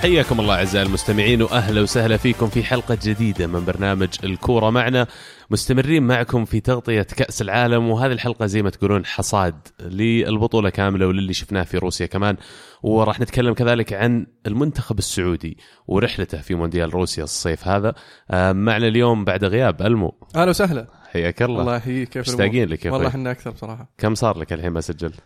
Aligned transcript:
حياكم 0.00 0.40
الله 0.40 0.54
أعزائي 0.54 0.86
المستمعين 0.86 1.42
وأهلا 1.42 1.80
وسهلا 1.80 2.16
فيكم 2.16 2.48
في 2.48 2.64
حلقة 2.64 2.98
جديدة 3.02 3.46
من 3.46 3.64
برنامج 3.64 4.08
الكورة 4.24 4.70
معنا. 4.70 5.06
مستمرين 5.50 6.02
معكم 6.02 6.44
في 6.44 6.60
تغطية 6.60 7.02
كأس 7.02 7.42
العالم 7.42 7.90
وهذه 7.90 8.12
الحلقة 8.12 8.46
زي 8.46 8.62
ما 8.62 8.70
تقولون 8.70 9.06
حصاد 9.06 9.68
للبطولة 9.80 10.70
كاملة 10.70 11.06
وللي 11.06 11.32
شفناه 11.32 11.62
في 11.62 11.78
روسيا 11.78 12.06
كمان. 12.06 12.36
وراح 12.82 13.20
نتكلم 13.20 13.54
كذلك 13.54 13.92
عن 13.92 14.26
المنتخب 14.46 14.98
السعودي 14.98 15.58
ورحلته 15.86 16.40
في 16.40 16.54
مونديال 16.54 16.94
روسيا 16.94 17.24
الصيف 17.24 17.68
هذا. 17.68 17.94
آه، 18.30 18.52
معنا 18.52 18.86
اليوم 18.86 19.24
بعد 19.24 19.44
غياب 19.44 19.82
ألمو. 19.82 20.14
أهلا 20.36 20.50
وسهلا. 20.50 20.86
حياك 21.12 21.42
الله. 21.42 21.60
الله 21.60 21.76
يحييك 21.76 22.08
كيف 22.08 22.28
مشتاقين 22.28 22.68
لك 22.68 22.86
والله 22.86 23.08
إحنا 23.08 23.30
أكثر 23.30 23.50
بصراحة. 23.50 23.90
كم 23.98 24.14
صار 24.14 24.38
لك 24.38 24.52
الحين 24.52 24.70
ما 24.70 24.80
سجلت؟ 24.80 25.20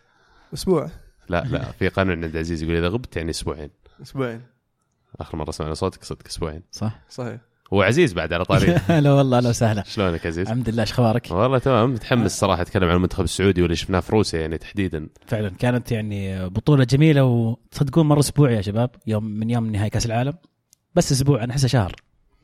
أسبوع. 0.55 0.91
لا 1.29 1.45
لا 1.51 1.73
في 1.79 1.89
قانون 1.89 2.25
عند 2.25 2.37
عزيز 2.37 2.63
يقول 2.63 2.77
إذا 2.77 2.89
غبت 2.89 3.17
يعني 3.17 3.31
أسبوعين. 3.31 3.71
أسبوعين. 4.03 4.54
آخر 5.21 5.37
مرة 5.37 5.51
سمعنا 5.51 5.75
صوتك 5.75 6.05
صدق 6.05 6.27
أسبوعين. 6.27 6.63
صح؟ 6.71 7.01
صحيح. 7.09 7.41
هو 7.73 7.83
عزيز 7.83 8.13
بعد 8.13 8.33
على 8.33 8.45
طاري. 8.45 8.75
هلا 8.89 9.13
والله 9.13 9.39
أهلا 9.39 9.49
وسهلا. 9.49 9.83
شلونك 9.87 10.27
عزيز؟ 10.27 10.47
الحمد 10.47 10.69
لله 10.71 10.83
أخبارك؟ 10.83 11.29
والله 11.31 11.59
تمام 11.59 11.93
متحمس 11.93 12.39
صراحة 12.39 12.63
أتكلم 12.63 12.89
عن 12.89 12.97
المنتخب 12.97 13.25
السعودي 13.25 13.63
واللي 13.63 13.77
شفناه 13.77 14.01
في 14.01 14.13
روسيا 14.13 14.41
يعني 14.41 14.59
تحديدا. 14.59 15.09
فعلا 15.27 15.49
كانت 15.49 15.93
يعني 15.93 16.49
بطولة 16.49 16.85
جميلة 16.85 17.25
وتصدقون 17.25 18.07
مر 18.07 18.21
أسبوع 18.21 18.51
يا 18.51 18.61
شباب 18.61 18.91
يوم 19.07 19.25
من 19.25 19.51
يوم 19.51 19.67
نهاية 19.67 19.91
كأس 19.91 20.07
العالم. 20.07 20.35
بس 20.95 21.13
أسبوع 21.13 21.45
أنا 21.45 21.53
أحسه 21.53 21.69
شهر. 21.69 21.93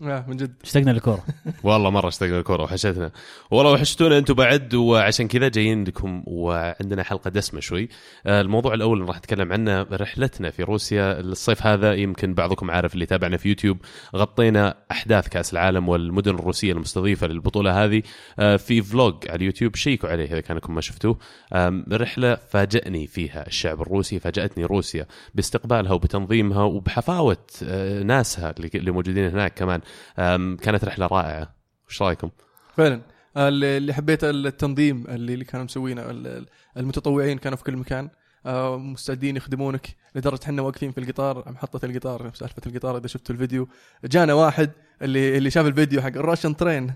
من 0.00 0.36
جد. 0.36 0.54
اشتقنا 0.64 0.90
للكورة 0.90 1.24
والله 1.64 1.90
مرة 1.90 2.08
اشتقنا 2.08 2.38
الكوره 2.38 2.62
وحشتنا. 2.62 3.10
والله 3.50 3.72
وحشتونا 3.72 4.18
أنتم 4.18 4.34
بعد 4.34 4.74
وعشان 4.74 5.28
كذا 5.28 5.48
جايين 5.48 5.84
لكم 5.84 6.22
وعندنا 6.26 7.02
حلقة 7.02 7.30
دسمة 7.30 7.60
شوي. 7.60 7.88
آه، 8.26 8.40
الموضوع 8.40 8.74
الأول 8.74 8.98
اللي 8.98 9.08
راح 9.08 9.18
نتكلم 9.18 9.52
عنه 9.52 9.82
رحلتنا 9.92 10.50
في 10.50 10.62
روسيا. 10.62 11.20
الصيف 11.20 11.66
هذا 11.66 11.94
يمكن 11.94 12.34
بعضكم 12.34 12.70
عارف 12.70 12.94
اللي 12.94 13.06
تابعنا 13.06 13.36
في 13.36 13.48
يوتيوب 13.48 13.78
غطينا 14.16 14.74
أحداث 14.90 15.28
كأس 15.28 15.52
العالم 15.52 15.88
والمدن 15.88 16.34
الروسية 16.34 16.72
المستضيفة 16.72 17.26
للبطولة 17.26 17.84
هذه. 17.84 18.02
آه، 18.38 18.56
في 18.56 18.82
فلوج 18.82 19.14
على 19.28 19.36
اليوتيوب 19.36 19.76
شيكوا 19.76 20.08
عليه 20.08 20.24
إذا 20.24 20.40
كانكم 20.40 20.74
ما 20.74 20.80
شفتوه. 20.80 21.18
رحلة 21.92 22.34
فاجأني 22.34 23.06
فيها 23.06 23.46
الشعب 23.46 23.82
الروسي 23.82 24.18
فاجأتني 24.18 24.64
روسيا 24.64 25.06
باستقبالها 25.34 25.92
وبتنظيمها 25.92 26.62
وبحفاوة 26.62 27.36
آه، 27.64 28.02
ناسها 28.02 28.54
اللي 28.74 28.90
موجودين 28.90 29.24
هناك 29.30 29.54
كمان. 29.54 29.80
كانت 30.56 30.84
رحلة 30.84 31.06
رائعة. 31.06 31.54
وش 31.88 32.02
رأيكم؟ 32.02 32.30
فعلا. 32.76 33.00
آه، 33.36 33.48
اللي 33.48 33.92
حبيته 33.94 34.30
التنظيم 34.30 35.06
اللي 35.06 35.44
كانوا 35.44 35.64
مسوينه 35.64 36.02
ال- 36.10 36.46
المتطوعين 36.76 37.38
كانوا 37.38 37.58
في 37.58 37.64
كل 37.64 37.76
مكان. 37.76 38.10
آه، 38.46 38.78
مستعدين 38.78 39.36
يخدمونك 39.36 39.96
لدرجة 40.14 40.40
إحنا 40.44 40.62
واقفين 40.62 40.92
في 40.92 41.00
القطار 41.00 41.52
محطة 41.52 41.86
القطار 41.86 42.30
سالفة 42.34 42.62
القطار 42.66 42.96
إذا 42.96 43.06
شفتوا 43.06 43.34
الفيديو. 43.34 43.68
جانا 44.04 44.34
واحد 44.34 44.70
اللي 45.02 45.38
اللي 45.38 45.50
شاف 45.50 45.66
الفيديو 45.66 46.02
حق 46.02 46.08
الراشن 46.08 46.56
ترين. 46.56 46.92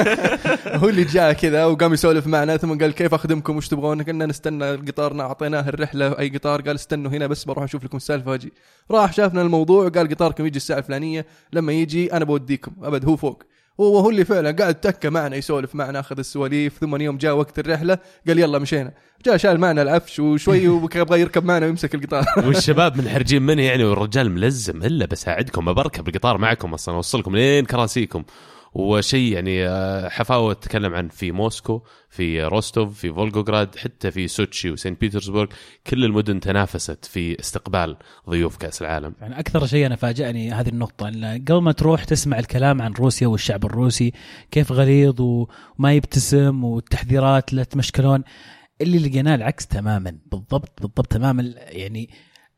هو 0.80 0.88
اللي 0.88 1.04
جاء 1.04 1.32
كذا 1.32 1.64
وقام 1.64 1.92
يسولف 1.92 2.26
معنا 2.26 2.56
ثم 2.56 2.78
قال 2.78 2.94
كيف 2.94 3.14
أخدمكم؟ 3.14 3.56
وش 3.56 3.68
تبغون؟ 3.68 4.02
قلنا 4.02 4.26
نستنى 4.26 4.70
قطارنا 4.76 5.22
أعطيناه 5.22 5.68
الرحلة 5.68 6.18
أي 6.18 6.28
قطار؟ 6.28 6.62
قال 6.62 6.74
استنوا 6.74 7.10
هنا 7.10 7.26
بس 7.26 7.44
بروح 7.44 7.64
أشوف 7.64 7.84
لكم 7.84 7.96
السالفة 7.96 8.30
واجي 8.30 8.52
راح 8.90 9.12
شافنا 9.12 9.42
الموضوع 9.42 9.88
قال 9.88 10.08
قطاركم 10.08 10.46
يجي 10.46 10.56
الساعة 10.56 10.78
الفلانية 10.78 11.26
لما 11.52 11.72
يجي 11.72 12.12
أنا 12.12 12.24
بوديكم. 12.24 12.72
أبد 12.82 13.04
هو 13.04 13.16
فوق. 13.16 13.42
هو 13.80 13.98
هو 13.98 14.10
اللي 14.10 14.24
فعلا 14.24 14.50
قاعد 14.50 14.74
تكة 14.74 15.10
معنا 15.10 15.36
يسولف 15.36 15.74
معنا 15.74 16.00
أخذ 16.00 16.18
السواليف 16.18 16.78
ثم 16.78 16.96
يوم 17.00 17.16
جاء 17.16 17.36
وقت 17.36 17.58
الرحلة 17.58 17.98
قال 18.28 18.38
يلا 18.38 18.58
مشينا. 18.58 18.92
جاء 19.26 19.36
شال 19.36 19.60
معنا 19.60 19.82
العفش 19.82 20.20
وشوي 20.20 20.68
ويبغى 20.68 21.20
يركب 21.20 21.44
معنا 21.44 21.66
ويمسك 21.66 21.94
القطار. 21.94 22.24
والشباب 22.46 22.96
منحرجين 22.96 23.42
مني 23.42 23.64
يعني 23.64 23.84
والرجال 23.84 24.30
ملزم 24.30 24.82
إلا 24.82 25.06
بساعدكم 25.06 25.72
بركب 25.72 26.08
القطار 26.08 26.38
معكم 26.38 26.74
أصلا 26.74 26.94
أوصلكم 26.94 27.36
لين 27.36 27.64
كراسيكم. 27.64 28.22
وشيء 28.74 29.32
يعني 29.32 29.68
آه، 29.68 30.08
حفاوة 30.08 30.52
تكلم 30.54 30.94
عن 30.94 31.08
في 31.08 31.32
موسكو 31.32 31.82
في 32.08 32.42
روستوف 32.42 32.98
في 32.98 33.12
فولغوغراد 33.12 33.76
حتى 33.76 34.10
في 34.10 34.28
سوتشي 34.28 34.70
وسان 34.70 34.94
بيترسبورغ 34.94 35.48
كل 35.86 36.04
المدن 36.04 36.40
تنافست 36.40 37.04
في 37.04 37.40
استقبال 37.40 37.96
ضيوف 38.30 38.56
كأس 38.56 38.82
العالم. 38.82 39.14
يعني 39.20 39.38
أكثر 39.38 39.66
شيء 39.66 39.86
أنا 39.86 39.96
فاجأني 39.96 40.52
هذه 40.52 40.68
النقطة 40.68 41.08
إن 41.08 41.44
قبل 41.48 41.62
ما 41.62 41.72
تروح 41.72 42.04
تسمع 42.04 42.38
الكلام 42.38 42.82
عن 42.82 42.92
روسيا 42.92 43.26
والشعب 43.26 43.64
الروسي 43.64 44.12
كيف 44.50 44.72
غليظ 44.72 45.20
وما 45.20 45.92
يبتسم 45.92 46.64
والتحذيرات 46.64 47.52
لا 47.52 47.64
تمشكلون 47.64 48.22
اللي 48.80 48.98
لقيناه 48.98 49.34
العكس 49.34 49.66
تماما 49.66 50.18
بالضبط 50.26 50.82
بالضبط 50.82 51.06
تماما 51.06 51.54
يعني 51.56 52.10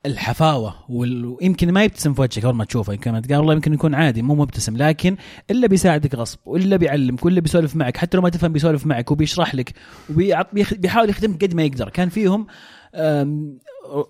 الحفاوة 0.06 0.74
ويمكن 0.88 1.72
ما 1.72 1.84
يبتسم 1.84 2.14
في 2.14 2.20
وجهك 2.20 2.44
أول 2.44 2.54
ما 2.54 2.64
تشوفه 2.64 2.92
يمكن 2.92 3.12
ما 3.12 3.20
تقابله 3.20 3.52
يمكن 3.52 3.74
يكون 3.74 3.94
عادي 3.94 4.22
مو 4.22 4.34
مبتسم 4.34 4.76
لكن 4.76 5.16
إلا 5.50 5.66
بيساعدك 5.66 6.14
غصب 6.14 6.38
وإلا 6.46 6.76
بيعلمك 6.76 7.24
ولا 7.24 7.40
بيسولف 7.40 7.76
معك 7.76 7.96
حتى 7.96 8.16
لو 8.16 8.22
ما 8.22 8.28
تفهم 8.28 8.52
بيسولف 8.52 8.86
معك 8.86 9.10
وبيشرح 9.10 9.54
لك 9.54 9.72
وبيحاول 10.10 11.10
يخدمك 11.10 11.44
قد 11.44 11.54
ما 11.54 11.62
يقدر. 11.62 11.88
كان 11.88 12.08
فيهم 12.08 12.46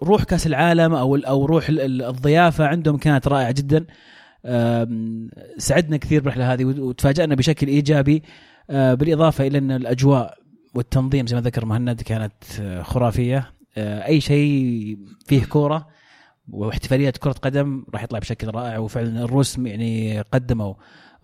روح 0.03 0.25
كأس 0.25 0.47
العالم 0.47 0.95
أو 0.95 1.17
أو 1.17 1.45
روح 1.45 1.69
ال- 1.69 1.81
ال- 1.81 2.03
الضيافة 2.03 2.67
عندهم 2.67 2.97
كانت 2.97 3.29
رائعة 3.29 3.53
جدا. 3.53 3.87
سعدنا 5.59 5.97
كثير 5.97 6.21
بالرحله 6.21 6.53
هذه 6.53 6.65
وتفاجأنا 6.65 7.35
بشكل 7.35 7.67
إيجابي 7.67 8.23
أه، 8.71 8.95
بالإضافة 8.95 9.47
إلى 9.47 9.59
أن 9.59 9.71
الأجواء 9.71 10.35
والتنظيم 10.75 11.27
زي 11.27 11.37
ما 11.37 11.43
ذكر 11.43 11.65
مهند 11.65 12.01
كانت 12.03 12.33
أه، 12.61 12.83
خرافية. 12.83 13.56
أي 13.79 14.21
شيء 14.21 14.99
فيه 15.27 15.45
كورة 15.45 15.87
واحتفاليات 16.49 17.17
كرة 17.17 17.33
قدم 17.33 17.85
راح 17.95 18.03
يطلع 18.03 18.19
بشكل 18.19 18.49
رائع 18.49 18.79
وفعلا 18.79 19.23
الروس 19.25 19.59
يعني 19.59 20.21
قدموا 20.21 20.75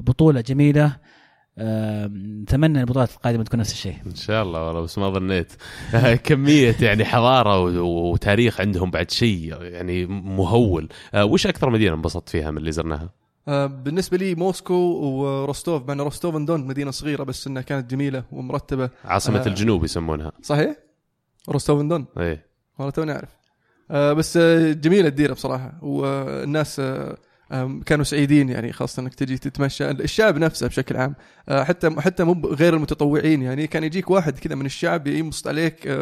بطولة 0.01 0.41
جميلة 0.41 0.97
نتمنى 1.59 2.81
البطولات 2.81 3.11
القادمة 3.11 3.45
تكون 3.45 3.61
نفس 3.61 3.73
الشيء 3.73 3.95
إن 4.07 4.15
شاء 4.15 4.43
الله 4.43 4.67
والله 4.67 4.81
بس 4.81 4.99
ما 4.99 5.11
ظنيت 5.11 5.53
كمية 6.25 6.77
يعني 6.81 7.05
حضارة 7.05 7.61
و- 7.61 8.13
وتاريخ 8.13 8.61
عندهم 8.61 8.91
بعد 8.91 9.11
شيء 9.11 9.63
يعني 9.63 10.07
مهول 10.07 10.89
آه، 11.15 11.25
وش 11.25 11.47
أكثر 11.47 11.71
مدينة 11.71 11.95
انبسطت 11.95 12.29
فيها 12.29 12.51
من 12.51 12.59
اللي 12.59 12.73
زرناها؟ 12.73 13.11
آه، 13.49 13.67
بالنسبة 13.67 14.17
لي 14.17 14.35
موسكو 14.35 14.75
وروستوف 14.75 15.87
مع 15.89 15.93
إن 15.95 16.01
روستوف 16.01 16.37
دون 16.37 16.67
مدينة 16.67 16.91
صغيرة 16.91 17.25
بس 17.25 17.47
إنها 17.47 17.63
كانت 17.63 17.91
جميلة 17.91 18.25
ومرتبة 18.33 18.91
عاصمة 19.05 19.41
آه. 19.43 19.47
الجنوب 19.47 19.85
يسمونها 19.85 20.33
صحيح؟ 20.43 20.77
روستوف 21.49 21.83
دون 21.83 22.07
إيه. 22.19 22.47
والله 22.79 22.91
توني 22.91 23.13
أعرف. 23.13 23.29
آه 23.91 24.13
بس 24.13 24.37
آه 24.37 24.73
جميلة 24.73 25.09
الديرة 25.09 25.33
بصراحة. 25.35 25.79
والناس 25.83 26.81
آه 26.81 27.17
كانوا 27.87 28.05
سعيدين 28.05 28.49
يعني 28.49 28.73
خاصة 28.73 29.01
إنك 29.03 29.15
تجي 29.15 29.39
تتمشى. 29.39 29.91
الشعب 29.91 30.39
نفسه 30.39 30.67
بشكل 30.69 30.97
عام 30.97 31.15
حتى 31.51 31.91
حتى 32.01 32.25
مو 32.25 32.33
غير 32.47 32.75
المتطوعين 32.75 33.43
يعني 33.43 33.67
كان 33.67 33.85
يجيك 33.85 34.11
واحد 34.11 34.39
كذا 34.39 34.55
من 34.55 34.67
الشعب 34.67 35.07
ينبسط 35.07 35.49
عليك 35.49 35.99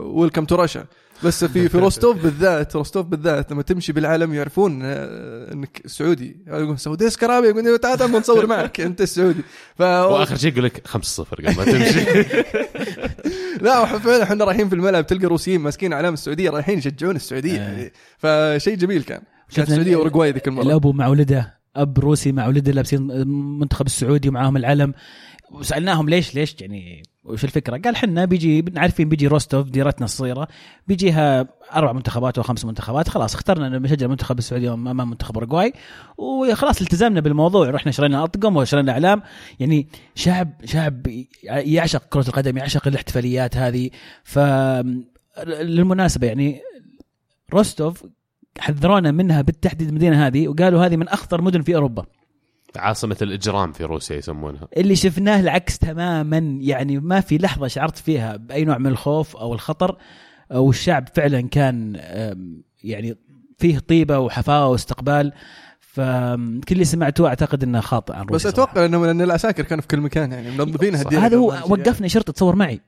welcome 0.00 0.44
to 0.44 0.54
Russia 0.54 0.84
بس 1.24 1.44
في 1.44 1.68
في 1.68 1.78
روستوف 1.86 2.22
بالذات 2.22 2.76
روستوف 2.76 3.06
بالذات 3.06 3.52
لما 3.52 3.62
تمشي 3.62 3.92
بالعالم 3.92 4.34
يعرفون 4.34 4.80
آه 4.84 5.52
إنك 5.52 5.82
سعودي. 5.86 6.36
يقول 6.46 6.78
سعودي 6.78 7.10
عرابي 7.10 7.48
يقول 7.48 7.78
تعال 7.78 7.98
تعال 7.98 8.12
نصور 8.12 8.46
معك 8.56 8.80
أنت 8.80 9.00
السعودي 9.00 9.40
ف 9.78 9.80
واخر 9.82 10.36
شيء 10.36 10.52
يقول 10.52 10.64
لك 10.64 10.86
5 10.86 11.24
0 11.24 11.36
قبل 11.36 11.56
ما 11.56 11.64
تمشي. 11.64 12.04
لا 13.64 13.84
فعلا 13.98 14.22
إحنا 14.22 14.44
رايحين 14.44 14.68
في 14.68 14.74
الملعب 14.74 15.06
تلقى 15.06 15.26
روسيين 15.26 15.60
ماسكين 15.60 15.92
علام 15.92 16.14
السعودية 16.14 16.50
رايحين 16.50 16.78
يشجعون 16.78 17.16
السعودية. 17.16 17.56
يعني 17.58 17.92
فشيء 18.18 18.74
جميل 18.74 19.02
كان. 19.02 19.22
كانت 19.54 19.68
السعودية 19.68 19.90
ال- 19.92 19.96
وأوروغواي 19.96 20.32
ذيك 20.32 20.48
المرة. 20.48 20.62
الأبو 20.62 20.92
مع 20.92 21.06
ولده. 21.06 21.59
أب 21.76 21.98
روسي 21.98 22.32
مع 22.32 22.46
ولده 22.46 22.72
لابسين 22.72 23.10
المنتخب 23.10 23.86
السعودي 23.86 24.28
ومعاهم 24.28 24.56
العلم. 24.56 24.94
وسألناهم 25.50 26.08
ليش 26.08 26.34
ليش 26.34 26.56
يعني 26.60 27.02
وش 27.24 27.44
الفكرة؟ 27.44 27.78
قال 27.78 27.96
حنا 27.96 28.24
بيجي 28.24 28.64
عارفين 28.76 29.08
بيجي 29.08 29.26
روستوف 29.26 29.68
ديرتنا 29.70 30.04
الصغيرة 30.04 30.48
بيجيها 30.88 31.48
أربع 31.74 31.92
منتخبات 31.92 32.38
أو 32.38 32.44
خمس 32.44 32.64
منتخبات 32.64 33.08
خلاص 33.08 33.34
اخترنا 33.34 33.78
نشجع 33.78 34.06
المنتخب 34.06 34.38
السعودي 34.38 34.70
أمام 34.70 35.10
منتخب 35.10 35.34
أوروغواي. 35.34 35.72
وخلاص 36.18 36.80
التزمنا 36.80 37.20
بالموضوع 37.20 37.70
رحنا 37.70 37.92
شرينا 37.92 38.24
أطقم 38.24 38.56
وشرينا 38.56 38.92
أعلام. 38.92 39.22
يعني 39.60 39.88
شعب 40.14 40.52
شعب 40.64 41.06
يعشق 41.44 42.04
كرة 42.08 42.28
القدم 42.28 42.58
يعشق 42.58 42.88
الاحتفاليات 42.88 43.56
هذه. 43.56 43.90
ف 44.24 44.38
للمناسبة 45.46 46.26
يعني 46.26 46.60
روستوف 47.52 48.04
حذرونا 48.58 49.10
منها 49.10 49.42
بالتحديد 49.42 49.88
المدينة 49.88 50.26
هذه 50.26 50.48
وقالوا 50.48 50.86
هذه 50.86 50.96
من 50.96 51.08
أخطر 51.08 51.42
مدن 51.42 51.62
في 51.62 51.74
أوروبا. 51.74 52.04
عاصمة 52.76 53.16
الإجرام 53.22 53.72
في 53.72 53.84
روسيا 53.84 54.16
يسمونها. 54.16 54.68
اللي 54.76 54.96
شفناه 54.96 55.40
العكس 55.40 55.78
تماما 55.78 56.38
يعني 56.60 56.98
ما 56.98 57.20
في 57.20 57.38
لحظة 57.38 57.66
شعرت 57.66 57.98
فيها 57.98 58.36
بأي 58.36 58.64
نوع 58.64 58.78
من 58.78 58.86
الخوف 58.86 59.36
أو 59.36 59.54
الخطر 59.54 59.96
والشعب 60.50 61.08
فعلا 61.14 61.40
كان 61.40 62.00
يعني 62.84 63.18
فيه 63.58 63.78
طيبة 63.78 64.18
وحفاوة 64.18 64.68
واستقبال. 64.68 65.32
فكل 65.80 66.60
اللي 66.72 66.84
سمعته 66.84 67.26
أعتقد 67.26 67.62
إنه 67.62 67.80
خاطئ 67.80 68.12
عن 68.12 68.26
روسيا 68.26 68.50
بس. 68.50 68.54
أتوقع 68.54 68.84
إنه 68.84 69.06
لأن 69.06 69.20
العساكر 69.20 69.62
كانوا 69.62 69.82
في 69.82 69.88
كل 69.88 70.00
مكان 70.00 70.32
يعني 70.32 70.50
منظفينها 70.50 71.02
الديره 71.02 71.20
هذا 71.20 71.36
هو 71.36 71.52
نمشي 71.52 71.72
وقفني 71.72 72.08
شرطة 72.08 72.32
تصور 72.32 72.56
معي. 72.56 72.80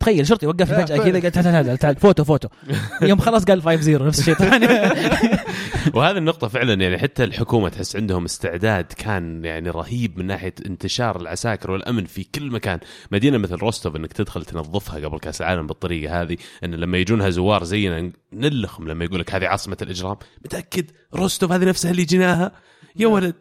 تخيل 0.00 0.26
شرطي 0.26 0.46
لا، 0.46 0.64
فجأة. 0.64 0.96
كذا 1.04 1.20
قال 1.20 1.32
تعال 1.32 1.44
تعال 1.44 1.78
تعال 1.78 1.96
photo 1.96 2.24
photo 2.24 2.48
يوم 3.02 3.18
خلاص 3.18 3.44
قال 3.44 3.62
5 3.62 3.82
0 3.82 4.06
نفس 4.06 4.18
الشيء 4.18 4.36
وهذه 5.94 6.18
النقطة 6.18 6.48
فعلا 6.48 6.74
يعني 6.74 6.98
حتى 6.98 7.24
الحكومة 7.24 7.68
تحس 7.68 7.96
عندهم 7.96 8.24
استعداد 8.24 8.84
كان 8.84 9.44
يعني 9.44 9.70
رهيب 9.70 10.18
من 10.18 10.26
ناحية 10.26 10.54
انتشار 10.66 11.20
العساكر 11.20 11.70
والأمن 11.70 12.04
في 12.04 12.24
كل 12.24 12.50
مكان، 12.50 12.78
مدينة 13.12 13.38
مثل 13.38 13.54
روستوف 13.54 13.96
إنك 13.96 14.12
تدخل 14.12 14.44
تنظفها 14.44 15.08
قبل 15.08 15.18
كأس 15.18 15.40
العالم 15.40 15.66
بالطريقة 15.66 16.22
هذه، 16.22 16.36
إن 16.64 16.74
لما 16.74 16.98
يجونها 16.98 17.30
زوار 17.30 17.64
زينا 17.64 18.12
نلخم 18.32 18.88
لما 18.88 19.04
يقول 19.04 19.20
لك 19.20 19.34
هذه 19.34 19.46
عاصمة 19.46 19.76
الإجرام، 19.82 20.16
متأكد 20.44 20.90
روستوف 21.14 21.52
هذه 21.52 21.64
نفسها 21.64 21.90
اللي 21.90 22.04
جيناها؟ 22.04 22.52
يا 22.96 23.06
ولد 23.06 23.34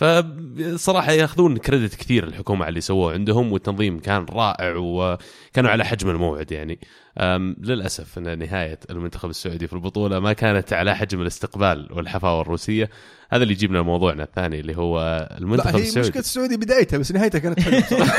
فصراحة 0.00 1.12
ياخذون 1.12 1.56
كريدت 1.56 1.94
كثير 1.94 2.24
الحكومة 2.24 2.64
على 2.64 2.68
اللي 2.68 2.80
سووه 2.80 3.12
عندهم 3.12 3.52
والتنظيم 3.52 3.98
كان 3.98 4.26
رائع 4.30 4.74
وكانوا 4.76 5.70
على 5.70 5.84
حجم 5.84 6.10
الموعد 6.10 6.52
يعني. 6.52 6.78
أم 7.18 7.56
للأسف 7.60 8.18
أن 8.18 8.38
نهاية 8.38 8.78
المنتخب 8.90 9.30
السعودي 9.30 9.66
في 9.66 9.72
البطولة 9.72 10.20
ما 10.20 10.32
كانت 10.32 10.72
على 10.72 10.96
حجم 10.96 11.20
الاستقبال 11.20 11.88
والحفاوة 11.90 12.40
الروسية. 12.40 12.90
هذا 13.30 13.42
اللي 13.42 13.54
يجيبنا 13.54 13.78
لموضوعنا 13.78 14.22
الثاني 14.22 14.60
اللي 14.60 14.76
هو 14.76 15.28
المنتخب 15.38 15.76
هي 15.76 15.82
السعودي. 15.82 16.08
مشكلة 16.08 16.22
السعودي 16.22 16.56
بدايتها 16.56 16.98
بس 16.98 17.12
نهايتها 17.12 17.38
كانت 17.38 17.60
حلوة 17.60 17.82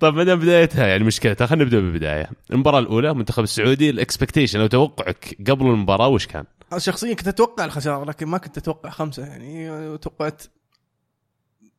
طيب 0.00 0.14
ما 0.14 0.24
دام 0.24 0.38
بدايتها 0.38 0.86
يعني 0.86 1.04
مشكلتها 1.04 1.46
خلينا 1.46 1.64
نبدأ 1.64 1.80
بالبداية. 1.80 2.30
المباراة 2.50 2.78
الأولى 2.78 3.14
منتخب 3.14 3.42
السعودي 3.42 3.90
الإكسبكتيشن 3.90 4.60
أو 4.60 4.66
توقعك 4.66 5.36
قبل 5.48 5.66
المباراة 5.66 6.08
وش 6.08 6.26
كان؟ 6.26 6.44
شخصيا 6.78 7.14
كنت 7.14 7.28
أتوقع 7.28 7.64
الخسارة 7.64 8.04
لكن 8.04 8.26
ما 8.26 8.38
كنت 8.38 8.58
أتوقع 8.58 8.90
خمسة 8.90 9.26
يعني 9.26 9.98
توقعت 9.98 10.42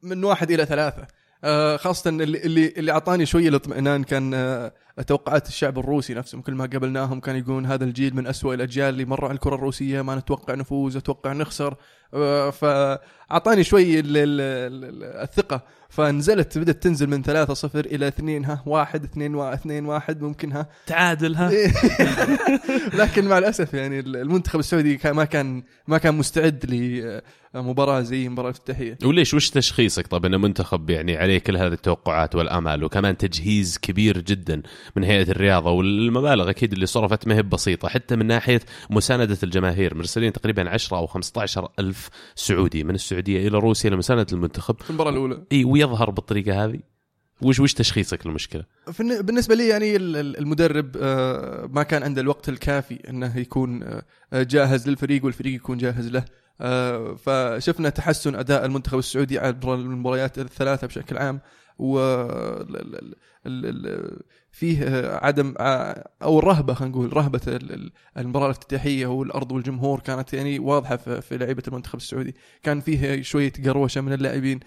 من 0.01 0.23
واحد 0.23 0.51
إلى 0.51 0.65
ثلاثة. 0.65 1.07
آه، 1.43 1.77
خاصة 1.77 2.09
اللي 2.09 2.23
اللي 2.23 2.67
اللي 2.77 2.91
أعطاني 2.91 3.25
شوية 3.25 3.49
الاطمئنان 3.49 4.03
كان 4.03 4.33
آه، 4.33 4.73
توقعات 5.07 5.47
الشعب 5.47 5.79
الروسي 5.79 6.13
نفسهم. 6.13 6.41
كل 6.41 6.53
ما 6.53 6.65
قابلناهم 6.65 7.19
كان 7.19 7.35
يقولون 7.35 7.65
هذا 7.65 7.83
الجيل 7.83 8.15
من 8.15 8.27
أسوأ 8.27 8.53
الأجيال 8.53 8.89
اللي 8.89 9.05
مروا 9.05 9.29
على 9.29 9.35
الكرة 9.35 9.55
الروسية 9.55 10.01
ما 10.01 10.15
نتوقع 10.15 10.55
نفوز 10.55 10.97
أتوقع 10.97 11.33
نخسر. 11.33 11.75
فاعطاني 12.51 13.63
شوي 13.63 13.99
ال- 13.99 14.17
ال- 14.17 14.41
ال- 14.41 15.03
الثقة. 15.23 15.61
فنزلت 15.89 16.57
بدأت 16.57 16.83
تنزل 16.83 17.07
من 17.07 17.23
3-0 17.23 17.75
إلى 17.75 18.07
2 18.07 18.45
ها 18.45 18.63
1 18.65 19.03
2 19.03 19.35
2 19.53 19.85
1 19.85 20.21
ممكن 20.21 20.51
ها. 20.51 20.67
تعادل 20.87 21.35
ها؟ 21.35 21.51
لكن 23.01 23.27
مع 23.27 23.37
الأسف 23.37 23.73
يعني 23.73 23.99
المنتخب 23.99 24.59
السعودي 24.59 24.97
كان- 24.97 25.15
ما 25.15 25.25
كان 25.25 25.63
ما 25.87 25.97
كان 25.97 26.15
مستعد 26.15 26.65
لمباراه 27.55 28.01
زي 28.01 28.29
مباراة 28.29 28.49
الافتتاحيه 28.49 28.97
وليش؟ 29.03 29.33
وش 29.33 29.49
تشخيصك؟ 29.49 30.07
طب 30.07 30.25
انه 30.25 30.37
منتخب 30.37 30.89
يعني 30.89 31.17
عليه 31.17 31.37
كل 31.39 31.57
هذه 31.57 31.73
التوقعات 31.73 32.35
والامال 32.35 32.83
وكمان 32.83 33.17
تجهيز 33.17 33.77
كبير 33.77 34.17
جدا 34.21 34.61
من 34.95 35.03
هيئة 35.03 35.31
الرياضة 35.31 35.71
والمبالغ 35.71 36.49
أكيد 36.49 36.73
اللي 36.73 36.85
صرفت 36.85 37.27
ما 37.27 37.35
هي 37.35 37.43
بسيطة 37.43 37.87
حتى 37.87 38.15
من 38.15 38.25
ناحية 38.25 38.61
مساندة 38.89 39.37
الجماهير. 39.43 39.95
مرسلين 39.95 40.33
تقريبا 40.33 40.69
10 40.69 40.97
أو 40.97 41.07
15 41.07 41.69
ألف 41.79 41.94
سعودي 42.35 42.83
من 42.83 42.95
السعودية 42.95 43.47
إلى 43.47 43.57
روسيا 43.57 43.89
لمسانده 43.89 44.25
المنتخب. 44.33 44.81
في 44.81 44.89
المباراة 44.89 45.11
الأولى. 45.11 45.43
إي 45.51 45.63
ويظهر 45.65 46.09
بالطريقة 46.09 46.65
هذه. 46.65 46.79
وش 47.41 47.59
وش 47.59 47.73
تشخيصك 47.73 48.27
للمشكلة؟ 48.27 48.63
في 48.91 48.99
الن- 48.99 49.21
بالنسبة 49.21 49.55
لي 49.55 49.67
يعني 49.67 49.95
ال- 49.95 50.17
ال- 50.17 50.37
المدرب 50.37 50.91
آه، 51.01 51.69
ما 51.73 51.83
كان 51.83 52.03
عنده 52.03 52.21
الوقت 52.21 52.49
الكافي 52.49 53.09
إنه 53.09 53.37
يكون 53.37 53.83
آه، 53.83 54.03
جاهز 54.33 54.89
للفريق 54.89 55.25
والفريق 55.25 55.53
يكون 55.55 55.77
جاهز 55.77 56.07
له. 56.07 56.25
آه، 56.61 57.15
فشفنا 57.15 57.89
تحسن 57.89 58.35
أداء 58.35 58.65
المنتخب 58.65 58.97
السعودي 58.97 59.39
عبر 59.39 59.75
المباريات 59.75 60.39
الثلاثة 60.39 60.87
بشكل 60.87 61.17
عام. 61.17 61.39
و 61.79 61.99
فيه 64.55 64.83
آه، 64.83 65.25
عدم 65.25 65.53
ع- 65.59 65.93
أو 66.23 66.39
الرهبة 66.39 66.73
خلينا 66.73 66.95
نقول 66.95 67.17
رهبة 67.17 67.41
ال- 67.47 67.71
ال- 67.73 67.91
المباراة 68.17 68.45
الافتتاحية 68.45 69.05
والارض 69.07 69.51
والجمهور 69.51 69.99
كانت 69.99 70.33
يعني 70.33 70.59
واضحة 70.59 70.95
في 70.95 71.37
لعيبة 71.37 71.63
المنتخب 71.67 71.97
السعودي. 71.97 72.35
كان 72.63 72.79
فيه 72.79 73.21
شوية 73.21 73.51
قروشة 73.65 74.01
من 74.01 74.13
اللاعبين 74.13 74.59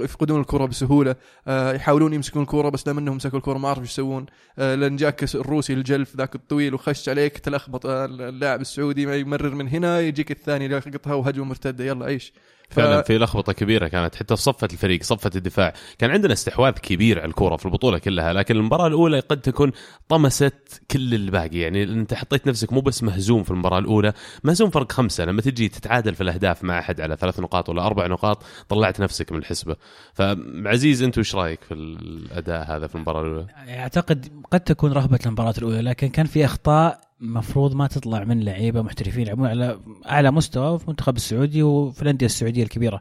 يفقدون 0.00 0.40
الكرة 0.40 0.64
بسهولة 0.66 1.16
آه، 1.48 1.72
يحاولون 1.72 2.12
يمسكون 2.12 2.42
الكوره 2.42 2.68
بس 2.68 2.88
لما 2.88 3.00
إنهم 3.00 3.16
مسكوا 3.16 3.38
الكوره 3.38 3.58
ما 3.58 3.68
عرفوا 3.68 3.82
إيش 3.82 3.90
يسوون. 3.90 4.26
آه، 4.58 4.74
لأن 4.74 4.96
جاك 4.96 5.34
الروسي 5.34 5.72
الجلف 5.72 6.16
ذاك 6.16 6.34
الطويل 6.34 6.74
وخش 6.74 7.08
عليك 7.08 7.38
تلخبط 7.38 7.86
آه، 7.86 8.04
اللاعب 8.04 8.60
السعودي 8.60 9.20
يمرر 9.20 9.54
من 9.54 9.68
هنا 9.68 10.00
يجيك 10.00 10.30
الثاني 10.30 10.64
يلقطها 10.64 11.14
وهجمة 11.14 11.44
مرتدة. 11.44 11.84
يلا 11.84 12.06
عيش. 12.06 12.32
ف- 12.70 12.74
فعلا 12.74 13.02
في 13.02 13.18
لخبطة 13.18 13.52
كبيرة 13.52 13.88
كانت 13.88 14.14
حتى 14.14 14.36
في 14.36 14.42
صفة 14.42 14.68
الفريق 14.72 15.02
صفة 15.02 15.30
الدفاع. 15.36 15.72
كان 15.98 16.10
عندنا 16.10 16.32
استحواذ 16.32 16.72
كبير 16.72 17.20
على 17.20 17.28
الكره 17.28 17.56
في 17.56 17.66
البطولة 17.66 17.98
كلها 17.98 18.32
لكن 18.32 18.56
المباراة 18.56 18.86
الأولى 18.86 19.20
قد 19.20 19.40
تكون 19.40 19.72
طمست 20.08 20.82
كل 20.90 21.14
الباقي. 21.14 21.58
يعني 21.58 21.82
أنت 21.82 22.14
حطيت 22.14 22.46
نفسك 22.46 22.72
مو 22.72 22.80
بس 22.80 23.02
مهزوم 23.02 23.42
في 23.42 23.50
المباراة 23.50 23.78
الأولى 23.78 24.12
مهزوم 24.44 24.70
فرق 24.70 24.92
خمسة. 24.92 25.24
لما 25.24 25.42
تجي 25.42 25.68
تتعادل 25.68 26.14
في 26.14 26.20
الأهداف 26.20 26.64
مع 26.64 26.78
أحد 26.78 27.00
على 27.00 27.16
ثلاث 27.16 27.40
نقاط 27.40 27.68
ولا 27.68 27.86
أربع 27.86 28.06
نقاط 28.06 28.42
طلعت 28.68 29.00
نفسك 29.00 29.32
من 29.32 29.38
الحسبة. 29.38 29.76
فعزيز 30.14 31.02
أنت 31.02 31.18
وش 31.18 31.34
رأيك 31.34 31.60
في 31.62 31.74
الأداء 31.74 32.76
هذا 32.76 32.86
في 32.86 32.94
المباراة 32.94 33.22
الأولى؟ 33.22 33.46
أعتقد 33.68 34.28
قد 34.50 34.60
تكون 34.60 34.92
رهبة 34.92 35.18
المباراة 35.26 35.54
الأولى 35.58 35.80
لكن 35.80 36.08
كان 36.08 36.26
في 36.26 36.44
أخطاء 36.44 37.00
مفروض 37.20 37.74
ما 37.74 37.86
تطلع 37.86 38.24
من 38.24 38.40
لعيبة 38.40 38.82
محترفين 38.82 39.22
يلعبون 39.22 39.46
على 39.46 39.80
أعلى 40.08 40.30
مستوى 40.30 40.78
في 40.78 40.84
المنتخب 40.84 41.16
السعودي 41.16 41.62
وفي 41.62 42.02
الأندية 42.02 42.26
السعودية 42.26 42.62
الكبيرة. 42.62 43.00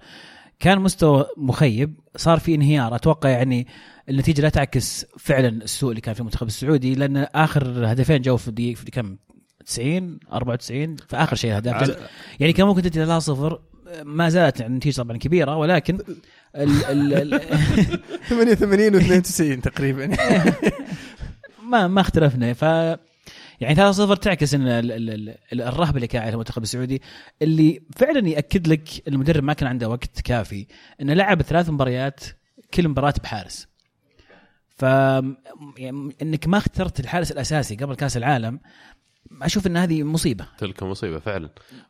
كان 0.59 0.79
مستوى 0.79 1.25
مخيب 1.37 1.99
صار 2.15 2.39
في 2.39 2.55
انهيار. 2.55 2.95
أتوقع 2.95 3.29
يعني 3.29 3.67
النتيجة 4.09 4.41
لا 4.41 4.49
تعكس 4.49 5.05
فعلا 5.19 5.47
السوء 5.47 5.89
اللي 5.89 6.01
كان 6.01 6.13
في 6.13 6.19
المنتخب 6.19 6.47
السعودي 6.47 6.95
لأن 6.95 7.17
آخر 7.17 7.91
هدفين 7.91 8.21
جو 8.21 8.37
في 8.37 8.51
دقيقه 8.51 8.77
في 8.77 8.91
كم؟ 8.91 9.17
90 9.65 10.19
94 10.33 10.95
في 10.95 11.15
آخر 11.15 11.35
شيء 11.35 11.49
الاهداف 11.49 11.97
يعني 12.39 12.53
كان 12.53 12.67
ممكن 12.67 12.81
تنتهي 12.81 13.05
3 13.05 13.19
0 13.19 13.59
ما 14.03 14.29
زالت 14.29 14.61
النتيجة 14.61 14.95
طبعا 15.01 15.17
كبيرة 15.17 15.55
ولكن 15.55 15.99
ال 16.55 16.85
ال 16.85 17.33
ال 17.33 17.41
88 18.29 18.99
و92 19.01 19.61
تقريبا. 19.61 20.07
ما 21.71 21.87
ما 21.87 22.01
اختلفنا. 22.01 22.53
ف 22.53 22.63
يعني 23.61 23.75
3 23.75 23.91
0 23.91 24.15
تعكس 24.15 24.53
إن 24.53 24.67
ال- 24.67 24.91
ال- 24.91 25.09
ال- 25.09 25.37
ال- 25.53 25.61
الرهبة 25.61 25.95
اللي 25.95 26.07
كان 26.07 26.21
عليها 26.21 26.33
المنتخب 26.33 26.63
السعودي 26.63 27.01
اللي 27.41 27.81
فعلا 27.95 28.27
يأكد 28.29 28.67
لك 28.67 29.07
المدرب 29.07 29.43
ما 29.43 29.53
كان 29.53 29.69
عنده 29.69 29.89
وقت 29.89 30.21
كافي 30.21 30.67
إنه 31.01 31.13
لعب 31.13 31.41
ثلاث 31.41 31.69
مباريات 31.69 32.19
كل 32.73 32.87
مباراة 32.87 33.13
بحارس. 33.23 33.67
ف 34.69 34.81
يعني 35.77 36.15
إنك 36.21 36.47
ما 36.47 36.57
اخترت 36.57 36.99
الحارس 36.99 37.31
الأساسي 37.31 37.75
قبل 37.75 37.95
كأس 37.95 38.17
العالم 38.17 38.59
أشوف 39.41 39.67
إن 39.67 39.77
هذه 39.77 40.03
مصيبة. 40.03 40.45
تلك 40.57 40.83
مصيبة 40.83 41.19
فعلا. 41.19 41.49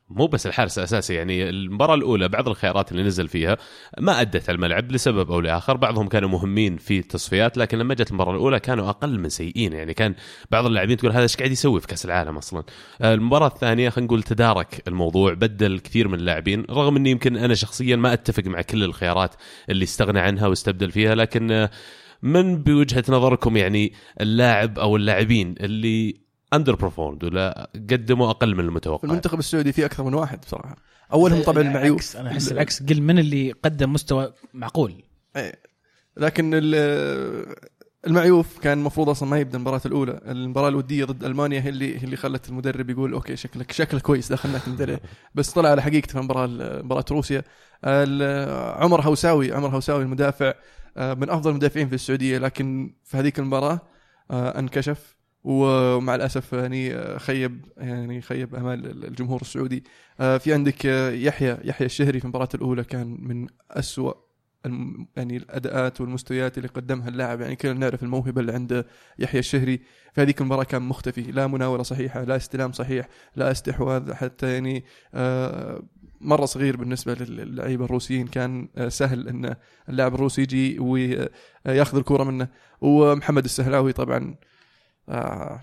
مو 0.10 0.28
بس 0.28 0.48
الحارس 0.48 0.78
الأساسي 0.78 1.14
يعني 1.14 1.50
المباراة 1.50 1.96
الأولى 1.96 2.28
بعض 2.28 2.50
الخيارات 2.50 2.92
اللي 2.92 3.04
نزل 3.04 3.28
فيها 3.28 3.58
ما 4.00 4.22
أدت 4.22 4.50
على 4.50 4.56
الملعب 4.56 4.92
لسبب 4.92 5.32
أو 5.32 5.40
لآخر. 5.40 5.78
بعضهم 5.78 6.08
كانوا 6.08 6.30
مهمين 6.30 6.78
في 6.78 7.00
التصفيات 7.00 7.58
لكن 7.58 7.78
لما 7.78 7.94
جت 7.94 8.10
المباراة 8.10 8.32
الأولى 8.32 8.60
كانوا 8.60 8.90
أقل 8.90 9.20
من 9.20 9.30
سيئين. 9.30 9.74
يعني 9.74 9.94
كان 9.94 10.16
بعض 10.52 10.66
اللاعبين 10.66 10.98
تقول 10.98 11.12
هذا 11.12 11.22
إيش 11.22 11.38
قاعد 11.38 11.52
يسوي 11.52 11.82
في 11.82 11.88
كأس 11.88 12.06
العالم 12.06 12.38
أصلا؟ 12.38 12.64
المباراة 13.02 13.48
الثانية 13.48 13.90
خلينا 13.90 14.08
نقول 14.08 14.24
تدارك 14.24 14.84
الموضوع 14.88 15.34
بدل 15.34 15.80
كثير 15.80 16.08
من 16.08 16.20
اللاعبين 16.20 16.66
رغم 16.70 16.96
إني 16.96 17.12
يمكن 17.12 17.38
أنا 17.38 17.54
شخصيا 17.54 17.96
ما 17.96 18.14
أتفق 18.14 18.44
مع 18.44 18.62
كل 18.62 18.84
الخيارات 18.84 19.36
اللي 19.70 19.84
استغنى 19.84 20.20
عنها 20.20 20.48
واستبدل 20.48 20.92
فيها 20.92 21.16
لكن 21.16 21.68
من 22.24 22.64
بوجهة 22.64 23.04
نظركم 23.10 23.58
يعني 23.58 23.94
اللاعب 24.22 24.80
أو 24.80 24.96
اللاعبين 24.96 25.56
اللي 25.60 26.23
underperformed 26.54 27.24
ولا 27.24 27.70
قدموا 27.90 28.30
أقل 28.30 28.56
من 28.56 28.60
المتوقع. 28.64 29.10
المنتخب 29.10 29.40
السعودي 29.40 29.72
فيه 29.72 29.86
أكثر 29.86 30.04
من 30.04 30.14
واحد 30.14 30.42
بصراحة. 30.42 30.76
أولهم 31.14 31.44
طبعا 31.44 31.62
المعيوف 31.64 32.18
أنا 32.18 32.32
أحس 32.32 32.52
العكس. 32.52 32.84
قل 32.84 33.02
من 33.02 33.20
اللي 33.20 33.52
قدم 33.52 33.94
مستوى 33.94 34.34
معقول. 34.54 35.04
إيه. 35.36 35.60
لكن 36.18 36.52
ال- 36.54 37.56
المعيوف 38.08 38.60
كان 38.60 38.78
المفروض 38.78 39.10
أصلا 39.10 39.30
ما 39.30 39.40
يبدأ 39.40 39.58
المباراة 39.58 39.82
الأولى. 39.86 40.20
المباراة 40.26 40.70
الودية 40.70 41.06
ضد 41.06 41.24
ألمانيا 41.24 41.62
هي 41.62 41.70
اللي 41.70 42.00
هي 42.00 42.04
اللي 42.04 42.16
خلت 42.16 42.50
المدرب 42.50 42.90
يقول 42.90 43.14
okay 43.14 43.36
شكلك 43.36 43.72
شكلك 43.72 44.02
كويس 44.02 44.32
دخلنا 44.32 44.58
نعتمد 44.58 44.82
عليه 44.82 45.02
بس 45.36 45.52
طلع 45.52 45.70
على 45.70 45.82
حقيقته 45.82 46.12
في 46.14 46.20
مباراة 46.20 46.48
مباراة 46.82 47.06
روسيا. 47.12 47.44
عمر 48.84 49.02
هوساوي 49.02 49.54
عمر 49.54 49.70
هوساوي 49.70 50.04
المدافع 50.04 50.54
آه، 50.98 51.14
من 51.14 51.30
أفضل 51.30 51.50
المدافعين 51.52 51.90
في 51.90 51.96
السعودية. 51.96 52.38
لكن 52.38 52.94
في 53.04 53.18
هذيك 53.18 53.40
المباراة 53.40 53.80
آه، 54.32 54.60
انكشف. 54.60 55.13
ومع 55.44 56.16
الأسف 56.16 56.54
يعني 56.54 56.96
آه، 56.96 57.18
خيب 57.18 57.66
يعني 57.78 58.22
خيب 58.22 58.56
أمال 58.56 59.06
الجمهور 59.06 59.42
السعودي. 59.42 59.84
آه، 60.20 60.38
في 60.38 60.54
عندك 60.54 60.86
آه، 60.86 61.12
يحيى 61.12 61.58
يحيى 61.64 61.86
الشهري 61.86 62.20
في 62.20 62.26
المباراة 62.26 62.50
الأولى 62.56 62.84
كان 62.84 63.18
من 63.20 63.48
أسوأ 63.72 64.14
يعني 65.16 65.38
الأداءات 65.38 66.02
والمستويات 66.02 66.58
اللي 66.58 66.68
قدمها 66.68 67.10
اللاعب. 67.10 67.42
يعني 67.42 67.56
كلنا 67.56 67.74
نعرف 67.74 68.04
الموهبة 68.04 68.42
اللي 68.42 68.52
عند 68.54 68.86
يحيى 69.20 69.40
الشهري. 69.40 69.78
في 70.14 70.22
هذيك 70.22 70.42
المباراة 70.42 70.64
كان 70.64 70.82
مختفي. 70.82 71.22
لا 71.22 71.48
مناوله 71.48 71.84
صحيحة 71.84 72.24
لا 72.24 72.36
استلام 72.36 72.72
صحيح 72.72 73.08
لا 73.36 73.52
استحواذ. 73.52 74.14
حتى 74.14 74.54
يعني 74.54 74.84
مرة 76.22 76.46
صغير 76.46 76.78
بالنسبة 76.78 77.14
للعيبة 77.14 77.86
الروسيين. 77.86 78.28
كان 78.28 78.68
سهل 78.88 79.28
إن 79.28 79.56
اللاعب 79.90 80.16
الروسي 80.16 80.42
يجي 80.42 80.80
وياخذ 80.80 81.98
الكره 81.98 82.24
منه. 82.24 82.48
ومحمد 82.82 83.44
السهلاوي 83.44 83.94
طبعا 83.94 84.36
آه، 85.10 85.60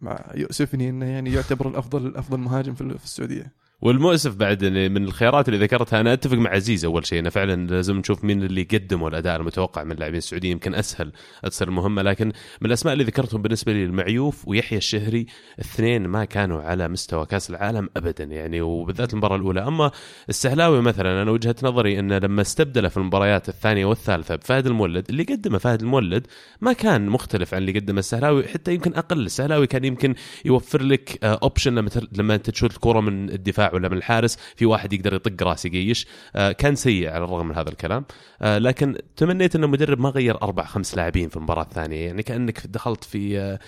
مع 0.00 0.24
يؤسفني 0.34 0.88
إنه 0.88 1.06
يعني 1.06 1.32
يعتبر 1.32 1.68
الافضل 1.68 2.16
افضل 2.16 2.38
مهاجم 2.38 2.74
في 2.74 3.04
السعودية. 3.04 3.52
والمؤسف 3.82 4.34
بعد 4.36 4.64
من 4.64 5.04
الخيارات 5.04 5.48
اللي 5.48 5.58
ذكرتها 5.64 6.00
أنا 6.00 6.12
أتفق 6.12 6.36
مع 6.36 6.50
عزيز 6.50 6.84
أول 6.84 7.06
شيء 7.06 7.18
إنه 7.18 7.30
فعلا 7.30 7.66
لازم 7.66 7.96
نشوف 7.96 8.24
مين 8.24 8.42
اللي 8.42 8.62
قدموا 8.62 9.08
الأداء 9.08 9.36
المتوقع 9.36 9.84
من 9.84 9.92
اللاعبين 9.92 10.18
السعوديين 10.18 10.52
يمكن 10.52 10.74
أسهل 10.74 11.12
تصير 11.42 11.68
المهمه 11.68 12.02
لكن 12.02 12.26
من 12.60 12.66
الأسماء 12.66 12.92
اللي 12.92 13.04
ذكرتهم 13.04 13.42
بالنسبة 13.42 13.72
لي 13.72 13.84
المعيوف 13.84 14.48
ويحيى 14.48 14.78
الشهري 14.78 15.26
الاثنين 15.58 16.06
ما 16.06 16.24
كانوا 16.24 16.62
على 16.62 16.88
مستوى 16.88 17.26
كأس 17.26 17.50
العالم 17.50 17.88
ابدا 17.96 18.24
يعني 18.24 18.60
وبالذات 18.60 19.12
المباراة 19.12 19.36
الأولى. 19.36 19.60
أما 19.68 19.90
السهلاوي 20.28 20.82
مثلا 20.82 21.22
أنا 21.22 21.30
وجهة 21.30 21.56
نظري 21.62 21.98
إنه 21.98 22.18
لما 22.18 22.42
استبدله 22.42 22.88
في 22.88 22.96
المباريات 22.96 23.48
الثانية 23.48 23.84
والثالثة 23.86 24.36
بفهد 24.36 24.66
المولد 24.66 25.06
اللي 25.10 25.22
قدمه 25.22 25.58
فهد 25.58 25.80
المولد 25.80 26.26
ما 26.60 26.72
كان 26.72 27.06
مختلف 27.06 27.54
عن 27.54 27.60
اللي 27.60 27.78
قدمه 27.80 27.98
السهلاوي 27.98 28.48
حتى 28.48 28.74
يمكن 28.74 28.94
أقل. 28.94 29.20
السهلاوي 29.26 29.66
كان 29.66 29.84
يمكن 29.84 30.14
يوفر 30.44 30.82
لك 30.82 31.24
option 31.24 31.74
لما 31.74 31.88
تر- 31.88 32.08
لما 32.12 32.34
انت 32.34 32.50
تشوت 32.50 32.70
الكرة 32.74 33.00
من 33.00 33.30
الدفاع. 33.30 33.67
ولا 33.74 33.88
من 33.88 33.96
الحارس 33.96 34.36
في 34.56 34.66
واحد 34.66 34.92
يقدر 34.92 35.14
يطق 35.14 35.42
راس 35.42 35.64
يقيش. 35.64 36.06
آه، 36.36 36.52
كان 36.52 36.74
سيء 36.74 37.08
على 37.08 37.24
الرغم 37.24 37.48
من 37.48 37.54
هذا 37.54 37.68
الكلام. 37.68 38.04
آه، 38.42 38.58
لكن 38.58 38.98
تمنيت 39.16 39.56
ان 39.56 39.64
المدرب 39.64 40.00
ما 40.00 40.08
غير 40.08 40.42
أربع 40.42 40.64
خمس 40.64 40.96
لاعبين 40.96 41.28
في 41.28 41.36
المباراة 41.36 41.62
الثانية. 41.62 42.06
يعني 42.06 42.22
كأنك 42.22 42.66
دخلت 42.66 43.04
في 43.04 43.38
آه، 43.38 43.58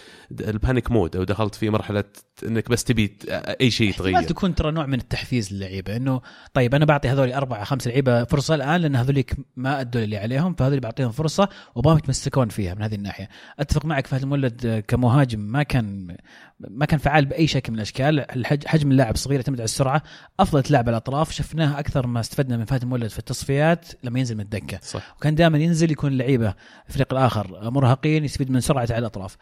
ال 0.40 0.48
panic 0.48 0.90
mode 0.90 1.16
أو 1.16 1.24
دخلت 1.24 1.54
في 1.54 1.70
مرحلة 1.70 2.04
انك 2.44 2.68
بس 2.68 2.84
تبي 2.84 3.16
اي 3.60 3.70
شيء 3.70 3.88
يتغير. 3.88 4.22
تكون 4.22 4.54
ترى 4.54 4.70
نوع 4.70 4.86
من 4.86 4.98
التحفيز 4.98 5.52
للعيبة 5.52 5.96
إنه 5.96 6.20
طيب 6.54 6.74
أنا 6.74 6.84
بعطي 6.84 7.08
هذول 7.08 7.32
اربعه 7.32 7.64
خمس 7.64 7.86
لعيبة 7.86 8.24
فرصة 8.24 8.54
الآن 8.54 8.80
لأن 8.80 8.96
هذوليك 8.96 9.34
ما 9.56 9.80
أدوا 9.80 10.02
اللي 10.02 10.16
عليهم 10.16 10.54
فهذول 10.54 10.80
بعطيهم 10.80 11.10
فرصة 11.10 11.48
وباهم 11.74 11.98
يتمسكون 11.98 12.48
فيها 12.48 12.74
من 12.74 12.82
هذه 12.82 12.94
الناحية. 12.94 13.28
أتفق 13.58 13.84
معك 13.84 14.06
فهد 14.06 14.22
المولد 14.22 14.84
كمهاجم 14.88 15.40
ما 15.40 15.62
كان 15.62 16.16
ما 16.60 16.86
كان 16.86 16.98
فعال 16.98 17.24
بأي 17.24 17.46
شكل 17.46 17.72
من 17.72 17.78
الأشكال. 17.78 18.26
حجم 18.66 18.90
اللاعب 18.90 19.16
صغير 19.16 19.38
يعتمد 19.40 19.60
على 19.60 19.64
السرعة 19.64 20.02
أفضل 20.40 20.62
تلعب 20.62 20.82
على 20.88 20.90
الأطراف 20.90 21.32
شفناه 21.32 21.78
أكثر 21.78 22.06
ما 22.06 22.20
استفدنا 22.20 22.56
من 22.56 22.64
فهد 22.64 22.82
المولد 22.82 23.10
في 23.10 23.18
التصفيات 23.18 23.86
لما 24.04 24.18
ينزل 24.18 24.34
من 24.34 24.40
الدكة. 24.40 24.78
صح. 24.82 25.14
وكان 25.16 25.34
دائما 25.34 25.58
ينزل 25.58 25.90
يكون 25.90 26.12
اللعيبه 26.12 26.54
الفريق 26.88 27.12
الآخر 27.12 27.70
مرهقين 27.70 28.24
يستفيد 28.24 28.50
من 28.50 28.60
سرعته 28.60 28.92
على 28.92 29.00
الأطراف. 29.00 29.36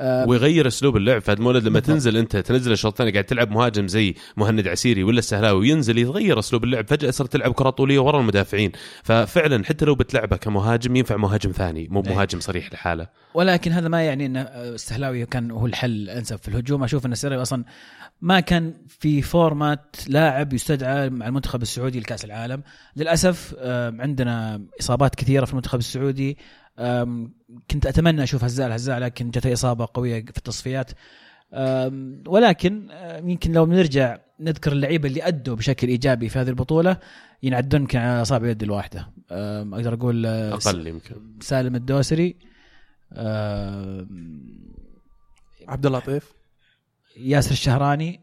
ويغير 0.00 0.66
اسلوب 0.66 0.96
اللعب. 0.96 1.22
فهد 1.22 1.40
مولد 1.40 1.64
لما. 1.64 1.80
تنزل 1.80 2.16
انت 2.16 2.36
تنزل 2.36 2.72
الشوط 2.72 2.92
الثاني 2.92 3.10
قاعد 3.10 3.24
تلعب 3.24 3.50
مهاجم 3.50 3.88
زي 3.88 4.14
مهند 4.36 4.68
عسيري 4.68 5.02
ولا 5.02 5.18
السهلاوي 5.18 5.60
وينزل 5.60 5.98
يتغير 5.98 6.38
اسلوب 6.38 6.64
اللعب. 6.64 6.88
فجأة 6.88 7.10
صرت 7.10 7.32
تلعب 7.32 7.52
كرة 7.52 7.70
طولية 7.70 7.98
ورا 7.98 8.20
المدافعين. 8.20 8.72
ففعلا 9.02 9.64
حتى 9.64 9.84
لو 9.84 9.94
بتلعبه 9.94 10.36
كمهاجم 10.36 10.96
ينفع 10.96 11.16
مهاجم 11.16 11.50
ثاني 11.50 11.88
مو 11.90 12.00
إيه. 12.00 12.14
مهاجم 12.14 12.40
صريح 12.40 12.72
لحاله. 12.72 13.06
ولكن 13.34 13.72
هذا 13.72 13.88
ما 13.88 14.02
يعني 14.02 14.26
إن 14.26 14.36
السهلاوي 14.36 15.26
كان 15.26 15.50
هو 15.50 15.66
الحل 15.66 15.90
الأنسب 15.90 16.36
في 16.36 16.48
الهجوم. 16.48 16.84
أشوف 16.84 17.06
إن 17.06 17.12
السهلاوي 17.12 17.42
أصلا 17.42 17.64
ما 18.20 18.40
كان 18.40 18.74
في 18.88 19.22
فورمات 19.22 19.96
لاعب 20.08 20.52
يستدعى 20.52 21.10
مع 21.10 21.26
المنتخب 21.26 21.62
السعودي 21.62 22.00
لكأس 22.00 22.24
العالم. 22.24 22.62
للأسف 22.96 23.54
آم، 23.58 24.00
عندنا 24.00 24.62
إصابات 24.80 25.14
كثيرة 25.14 25.44
في 25.44 25.52
المنتخب 25.52 25.78
السعودي. 25.78 26.38
كنت 27.70 27.86
أتمنى 27.86 28.22
أشوف 28.22 28.44
هزال. 28.44 28.72
هزال 28.72 29.02
لكن 29.02 29.30
جته 29.30 29.52
إصابة 29.52 29.88
قوية 29.94 30.24
في 30.24 30.38
التصفيات. 30.38 30.90
ولكن 32.26 32.88
يمكن 33.24 33.52
لو 33.52 33.66
بنرجع 33.66 34.18
نذكر 34.40 34.72
اللعيبة 34.72 35.08
اللي 35.08 35.28
أدوا 35.28 35.56
بشكل 35.56 35.88
إيجابي 35.88 36.28
في 36.28 36.38
هذه 36.38 36.48
البطولة 36.48 36.96
ينعدون 37.42 37.80
يمكن 37.80 37.98
على 37.98 38.22
اصابع 38.22 38.48
يد 38.48 38.62
الواحدة. 38.62 39.10
أقدر 39.30 39.94
أقول 39.94 40.26
أقل 40.26 40.86
يمكن. 40.86 41.38
سالم 41.40 41.74
الدوسري. 41.74 42.36
عبد 45.68 45.86
الله 45.86 45.98
طيف 45.98 46.32
ياسر 47.16 47.50
الشهراني. 47.50 48.20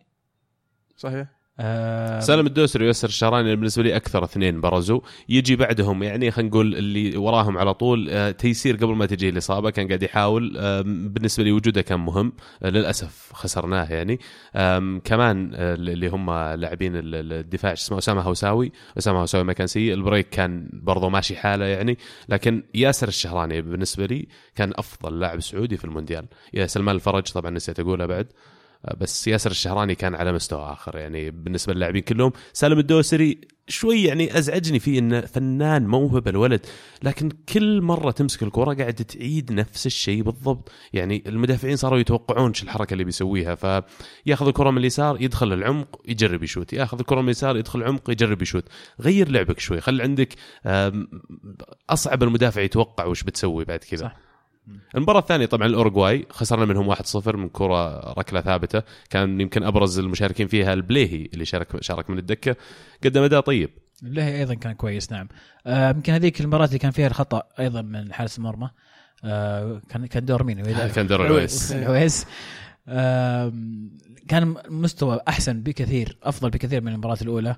صحيح. 0.98 1.40
آم، 1.63 2.20
سالم 2.22 2.48
الدوسري 2.48 2.86
وياسر 2.86 3.08
الشهراني 3.08 3.56
بالنسبة 3.56 3.84
لي 3.84 3.96
أكثر 3.96 4.24
اثنين 4.24 4.62
برزوا. 4.62 5.00
يجي 5.30 5.56
بعدهم 5.56 6.03
يعني 6.03 6.32
خلينا 6.32 6.50
نقول 6.50 6.75
اللي 6.75 7.18
وراهم 7.18 7.58
على 7.58 7.74
طول 7.74 8.08
آه، 8.10 8.32
تيسير 8.32 8.75
قبل 8.75 8.96
ما 8.96 9.06
تجي 9.06 9.30
الإصابة 9.30 9.70
كان 9.70 9.88
قاعد 9.88 10.03
يحاول 10.03 10.53
بالنسبة 10.84 11.44
لي 11.44 11.51
وجوده 11.51 11.82
كان 11.82 12.00
مهم. 12.00 12.34
آه، 12.63 12.70
للأسف 12.70 13.30
خسرناه 13.34 13.86
يعني. 13.94 14.20
كمان 15.03 15.51
آه، 15.56 15.74
اللي 15.75 16.08
هم 16.08 16.32
لاعبين 16.32 16.96
ال- 16.96 17.15
ال- 17.15 17.34
الدفاع 17.34 17.74
اسمه 17.74 17.98
أسامة 17.98 18.22
هوساوي. 18.22 18.72
أسامة 18.98 19.22
هوساوي 19.22 19.44
ما 19.44 19.53
كان 19.53 19.68
سيء 19.68 19.94
البريك 19.94 20.30
كان 20.30 20.70
برضه 20.74 21.10
ماشي 21.10 21.36
حاله 21.36 21.65
يعني. 21.65 21.98
لكن 22.30 22.63
ياسر 22.75 23.08
الشهراني 23.08 23.62
بالنسبة 23.62 24.06
لي 24.06 24.27
كان 24.56 24.72
أفضل 24.75 25.20
لاعب 25.20 25.39
سعودي 25.39 25.77
في 25.77 25.86
المونديال. 25.86 26.25
يا 26.53 26.65
سلمان 26.68 26.96
الفرج 26.96 27.24
طبعا 27.24 27.51
نسيت 27.51 27.80
اقولها 27.80 28.06
بعد. 28.06 28.27
بس 28.98 29.28
ياسر 29.28 29.52
الشهراني 29.52 29.96
كان 29.96 30.16
على 30.16 30.32
مستوى 30.32 30.72
آخر. 30.72 30.98
يعني 30.98 31.32
بالنسبة 31.32 31.74
للاعبين 31.74 32.02
كلهم 32.02 32.32
سالم 32.54 32.80
الدوسري 32.80 33.42
شوي 33.68 34.04
يعني 34.04 34.38
أزعجني 34.38 34.80
فيه 34.80 35.00
إنه 35.00 35.22
فنان 35.22 35.88
موهبة 35.88 36.32
الولد 36.32 36.66
لكن 37.04 37.30
كل 37.30 37.82
مرة 37.82 38.12
تمسك 38.12 38.44
الكره 38.44 38.74
قاعد 38.74 38.94
تعيد 38.94 39.52
نفس 39.52 39.86
الشيء 39.86 40.24
بالضبط. 40.24 40.72
يعني 40.94 41.24
المدافعين 41.28 41.76
صاروا 41.76 42.00
يتوقعون 42.00 42.54
شو 42.54 42.66
الحركة 42.66 42.94
اللي 42.94 43.04
بيسويها 43.04 43.56
فياخذ 43.56 44.48
الكرة 44.48 44.72
من 44.72 44.78
اليسار 44.78 45.22
يدخل 45.22 45.54
العمق 45.54 46.02
يجرب 46.08 46.44
يشوت. 46.44 46.74
ياخذ 46.74 47.00
الكرة 47.00 47.22
من 47.22 47.26
اليسار 47.26 47.58
يدخل 47.58 47.80
العمق 47.80 48.10
يجرب 48.10 48.42
يشوت. 48.42 48.66
غير 49.02 49.30
لعبك 49.30 49.60
شوي 49.60 49.82
خلي 49.82 50.04
عندك 50.04 50.36
أصعب 51.90 52.24
المدافع 52.24 52.62
يتوقع 52.62 53.06
وش 53.06 53.24
بتسوي 53.24 53.66
بعد 53.66 53.80
كذا. 53.80 54.12
المباراة 54.96 55.20
الثانية 55.20 55.46
طبعا 55.46 55.68
الأورجواي 55.68 56.25
خسرنا 56.30 56.65
منهم 56.65 56.96
1-0 56.96 57.36
من 57.36 57.50
كرة 57.50 58.00
ركلة 58.13 58.41
ثابتة. 58.41 58.84
كان 59.10 59.41
يمكن 59.41 59.63
أبرز 59.63 60.00
المشاركين 60.00 60.48
فيها 60.48 60.74
البليهي 60.74 61.30
اللي 61.34 61.46
شارك 61.46 61.82
شارك 61.84 62.10
من 62.10 62.18
الدكة. 62.18 62.56
قدم 63.03 63.24
أداء 63.24 63.41
طيب. 63.41 63.70
اللهي 64.03 64.39
أيضا 64.39 64.53
كان 64.53 64.74
كويس 64.74 65.12
نعم. 65.12 65.27
آه، 65.68 65.89
يمكن 65.89 66.13
هذيك 66.13 66.41
المباراة 66.41 66.65
اللي 66.65 66.77
كان 66.77 66.91
فيها 66.91 67.08
الخطأ 67.08 67.44
أيضا 67.60 67.82
من 67.82 68.13
حارس 68.13 68.38
المرمى. 68.38 68.70
آه، 69.24 69.82
كان 69.89 70.06
كان 70.06 70.25
دور 70.25 70.44
مين؟ 70.44 70.63
كان 70.96 71.08
دور 71.08 71.25
العويس 71.25 72.25
آم، 72.88 73.91
كان 74.27 74.56
مستوى 74.70 75.20
أحسن 75.27 75.62
بكثير 75.62 76.18
أفضل 76.24 76.50
بكثير 76.50 76.82
من 76.82 76.91
المباراة 76.91 77.18
الأولى. 77.22 77.56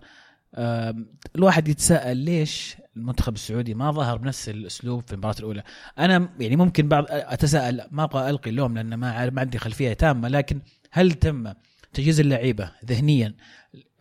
الواحد 1.36 1.67
يتساءل 1.67 2.17
ليش 2.17 2.77
المنتخب 2.98 3.33
السعودي 3.33 3.74
ما 3.74 3.91
ظهر 3.91 4.17
بنفس 4.17 4.50
الأسلوب 4.50 5.03
في 5.07 5.13
المباراة 5.13 5.36
الأولى؟ 5.39 5.63
أنا 6.00 6.29
يعني 6.39 6.55
ممكن 6.55 6.88
بعض 6.88 7.05
أتساءل 7.10 7.81
ما 7.91 8.03
أبغى 8.03 8.29
ألقي 8.29 8.50
اللوم 8.50 8.75
لأن 8.75 8.93
ما 8.93 9.29
ما 9.29 9.41
عندي 9.41 9.57
خلفية 9.57 9.93
تامة 9.93 10.27
لكن 10.27 10.62
هل 10.91 11.12
تم 11.12 11.53
تجهيز 11.93 12.19
اللعيبة 12.19 12.72
ذهنيا 12.86 13.33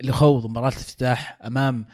لخوض 0.03 0.49
مباراة 0.49 0.69
الافتتاح 0.69 1.37
أمام 1.45 1.85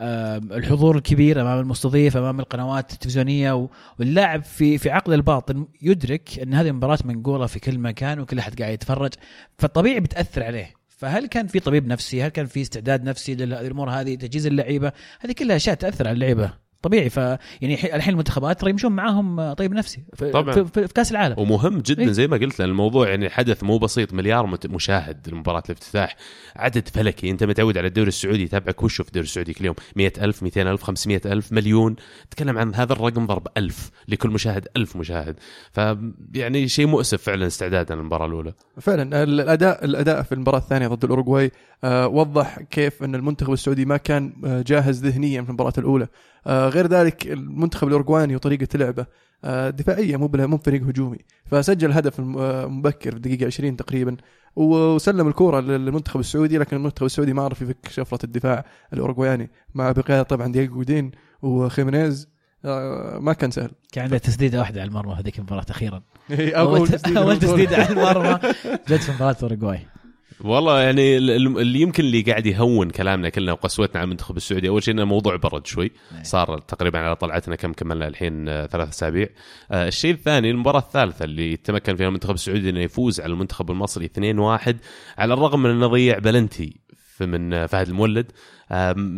الحضور 0.00 0.96
الكبير 0.96 1.40
أمام 1.40 1.60
المستضيف 1.60 2.16
أمام 2.16 2.40
القنوات 2.40 2.92
التلفزيونية؟ 2.92 3.68
واللاعب 3.98 4.42
في 4.42 4.78
في 4.78 4.90
عقل 4.90 5.14
الباطن 5.14 5.66
يدرك 5.82 6.38
أن 6.38 6.54
هذه 6.54 6.72
مباراه 6.72 6.98
منقولة 7.04 7.46
في 7.46 7.60
كل 7.60 7.78
مكان 7.78 8.20
وكل 8.20 8.38
أحد 8.38 8.60
قاعد 8.60 8.72
يتفرج 8.72 9.12
فالطبيعي 9.58 10.00
بتأثر 10.00 10.42
عليه. 10.42 10.83
فهل 10.96 11.26
كان 11.26 11.46
في 11.46 11.60
طبيب 11.60 11.86
نفسي؟ 11.86 12.22
هل 12.22 12.28
كان 12.28 12.46
في 12.46 12.62
استعداد 12.62 13.04
نفسي 13.04 13.34
للأمور 13.34 13.90
هذه؟ 13.90 14.14
تجهيز 14.14 14.46
اللعيبة؟ 14.46 14.92
هذه 15.20 15.32
كلها 15.32 15.56
أشياء 15.56 15.74
تأثر 15.76 16.08
على 16.08 16.14
اللعيبة. 16.14 16.63
طبيعي 16.84 17.10
ف 17.10 17.16
يعني 17.16 17.74
الحين 17.74 17.94
الحين 17.94 18.12
المنتخبات 18.12 18.60
ترى 18.60 18.70
يمشون 18.70 18.92
معاهم 18.92 19.52
طبيب 19.52 19.74
نفسي 19.74 20.04
في, 20.14 20.30
طبعاً. 20.30 20.54
في, 20.54 20.64
في, 20.64 20.88
في 20.88 20.94
كأس 20.94 21.12
العالم. 21.12 21.38
ومهم 21.38 21.78
جدا 21.78 22.02
إيه. 22.02 22.10
زي 22.10 22.26
ما 22.26 22.36
قلت 22.36 22.58
لأن 22.58 22.68
الموضوع 22.68 23.08
يعني 23.08 23.30
حدث 23.30 23.64
مو 23.64 23.78
بسيط 23.78 24.12
مليار 24.12 24.58
مشاهد 24.66 25.28
لمباراة 25.28 25.62
الافتتاح 25.66 26.16
عدد 26.56 26.88
فلكي. 26.88 27.30
أنت 27.30 27.44
متعود 27.44 27.78
على 27.78 27.86
الدوري 27.86 28.08
السعودي 28.08 28.42
يتابعك 28.42 28.82
وش 28.82 29.00
في 29.00 29.08
الدوري 29.08 29.24
السعودي 29.26 29.52
كل 29.52 29.64
يوم. 29.64 29.74
100000 29.96 30.42
200000 30.42 30.82
500000 30.82 31.52
مليون. 31.52 31.96
تكلم 32.30 32.58
عن 32.58 32.74
هذا 32.74 32.92
الرقم 32.92 33.26
ضرب 33.26 33.46
ألف 33.56 33.90
لكل 34.08 34.30
مشاهد 34.30 34.68
ألف 34.76 34.96
مشاهد. 34.96 35.36
فيعني 35.72 36.68
شيء 36.68 36.86
مؤسف 36.86 37.22
فعلا 37.22 37.46
استعدادا 37.46 37.94
للمباراة 37.94 38.26
الأولى. 38.26 38.52
فعلا 38.80 39.22
الأداء 39.22 39.84
الأداء 39.84 40.22
في 40.22 40.32
المباراة 40.32 40.58
الثانية 40.58 40.88
ضد 40.88 41.04
الأوروغواي 41.04 41.50
آه، 41.84 42.08
وضح 42.08 42.60
كيف 42.60 43.02
أن 43.02 43.14
المنتخب 43.14 43.52
السعودي 43.52 43.84
ما 43.84 43.96
كان 43.96 44.32
آه، 44.44 44.62
جاهز 44.62 45.06
ذهنيا 45.06 45.42
في 45.42 45.48
المباراة 45.48 45.72
الأولى. 45.78 46.04
آه، 46.04 46.08
غير 46.46 46.86
ذلك 46.86 47.26
المنتخب 47.26 47.88
الاوروغواني 47.88 48.36
وطريقة 48.36 48.78
لعبه 48.78 49.06
آه، 49.44 49.70
دفاعية 49.70 50.16
مو 50.16 50.30
مو 50.34 50.56
فريق 50.58 50.82
هجومي. 50.82 51.18
فسجل 51.46 51.92
هدف 51.92 52.20
آه، 52.20 52.66
مبكر 52.66 53.10
في 53.10 53.16
الدقيقة 53.16 53.46
20 53.46 53.76
تقريبا 53.76 54.16
وسلم 54.56 55.28
الكورة 55.28 55.60
للمنتخب 55.60 56.20
السعودي 56.20 56.58
لكن 56.58 56.76
المنتخب 56.76 57.06
السعودي 57.06 57.32
ما 57.32 57.42
عرف 57.42 57.62
يفك 57.62 57.88
شفرة 57.90 58.18
الدفاع 58.24 58.64
الاوروغواني 58.92 59.50
مع 59.74 59.92
بقياده 59.92 60.22
طبعا 60.22 60.52
دييغو 60.52 60.74
جودين 60.74 61.10
وخيمينيز 61.42 62.28
آه، 62.64 63.18
ما 63.18 63.32
كان 63.32 63.50
سهل. 63.50 63.70
كان 63.92 64.04
عنده 64.04 64.18
تسديدة 64.18 64.58
واحدة 64.58 64.80
على 64.80 64.88
المرمى 64.88 65.14
هذيك 65.14 65.38
المباراة 65.38 65.66
أخيرا. 65.70 66.02
أول 66.38 66.88
تسديد 66.88 67.16
أول 67.16 67.38
تسديدة 67.44 67.76
على 67.76 67.88
المرمى. 67.90 68.38
جت 68.88 69.02
في 69.02 69.12
مباراة 69.12 69.36
اوروغواي 69.42 69.80
والله 70.40 70.80
يعني 70.80 71.16
ال- 71.16 71.30
ال- 71.30 71.58
اللي 71.58 71.80
يمكن 71.80 72.04
اللي 72.04 72.20
قاعد 72.22 72.46
يهون 72.46 72.90
كلامنا 72.90 73.28
كلنا 73.28 73.52
وقسوتنا 73.52 74.00
على 74.00 74.04
المنتخب 74.04 74.36
السعودي 74.36 74.68
أول 74.68 74.82
شيء 74.82 74.94
إنه 74.94 75.02
الموضوع 75.02 75.36
برد 75.36 75.66
شوي. 75.66 75.90
صار 76.22 76.58
تقريبا 76.58 76.98
على 76.98 77.16
طلعتنا 77.16 77.56
كم 77.56 77.72
كملنا 77.72 78.08
الحين 78.08 78.48
آه، 78.48 78.66
ثلاث 78.66 78.88
أسابيع. 78.88 79.28
آه، 79.70 79.88
الشيء 79.88 80.12
الثاني 80.14 80.50
المباراة 80.50 80.78
الثالثة 80.78 81.24
اللي 81.24 81.56
تمكن 81.56 81.96
فيها 81.96 82.08
المنتخب 82.08 82.34
السعودي 82.34 82.70
إنه 82.70 82.80
يفوز 82.80 83.20
على 83.20 83.32
المنتخب 83.32 83.70
المصري 83.70 84.04
2-1 84.04 84.74
على 85.18 85.34
الرغم 85.34 85.62
من 85.62 85.70
إنه 85.70 85.86
ضيع 85.86 86.18
بلنتي 86.18 86.76
من 87.20 87.52
آه، 87.54 87.66
فهد 87.66 87.88
المولد. 87.88 88.32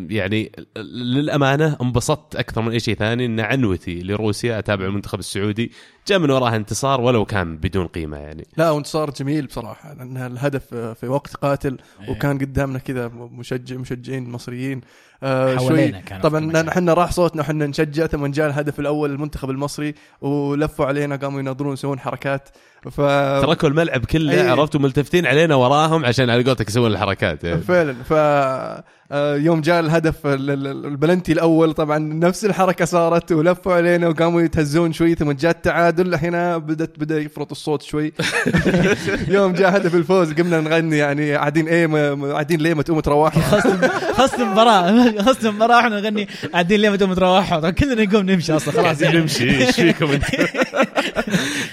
يعني 0.09 0.53
للأمانة 0.76 1.76
انبسطت 1.83 2.37
أكثر 2.37 2.62
من 2.62 2.73
أي 2.73 2.81
شيء 2.81 2.95
ثاني. 2.95 3.26
إن 3.26 3.41
عنوتي 3.41 4.03
لروسيا 4.03 4.59
أتابع 4.59 4.85
المنتخب 4.85 5.19
السعودي 5.19 5.73
جاء 6.09 6.19
من 6.19 6.31
وراها 6.31 6.57
انتصار 6.57 7.00
ولو 7.00 7.25
كان 7.25 7.57
بدون 7.57 7.87
قيمة 7.87 8.17
يعني. 8.17 8.47
لا 8.57 8.71
وانتصار 8.71 9.11
جميل 9.11 9.47
بصراحة 9.47 9.95
لأن 9.95 10.17
الهدف 10.17 10.75
في 10.75 11.09
وقت 11.09 11.35
قاتل 11.35 11.79
وكان 12.09 12.38
قدامنا 12.38 12.79
كذا 12.79 13.09
مشجع 13.09 13.76
مشجعين 13.76 14.31
مصريين. 14.31 14.81
آه 15.23 15.57
شوي 15.57 15.93
طبعا 16.23 16.38
المكان. 16.38 16.69
إحنا 16.69 16.95
راح 16.95 17.12
صوتنا 17.12 17.43
وحنا 17.43 17.67
نشجع 17.67 18.07
ثم 18.07 18.26
جاء 18.26 18.47
الهدف 18.47 18.81
الأول 18.81 19.11
للمنتخب 19.11 19.50
المصري 19.50 19.95
ولفوا 20.21 20.87
علينا 20.87 21.17
قاموا 21.17 21.41
يناظرون 21.41 21.73
يسوون 21.73 22.00
حركات. 22.00 22.49
ف 22.90 22.97
تركوا 23.43 23.69
الملعب 23.69 24.05
كله 24.05 24.33
أي. 24.33 24.49
عرفتوا 24.49 24.81
ملتفتين 24.81 25.26
علينا 25.26 25.55
وراهم 25.55 26.05
عشان 26.05 26.31
على 26.31 26.43
قولتك 26.45 26.69
يسوون 26.69 26.90
الحركات 26.90 27.45
يعني. 27.45 27.61
فعلا 27.61 27.95
ف 28.09 28.12
آه، 29.12 29.37
يوم 29.37 29.61
جاء 29.61 29.81
الهدف 29.81 30.26
ال- 30.26 30.50
ال- 30.50 30.87
البلنتي 30.87 31.33
الأول 31.33 31.73
طبعا 31.73 31.99
نفس 31.99 32.45
الحركة 32.45 32.85
صارت 32.85 33.33
ولفوا 33.33 33.75
علينا 33.75 34.09
وقاموا 34.09 34.40
يتهزون 34.40 34.93
شوي 34.93 35.14
ثم 35.14 35.33
جاء 35.33 35.50
التعادل 35.50 36.14
هنا 36.14 36.59
بدت 36.59 36.99
بدأ 36.99 37.21
يفرط 37.21 37.50
الصوت 37.50 37.83
شوي 37.83 38.12
يوم 39.28 39.52
جاء 39.52 39.76
هدف 39.76 39.95
الفوز 39.95 40.33
قمنا 40.33 40.61
نغني 40.61 40.97
يعني 40.99 41.35
قاعدين 41.35 41.69
إيه 41.69 41.87
قاعدين 42.33 42.61
ليه 42.61 42.75
ما 42.75 42.83
تقوموا 42.83 43.02
تروحوا 43.02 43.43
خلص 44.16 44.35
المباراه 44.35 45.23
خلص 45.23 45.45
المباراه 45.45 45.81
إحنا 45.81 46.00
نغني 46.00 46.28
قاعدين 46.52 46.81
ليه 46.81 46.90
ما 46.90 46.97
تقوم 46.97 47.14
تروحوا 47.14 47.71
كلنا 47.71 48.05
نقوم 48.05 48.31
نمشي 48.31 48.52
أصلا 48.57 48.75
خلاص 48.75 49.00
يعني. 49.02 49.19
نمشي 49.19 49.66
إيش 49.66 49.75
فيكم 49.75 50.07
انت 50.11 50.25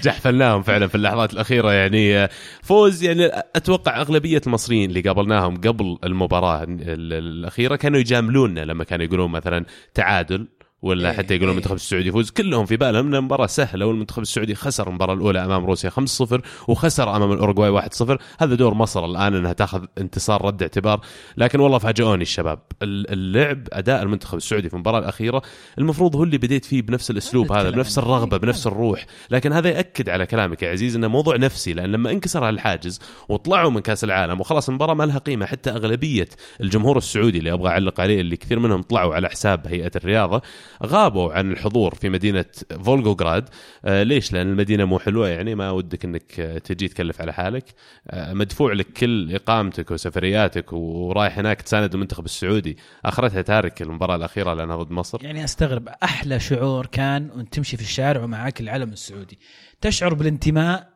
جحفلناهم 0.03 0.61
فعلا 0.63 0.87
في 0.87 0.95
اللحظات 1.05 1.33
الأخيرة 1.33 1.71
يعني 1.71 2.27
فوز 2.63 3.03
يعني 3.03 3.25
أتوقع 3.55 4.01
أغلبية 4.01 4.41
المصريين 4.47 4.89
اللي 4.89 5.01
قابلناهم 5.01 5.57
قبل 5.57 5.97
المباراة 6.03 6.63
ال- 6.63 7.13
الأخيرة 7.13 7.75
كانوا 7.75 7.99
يجاملونا 7.99 8.59
لما 8.65 8.83
كانوا 8.83 9.05
يقولون 9.05 9.31
مثلا 9.31 9.65
تعادل. 9.93 10.47
ولا 10.83 11.09
إيه، 11.11 11.17
حتى 11.17 11.33
يقولون 11.33 11.49
إيه. 11.49 11.51
المنتخب 11.57 11.75
السعودي 11.75 12.07
يفوز. 12.09 12.29
كلهم 12.29 12.65
في 12.65 12.77
بالهم 12.77 13.07
إن 13.07 13.15
المباراة 13.15 13.45
سهلة 13.47 13.85
والمنتخب 13.85 14.21
السعودي 14.21 14.55
خسر 14.55 14.87
المباراة 14.89 15.13
الأولى 15.13 15.45
أمام 15.45 15.65
روسيا 15.65 15.89
5-0 15.89 16.41
وخسر 16.67 17.15
أمام 17.15 17.31
الأوروغواي 17.31 17.69
1-0 17.81 18.17
هذا 18.39 18.55
دور 18.55 18.73
مصر 18.73 19.05
الآن 19.05 19.35
إنها 19.35 19.53
تأخذ 19.53 19.85
انتصار 19.97 20.45
رد 20.45 20.61
اعتبار. 20.61 21.01
لكن 21.37 21.59
والله 21.59 21.77
فاجئوني 21.77 22.21
الشباب. 22.21 22.59
ال- 22.81 23.11
اللعب 23.13 23.67
أداء 23.73 24.03
المنتخب 24.03 24.37
السعودي 24.37 24.67
في 24.69 24.73
المباراة 24.73 24.99
الأخيرة 24.99 25.41
المفروض 25.77 26.15
هو 26.15 26.23
اللي 26.23 26.37
بديت 26.37 26.65
فيه 26.65 26.81
بنفس 26.81 27.11
الأسلوب 27.11 27.51
هذا 27.51 27.69
بنفس. 27.69 27.97
الرغبة 27.97 28.37
بنفس 28.37 28.67
الروح. 28.67 29.05
لكن 29.31 29.53
هذا 29.53 29.69
يأكد 29.69 30.09
على 30.09 30.25
كلامك 30.25 30.63
يا 30.63 30.71
عزيز 30.71 30.95
إنه 30.95 31.07
موضوع 31.07 31.35
نفسي 31.37 31.73
لأن 31.73 31.91
لما 31.91 32.11
انكسر 32.11 32.49
الحاجز 32.49 32.99
وطلعوا 33.29 33.69
من 33.71 33.79
كأس 33.79 34.03
العالم 34.03 34.39
وخلاص 34.39 34.69
المباراة 34.69 34.93
ما 34.93 35.03
لها 35.03 35.17
قيمة. 35.17 35.45
حتى 35.45 35.69
أغلبية 35.69 36.27
الجمهور 36.61 36.97
السعودي 36.97 37.37
اللي 37.39 37.53
أبغى 37.53 37.69
أعلق 37.69 37.99
عليه 38.01 38.21
اللي 38.21 38.35
كثير 38.37 38.59
منهم 38.59 38.81
طلعوا 38.81 39.15
على 39.15 39.29
حساب 39.29 39.67
هيئة 39.67 39.91
الرياضة 39.95 40.41
غابوا 40.85 41.33
عن 41.33 41.51
الحضور 41.51 41.95
في 41.95 42.09
مدينة 42.09 42.45
فولغوغراد. 42.83 43.49
آه 43.85 44.03
ليش؟ 44.03 44.33
لأن 44.33 44.49
المدينة 44.49 44.85
مو 44.85 44.99
حلوة 44.99 45.27
يعني 45.29 45.55
ما 45.55 45.71
ودك 45.71 46.05
إنك 46.05 46.39
آه، 46.39 46.57
تجي 46.57 46.87
تكلف 46.87 47.21
على 47.21 47.33
حالك. 47.33 47.65
آه 48.07 48.33
مدفوع 48.33 48.73
لك 48.73 48.93
كل 48.93 49.35
إقامتك 49.35 49.91
وسفرياتك 49.91 50.73
ورايح 50.73 51.39
هناك 51.39 51.61
تساند 51.61 51.93
المنتخب 51.93 52.25
السعودي. 52.25 52.77
أخرتها 53.05 53.41
تارك 53.41 53.81
المباراة 53.81 54.15
الأخيرة 54.15 54.53
لأنها 54.53 54.75
ضد 54.75 54.91
مصر. 54.91 55.23
يعني 55.23 55.43
أستغرب 55.43 55.87
أحلى 56.03 56.39
شعور 56.39 56.85
كان 56.85 57.29
وأنت 57.35 57.53
تمشي 57.53 57.77
في 57.77 57.83
الشارع 57.83 58.23
ومعاك 58.23 58.61
العلم 58.61 58.93
السعودي. 58.93 59.39
تشعر 59.81 60.13
بالانتماء 60.13 60.89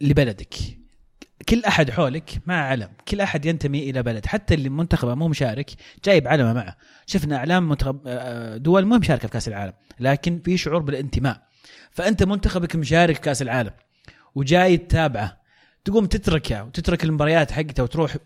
لبلدك. 0.00 0.54
كل 1.48 1.64
أحد 1.64 1.90
حولك 1.90 2.40
مع 2.46 2.54
علم. 2.54 2.88
كل 3.08 3.20
أحد 3.20 3.46
ينتمي 3.46 3.90
إلى 3.90 4.02
بلد. 4.02 4.26
حتى 4.26 4.54
اللي 4.54 4.68
منتخبه 4.68 5.14
مو 5.14 5.28
مشارك 5.28 5.70
جايب 6.04 6.28
علمه 6.28 6.52
معه. 6.52 6.76
شفنا 7.06 7.36
إعلام 7.36 7.68
منتخب 7.68 8.00
آه، 8.06 8.56
دول 8.56 8.84
مو 8.86 8.98
مشاركة 8.98 9.26
في 9.26 9.32
كأس 9.32 9.48
العالم 9.48 9.72
لكن 10.00 10.40
في 10.44 10.56
شعور 10.56 10.82
بالانتماء. 10.82 11.42
فأنت 11.90 12.22
منتخبك 12.22 12.76
مشارك 12.76 13.14
في 13.14 13.20
كأس 13.20 13.42
العالم 13.42 13.70
وجاي 14.34 14.76
تتابعه. 14.76 15.38
تقوم 15.84 16.06
تتركه 16.06 16.64
وتترك 16.64 17.04
المباريات 17.04 17.50
حقته 17.52 17.82
وتروح 17.82 18.16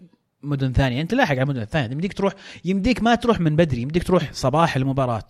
مدن 0.43 0.73
ثانية. 0.73 1.01
أنت 1.01 1.15
لاحق 1.15 1.31
على 1.31 1.43
المدن 1.43 1.61
الثانية. 1.61 1.93
يمديك 1.93 2.13
تروح 2.13 2.33
يمديك 2.65 3.03
ما 3.03 3.15
تروح 3.15 3.41
من 3.41 3.57
بدري. 3.57 3.83
يمديك 3.83 4.03
تروح 4.03 4.33
صباح 4.33 4.77
المباراة 4.77 5.23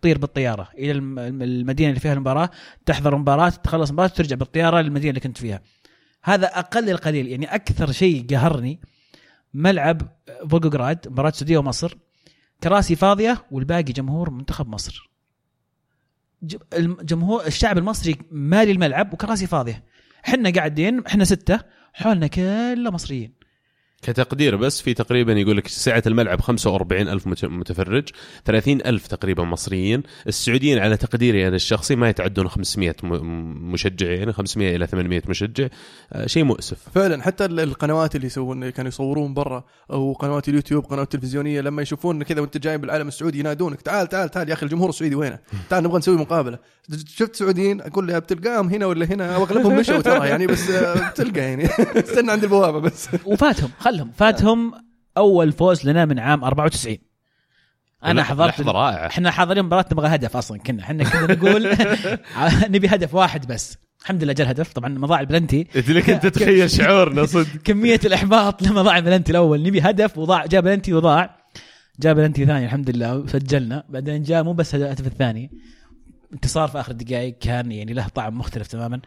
تطير 0.00 0.18
بالطيارة 0.18 0.68
إلى 0.78 0.92
الم- 0.92 1.18
المدينة 1.18 1.88
اللي 1.88 2.00
فيها 2.00 2.12
المباراة 2.12 2.50
تحضر 2.86 3.14
المباراة 3.14 3.48
تخلص 3.48 3.88
المباراة 3.88 4.08
ترجع 4.08 4.36
بالطيارة 4.36 4.80
للمدينة 4.80 5.08
اللي 5.10 5.20
كنت 5.20 5.38
فيها. 5.38 5.60
هذا 6.24 6.46
أقل 6.46 6.90
القليل. 6.90 7.28
يعني 7.28 7.54
أكثر 7.54 7.92
شيء 7.92 8.26
قهرني 8.30 8.80
ملعب 9.54 10.02
فولغوغراد 10.50 11.08
مباراة 11.08 11.30
السعودية 11.30 11.58
ومصر. 11.58 11.96
كراسي 12.62 12.96
فاضية 12.96 13.44
والباقي 13.50 13.82
جمهور 13.82 14.30
منتخب 14.30 14.68
مصر. 14.68 15.10
الجمهور 16.72 17.46
الشعب 17.46 17.78
المصري 17.78 18.16
مالي 18.30 18.72
الملعب 18.72 19.12
وكراسي 19.12 19.46
فاضية. 19.46 19.84
إحنا 20.28 20.50
قاعدين 20.50 21.06
إحنا 21.06 21.24
ستة 21.24 21.60
حولنا 21.92 22.26
كله 22.26 22.90
مصريين 22.90 23.32
كتقدير 24.04 24.56
بس 24.56 24.80
في 24.82 24.94
تقريبا 24.94 25.32
يقول 25.32 25.56
لك 25.56 25.68
سعة 25.68 26.02
الملعب 26.06 26.40
45 26.40 27.08
ألف 27.08 27.26
مت- 27.26 27.44
متفرج 27.44 28.08
30 28.44 28.80
ألف 28.86 29.06
تقريبا 29.06 29.44
مصريين. 29.44 30.02
السعوديين 30.28 30.78
على 30.78 30.96
تقديري 30.96 31.48
أنا 31.48 31.56
الشخصي 31.56 31.96
ما 31.96 32.08
يتعدون 32.08 32.48
500 32.48 32.94
م- 33.02 33.06
م- 33.06 33.72
مشجع 33.72 34.06
يعني 34.10 34.32
500 34.32 34.76
إلى 34.76 34.86
800 34.86 35.22
مشجع 35.28 35.68
شيء 36.26 36.44
مؤسف. 36.44 36.76
فعلا 36.94 37.22
حتى 37.22 37.44
ال- 37.44 37.60
القنوات 37.60 38.16
اللي 38.16 38.26
يسوون 38.26 38.70
كانوا 38.70 38.88
يصورون 38.88 39.34
برا 39.34 39.64
أو 39.90 40.12
قنوات 40.12 40.48
اليوتيوب 40.48 40.84
قنوات 40.84 41.12
تلفزيونية 41.12 41.60
لما 41.60 41.82
يشوفون 41.82 42.22
كذا 42.22 42.40
وأنت 42.40 42.56
جاي 42.58 42.78
بالعالم 42.78 43.08
السعودي 43.08 43.38
ينادونك 43.38 43.82
تعال 43.82 44.06
تعال 44.08 44.28
تعال 44.30 44.48
يا 44.48 44.54
أخي 44.54 44.66
الجمهور 44.66 44.88
السعودي 44.88 45.14
وينه؟ 45.14 45.38
تعال 45.70 45.84
نبغى 45.84 45.98
نسوي 45.98 46.16
مقابلة. 46.16 46.58
شفت 47.16 47.36
سعوديين؟ 47.36 47.80
أقول 47.80 48.06
له 48.06 48.18
بتلقاهم 48.18 48.68
هنا 48.68 48.86
ولا 48.86 49.06
هنا؟ 49.06 49.36
وأغلبهم 49.36 49.76
مشوا 49.78 50.00
ترى 50.00 50.28
يعني 50.28 50.46
بس 50.46 50.70
آه، 50.70 51.10
بتلقى 51.10 51.40
يعني. 51.40 51.64
استنى 52.04 52.32
عند 52.32 52.42
البوابة 52.44 52.78
بس. 52.80 53.08
وفاتهم. 53.24 53.70
خلهم 53.94 54.10
فاتهم 54.12 54.72
أول 55.16 55.52
فوز 55.52 55.86
لنا 55.86 56.04
من 56.04 56.18
عام 56.18 56.44
94 56.44 56.96
أنا 58.04 58.22
حضرت 58.22 58.48
لحظة 58.48 58.72
رائعة. 58.72 59.06
إحنا 59.06 59.30
حاضرين 59.30 59.64
مباراه 59.64 59.84
نبغى 59.92 60.14
هدف 60.14 60.36
أصلا 60.36 60.58
كنا. 60.58 60.82
إحنا 60.82 61.04
كنا 61.04 61.34
نقول 61.34 61.76
نبي 62.74 62.88
هدف 62.88 63.14
واحد 63.14 63.46
بس. 63.46 63.78
الحمد 64.02 64.24
لله 64.24 64.32
جاء 64.32 64.44
الهدف. 64.46 64.72
طبعا 64.72 64.88
لما 64.88 65.06
ضاع 65.06 65.20
البلنتي 65.20 65.66
قلت 65.74 65.90
لك 65.90 66.10
أنت 66.10 66.26
تخيل 66.36 66.70
شعورنا 66.70 67.26
صدق. 67.26 67.62
كمية 67.64 68.00
الإحباط 68.04 68.62
لما 68.62 68.82
ضاع 68.82 68.98
البلنتي 68.98 69.30
الأول. 69.32 69.62
نبي 69.62 69.80
هدف 69.80 70.18
وضاع 70.18 70.46
جاء 70.46 70.60
بلنتي 70.60 70.92
وضاع. 70.92 71.36
جاء 72.00 72.14
بلنتي 72.14 72.46
ثاني 72.46 72.64
الحمد 72.64 72.90
لله. 72.90 73.16
وسجلنا 73.16 73.84
بعدين 73.88 74.22
جاء 74.22 74.42
مو 74.42 74.52
بس 74.52 74.74
الهدف 74.74 75.06
الثاني. 75.06 75.50
انتصار 76.32 76.68
في 76.68 76.80
آخر 76.80 76.92
الدقائق 76.92 77.38
كان 77.38 77.72
يعني 77.72 77.92
له 77.92 78.08
طعم 78.08 78.38
مختلف 78.38 78.66
تماما. 78.66 79.00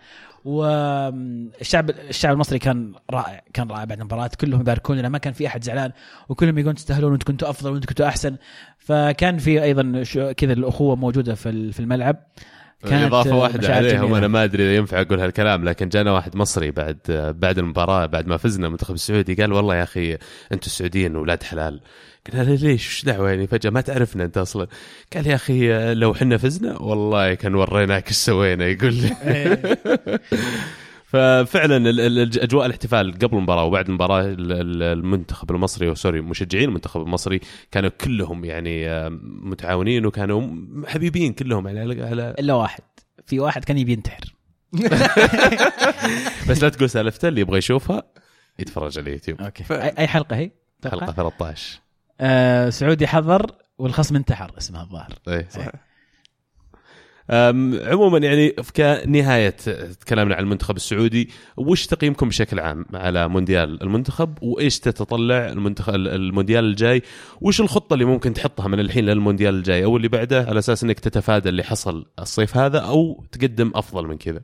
والشعب 0.48 1.90
الشعب 1.90 2.34
المصري 2.34 2.60
كان 2.60 2.94
رائع 3.12 3.42
كان 3.54 3.68
رائع 3.72 3.84
بعد 3.84 4.00
المباراة. 4.00 4.32
كلهم 4.42 4.62
يباركون 4.62 4.98
لنا 4.98 5.10
ما 5.10 5.18
كان 5.18 5.34
في 5.34 5.48
أحد 5.48 5.64
زعلان 5.64 5.92
وكلهم 6.30 6.58
يقولون 6.58 6.76
تستاهلون 6.76 7.12
وأنتم 7.12 7.26
كنتوا 7.26 7.50
أفضل 7.50 7.72
وأنتم 7.72 7.88
كنتوا 7.88 8.08
أحسن. 8.08 8.36
فكان 8.78 9.38
في 9.38 9.64
أيضا 9.64 10.04
كذا 10.34 10.54
الأخوة 10.54 10.96
موجودة 10.96 11.36
في 11.36 11.72
في 11.72 11.80
الملعب. 11.80 12.16
إضافة 12.84 13.36
واحدة 13.36 13.76
عليهم. 13.76 14.14
أنا 14.14 14.28
ما 14.28 14.44
أدري 14.44 14.64
إذا 14.64 14.76
ينفع 14.76 15.02
أقول 15.02 15.20
هالكلام 15.20 15.64
لكن 15.66 15.90
جانا 15.90 16.12
واحد 16.12 16.36
مصري 16.36 16.72
بعد 16.72 16.98
بعد 17.40 17.58
المباراة 17.58 18.06
بعد 18.06 18.28
ما 18.28 18.38
فزنا 18.38 18.68
المنتخب 18.68 18.94
السعودي 18.94 19.34
قال 19.36 19.54
والله 19.54 19.76
يا 19.76 19.84
أخي 19.84 20.14
أنتم 20.52 20.66
السعوديين 20.66 21.16
أولاد 21.16 21.44
حلال. 21.44 21.82
قلنا 22.32 22.44
له 22.44 22.56
ليش؟ 22.56 22.88
وش 22.88 23.06
دعوة 23.06 23.30
يعني؟ 23.30 23.48
فجأة 23.48 23.70
ما 23.70 23.82
تعرفنا 23.82 24.24
أنت 24.24 24.38
أصلا. 24.38 24.68
قال 25.16 25.28
يا 25.28 25.36
أخي 25.36 25.94
لو 25.94 26.14
حنا 26.14 26.38
فزنا 26.38 26.78
والله 26.82 27.34
كان 27.34 27.56
وريناك 27.56 28.08
إيش 28.08 28.16
سوينا؟ 28.16 28.66
يقول 28.66 28.94
لي. 28.94 29.10
ففعلا 31.08 31.90
أجواء 32.44 32.66
الاحتفال 32.66 33.12
قبل 33.14 33.38
المباراة 33.38 33.64
وبعد 33.64 33.88
المباراة 33.88 34.22
ال- 34.22 34.52
ال- 34.52 34.84
المنتخب 34.84 35.52
المصري 35.52 35.96
سوري 35.96 36.22
مشجعين 36.22 36.70
المنتخب 36.70 37.02
المصري 37.02 37.40
كانوا 37.72 37.90
كلهم 37.90 38.46
يعني 38.46 38.90
آه، 38.90 39.10
متعاونين 39.24 40.06
وكانوا 40.06 40.48
حبيبين 40.88 41.34
كلهم 41.34 41.68
يعني 41.68 41.96
على- 41.96 42.02
على 42.02 42.36
إلا 42.40 42.54
واحد. 42.54 42.82
في 43.26 43.40
واحد 43.40 43.64
كان 43.64 43.78
يبي 43.78 43.92
ينتحر. 43.92 44.34
بس 46.50 46.64
لا 46.64 46.70
تقول 46.70 46.90
سالفته 46.90 47.28
اللي 47.28 47.42
يبغى 47.42 47.58
يشوفها 47.58 48.04
يتفرج 48.60 48.98
على 49.00 49.08
اليوتيوب. 49.08 49.42
أوكي. 49.42 49.64
ف- 49.64 49.72
أي 49.72 50.08
حلقة 50.08 50.36
هي؟ 50.36 50.52
حلقة 50.86 51.12
13 51.12 51.80
آه 52.22 52.70
سعودي 52.70 53.08
حضر 53.08 53.52
والخصم 53.78 54.16
انتحر 54.16 54.52
اسمها 54.58 54.84
الظاهر. 54.84 55.14
إيه 55.28 55.48
صح 55.50 55.72
عموما 57.30 58.18
يعني 58.18 58.54
في 58.64 58.74
كنهاية 58.74 59.56
كلامنا 60.08 60.36
عن 60.36 60.44
المنتخب 60.44 60.76
السعودي 60.76 61.30
وش 61.58 61.86
تقييمكم 61.86 62.30
بشكل 62.30 62.60
عام 62.60 62.86
على 62.94 63.28
مونديال 63.28 63.84
المنتخب؟ 63.84 64.38
وإيش 64.42 64.80
تتطلع 64.80 65.48
المنتخب 65.48 65.96
المونديال 65.96 66.66
الجاي؟ 66.66 67.02
وش 67.42 67.62
الخطة 67.62 67.94
اللي 67.94 68.06
ممكن 68.06 68.34
تحطها 68.34 68.68
من 68.68 68.80
الحين 68.80 69.06
للمونديال 69.06 69.56
الجاي؟ 69.56 69.84
أو 69.84 69.98
اللي 69.98 70.08
بعده 70.08 70.44
على 70.44 70.60
أساس 70.60 70.84
إنك 70.84 71.00
تتفادى 71.00 71.50
اللي 71.50 71.64
حصل 71.64 72.06
الصيف 72.20 72.58
هذا 72.58 72.80
أو 72.80 73.26
تقدم 73.32 73.72
أفضل 73.76 74.08
من 74.08 74.18
كذا؟ 74.18 74.42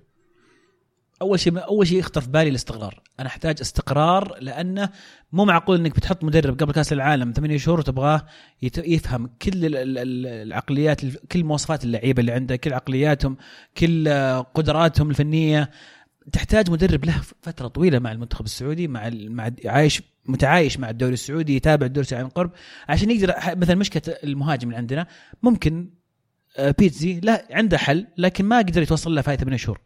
أول 1.24 1.40
شيء 1.40 1.58
أول 1.64 1.88
شيء 1.88 2.00
يخطر 2.00 2.22
في 2.22 2.30
بالي 2.30 2.50
الاستقرار. 2.50 3.02
أنا 3.20 3.28
أحتاج 3.28 3.56
استقرار 3.62 4.38
لأنه 4.42 4.90
مو 5.32 5.46
معقول 5.46 5.80
إنك 5.80 5.96
بتحط 5.96 6.24
مدرب 6.24 6.60
قبل 6.60 6.72
كأس 6.74 6.94
العالم 6.94 7.32
ثمانية 7.32 7.58
شهور 7.58 7.80
وتبغاه 7.80 8.26
يفهم 8.78 9.30
كل 9.42 9.66
ال- 9.66 9.76
ال- 9.76 9.98
ال- 9.98 10.26
العقليات 10.48 11.02
كل 11.06 11.44
مواصفات 11.44 11.84
اللعيبة 11.84 12.20
اللي 12.22 12.32
عنده 12.32 12.56
كل 12.56 12.74
عقلياتهم 12.74 13.38
كل 13.78 14.10
قدراتهم 14.54 15.10
الفنية. 15.10 15.70
تحتاج 16.32 16.70
مدرب 16.72 17.06
له 17.06 17.22
فترة 17.42 17.68
طويلة 17.68 18.00
مع 18.00 18.12
المنتخب 18.12 18.46
السعودي 18.46 18.88
مع 18.88 19.10
مع 19.14 19.52
عايش 19.66 20.02
متعايش 20.26 20.80
مع 20.80 20.90
الدوري 20.90 21.14
السعودي 21.14 21.56
يتابع 21.56 21.86
الدوري 21.86 22.04
السعودي 22.06 22.24
عن 22.24 22.30
قرب 22.30 22.52
عشان 22.90 23.12
يقدر 23.12 23.34
مثلا 23.56 23.76
مشكلة 23.76 24.16
المهاجم 24.24 24.68
اللي 24.68 24.78
عندنا 24.78 25.08
ممكن 25.44 25.90
آه، 26.58 26.76
بيتزي 26.80 27.20
لا 27.20 27.48
عنده 27.52 27.78
حل 27.78 28.08
لكن 28.18 28.46
ما 28.46 28.58
قدر 28.58 28.82
يتوصل 28.82 29.16
له 29.16 29.22
في 29.22 29.38
ثمانية 29.38 29.58
شهور. 29.58 29.80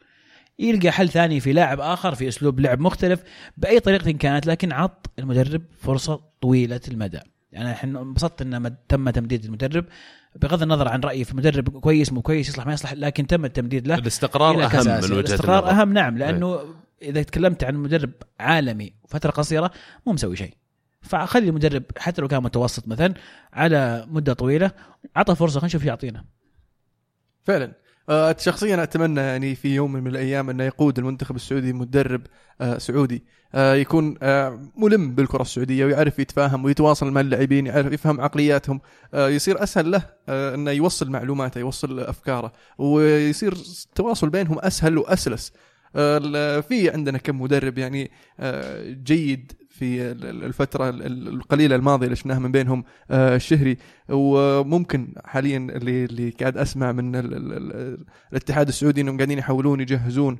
يلقى 0.59 0.91
حل 0.91 1.09
ثاني 1.09 1.39
في 1.39 1.53
لاعب 1.53 1.79
آخر 1.79 2.15
في 2.15 2.27
أسلوب 2.27 2.59
لعب 2.59 2.79
مختلف 2.79 3.23
بأي 3.57 3.79
طريقة 3.79 4.11
كانت 4.11 4.47
لكن 4.47 4.71
عط 4.71 5.09
المدرب 5.19 5.61
فرصة 5.79 6.21
طويلة 6.41 6.81
المدى. 6.87 7.19
يعني 7.51 7.71
إحنا 7.71 8.01
انبسطت 8.01 8.41
إن 8.41 8.75
تم 8.87 9.09
تمديد 9.09 9.45
المدرب 9.45 9.85
بغض 10.35 10.61
النظر 10.61 10.87
عن 10.87 10.99
رايي 10.99 11.23
في 11.23 11.35
مدرب 11.35 11.69
كويس 11.69 12.13
مو 12.13 12.21
كويس 12.21 12.49
يصلح 12.49 12.65
ما 12.65 12.73
يصلح 12.73 12.93
لكن 12.93 13.27
تم 13.27 13.45
التمديد 13.45 13.87
له 13.87 13.95
الاستقرار 13.95 14.65
أهم. 14.65 14.87
من 14.87 15.03
وجهة 15.03 15.19
الاستقرار 15.19 15.59
النظر. 15.59 15.81
أهم 15.81 15.93
نعم 15.93 16.17
لأنه 16.17 16.59
إذا 17.01 17.23
تكلمت 17.23 17.63
عن 17.63 17.75
مدرب 17.75 18.11
عالمي 18.39 18.93
فترة 19.07 19.31
قصيرة 19.31 19.71
مو 20.05 20.13
مسوي 20.13 20.35
شيء. 20.35 20.53
فخلي 21.01 21.49
المدرب 21.49 21.83
حتى 21.97 22.21
لو 22.21 22.27
كان 22.27 22.43
متوسط 22.43 22.87
مثلا 22.87 23.13
على 23.53 24.05
مدة 24.09 24.33
طويلة 24.33 24.71
عطى 25.15 25.35
فرصة 25.35 25.59
خلينا 25.59 25.65
نشوف 25.67 25.85
يعطينا. 25.85 26.25
فعلا. 27.43 27.65
آه، 27.65 27.86
شخصيا 28.37 28.83
أتمنى 28.83 29.19
يعني 29.21 29.55
في 29.55 29.75
يوم 29.75 29.91
من 29.93 30.07
الأيام 30.07 30.49
انه 30.49 30.63
يقود 30.63 30.99
المنتخب 30.99 31.35
السعودي 31.35 31.73
مدرب 31.73 32.21
آه، 32.61 32.77
سعودي. 32.77 33.23
آه، 33.55 33.73
يكون 33.73 34.15
آه، 34.21 34.71
ملم 34.77 35.15
بالكرة 35.15 35.41
السعودية 35.41 35.85
ويعرف 35.85 36.19
يتفاهم 36.19 36.65
ويتواصل 36.65 37.11
مع 37.11 37.21
اللاعبين 37.21 37.67
يعرف 37.67 37.93
يفهم 37.93 38.21
عقلياتهم. 38.21 38.81
آه، 39.13 39.29
يصير 39.29 39.63
أسهل 39.63 39.91
له 39.91 40.05
آه، 40.29 40.55
أنه 40.55 40.71
يوصل 40.71 41.09
معلوماته 41.09 41.59
يوصل 41.59 41.99
أفكاره 41.99 42.53
ويصير 42.77 43.53
التواصل 43.53 44.29
بينهم 44.29 44.59
أسهل 44.59 44.97
وأسلس. 44.97 45.53
آه، 45.95 46.59
في 46.59 46.89
عندنا 46.89 47.17
كم 47.17 47.41
مدرب 47.41 47.77
يعني 47.77 48.11
آه، 48.39 48.91
جيد 48.91 49.51
في 49.79 50.11
ال- 50.11 50.25
ال- 50.25 50.43
الفترة 50.43 50.89
ال- 50.89 51.05
ال- 51.05 51.27
القليلة 51.27 51.75
الماضية 51.75 52.05
اللي 52.05 52.15
شفناها 52.15 52.39
من 52.39 52.51
بينهم 52.51 52.83
آه، 53.11 53.35
الشهري. 53.35 53.77
وممكن 54.09 55.13
حاليا 55.25 55.57
اللي 55.57 56.05
اللي 56.05 56.29
قاعد 56.29 56.57
أسمع 56.57 56.91
من 56.91 57.15
ال 57.15 57.33
ال 57.33 57.53
ال 57.53 57.97
الاتحاد 58.31 58.67
السعودي 58.67 59.01
إنهم 59.01 59.17
قاعدين 59.17 59.37
يحاولون 59.37 59.79
يجهزون 59.79 60.37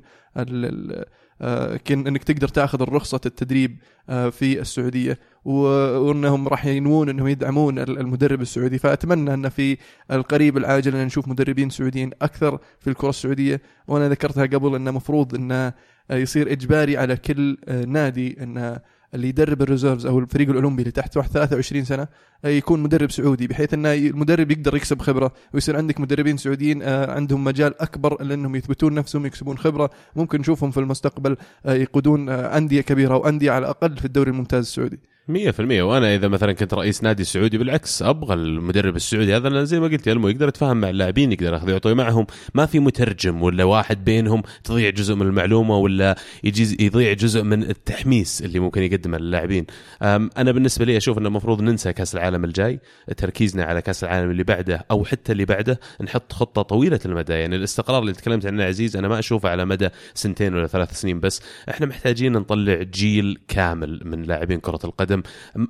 آه، 1.40 1.80
إنك 1.90 2.24
تقدر 2.24 2.48
تأخذ 2.48 2.82
الرخصة 2.82 3.20
التدريب 3.26 3.78
آه، 4.10 4.28
في 4.28 4.60
السعودية. 4.60 5.18
و- 5.44 5.98
وإنهم 5.98 6.48
راح 6.48 6.66
ينوون 6.66 7.08
إنهم 7.08 7.28
يدعمون 7.28 7.78
ال- 7.78 7.98
المدرب 7.98 8.40
السعودي. 8.40 8.78
فأتمنى 8.78 9.34
أن 9.34 9.48
في 9.48 9.76
القريب 10.12 10.56
العاجل 10.56 10.96
أن 10.96 11.06
نشوف 11.06 11.28
مدربين 11.28 11.70
سعوديين 11.70 12.10
أكثر 12.22 12.58
في 12.80 12.90
الكرة 12.90 13.08
السعودية. 13.08 13.60
وأنا 13.88 14.08
ذكرتها 14.08 14.46
قبل 14.46 14.74
إنه 14.74 14.90
مفروض 14.90 15.34
إنه 15.34 15.72
يصير 16.10 16.52
إجباري 16.52 16.96
على 16.96 17.16
كل 17.16 17.56
نادي 17.86 18.42
إنه 18.42 18.78
اللي 19.14 19.28
يدرب 19.28 19.62
الريزيرفز 19.62 20.06
أو 20.06 20.18
الفريق 20.18 20.48
الأولمبي 20.48 20.82
اللي 20.82 20.92
تحت 20.92 21.12
23 21.12 21.84
سنة 21.84 22.08
آه، 22.44 22.48
يكون 22.48 22.80
مدرب 22.80 23.10
سعودي 23.10 23.46
بحيث 23.46 23.74
إنه 23.74 23.92
المدرب 23.92 24.50
يقدر 24.50 24.76
يكسب 24.76 25.00
خبرة 25.00 25.32
ويصير 25.54 25.76
عندك 25.76 26.00
مدربين 26.00 26.36
سعوديين 26.36 26.82
آه، 26.82 27.14
عندهم 27.14 27.44
مجال 27.44 27.82
أكبر 27.82 28.22
لأنهم 28.22 28.56
يثبتون 28.56 28.94
نفسهم 28.94 29.26
يكسبون 29.26 29.58
خبرة 29.58 29.90
ممكن 30.16 30.40
نشوفهم 30.40 30.70
في 30.70 30.80
المستقبل 30.80 31.36
آه، 31.66 31.74
يقودون 31.74 32.28
أندية 32.28 32.80
كبيرة 32.80 33.16
وانديه 33.16 33.50
على 33.50 33.64
الأقل 33.64 33.96
في 33.96 34.04
الدوري 34.04 34.30
الممتاز 34.30 34.64
السعودي. 34.64 35.00
100% 35.28 35.60
وأنا 35.60 36.14
إذا 36.14 36.28
مثلا 36.28 36.52
كنت 36.52 36.74
رئيس 36.74 37.02
نادي 37.02 37.24
سعودي 37.24 37.58
بالعكس 37.58 38.02
أبغى 38.02 38.34
المدرب 38.34 38.96
السعودي 38.96 39.36
هذا 39.36 39.48
لأن 39.48 39.64
زي 39.64 39.80
ما 39.80 39.86
قلت 39.86 40.06
يا 40.06 40.12
ألمو 40.12 40.28
يقدر 40.28 40.48
يتفاهم 40.48 40.80
مع 40.80 40.90
اللاعبين 40.90 41.32
يقدر 41.32 41.52
ياخذ 41.54 41.68
يعطي 41.68 41.94
معهم. 41.94 42.26
ما 42.54 42.66
في 42.66 42.78
مترجم 42.78 43.42
ولا 43.42 43.64
واحد 43.64 44.04
بينهم 44.04 44.42
تضيع 44.64 44.90
جزء 44.90 45.14
من 45.14 45.26
المعلومة 45.26 45.76
ولا 45.76 46.16
يجي 46.44 46.84
يضيع 46.84 47.12
جزء 47.12 47.42
من 47.42 47.62
التحميس 47.62 48.42
اللي 48.42 48.58
ممكن 48.58 48.82
يقدمه 48.82 49.18
للاعبين 49.18 49.66
أنا 50.02 50.52
بالنسبة 50.52 50.84
لي 50.84 50.96
أشوف 50.96 51.18
إنه 51.18 51.28
المفروض 51.28 51.62
ننسى 51.62 51.92
كأس 51.92 52.14
العالم 52.14 52.44
الجاي 52.44 52.80
تركيزنا 53.16 53.64
على 53.64 53.82
كأس 53.82 54.04
العالم 54.04 54.30
اللي 54.30 54.42
بعده 54.44 54.84
أو 54.90 55.04
حتى 55.04 55.32
اللي 55.32 55.44
بعده 55.44 55.80
نحط 56.02 56.32
خطة 56.32 56.62
طويلة 56.62 57.00
المدى. 57.06 57.32
يعني 57.32 57.56
الاستقرار 57.56 58.02
اللي 58.02 58.12
تكلمت 58.12 58.46
عنه 58.46 58.64
عزيز 58.64 58.96
أنا 58.96 59.08
ما 59.08 59.18
أشوفه 59.18 59.48
على 59.48 59.64
مدى 59.64 59.88
سنتين 60.14 60.54
ولا 60.54 60.66
ثلاث 60.66 61.00
سنين 61.00 61.20
بس. 61.20 61.42
إحنا 61.70 61.86
محتاجين 61.86 62.32
نطلع 62.32 62.82
جيل 62.82 63.38
كامل 63.48 64.00
من 64.04 64.22
لاعبين 64.22 64.60
كرة 64.60 64.80
القدم. 64.84 65.17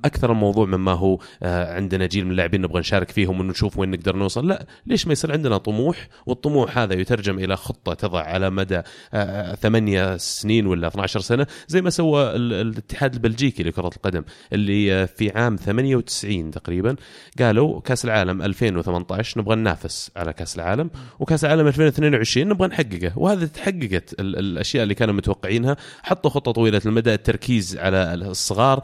أكثر 0.05 0.31
الموضوع 0.31 0.65
مما 0.65 0.91
هو 0.91 1.19
آه، 1.43 1.73
عندنا 1.75 2.05
جيل 2.05 2.25
من 2.25 2.31
اللاعبين 2.31 2.61
نبغى 2.61 2.79
نشارك 2.79 3.11
فيهم 3.11 3.39
ونشوف 3.39 3.77
وين 3.77 3.91
نقدر 3.91 4.15
نوصل. 4.15 4.47
لا 4.47 4.65
ليش 4.85 5.07
ما 5.07 5.13
يصير 5.13 5.31
عندنا 5.31 5.57
طموح؟ 5.57 6.07
والطموح 6.25 6.77
هذا 6.77 6.93
يترجم 6.93 7.39
إلى 7.39 7.57
خطة 7.57 7.93
تضع 7.93 8.21
على 8.21 8.49
مدى 8.49 8.81
آه، 9.13 9.55
ثمانية 9.55 10.17
سنين 10.17 10.67
ولا 10.67 10.87
12 10.87 11.19
سنة 11.19 11.47
زي 11.67 11.81
ما 11.81 11.89
سوى 11.89 12.35
ال- 12.35 12.53
الاتحاد 12.53 13.13
البلجيكي 13.13 13.63
لكرة 13.63 13.87
القدم 13.95 14.23
اللي 14.53 14.93
آه، 14.93 15.05
في 15.05 15.31
عام 15.37 15.55
98 15.55 16.51
تقريبا 16.51 16.95
قالوا 17.39 17.79
كأس 17.81 18.05
العالم 18.05 18.41
2018 18.41 19.39
نبغى 19.41 19.55
ننافس 19.55 20.11
على 20.15 20.33
كأس 20.33 20.55
العالم 20.55 20.89
وكأس 21.19 21.45
العالم 21.45 21.67
2022 21.67 22.47
نبغى 22.49 22.67
نحققه. 22.67 23.11
وهذا 23.15 23.45
تحققت 23.45 24.15
ال- 24.19 24.39
الأشياء 24.39 24.83
اللي 24.83 24.95
كانوا 24.95 25.13
متوقعينها. 25.13 25.77
حطوا 26.03 26.29
خطة 26.31 26.51
طويلة 26.51 26.81
المدى 26.85 27.13
التركيز 27.13 27.77
على 27.77 28.13
الصغار 28.13 28.81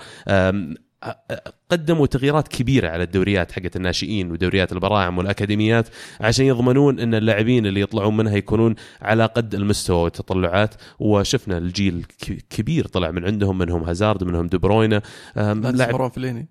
قدموا 1.70 2.06
تغييرات 2.06 2.48
كبيرة 2.48 2.90
على 2.90 3.04
الدوريات 3.04 3.52
حقت 3.52 3.76
الناشئين 3.76 4.32
ودوريات 4.32 4.72
البراعم 4.72 5.18
والأكاديميات 5.18 5.88
عشان 6.22 6.46
يضمنون 6.46 7.00
إن 7.00 7.16
اللاعبين 7.16 7.66
اللي 7.66 7.82
يطلعون 7.82 8.18
منها 8.18 8.36
يكونون 8.36 8.76
على 9.02 9.26
قد 9.26 9.56
المستوى 9.56 10.04
والتطلعات. 10.04 10.76
وشفنا 11.00 11.58
الجيل 11.58 12.06
كبير 12.50 12.88
طلع 12.88 13.12
من 13.12 13.26
عندهم 13.26 13.58
منهم 13.58 13.84
هازارد 13.84 14.24
منهم 14.24 14.48
دي 14.48 14.58
بروينا 14.58 15.02
لاعب 15.36 16.12
فليني 16.12 16.50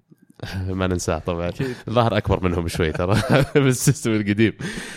ما 0.81 0.87
ننساه 0.87 1.19
طبعا. 1.19 1.51
ظهر 1.91 2.17
أكبر 2.17 2.45
منهم 2.45 2.69
شوي 2.69 2.93
ترى 2.93 3.23
بالسيستم 3.55 4.11
القديم. 4.11 4.53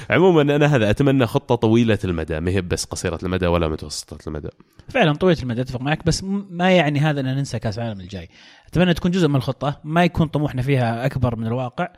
عموما 0.09 0.41
أنا 0.41 0.65
هذا 0.75 0.89
أتمنى 0.89 1.25
خطة 1.25 1.55
طويلة 1.55 1.99
المدى 2.03 2.39
ما 2.39 2.51
هي 2.51 2.61
بس 2.61 2.85
قصيرة 2.85 3.19
المدى 3.23 3.47
ولا 3.47 3.67
متوسطة 3.67 4.27
المدى. 4.27 4.49
فعلا 4.89 5.13
طويلة 5.13 5.41
المدى 5.41 5.61
أتفق 5.61 5.81
معك 5.81 6.05
بس 6.05 6.23
ما 6.49 6.71
يعني 6.71 6.99
هذا 6.99 7.19
ان 7.19 7.25
ننسى 7.25 7.59
كأس 7.59 7.77
العالم 7.79 7.99
الجاي. 7.99 8.29
أتمنى 8.67 8.93
تكون 8.93 9.11
جزء 9.11 9.27
من 9.27 9.35
الخطة 9.35 9.79
ما 9.83 10.03
يكون 10.03 10.27
طموحنا 10.27 10.61
فيها 10.61 11.05
أكبر 11.05 11.35
من 11.35 11.47
الواقع. 11.47 11.89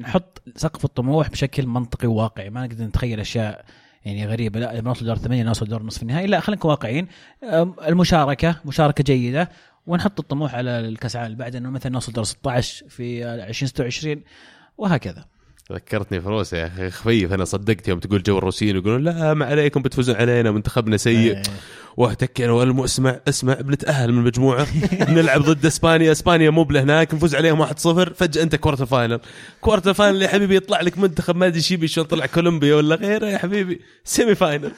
نحط 0.00 0.42
سقف 0.56 0.84
الطموح 0.84 1.30
بشكل 1.30 1.66
منطقي 1.66 2.08
وواقعي. 2.08 2.50
ما 2.50 2.66
نقدر 2.66 2.84
نتخيل 2.84 3.20
أشياء 3.20 3.64
يعني 4.04 4.26
غريبة. 4.26 4.60
لا 4.60 4.72
لما 4.72 4.88
نوصل 4.88 5.06
دور 5.06 5.16
ثمانية 5.16 5.42
نوصل 5.42 5.66
دور 5.66 5.82
نصف 5.82 6.02
النهائي. 6.02 6.26
لا 6.26 6.40
خلينا 6.40 6.58
نكون 6.58 6.70
واقعيين. 6.70 7.06
المشاركة 7.88 8.56
مشاركة 8.64 9.04
جيدة. 9.04 9.50
ونحط 9.86 10.20
الطموح 10.20 10.54
على 10.54 10.70
الكاس 10.70 11.16
العالم 11.16 11.34
بعد 11.36 11.56
إنه 11.56 11.70
مثلا 11.70 11.92
نوصل 11.92 12.12
دور 12.12 12.24
16 12.24 12.88
في 12.88 13.24
2026 13.24 14.22
وهكذا. 14.78 15.24
ذكرتني 15.72 16.20
في 16.20 16.28
روسيا 16.28 16.58
يا 16.58 16.66
أخي 16.66 16.90
خفيف. 16.90 17.32
أنا 17.32 17.44
صدقت 17.44 17.88
يوم 17.88 17.98
تقول 17.98 18.22
جو 18.22 18.38
الروسيين 18.38 18.76
يقولون 18.76 19.04
لا 19.04 19.34
ما 19.34 19.46
عليكم 19.46 19.82
بتفوزون 19.82 20.16
علينا 20.16 20.50
منتخبنا 20.50 20.96
سيء. 20.96 21.36
إيه. 21.36 21.42
واهتك 21.96 22.40
أنا 22.40 22.52
والمو 22.52 22.84
اسمع 22.84 23.16
اسمع 23.28 23.54
بنتاهل 23.54 24.12
من 24.12 24.18
المجموعه 24.18 24.66
نلعب 25.08 25.42
ضد 25.42 25.66
إسبانيا 25.66 26.12
إسبانيا 26.12 26.50
مو 26.50 26.64
بلهناك 26.64 27.14
نفوز 27.14 27.34
عليهم 27.34 27.66
1-0 27.66 27.70
فجأة 28.16 28.42
أنت 28.42 28.56
quarter 28.56 28.86
final 28.86 29.20
quarter 29.60 29.94
final 29.94 30.22
يا 30.22 30.28
حبيبي 30.28 30.56
يطلع 30.56 30.80
لك 30.80 30.98
منتخب 30.98 31.36
ما 31.36 31.46
أدري 31.46 31.60
شي 31.60 31.76
بي 31.76 31.88
شلون 31.88 32.06
طلع 32.06 32.26
كولومبيا 32.26 32.74
ولا 32.74 32.94
غيره 32.94 33.26
يا 33.26 33.38
حبيبي. 33.38 33.80
semi 34.04 34.34
final 34.34 34.72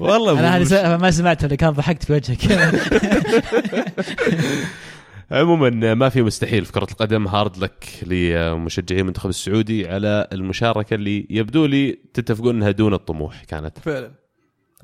والله 0.00 0.40
أنا 0.40 0.56
هذه 0.56 0.96
ما 0.96 1.10
سمعت 1.10 1.44
اللي 1.44 1.56
كان 1.56 1.70
ضحكت 1.70 2.04
في 2.04 2.12
وجهك. 2.12 2.38
عموما 5.30 5.94
ما 5.94 6.08
في 6.08 6.22
مستحيل 6.22 6.64
في 6.64 6.72
كرة 6.72 6.86
القدم 6.90 7.28
hard 7.28 7.56
luck 7.56 7.88
لمشجعي 8.06 9.00
المنتخب 9.00 9.30
السعودي 9.30 9.88
على 9.88 10.28
المشاركة 10.32 10.94
اللي 10.94 11.26
يبدو 11.30 11.66
لي 11.66 11.92
تتفقون 12.14 12.56
انها 12.56 12.70
دون 12.70 12.94
الطموح 12.94 13.44
كانت. 13.44 13.78
فعلا. 13.78 14.12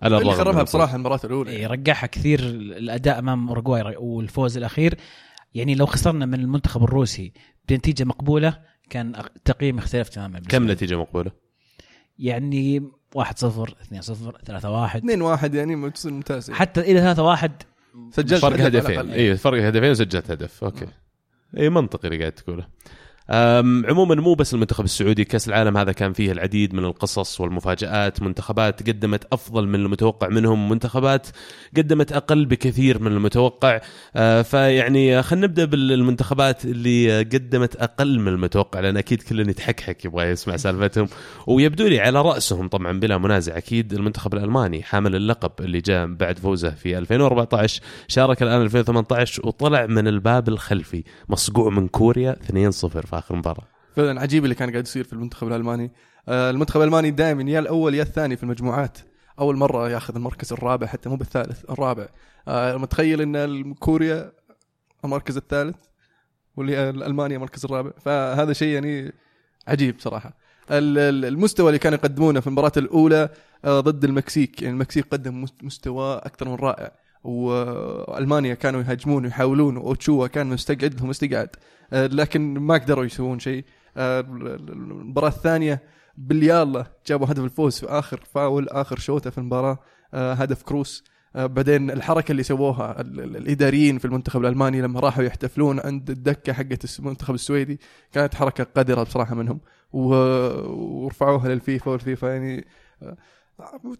على 0.02 0.18
اللي 0.18 0.33
خربها 0.33 0.62
بصراحة 0.62 0.96
المباراة 0.96 1.20
الأولى 1.24 1.50
إيه، 1.50 1.66
رجعها 1.66 2.07
كثير 2.07 2.40
الأداء 2.40 3.18
أمام 3.18 3.48
أوروغواي 3.48 3.96
والفوز 3.96 4.57
الأخير. 4.57 4.94
يعني 5.54 5.74
لو 5.74 5.87
خسرنا 5.87 6.26
من 6.26 6.40
المنتخب 6.40 6.85
الروسي 6.85 7.33
بنتيجة 7.68 8.04
مقبولة 8.04 8.59
كان 8.90 9.14
التقييم 9.16 9.78
اختلف 9.78 10.09
تماما 10.09 10.40
كم 10.40 10.66
لي. 10.66 10.72
نتيجة 10.72 10.98
مقبولة؟ 10.98 11.30
يعني 12.18 12.90
1 13.14 13.38
0 13.38 13.76
2 13.83 14.02
0 14.02 14.38
3 14.44 14.70
1 14.70 14.98
2 14.98 15.22
1 15.22 15.54
يعني 15.54 15.76
ممتاز 15.76 16.50
حتى 16.50 16.80
اذا 16.80 17.00
3 17.00 17.22
1 17.22 17.52
سجلت 18.11 18.40
فرق 18.40 18.61
هدفين. 18.61 19.11
اي 19.11 19.37
فرق 19.37 19.62
هدفين 19.62 19.90
وسجلت 19.90 20.30
هدف. 20.30 20.64
أوكي. 20.64 20.87
اي 21.59 21.70
منطقي 21.70 22.09
اللي 22.09 22.18
قاعد 22.18 22.33
تقوله. 22.33 22.66
عموما 23.30 24.14
مو 24.14 24.34
بس 24.34 24.54
المنتخب 24.54 24.84
السعودي 24.84 25.24
كأس 25.24 25.48
العالم 25.48 25.76
هذا 25.76 25.92
كان 25.92 26.12
فيه 26.12 26.32
العديد 26.32 26.74
من 26.74 26.84
القصص 26.84 27.40
والمفاجآت 27.40 28.22
منتخبات 28.22 28.88
قدمت 28.88 29.24
أفضل 29.32 29.68
من 29.68 29.74
المتوقع 29.74 30.28
منهم 30.28 30.68
منتخبات 30.68 31.26
قدمت 31.76 32.12
أقل 32.12 32.46
بكثير 32.46 33.02
من 33.02 33.12
المتوقع. 33.12 33.80
أه، 34.16 34.42
فيعني 34.42 35.22
خلينا 35.22 35.46
نبدأ 35.46 35.64
بالمنتخبات 35.64 36.64
اللي 36.64 37.18
قدمت 37.18 37.76
أقل 37.76 38.18
من 38.18 38.28
المتوقع 38.28 38.80
لأن 38.80 38.96
أكيد 38.96 39.22
كل 39.22 39.48
يتحكحك 39.48 40.04
يبغى 40.04 40.24
يسمع 40.24 40.56
سالفتهم. 40.56 41.08
ويبدو 41.46 41.87
لي 41.87 42.00
على 42.00 42.22
رأسهم 42.22 42.68
طبعا 42.68 43.00
بلا 43.00 43.18
منازع 43.18 43.56
أكيد 43.56 43.92
المنتخب 43.92 44.34
الألماني 44.34 44.82
حامل 44.82 45.16
اللقب 45.16 45.52
اللي 45.60 45.80
جاء 45.80 46.06
بعد 46.06 46.38
فوزه 46.38 46.70
في 46.70 46.98
2014 46.98 47.82
شارك 48.08 48.42
الآن 48.42 48.62
2018 48.62 49.46
وطلع 49.46 49.87
من 49.87 50.08
الباب 50.08 50.48
الخلفي 50.48 51.04
مصقوع 51.28 51.70
من 51.70 51.88
كوريا 51.88 52.37
2-0 52.50 53.13
في 53.14 53.18
آخر 53.27 53.37
مباراة. 53.37 53.64
فعلا 53.96 54.20
عجيب 54.20 54.44
اللي 54.44 54.55
كان 54.55 54.70
قاعد 54.70 54.85
يصير 54.87 55.05
في 55.05 55.12
المنتخب 55.12 55.48
الألماني. 55.48 55.90
آه، 56.29 56.50
المنتخب 56.50 56.81
الألماني 56.81 57.11
دائما 57.11 57.42
يا 57.50 57.59
الأول 57.59 57.94
يا 57.94 58.03
الثاني 58.03 58.37
في 58.37 58.42
المجموعات. 58.42 58.98
أول 59.38 59.57
مرة 59.57 59.90
ياخذ 59.90 60.14
المركز 60.16 60.53
الرابع 60.53 60.87
حتى 60.87 61.09
مو 61.09 61.16
بالثالث 61.16 61.70
الرابع. 61.70 62.09
آه، 62.48 62.77
متخيل 62.77 63.20
إن 63.20 63.74
كوريا 63.74 64.33
المركز 65.05 65.37
الثالث 65.37 65.77
واللي 66.57 66.90
المانيا 66.90 67.37
المركز 67.37 67.64
الرابع. 67.64 67.90
فهذا 68.00 68.53
شيء 68.53 68.68
يعني 68.68 69.12
عجيب 69.68 69.96
صراحة. 69.98 70.37
ال- 70.70 70.98
ال- 70.98 71.24
المستوى 71.24 71.66
اللي 71.68 71.79
كانوا 71.79 71.98
يقدمونه 71.98 72.40
في 72.40 72.46
المباراة 72.46 72.72
الأولى 72.77 73.29
آه، 73.64 73.81
ضد 73.81 74.05
المكسيك. 74.05 74.62
يعني 74.62 74.74
المكسيك 74.74 75.07
قدم 75.12 75.42
مست- 75.42 75.64
مستوى 75.64 76.16
أكثر 76.16 76.48
من 76.48 76.55
رائع. 76.55 76.92
والمانيا 77.24 78.55
كانوا 78.55 78.81
يهاجمون 78.83 79.24
ويحاولون 79.24 79.77
واوتشوا 79.77 80.27
كان 80.27 80.46
مستقعد 80.46 80.94
لهم 80.94 81.11
استقعاد 81.11 81.48
آه، 81.48 81.59
لكن 81.92 82.58
ما 82.58 82.74
قدروا 82.74 83.04
يسوون 83.04 83.38
شيء. 83.38 83.64
آه، 83.96 84.20
المباراة 84.20 85.28
الثانية 85.28 85.82
باليالله 86.18 86.86
جابوا 87.06 87.26
هدف 87.26 87.44
الفوز 87.44 87.78
في 87.78 87.86
آخر 87.86 88.20
فاول 88.34 88.68
آخر 88.68 88.98
شوطة 88.98 89.30
في 89.30 89.38
المباراة. 89.38 89.78
آه، 90.14 90.32
هدف 90.32 90.62
كروس. 90.62 91.04
آه، 91.36 91.46
بعدين 91.46 91.90
الحركة 91.90 92.32
اللي 92.32 92.42
سووها 92.42 93.00
ال- 93.00 93.20
ال- 93.20 93.36
الإداريين 93.36 93.98
في 93.98 94.04
المنتخب 94.04 94.40
الألماني 94.40 94.80
لما 94.80 95.00
راحوا 95.00 95.24
يحتفلون 95.24 95.80
عند 95.80 96.10
الدكة 96.10 96.52
حقت 96.52 96.98
المنتخب 96.98 97.34
السويدي 97.34 97.80
كانت 98.12 98.34
حركة 98.34 98.64
قذرة 98.64 99.02
بصراحة 99.02 99.34
منهم. 99.34 99.60
ورفعوها 99.92 101.48
للفيفا 101.48 101.90
والفيفا 101.90 102.26
يعني 102.26 102.66
آه، 103.02 103.16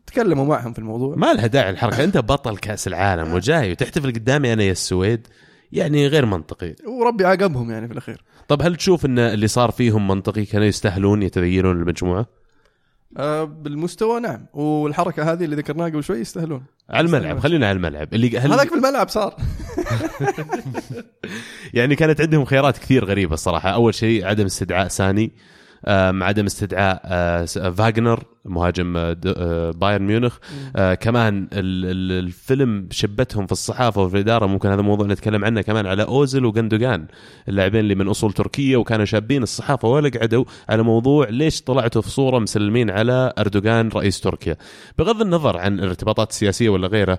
تكلموا 0.07 0.45
معهم 0.45 0.73
في 0.73 0.79
الموضوع. 0.79 1.17
ما 1.17 1.33
لها 1.35 1.47
داعي 1.47 1.71
الحركة. 1.71 2.05
أنت 2.05 2.19
بطل 2.19 2.57
كأس 2.57 2.87
العالم 2.89 3.33
وجاي 3.35 3.73
وتحتفل 3.73 4.13
قدامي 4.13 4.53
أنا 4.53 4.63
يا 4.63 4.73
السويد. 4.73 5.27
يعني 5.75 6.07
غير 6.07 6.27
منطقي. 6.27 6.75
وربي 6.87 7.25
عاقبهم 7.25 7.71
يعني 7.71 7.87
في 7.87 7.93
الأخير. 7.93 8.25
طب 8.49 8.63
هل 8.63 8.77
تشوف 8.77 9.07
إن 9.07 9.19
اللي 9.19 9.47
صار 9.49 9.71
فيهم 9.71 10.09
منطقي؟ 10.09 10.45
كانوا 10.45 10.67
يستاهلون 10.67 11.23
يتغيرون 11.23 11.77
المجموعة؟ 11.81 12.27
آه، 13.19 13.45
بالمستوى 13.45 14.21
نعم. 14.21 14.47
والحركة 14.55 15.33
هذه 15.33 15.45
اللي 15.45 15.57
ذكرناها 15.57 15.89
قبل 15.89 16.05
شوي 16.05 16.19
يستاهلون. 16.19 16.63
على 16.91 17.07
الملعب 17.07 17.39
خلينا 17.39 17.69
على 17.69 17.77
الملعب. 17.77 18.15
اللي 18.15 18.39
هل 18.39 18.53
هذاك 18.53 18.69
في 18.69 18.75
الملعب 18.75 19.09
صار. 19.09 19.37
يعني 21.75 21.97
كانت 21.97 22.21
عندهم 22.21 22.45
خيارات 22.45 22.79
كثير 22.79 23.05
غريبة 23.05 23.35
الصراحة. 23.35 23.69
أول 23.71 23.95
شيء 23.95 24.27
عدم 24.27 24.45
استدعاء 24.45 24.89
ساني 24.89 25.33
آم، 25.89 26.23
عدم 26.23 26.45
استدعاء 26.47 27.01
آه، 27.05 27.45
س- 27.45 27.59
فاغنر. 27.59 28.25
مهاجم 28.45 28.97
آه، 28.97 29.17
آه، 29.27 29.71
بايرن 29.71 30.03
ميونخ. 30.07 30.37
آه، 30.77 30.95
كمان 30.95 31.49
ال- 31.53 31.85
ال- 31.85 32.25
الفيلم 32.25 32.89
شبتهم 32.91 33.47
في 33.47 33.53
الصحافة 33.53 34.03
وفي 34.03 34.15
الإدارة 34.15 34.47
ممكن 34.47 34.69
هذا 34.69 34.83
موضوع 34.83 35.07
نتكلم 35.07 35.45
عنه 35.45 35.63
كمان 35.63 35.87
على 35.87 36.03
اوزل 36.03 36.45
وغندوغان 36.45 37.07
اللاعبين 37.49 37.81
اللي 37.81 37.95
من 37.95 38.09
أصول 38.09 38.33
تركية 38.33 38.77
وكانوا 38.77 39.05
شابين 39.05 39.43
الصحافة 39.43 39.89
ولا 39.89 40.11
قعدوا 40.19 40.45
على 40.69 40.83
موضوع 40.83 41.29
ليش 41.29 41.63
طلعتوا 41.63 42.03
في 42.03 42.11
صورة 42.11 42.39
مسلمين 42.39 42.91
على 42.91 43.33
أردوغان 43.39 43.89
رئيس 43.89 44.21
تركيا. 44.21 44.57
بغض 44.99 45.21
النظر 45.21 45.57
عن 45.57 45.79
الارتباطات 45.81 46.31
السياسية 46.31 46.69
ولا 46.69 46.89
غيره 46.89 47.19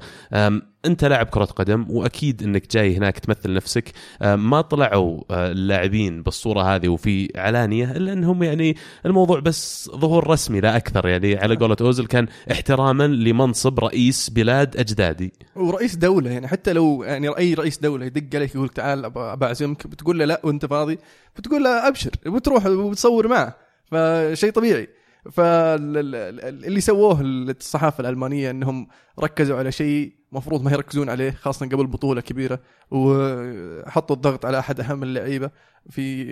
أنت 0.86 1.06
لاعب 1.06 1.26
كرة 1.26 1.46
قدم 1.46 1.86
وأكيد 1.90 2.44
إنك 2.44 2.72
جاي 2.72 2.98
هناك 2.98 3.20
تمثل 3.20 3.54
نفسك. 3.54 3.92
آم، 4.22 4.50
ما 4.50 4.62
طلعوا 4.62 5.22
آه، 5.32 5.52
اللاعبين 5.52 6.24
بالصورة 6.24 6.62
هذه 6.76 6.88
وفي 6.88 7.30
علانية 7.36 7.92
إلا 7.92 8.14
إنهم 8.14 8.44
يعني 8.44 8.76
الموضوع 9.06 9.40
بس 9.40 9.92
ظهور 9.96 10.28
رسمي 10.30 10.60
لا 10.62 10.76
أكثر 10.78 11.08
يعني 11.08 11.14
على 11.23 11.56
قولة 11.56 11.75
أوزل 11.82 12.06
كان 12.06 12.28
احتراما 12.51 13.08
لمنصب 13.08 13.80
رئيس 13.80 14.30
بلاد 14.30 14.78
أجدادي. 14.78 15.34
ورئيس 15.56 15.95
دولة 15.95 16.32
يعني 16.32 16.47
حتى 16.47 16.73
لو 16.73 17.04
يعني 17.04 17.38
أي 17.38 17.54
رئيس 17.54 17.78
دولة 17.78 18.06
يدق 18.06 18.36
عليك 18.36 18.56
يقول 18.56 18.69
تعال 18.69 19.10
بعزمك 19.10 19.88
بتقول 19.88 20.19
له 20.19 20.25
لا 20.25 20.41
وأنت 20.43 20.65
فاضي 20.65 20.97
بتقول 21.38 21.63
له 21.63 21.88
أبشر 21.88 22.12
وتروح 22.25 22.65
وتصور 22.65 23.28
معه 23.28 23.56
فشيء 23.86 24.51
طبيعي. 24.51 24.88
فاللي 25.32 26.82
سووه 26.82 27.21
الصحافة 27.21 28.01
الألمانية 28.01 28.51
إنهم 28.51 28.88
ركزوا 29.19 29.58
على 29.58 29.71
شيء 29.71 30.13
مفروض 30.32 30.63
ما 30.63 30.71
يركزون 30.71 31.10
عليه 31.10 31.32
خاصة 31.32 31.65
قبل 31.65 31.88
بطولة 31.88 32.21
كبيرة 32.21 32.60
وحطوا 32.91 34.15
الضغط 34.15 34.45
على 34.45 34.60
أحد 34.60 34.80
أهم 34.80 35.04
اللعيبة 35.04 35.49
في 35.89 36.25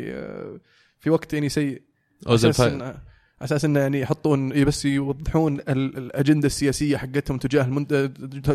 في 0.99 1.09
وقت 1.09 1.33
يعني 1.33 1.49
سيء. 1.49 1.81
أوزل 2.27 2.53
على 3.43 3.47
أساس 3.47 3.65
إنه 3.65 3.79
يعني 3.79 3.99
يحطون 3.99 4.63
بس 4.63 4.86
يوضحون 4.86 5.53
ال- 5.60 5.97
الأجندة 5.97 6.45
السياسية 6.45 6.97
حقتهم 6.97 7.38
تجاه 7.38 7.63
المنت... 7.63 7.93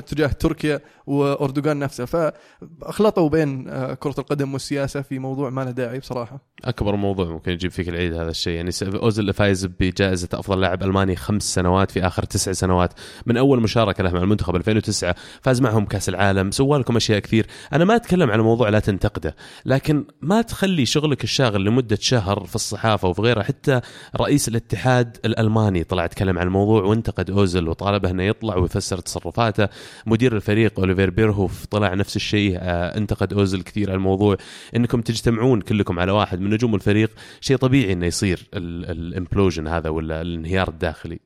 تجاه 0.07 0.27
تركيا 0.27 0.81
وأردوغان 1.07 1.79
نفسه. 1.79 2.05
فأخلطوا 2.05 3.29
بين 3.29 3.68
آه، 3.68 3.94
كرة 3.94 4.14
القدم 4.18 4.53
والسياسة 4.53 5.03
في 5.03 5.18
موضوع 5.18 5.51
ما 5.51 5.64
له 5.64 5.70
داعي 5.70 5.98
بصراحة. 5.98 6.40
أكبر 6.64 6.96
موضوع 6.96 7.27
ممكن 7.29 7.53
يجيب 7.53 7.70
فيك 7.70 7.88
العيد 7.88 8.14
هذا 8.14 8.31
الشيء. 8.31 8.53
يعني 8.55 8.70
اوزل 8.83 9.33
فايز 9.33 9.66
بجائزة 9.66 10.29
أفضل 10.35 10.61
لاعب 10.61 10.83
ألماني 10.83 11.16
خمس 11.16 11.55
سنوات 11.55 11.90
في 11.90 12.07
آخر 12.07 12.22
تسع 12.22 12.53
سنوات. 12.53 12.92
من 13.27 13.37
أول 13.37 13.62
مشاركة 13.62 14.05
له 14.05 14.11
مع 14.12 14.22
المنتخب 14.22 14.57
2009 14.57 15.14
فاز 15.42 15.61
معهم 15.61 15.85
كأس 15.87 16.09
العالم 16.09 16.51
سوى 16.51 16.79
لكم 16.79 16.96
أشياء 16.96 17.18
كثير. 17.18 17.46
أنا 17.72 17.85
ما 17.85 17.96
أتكلم 17.96 18.31
عن 18.31 18.40
موضوع 18.40 18.68
لا 18.68 18.79
تنتقده 18.81 19.37
لكن 19.66 20.05
ما 20.22 20.42
تخلي 20.42 20.87
شغلك 20.87 21.24
الشاغل 21.24 21.64
لمدة 21.64 21.98
شهر 22.01 22.44
في 22.44 22.55
الصحافة 22.55 23.09
وفي 23.09 23.22
غيرها 23.22 23.42
حتى 23.42 23.81
رئيس 24.20 24.48
الاتحاد 24.48 24.77
الألماني. 25.24 25.84
طلع 25.84 26.04
اتكلم 26.04 26.38
عن 26.38 26.46
الموضوع 26.46 26.82
وانتقد 26.82 27.30
اوزل 27.30 27.68
وطالبه 27.68 28.10
أنه 28.10 28.22
يطلع 28.22 28.56
ويفسر 28.56 28.98
تصرفاته. 28.98 29.68
مدير 30.06 30.36
الفريق 30.36 30.80
أوليفير 30.80 31.10
بيرهوف 31.10 31.66
طلع 31.66 31.94
نفس 31.94 32.16
الشيء 32.16 32.56
آه، 32.60 32.96
انتقد 32.96 33.32
اوزل 33.32 33.62
كثير 33.62 33.88
على 33.88 33.96
الموضوع. 33.96 34.36
إنكم 34.76 35.00
تجتمعون 35.00 35.60
كلكم 35.60 35.98
على 35.98 36.12
واحد 36.12 36.40
من 36.40 36.50
نجوم 36.50 36.74
الفريق 36.74 37.10
شيء 37.40 37.56
طبيعي 37.56 37.92
إنه 37.92 38.06
يصير 38.06 38.48
ال 38.54 38.66
implosion 38.66 39.66
هذا 39.66 39.88
ولا 39.88 40.20
الانهيار 40.20 40.68
الداخلي. 40.68 41.20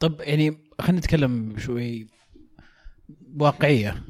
طب 0.00 0.20
يعني 0.20 0.58
خلينا 0.80 0.98
نتكلم 0.98 1.58
شوي 1.58 2.06
بواقعيه 3.08 4.02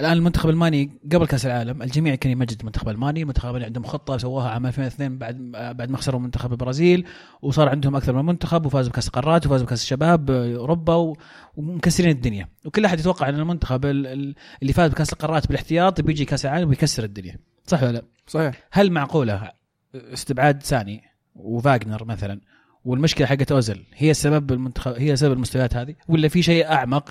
الآن 0.00 0.12
المنتخب 0.12 0.48
الألماني 0.48 0.90
قبل 1.12 1.26
كأس 1.26 1.46
العالم 1.46 1.82
الجميع 1.82 2.14
كان 2.14 2.32
يمجد 2.32 2.60
المنتخب 2.60 2.88
الألماني 2.88 3.22
المنتخب 3.22 3.44
الألماني 3.44 3.64
عندهم 3.64 3.84
خطة 3.84 4.16
سووها 4.16 4.50
عام 4.50 4.66
2002 4.66 5.18
بعد 5.18 5.36
بعد 5.76 5.90
ما 5.90 5.96
خسروا 5.96 6.20
منتخب 6.20 6.52
البرازيل 6.52 7.06
وصار 7.42 7.68
عندهم 7.68 7.96
أكثر 7.96 8.12
من 8.12 8.24
منتخب 8.24 8.66
وفازوا 8.66 8.92
بكأس 8.92 9.06
القارات 9.06 9.46
وفازوا 9.46 9.66
بكأس 9.66 9.82
الشباب 9.82 10.30
أوروبا 10.30 10.94
و- 10.94 11.16
ومكسرين 11.56 12.10
الدنيا. 12.10 12.48
وكل 12.64 12.84
أحد 12.84 13.00
يتوقع 13.00 13.28
أن 13.28 13.34
المنتخب 13.34 13.86
ال- 13.86 14.06
ال- 14.06 14.34
اللي 14.62 14.72
فاز 14.72 14.90
بكأس 14.90 15.12
القارات 15.12 15.46
بالاحتياط 15.46 16.00
بيجي 16.00 16.24
كأس 16.24 16.46
العالم 16.46 16.68
ويكسر 16.68 17.04
الدنيا. 17.04 17.38
صح 17.66 17.82
ولا 17.82 17.92
لا؟ 17.92 18.02
صحيح. 18.26 18.54
هل 18.72 18.90
معقولة 18.92 19.52
استبعاد 19.94 20.62
ساني 20.62 21.02
وفاغنر 21.34 22.04
مثلا 22.04 22.40
والمشكلة 22.84 23.26
حقت 23.26 23.52
اوزل 23.52 23.84
هي 23.94 24.10
السبب 24.10 24.52
المنتخب 24.52 24.92
هي 24.92 25.16
سبب 25.16 25.32
المستويات 25.32 25.76
هذه 25.76 25.94
ولا 26.08 26.28
في 26.28 26.42
شيء 26.42 26.66
أعمق 26.72 27.10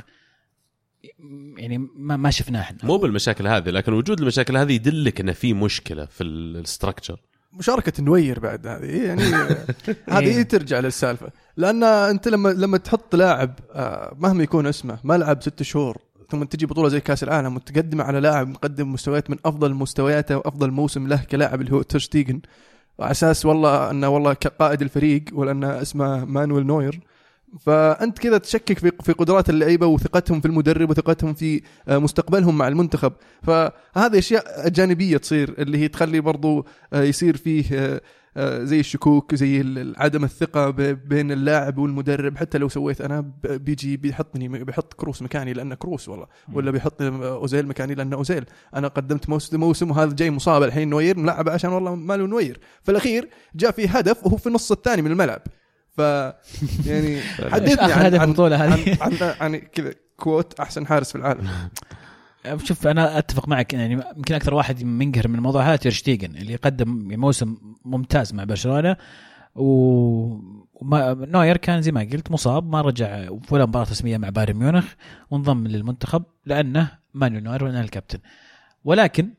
يعني 1.58 1.78
ما, 1.96 2.18
ما 2.18 2.32
شفناه 2.32 2.62
إحنا. 2.62 2.78
مو 2.84 2.98
بالمشاكل 2.98 3.48
هذه 3.48 3.70
لكن 3.70 3.94
وجود 3.94 4.20
المشاكل 4.20 4.58
هذه 4.58 4.74
يدلك 4.74 5.20
انه 5.20 5.32
في 5.32 5.54
مشكلة 5.54 6.06
في 6.06 6.24
ال 6.24 6.33
structure 6.33 7.20
مشاركة 7.54 8.04
نوير 8.04 8.40
بعد 8.40 8.68
هذه 8.68 8.86
يعني 8.86 9.24
هذه 10.10 10.38
إيه. 10.38 10.42
ترجع 10.42 10.80
للسالفة. 10.80 11.28
لأن 11.58 11.84
أنت 11.84 12.28
لما 12.28 12.50
لما 12.50 12.78
تحط 12.78 13.16
لاعب 13.16 13.60
آه، 13.72 14.16
مهما 14.20 14.44
يكون 14.44 14.68
اسمه 14.68 14.98
ما 15.04 15.18
لعب 15.18 15.42
ست 15.42 15.64
شهور 15.64 15.98
ثم 16.30 16.44
تجي 16.44 16.66
بطولة 16.66 16.90
زي 16.90 17.00
كأس 17.00 17.24
العالم 17.24 17.56
وتقدمه 17.56 18.04
على 18.04 18.20
لاعب 18.20 18.48
مقدم 18.48 18.94
مستويات 18.94 19.30
من 19.30 19.38
أفضل 19.46 19.74
مستوياته 19.74 20.38
وأفضل 20.38 20.72
موسم 20.72 21.08
له 21.08 21.24
كلاعب 21.32 21.62
اللي 21.62 21.72
هو 21.72 21.82
ترشتيجن 21.82 22.42
على 23.00 23.12
أساس 23.12 23.46
والله 23.46 23.92
أنه 23.92 24.10
والله 24.10 24.34
كقائد 24.34 24.82
الفريق 24.82 25.24
ولا 25.34 25.52
أنه 25.52 25.82
اسمه 25.82 26.26
مانويل 26.26 26.66
نوير. 26.66 27.00
فأنت 27.60 28.20
كذا 28.20 28.38
تشكك 28.38 28.80
في 28.80 28.92
في 29.04 29.12
قدرات 29.12 29.50
اللعيبة 29.50 29.88
وثقتهم 29.88 30.42
في 30.42 30.48
المدرب 30.48 30.90
وثقتهم 30.90 31.34
في 31.34 31.62
آه، 31.88 31.98
مستقبلهم 31.98 32.58
مع 32.58 32.68
المنتخب. 32.68 33.14
فهذه 33.44 34.18
أشياء 34.18 34.70
جانبيه 34.70 35.18
تصير 35.18 35.56
اللي 35.58 35.78
هي 35.78 35.88
تخلي 35.88 36.20
برضو 36.20 36.66
آه، 36.94 37.04
يصير 37.04 37.38
فيه 37.38 37.66
آه، 38.38 38.64
زي 38.64 38.80
الشكوك 38.80 39.36
زي 39.36 39.64
عدم 39.98 40.24
الثقة 40.24 40.70
بين 40.94 41.32
اللاعب 41.32 41.78
والمدرب. 41.78 42.38
حتى 42.38 42.58
لو 42.58 42.70
سويت 42.70 43.02
أنا 43.02 43.32
بيجي 43.44 43.98
بيحطني 43.98 44.48
بيحط 44.48 44.94
كروس 44.94 45.22
مكاني 45.22 45.54
لأنه 45.54 45.76
كروس 45.76 46.10
والله 46.10 46.28
ولا 46.54 46.72
بيحط 46.72 47.02
أوزيل 47.02 47.68
مكاني 47.68 47.96
لأنه 47.96 48.16
أوزيل. 48.16 48.46
أنا 48.76 48.88
قدمت 48.88 49.30
موسم 49.30 49.60
موسم 49.60 49.92
وهذا 49.92 50.14
جاي 50.14 50.32
مصاب 50.32 50.64
الحين 50.64 50.90
نوير 50.90 51.18
ملعب 51.18 51.50
عشان 51.50 51.70
والله 51.70 51.96
ما 51.96 52.18
له 52.18 52.28
نوير. 52.28 52.60
في 52.84 52.92
الأخير 52.92 53.30
جاء 53.56 53.72
في 53.72 53.88
هدف 53.88 54.26
وهو 54.26 54.38
في 54.38 54.48
النص 54.48 54.72
الثاني 54.72 55.02
من 55.02 55.12
الملعب. 55.12 55.42
ف 55.98 56.00
يعني 56.86 57.22
حدثني 57.54 57.94
عن 57.94 58.06
هدف 58.06 58.20
عن, 58.20 58.28
البطولة 58.30 58.58
عن, 58.58 58.72
هذه. 58.72 58.98
عن, 59.02 59.36
عن 59.42 59.56
كذا 59.56 59.94
كوت 60.18 60.60
أحسن 60.60 60.88
حارس 60.88 61.12
في 61.12 61.18
العالم. 61.18 61.50
شوف 62.64 62.88
أنا 62.88 63.18
أتفق 63.18 63.48
معك 63.48 63.74
يعني 63.74 63.94
يمكن 63.94 64.36
أكثر 64.36 64.54
واحد 64.54 64.84
منقهر 64.84 65.28
من 65.28 65.36
الموضوع 65.36 65.64
هذا 65.64 65.76
تيرشتيجن 65.76 66.36
اللي 66.36 66.56
قدم 66.56 67.20
موسم 67.20 67.58
ممتاز 67.86 68.34
مع 68.34 68.44
برشلونة. 68.44 68.98
و 69.56 69.64
وما 70.74 71.14
نوير 71.14 71.58
كان 71.58 71.82
زي 71.82 71.92
ما 71.92 72.02
قلت 72.02 72.32
مصاب 72.32 72.70
ما 72.72 72.82
رجع 72.82 73.30
ولا 73.52 73.66
مباراة 73.66 73.92
رسمية 73.92 74.18
مع 74.18 74.30
بايرن 74.30 74.54
ميونخ 74.54 74.86
وانضم 75.32 75.68
للمنتخب 75.68 76.24
لأنه 76.46 76.92
مانويل 77.14 77.44
نوير 77.44 77.64
وأنا 77.64 77.82
الكابتن. 77.82 78.20
ولكن 78.84 79.34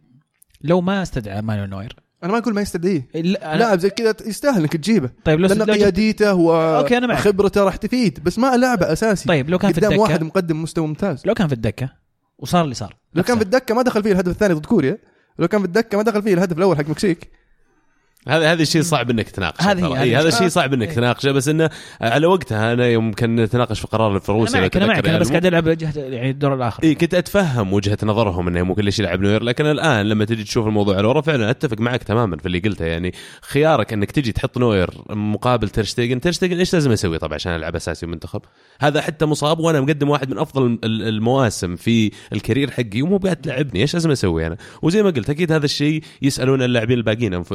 لو 0.61 0.81
ما 0.81 1.03
استدعى 1.03 1.43
مانويل 1.43 1.71
نوير 1.71 1.97
أنا 2.25 2.33
ما 2.33 2.39
أقول 2.39 2.55
ما 2.55 2.61
يستدعيه 2.61 3.09
لا 3.15 3.57
لاعب 3.57 3.79
زي 3.79 3.91
كذا 3.91 4.15
يستاهل 4.27 4.61
إنك 4.61 4.73
تجيبه. 4.73 5.11
طيب 5.25 5.41
لو 5.41 5.49
لأن 5.49 5.59
لو 5.59 5.65
قياديته. 5.65 6.35
وخبرته 6.35 7.65
راح 7.65 7.77
تفيد 7.77 8.25
بس 8.25 8.39
ما 8.39 8.57
لعبه 8.57 8.93
أساسي. 8.93 9.29
طيب 9.29 9.51
لو 9.51 9.59
كان 9.59 9.73
في 9.73 9.79
الدكه 9.79 9.99
واحد 9.99 10.23
مقدم 10.23 10.63
مستوى 10.63 10.87
ممتاز. 10.87 11.23
لو 11.27 11.35
كان 11.35 11.49
في 11.49 11.55
الدكة 11.55 11.93
وصار 12.39 12.65
اللي 12.65 12.75
صار 12.75 12.97
لو 13.15 13.23
كان 13.23 13.37
في 13.37 13.43
الدكة 13.43 13.75
ما 13.75 13.83
دخل 13.83 14.03
فيه 14.03 14.13
الهدف 14.13 14.29
الثاني 14.29 14.55
ضد 14.55 14.67
كوريا. 14.67 14.99
لو 15.39 15.49
كان 15.49 15.61
في 15.61 15.67
الدكة 15.67 15.99
ما 15.99 16.05
دخل 16.05 16.23
فيه 16.23 16.35
الهدف 16.35 16.59
الأول 16.59 16.77
حق 16.77 16.89
مكسيك. 16.89 17.31
هذا 18.29 18.53
هذا 18.53 18.63
الشيء 18.63 18.83
صعب 18.83 19.11
إنك 19.11 19.31
تناقشه 19.31 19.73
هذا 19.73 19.87
هي. 20.03 20.29
الشيء 20.29 20.49
صعب. 20.49 20.73
إنك. 20.75 20.93
تناقشه 20.93 21.33
بس 21.33 21.49
إنه 21.49 21.71
على 22.01 22.27
وقتها 22.27 22.73
أنا 22.73 22.87
يوم 22.87 23.13
كان 23.13 23.41
نتناقش 23.41 23.81
في 23.81 23.87
قرار 23.87 24.09
أنا 24.09 24.17
الفروسي 24.17 24.61
معك 24.61 24.77
أنا 24.77 24.87
معك. 24.87 25.09
أنا 25.09 25.19
بس 25.19 25.31
قاعد 25.31 25.47
ألعب 25.47 25.69
جهة 25.69 25.93
يعني 25.97 26.31
الدور 26.31 26.55
الآخر. 26.55 26.83
إي 26.83 26.95
كنت 26.95 27.15
أتفهم 27.15 27.73
وجهة 27.73 27.99
نظرهم 28.03 28.49
إنه 28.49 28.63
مو 28.63 28.75
كل 28.75 28.93
شيء 28.93 29.05
يلعب 29.05 29.21
نوير 29.21 29.43
لكن 29.43 29.67
الآن 29.67 30.07
لما 30.09 30.25
تجي 30.25 30.45
تشوف 30.45 30.67
الموضوع 30.67 30.97
على 30.97 31.07
ورا 31.09 31.21
فعلا 31.21 31.51
أتفق 31.51 31.81
معك 31.81 32.03
تماما 32.03 32.37
في 32.37 32.47
اللي 32.47 32.59
قلته. 32.59 32.85
يعني 32.85 33.13
خيارك 33.43 33.93
إنك 33.93 34.11
تجي 34.11 34.33
تحط 34.33 34.59
نوير 34.59 34.91
مقابل 35.11 35.69
ترشتيجن 35.69 36.21
ترشتيجن 36.21 36.59
إيش 36.59 36.75
لازم 36.75 36.93
أسوي 36.93 37.19
طبعا 37.19 37.35
عشان 37.35 37.55
ألعب 37.55 37.77
أساسي 37.77 38.07
منتخب؟ 38.07 38.43
هذا 38.81 39.01
حتى 39.01 39.27
مصاب 39.27 39.59
وأنا 39.59 39.81
مقدم 39.81 40.09
واحد 40.11 40.31
من 40.31 40.39
أفضل 40.39 40.67
ال- 40.85 41.09
المواسم 41.09 41.77
في 41.77 42.11
الكارير 42.33 42.71
حقي 42.71 43.03
ومو 43.03 43.17
قاعد 43.19 43.37
تلعبني 43.37 43.81
إيش 43.81 43.95
لازم 43.95 44.11
أسوي 44.11 44.47
أنا؟ 44.47 44.57
وزي 44.83 45.03
ما 45.03 45.11
قلت 45.11 45.31
أكيد 45.31 45.53
هذا 45.53 45.65
الشيء 45.65 46.03
يسألون 46.23 46.63
اللاعبين 46.63 46.99
الباقيين 46.99 47.45
أنف- 47.45 47.53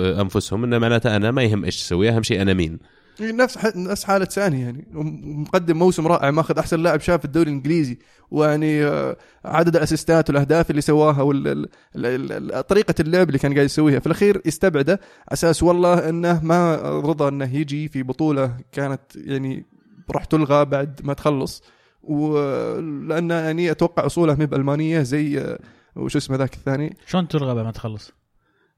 انفسهم 0.60 0.64
انه 0.64 0.78
معناته 0.80 1.16
أنا 1.16 1.32
ما 1.32 1.44
يهم 1.44 1.66
إيش 1.66 1.82
تسوي 1.84 2.10
أهم 2.10 2.24
شيء 2.24 2.42
أنا 2.42 2.54
مين. 2.54 2.80
نفس 3.22 3.76
نفس 3.76 4.04
حالة 4.04 4.26
ساني 4.30 4.62
يعني. 4.62 4.88
مقدم 4.94 5.78
موسم 5.78 6.08
رائع 6.08 6.32
ماخذ 6.32 6.58
أحسن 6.60 6.80
لاعب 6.80 7.00
شاب 7.00 7.20
في 7.20 7.26
الدوري 7.26 7.50
الإنجليزي 7.50 7.98
ويعني 8.32 8.86
آه، 8.86 9.18
عدد 9.46 9.76
الاسيستات 9.76 10.30
والأهداف 10.30 10.70
اللي 10.70 10.82
سواها 10.82 11.22
وطريقه 11.22 12.96
اللعب 13.00 13.28
اللي 13.28 13.40
كان 13.40 13.54
قاعد 13.54 13.66
يسويها. 13.66 14.00
في 14.00 14.06
الأخير 14.08 14.42
يستبعده 14.46 14.94
على 14.94 15.34
أساس 15.34 15.64
والله 15.64 16.10
إنه 16.10 16.44
ما 16.44 16.76
رضى 17.00 17.28
إنه 17.28 17.56
يجي 17.56 17.88
في 17.88 18.04
بطولة 18.04 18.58
كانت 18.72 19.02
يعني 19.16 19.66
راح 20.12 20.26
تلغى 20.26 20.66
بعد 20.66 21.02
ما 21.04 21.14
تخلص. 21.14 21.64
ولأنه 22.04 23.34
يعني 23.34 23.72
أتوقع 23.72 24.06
أصوله 24.06 24.36
ما 24.36 24.46
بألمانية 24.46 25.02
زي 25.02 25.40
آه، 25.40 25.60
وش 25.96 26.16
اسمه 26.16 26.38
ذاك 26.38 26.54
الثاني؟ 26.54 26.98
شلون 27.08 27.28
تلغى 27.28 27.56
بعد 27.56 27.66
ما 27.66 27.72
تخلص؟ 27.72 28.12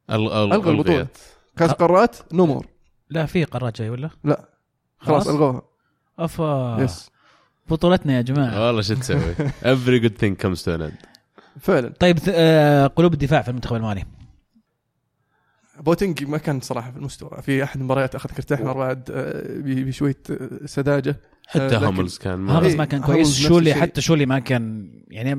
ال- 0.09 0.31
ال- 0.31 0.53
ألغى 0.53 0.71
البطولة. 0.71 1.07
كاس 1.67 1.71
قارات؟ 1.71 2.17
نمر 2.33 2.65
لا 3.09 3.25
في 3.25 3.43
قارات 3.43 3.77
جاي 3.77 3.89
ولا؟ 3.89 4.09
لا. 4.23 4.49
خلاص؟ 4.99 5.27
ألغوها. 5.27 5.61
أفا. 6.19 6.77
Yes 6.79 7.11
بطولتنا 7.69 8.17
يا 8.17 8.21
جماعة. 8.21 8.65
والله 8.67 8.81
شو 8.81 8.93
تسوي؟ 8.93 9.35
Every 9.75 10.03
good 10.03 10.13
thing 10.21 10.43
comes 10.45 10.59
to 10.63 10.67
an 10.77 10.81
end. 10.91 11.05
فعلا. 11.59 11.93
طيب 11.99 12.19
آه، 12.29 12.87
قلوب 12.87 13.13
الدفاع 13.13 13.41
في 13.41 13.49
المنتخب 13.49 13.75
الألماني. 13.75 14.07
بواتينج 15.79 16.23
ما 16.23 16.37
كان 16.37 16.59
صراحة 16.59 16.91
في 16.91 16.97
المستوى. 16.97 17.41
في 17.41 17.63
أحد 17.63 17.79
المباريات 17.79 18.15
أخذ 18.15 18.29
كرت 18.29 18.51
احمر 18.51 18.73
بعد 18.77 19.11
آه، 19.11 19.41
ب- 19.59 19.87
بشوية 19.87 20.17
آه، 20.31 20.65
سذاجة. 20.65 21.15
حتى 21.51 21.75
آه، 21.75 21.87
هاملز 21.87 22.17
كان 22.17 22.39
ما 22.39 22.57
هاملز 22.57 22.67
إيه، 22.67 22.77
ما 22.77 22.85
كان 22.85 23.01
كويس 23.01 23.39
زولي. 23.39 23.73
حتى 23.73 24.01
زولي 24.01 24.25
ما 24.25 24.39
كان 24.39 24.91
يعني 25.09 25.35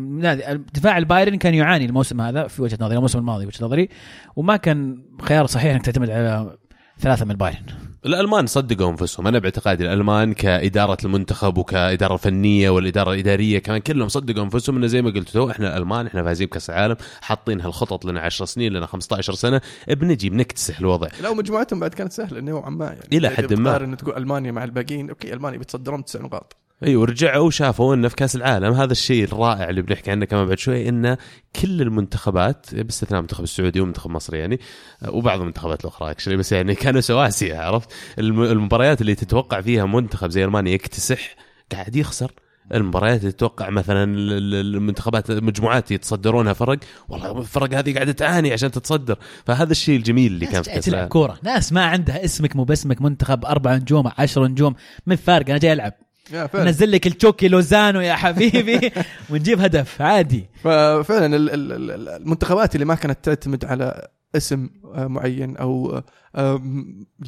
دفاع 0.74 0.98
البايرن 0.98 1.36
كان 1.36 1.54
يعاني 1.54 1.84
الموسم 1.84 2.20
هذا 2.20 2.46
في 2.46 2.62
وجهة 2.62 2.78
نظري 2.80 2.96
الموسم 2.96 3.18
الماضي 3.18 3.46
وجهة 3.46 3.64
نظري 3.64 3.88
وما 4.36 4.56
كان 4.56 5.02
خيار 5.22 5.46
صحيح 5.46 5.74
إنك 5.74 5.84
تعتمد 5.84 6.10
على 6.10 6.56
ثلاثة 6.98 7.24
من 7.24 7.30
البايرن 7.30 7.66
الألمان 8.06 8.46
صدقوا 8.46 8.90
أنفسهم. 8.90 9.26
أنا 9.26 9.38
باعتقادي 9.38 9.84
الألمان 9.84 10.34
كإدارة 10.34 10.96
المنتخب 11.04 11.58
وكإدارة 11.58 12.16
فنيه 12.16 12.70
والإدارة 12.70 13.12
الإدارية 13.12 13.58
كمان 13.58 13.80
كلهم 13.80 14.08
صدقوا 14.08 14.44
أنفسهم. 14.44 14.76
إنه 14.76 14.86
زي 14.86 15.02
ما 15.02 15.10
قلت 15.10 15.28
تو 15.28 15.50
إحنا 15.50 15.76
الألمان 15.76 16.06
إحنا 16.06 16.22
فايزين 16.22 16.46
بكأس 16.46 16.70
العالم 16.70 16.96
حاطين 17.20 17.60
هالخطط 17.60 18.04
لنا 18.04 18.20
10 18.20 18.44
سنين 18.46 18.72
لنا 18.72 18.86
15 18.86 19.34
سنة. 19.34 19.60
بنجي 19.88 20.30
بنكتسح 20.30 20.78
الوضع. 20.78 21.08
لا 21.22 21.28
ومجموعتهم 21.28 21.80
بعد 21.80 21.94
كانت 21.94 22.12
سهلة 22.12 22.40
نوعا 22.40 22.70
ما 22.70 22.84
يعني. 22.84 23.00
إلى 23.12 23.28
إذا 23.28 23.36
حد 23.36 23.54
ما. 23.54 23.70
بتقارن 23.70 23.96
تقول 23.96 24.16
ألمانيا 24.16 24.52
مع 24.52 24.64
الباقيين 24.64 25.08
okay 25.08 25.32
ألمانيا 25.32 25.58
بتصدرهم 25.58 26.02
تسع 26.02 26.20
نقاط. 26.20 26.56
اي 26.84 26.96
ورجعوا 26.96 27.46
وشافوا 27.46 27.94
إنه 27.94 28.08
في 28.08 28.16
كأس 28.16 28.36
العالم. 28.36 28.72
هذا 28.72 28.92
الشيء 28.92 29.24
الرائع 29.24 29.68
اللي 29.68 29.82
بنحكي 29.82 30.10
عنه 30.10 30.24
كمان 30.24 30.46
بعد 30.46 30.58
شوي 30.58 30.88
إنه 30.88 31.18
كل 31.62 31.82
المنتخبات 31.82 32.74
باستثناء 32.74 33.18
المنتخب 33.18 33.44
السعودي 33.44 33.80
والمنتخب 33.80 34.10
المصري 34.10 34.38
يعني 34.38 34.60
وبعض 35.08 35.40
المنتخبات 35.40 35.80
الأخرى 35.80 36.10
actually 36.10 36.36
بس 36.36 36.52
يعني 36.52 36.74
كانوا 36.74 37.00
سواسية 37.00 37.58
عرفت؟ 37.58 37.88
الم- 38.18 38.42
المباريات 38.42 39.00
اللي 39.00 39.14
تتوقع 39.14 39.60
فيها 39.60 39.84
منتخب 39.86 40.30
زي 40.30 40.44
ألمانيا 40.44 40.72
يكتسح 40.72 41.36
قاعد 41.72 41.96
يخسر. 41.96 42.32
المباريات 42.74 43.20
اللي 43.20 43.32
تتوقع 43.32 43.70
مثلا 43.70 44.04
ال- 44.04 44.32
ال- 44.32 44.76
المنتخبات 44.76 45.30
المجموعات 45.30 45.90
يتصدرونها 45.90 46.52
فرق 46.52 46.78
والله 47.08 47.38
الفرق 47.38 47.74
هذه 47.74 47.94
قاعدة 47.94 48.12
تعاني 48.12 48.52
عشان 48.52 48.70
تتصدر. 48.70 49.18
فهذا 49.46 49.72
الشيء 49.72 49.96
الجميل 49.96 50.32
اللي 50.32 50.46
كان 50.46 50.62
في 50.62 50.70
كأس 50.70 50.84
تلعب 50.84 51.08
كورة. 51.08 51.38
ناس 51.42 51.72
ما 51.72 51.84
عندها 51.84 52.24
اسمك 52.24 52.56
مو 52.56 52.64
باسمك 52.64 53.02
منتخب 53.02 53.44
أربع 53.44 53.74
نجوم 53.76 54.10
عشر 54.18 54.46
نجوم 54.46 54.74
من 55.06 55.16
فارق؟ 55.16 55.48
أنا 55.50 55.58
جاي 55.58 55.72
ألعب. 55.72 55.92
يا 56.32 56.46
فعلا 56.46 56.70
نزل 56.70 56.90
لك 56.92 57.06
التشوكي 57.06 57.48
لوزانو 57.48 58.00
يا 58.00 58.14
حبيبي. 58.14 58.92
ونجيب 59.30 59.60
هدف. 59.60 60.02
عادي. 60.02 60.46
ففعلا 60.62 61.36
ال- 61.36 61.50
ال- 61.50 61.72
ال- 61.90 62.08
المنتخبات 62.08 62.74
اللي 62.74 62.84
ما 62.86 62.94
كانت 62.94 63.18
تعتمد 63.22 63.64
على 63.64 64.08
اسم 64.36 64.68
آه، 64.94 65.06
معين 65.06 65.56
أو 65.56 66.02
آه، 66.36 66.62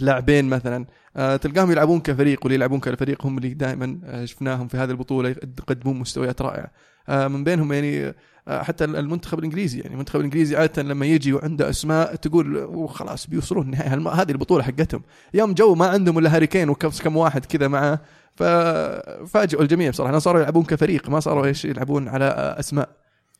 لاعبين 0.00 0.44
مثلا 0.44 0.86
آه، 1.16 1.36
تلقاهم 1.36 1.70
يلعبون 1.70 2.00
كفريق 2.00 2.40
واللي 2.42 2.54
يلعبون 2.54 2.80
كفريق 2.80 3.26
هم 3.26 3.38
اللي 3.38 3.54
دائما 3.54 4.00
شفناهم 4.24 4.68
في 4.68 4.76
هذه 4.76 4.90
البطولة 4.90 5.28
يقدمون 5.28 5.98
مستويات 5.98 6.42
رائعة. 6.42 6.70
من 7.28 7.44
بينهم 7.44 7.72
يعني 7.72 8.14
حتى 8.48 8.84
المنتخب 8.84 9.38
الإنجليزي 9.38 9.80
يعني 9.80 9.92
المنتخب 9.94 10.20
الإنجليزي 10.20 10.56
عادة 10.56 10.82
لما 10.82 11.06
يجي 11.06 11.32
وعنده 11.32 11.70
أسماء 11.70 12.14
تقول 12.14 12.56
وخلاص 12.56 13.26
بيوصلون 13.26 13.64
النهائي 13.66 13.90
هذه 13.90 14.30
البطولة 14.32 14.62
حقتهم. 14.62 15.02
يوم 15.34 15.54
جو 15.54 15.74
ما 15.74 15.86
عندهم 15.86 16.18
إلا 16.18 16.36
هاري 16.36 16.46
كين 16.46 16.68
وكم 16.68 16.88
كم 16.88 17.16
واحد 17.16 17.44
كذا 17.44 17.68
معه 17.68 18.00
ففاجئوا 18.34 19.62
الجميع 19.62 19.90
بصراحة. 19.90 20.18
صاروا 20.18 20.40
يلعبون 20.40 20.64
كفريق 20.64 21.08
ما 21.08 21.20
صاروا 21.20 21.46
إيش 21.46 21.64
يلعبون 21.64 22.08
على 22.08 22.24
أسماء. 22.58 22.88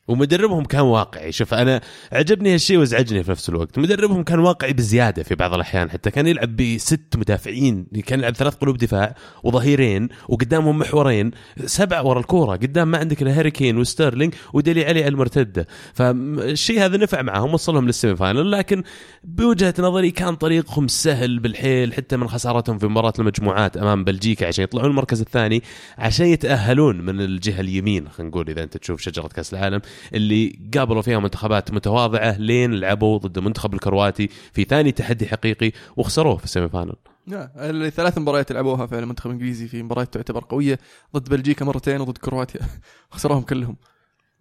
ومدربهم 0.09 0.64
كان 0.64 0.81
واقعي. 0.81 1.33
شوف 1.33 1.55
أنا 1.55 1.81
عجبني 2.12 2.55
هالشيء 2.55 2.79
وازعجني 2.79 3.23
في 3.23 3.31
نفس 3.31 3.49
الوقت. 3.49 3.79
مدربهم 3.79 4.23
كان 4.23 4.38
واقعي 4.38 4.73
بزيادة 4.73 5.23
في 5.23 5.35
بعض 5.35 5.55
الأحيان. 5.55 5.90
حتى 5.90 6.11
كان 6.11 6.27
يلعب 6.27 6.57
بست 6.57 7.17
مدافعين 7.17 7.87
كان 8.07 8.19
يلعب 8.19 8.35
ثلاث 8.35 8.55
قلوب 8.55 8.77
دفاع 8.77 9.14
وظهيرين 9.43 10.09
وقدامهم 10.29 10.79
محورين 10.79 11.31
سبعة 11.64 12.07
ورا 12.07 12.21
الكورة. 12.21 12.57
قدام 12.57 12.90
ما 12.90 12.99
عندك 12.99 13.23
إلا 13.23 13.38
هاري 13.38 13.51
كين 13.51 13.79
وستيرلينج 13.79 14.35
وديلي 14.53 14.85
علي 14.85 15.09
المرتدة. 15.09 15.67
فالشيء 15.95 16.85
هذا 16.85 16.97
نفع 16.97 17.23
معهم 17.23 17.55
وصلهم 17.55 17.87
لل 17.87 18.17
semi-final 18.17 18.51
لكن 18.51 18.83
بوجهة 19.25 19.75
نظري 19.79 20.11
كان 20.11 20.35
طريقهم 20.37 20.88
سهل 20.88 21.38
بالحيل 21.38 21.95
حتى 21.95 22.17
من 22.17 22.29
خسارتهم 22.29 22.79
في 22.79 22.87
مباراة 22.87 23.13
المجموعات 23.19 23.77
أمام 23.77 24.05
بلجيكا 24.05 24.46
عشان 24.46 24.65
يطلعون 24.65 24.90
المركز 24.90 25.21
الثاني 25.21 25.63
عشان 25.98 26.27
يتأهلون 26.27 27.00
من 27.00 27.21
الجهة 27.21 27.61
اليمين 27.61 28.09
خلينا 28.09 28.31
نقول 28.31 28.50
إذا 28.50 28.63
أنت 28.63 28.77
تشوف 28.77 29.00
شجرة 29.00 29.29
كأس 29.29 29.55
العالم. 29.55 29.81
اللي 30.15 30.59
قابلوا 30.77 31.03
فيها 31.03 31.19
منتخبات 31.19 31.71
متواضعة 31.73 32.37
لين 32.38 32.75
لعبوا 32.75 33.19
ضد 33.19 33.38
المنتخب 33.38 33.75
الكرواتي 33.75 34.29
في 34.53 34.65
ثاني 34.65 34.92
تحدي 34.92 35.27
حقيقي 35.27 35.73
وخسروه 35.97 36.37
في 36.37 36.45
ال 36.44 36.69
semi-final 36.69 36.94
لا 37.27 37.51
الثلاث 37.71 38.19
مباريات 38.19 38.53
لعبوها 38.53 38.87
فعلا 38.87 39.03
المنتخب 39.03 39.27
الانجليزي 39.31 39.69
في 39.69 39.83
مباريات 39.83 40.15
تعتبر 40.15 40.45
قوية 40.49 40.79
ضد 41.17 41.29
بلجيكا 41.29 41.65
مرتين 41.65 42.01
وضد 42.01 42.19
كرواتيا. 42.19 42.61
خسروهم 43.11 43.42
كلهم. 43.42 43.77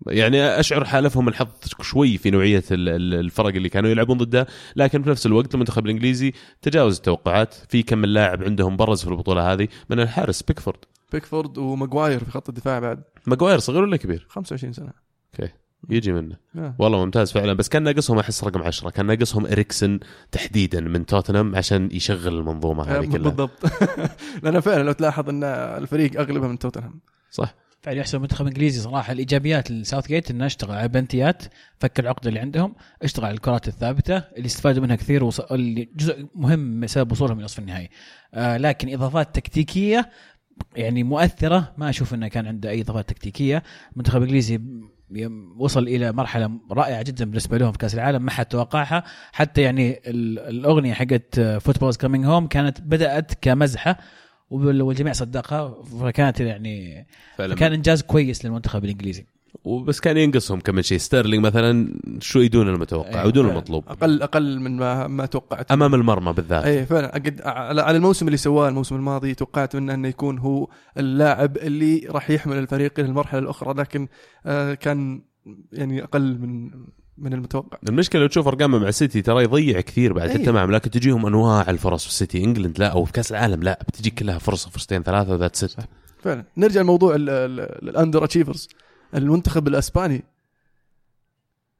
يعني 0.08 0.42
أشعر 0.60 0.86
حالفهم 0.86 1.28
الحظ 1.28 1.48
شوي 1.82 2.18
في 2.18 2.32
نوعية 2.32 2.64
ال- 2.72 2.90
ال- 2.90 3.14
الفرق 3.14 3.56
اللي 3.56 3.70
كانوا 3.70 3.90
يلعبون 3.90 4.18
ضدها 4.18 4.46
لكن 4.76 5.04
في 5.04 5.10
نفس 5.10 5.26
الوقت 5.26 5.54
المنتخب 5.54 5.86
الإنجليزي 5.86 6.34
تجاوز 6.62 6.96
التوقعات 6.96 7.54
في 7.70 7.84
كم 7.84 7.98
من 7.98 8.10
لاعب 8.10 8.44
عندهم 8.44 8.78
برز 8.78 9.02
في 9.04 9.08
البطولة 9.08 9.54
هذه 9.54 9.68
من 9.90 10.00
الحارس 10.00 10.42
بيكفورد. 10.44 10.78
بيكفورد 11.12 11.58
وماجواير 11.58 12.24
في 12.24 12.32
خط 12.32 12.50
الدفاع 12.50 12.80
بعد. 12.80 13.04
ماجواير 13.28 13.60
صغير 13.60 13.82
ولا 13.84 13.98
كبير؟ 13.98 14.26
25 14.30 14.74
سنة. 14.74 15.03
يجي 15.90 16.12
منه. 16.12 16.38
آه. 16.58 16.76
والله 16.80 17.06
ممتاز 17.06 17.32
فعلا. 17.32 17.54
بس 17.54 17.70
كان 17.70 17.84
ناقصهم 17.84 18.20
أحس 18.20 18.44
رقم 18.44 18.62
10 18.62 18.90
كان 18.90 19.06
ناقصهم 19.06 19.46
إريكسن 19.46 20.00
تحديدا 20.32 20.82
من 20.82 21.06
توتنهام 21.06 21.56
عشان 21.56 21.90
يشغل 21.92 22.38
المنظومة 22.40 22.84
هذه 22.84 23.06
كلها. 23.06 23.18
بالضبط. 23.18 23.60
لأن 24.44 24.60
فعلا 24.60 24.84
لو 24.84 24.92
تلاحظ 24.92 25.30
إن 25.30 25.44
الفريق 25.44 26.20
اغلبها 26.20 26.48
من 26.48 26.60
توتنهام. 26.60 27.00
صح. 27.32 27.56
فعلا 27.82 27.98
يحسب 27.98 28.22
منتخب 28.22 28.48
إنجليزي 28.48 28.82
صراحة. 28.82 29.14
الإيجابيات 29.14 29.72
لساوث 29.72 30.08
جيت 30.08 30.32
إنه 30.32 30.46
اشتغل 30.46 30.78
على 30.78 30.88
بنتيات. 30.88 31.44
فك 31.80 32.00
العقده 32.00 32.30
اللي 32.30 32.40
عندهم. 32.40 32.76
اشتغل 33.02 33.26
على 33.26 33.34
الكرات 33.34 33.68
الثابتة 33.68 34.18
اللي 34.18 34.46
استفادوا 34.46 34.84
منها 34.84 34.96
كثير 34.96 35.24
وص... 35.24 35.40
اللي 35.40 35.90
جزء 35.96 36.28
مهم 36.36 36.88
سبب 36.88 37.12
وصولهم 37.12 37.42
لنصف 37.42 37.60
النهائي. 37.60 37.90
آه 38.34 38.58
لكن 38.58 38.94
إضافات 38.94 39.36
تكتيكية 39.36 40.10
يعني 40.76 41.04
مؤثرة. 41.04 41.74
ما 41.78 41.90
أشوف 41.90 42.14
إنه 42.14 42.28
كان 42.28 42.48
عنده 42.48 42.70
أي 42.70 42.82
إضافات 42.82 43.10
تكتيكية. 43.10 43.64
المنتخب 43.94 44.18
الانجليزي 44.18 44.60
وصل 45.58 45.84
إلى 45.88 46.12
مرحلة 46.12 46.60
رائعة 46.72 47.02
جدا 47.04 47.26
بالنسبة 47.26 47.58
لهم 47.58 47.72
في 47.72 47.78
كأس 47.78 47.94
العالم 47.96 48.22
ما 48.26 48.32
حد 48.32 48.46
توقعها. 48.46 49.04
حتى 49.32 49.62
يعني 49.62 49.92
ال- 50.08 50.40
الأغنية 50.40 50.94
حقت 50.94 51.40
football's 51.40 51.98
coming 51.98 52.26
home 52.26 52.48
كانت 52.48 52.82
بدأت 52.82 53.32
كمزحة 53.42 53.98
والجميع 54.50 55.14
صدقها 55.14 55.84
فكانت 55.84 56.40
يعني 56.40 57.08
فعلا 57.38 57.56
كان 57.56 57.74
إنجاز 57.74 58.02
كويس 58.02 58.46
للمنتخب 58.46 58.84
الإنجليزي. 58.86 59.26
وبس 59.64 60.00
كان 60.00 60.18
ينقصهم 60.18 60.60
كمان 60.60 60.84
شيء. 60.84 60.98
ستيرلينج 60.98 61.46
مثلا 61.46 62.00
شوي 62.20 62.48
دون 62.48 62.70
المتوقع 62.70 63.10
أيوة، 63.10 63.28
ودون 63.28 63.44
فعلا. 63.44 63.58
المطلوب. 63.58 63.84
أقل 63.88 64.22
أقل 64.22 64.60
من 64.60 64.78
ما 64.78 65.08
ما 65.08 65.26
توقعت. 65.26 65.72
أمام 65.72 65.96
المرمى 65.96 66.34
بالذات. 66.34 66.64
اي 66.64 66.86
فعلا. 66.86 67.08
قد 67.08 67.42
على 67.46 67.98
الموسم 67.98 68.26
اللي 68.26 68.38
سواه 68.38 68.70
الموسم 68.70 68.96
الماضي 68.96 69.34
توقعت 69.36 69.76
منه 69.76 69.94
إنه 69.94 70.08
يكون 70.08 70.40
هو 70.40 70.68
اللاعب 70.98 71.58
اللي 71.58 72.08
راح 72.10 72.30
يحمل 72.30 72.58
الفريق 72.58 73.00
إلى 73.00 73.08
المرحلة 73.08 73.40
الأخرى 73.40 73.74
لكن 73.74 74.08
آه 74.46 74.74
كان 74.74 75.22
يعني 75.72 76.04
أقل 76.04 76.38
من 76.40 76.72
من 77.18 77.34
المتوقع. 77.34 77.78
المشكلة 77.90 78.22
لو 78.22 78.28
تشوف 78.28 78.48
أرقامه 78.48 78.80
مع 78.80 78.88
السيتي 78.88 79.22
ترى 79.22 79.44
يضيع 79.44 79.82
كثير 79.82 80.14
بعد 80.14 80.30
أي. 80.30 80.36
التمام 80.36 80.72
لكن 80.72 80.90
تجيهم 80.90 81.26
أنواع 81.26 81.70
الفرص 81.70 82.04
في 82.04 82.10
السيتي. 82.10 82.44
England 82.44 82.80
لا 82.80 82.88
أو 82.88 83.06
في 83.06 83.12
كأس 83.12 83.32
العالم 83.32 83.64
لا 83.64 83.80
بتجيك 83.88 84.14
كلها 84.14 84.38
فرصة 84.38 84.70
فرصتين 84.70 85.04
ثلاثة 85.04 85.34
وذات 85.34 85.56
ست 85.56 85.78
فعلا. 86.20 86.46
نرجع 86.58 86.82
لموضوع 86.82 87.16
ال 87.16 88.24
underachievers 88.24 88.70
المنتخب 89.16 89.68
الإسباني. 89.68 90.24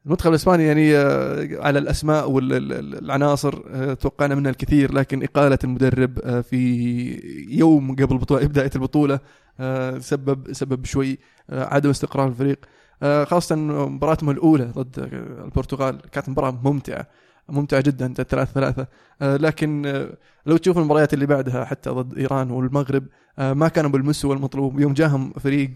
المنتخب 0.06 0.30
الإسباني 0.30 0.64
يعني 0.64 0.96
آه، 0.96 1.48
على 1.66 1.78
الأسماء 1.78 2.30
والعناصر 2.30 3.62
آه، 3.70 3.94
توقعنا 3.94 4.34
منها 4.34 4.50
الكثير 4.50 4.92
لكن 4.92 5.22
إقالة 5.22 5.58
المدرب 5.64 6.18
آه، 6.18 6.40
في 6.40 6.56
يوم 7.48 7.96
قبل 7.96 8.18
بطولة 8.18 8.46
بدايه 8.46 8.70
البطولة 8.76 9.20
سبب 9.98 10.52
سبب 10.52 10.84
شوي 10.84 11.18
عدم 11.50 11.90
استقرار 11.90 12.28
الفريق. 12.28 12.58
خاصة 13.02 13.56
مباراتهم 13.56 14.30
الأولى 14.30 14.64
ضد 14.64 14.98
البرتغال 15.44 16.00
كانت 16.12 16.28
مباراة 16.28 16.60
ممتعة 16.64 17.06
ممتعة 17.48 17.80
جدا 17.80 18.14
ثلاثة. 18.14 18.52
ثلاثة 18.52 18.86
لكن 19.22 19.82
لو 20.46 20.56
تشوف 20.56 20.78
المباريات 20.78 21.14
اللي 21.14 21.26
بعدها 21.26 21.64
حتى 21.64 21.90
ضد 21.90 22.18
إيران 22.18 22.50
والمغرب 22.50 23.04
ما 23.38 23.68
كانوا 23.68 23.90
بالمستوى 23.90 24.36
المطلوب. 24.36 24.80
يوم 24.80 24.92
جاهم 24.92 25.32
فريق 25.32 25.74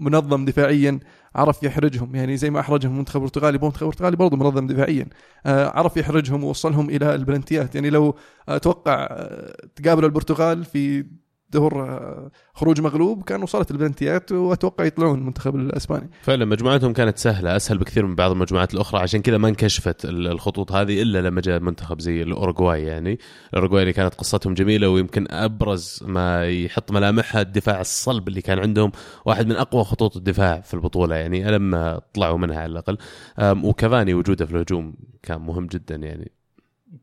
منظم 0.00 0.44
دفاعيا 0.44 1.00
عرف 1.34 1.62
يحرجهم. 1.62 2.14
يعني 2.16 2.36
زي 2.36 2.50
ما 2.50 2.60
أحرجهم 2.60 2.92
المنتخب 2.92 3.16
البرتغالي 3.16 3.58
المنتخب 3.58 3.82
البرتغالي 3.82 4.16
برضه 4.16 4.36
منظم 4.36 4.66
دفاعيا. 4.66 5.06
آه، 5.46 5.78
عرف 5.78 5.96
يحرجهم 5.96 6.44
ووصلهم 6.44 6.90
إلى 6.90 7.14
البلنتيات. 7.14 7.74
يعني 7.74 7.90
لو 7.90 8.16
أتوقع 8.48 9.06
آه، 9.10 9.56
تقابلوا 9.76 10.08
البرتغال 10.08 10.64
في 10.64 11.06
دور 11.50 11.82
آه، 11.90 12.30
خروج 12.54 12.80
مغلوب 12.80 13.22
كان 13.22 13.42
وصلت 13.42 13.70
البلنتيات 13.70 14.32
وأتوقع 14.32 14.84
يطلعون 14.84 15.18
المنتخب 15.18 15.56
الإسباني. 15.56 16.10
فعلا 16.22 16.44
مجموعتهم 16.44 16.92
كانت 16.92 17.18
سهلة 17.18 17.56
أسهل 17.56 17.78
بكثير 17.78 18.06
من 18.06 18.14
بعض 18.14 18.30
المجموعات 18.30 18.74
الأخرى 18.74 19.00
عشان 19.00 19.22
كذا 19.22 19.38
ما 19.38 19.48
انكشفت 19.48 20.04
ال- 20.04 20.26
الخطوط 20.26 20.72
هذه 20.72 21.02
إلا 21.02 21.22
لما 21.22 21.40
جاء 21.40 21.60
منتخب 21.60 22.00
زي 22.00 22.22
الأوروغواي 22.22 22.82
يعني. 22.84 23.18
الأوروغواي 23.50 23.82
اللي 23.82 23.92
كانت 23.92 24.14
قصتهم 24.14 24.54
جميلة 24.54 24.88
ويمكن 24.88 25.26
أبرز 25.30 26.00
ما 26.06 26.46
يحط 26.48 26.92
ملامحها 26.92 27.40
الدفاع 27.42 27.80
الصلب 27.80 28.28
اللي 28.28 28.40
كان 28.42 28.58
عندهم 28.58 28.92
واحد 29.26 29.46
من 29.46 29.56
أقوى 29.56 29.84
خطوط 29.84 30.16
الدفاع 30.16 30.60
في 30.60 30.74
البطولة 30.74 31.14
يعني 31.14 31.44
لما 31.50 32.00
طلعوا 32.14 32.38
منها 32.38 32.56
على 32.60 32.72
الأقل. 32.72 32.98
أم، 33.38 33.64
وكافاني 33.64 34.14
وجوده 34.14 34.46
في 34.46 34.52
الهجوم 34.52 34.94
كان 35.22 35.40
مهم 35.40 35.66
جدا 35.66 35.96
يعني. 35.96 36.32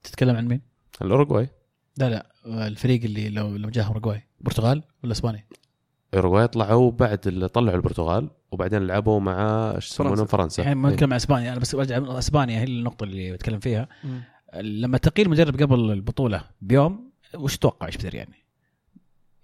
تتكلم 0.03 0.35
عن 0.35 0.47
مين؟ 0.47 0.61
الأوروغواي. 1.01 1.49
لا 1.97 2.09
لا. 2.09 2.32
الفريق 2.45 3.03
اللي 3.03 3.29
لو 3.29 3.55
لو 3.55 3.69
جاهم 3.69 3.87
أوروغواي 3.87 4.23
برتغال 4.41 4.83
ولا 5.03 5.11
إسبانيا؟ 5.11 5.45
الاوروغواي 6.13 6.47
طلعوا 6.47 6.91
بعد 6.91 7.27
اللي 7.27 7.47
طلعوا 7.47 7.75
البرتغال 7.77 8.29
وبعدين 8.51 8.87
لعبوا 8.87 9.19
مع 9.19 9.35
إيش 9.75 9.91
يسمونه 9.91 10.25
فرنسا. 10.25 10.61
الحين 10.61 10.77
ما. 10.77 10.89
نتكلم 10.89 11.09
عن 11.09 11.15
إسبانيا 11.15 11.51
أنا 11.51 11.59
بس 11.59 11.75
برجع 11.75 12.17
إسبانيا 12.19 12.59
هي 12.59 12.63
النقطة 12.63 13.03
اللي 13.03 13.31
بتكلم 13.33 13.59
فيها 13.59 13.87
لما 14.55 14.97
تقيل 14.97 15.29
مدرب 15.29 15.61
قبل 15.61 15.91
البطولة 15.91 16.43
بيوم 16.61 17.11
وش 17.35 17.57
تتوقع 17.57 17.87
إيش 17.87 17.95
بيصير 17.95 18.15
يعني؟ 18.15 18.35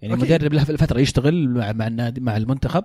يعني 0.00 0.14
أكيد. 0.14 0.32
المدرب 0.32 0.52
له 0.52 0.64
فترة 0.64 1.00
يشتغل 1.00 1.48
مع 1.48 1.72
مع 1.72 1.86
النادي 1.86 2.20
مع 2.20 2.36
المنتخب 2.36 2.84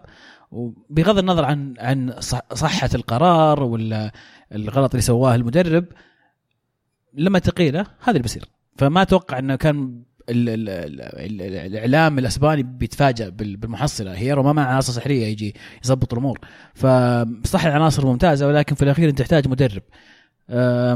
وبغض 0.51 1.18
النظر 1.18 1.45
عن 1.45 1.74
عن 1.80 2.13
صح- 2.20 2.53
صحة 2.53 2.89
القرار 2.95 3.63
ولا 3.63 4.11
الغلط 4.51 4.91
اللي 4.91 5.01
سواه 5.01 5.36
المدرب 5.36 5.86
لما 7.13 7.39
تقيله 7.39 7.80
هذا 7.82 8.09
اللي 8.11 8.20
بيصير 8.22 8.45
فما 8.76 9.02
أتوقع 9.02 9.40
إنه 9.40 9.56
كان 9.56 10.02
ال 10.30 10.50
ال 10.50 10.70
ال 10.70 11.02
ال 11.42 11.56
الإعلام 11.56 12.20
الأسباني 12.20 12.64
بيتفاجئ 12.64 13.30
بال- 13.32 13.58
بالمحصلة. 13.58 14.14
هيرو 14.14 14.44
ما 14.44 14.54
معه 14.54 14.66
عناصر 14.66 14.94
سحرية 14.94 15.26
يجي 15.28 15.56
يظبط 15.84 16.14
الأمور. 16.14 16.40
فصح 16.76 17.66
العناصر 17.66 18.06
ممتازة 18.06 18.48
ولكن 18.48 18.76
في 18.76 18.82
الأخير 18.84 19.10
انت 19.10 19.20
تحتاج 19.20 19.48
مدرب. 19.48 19.82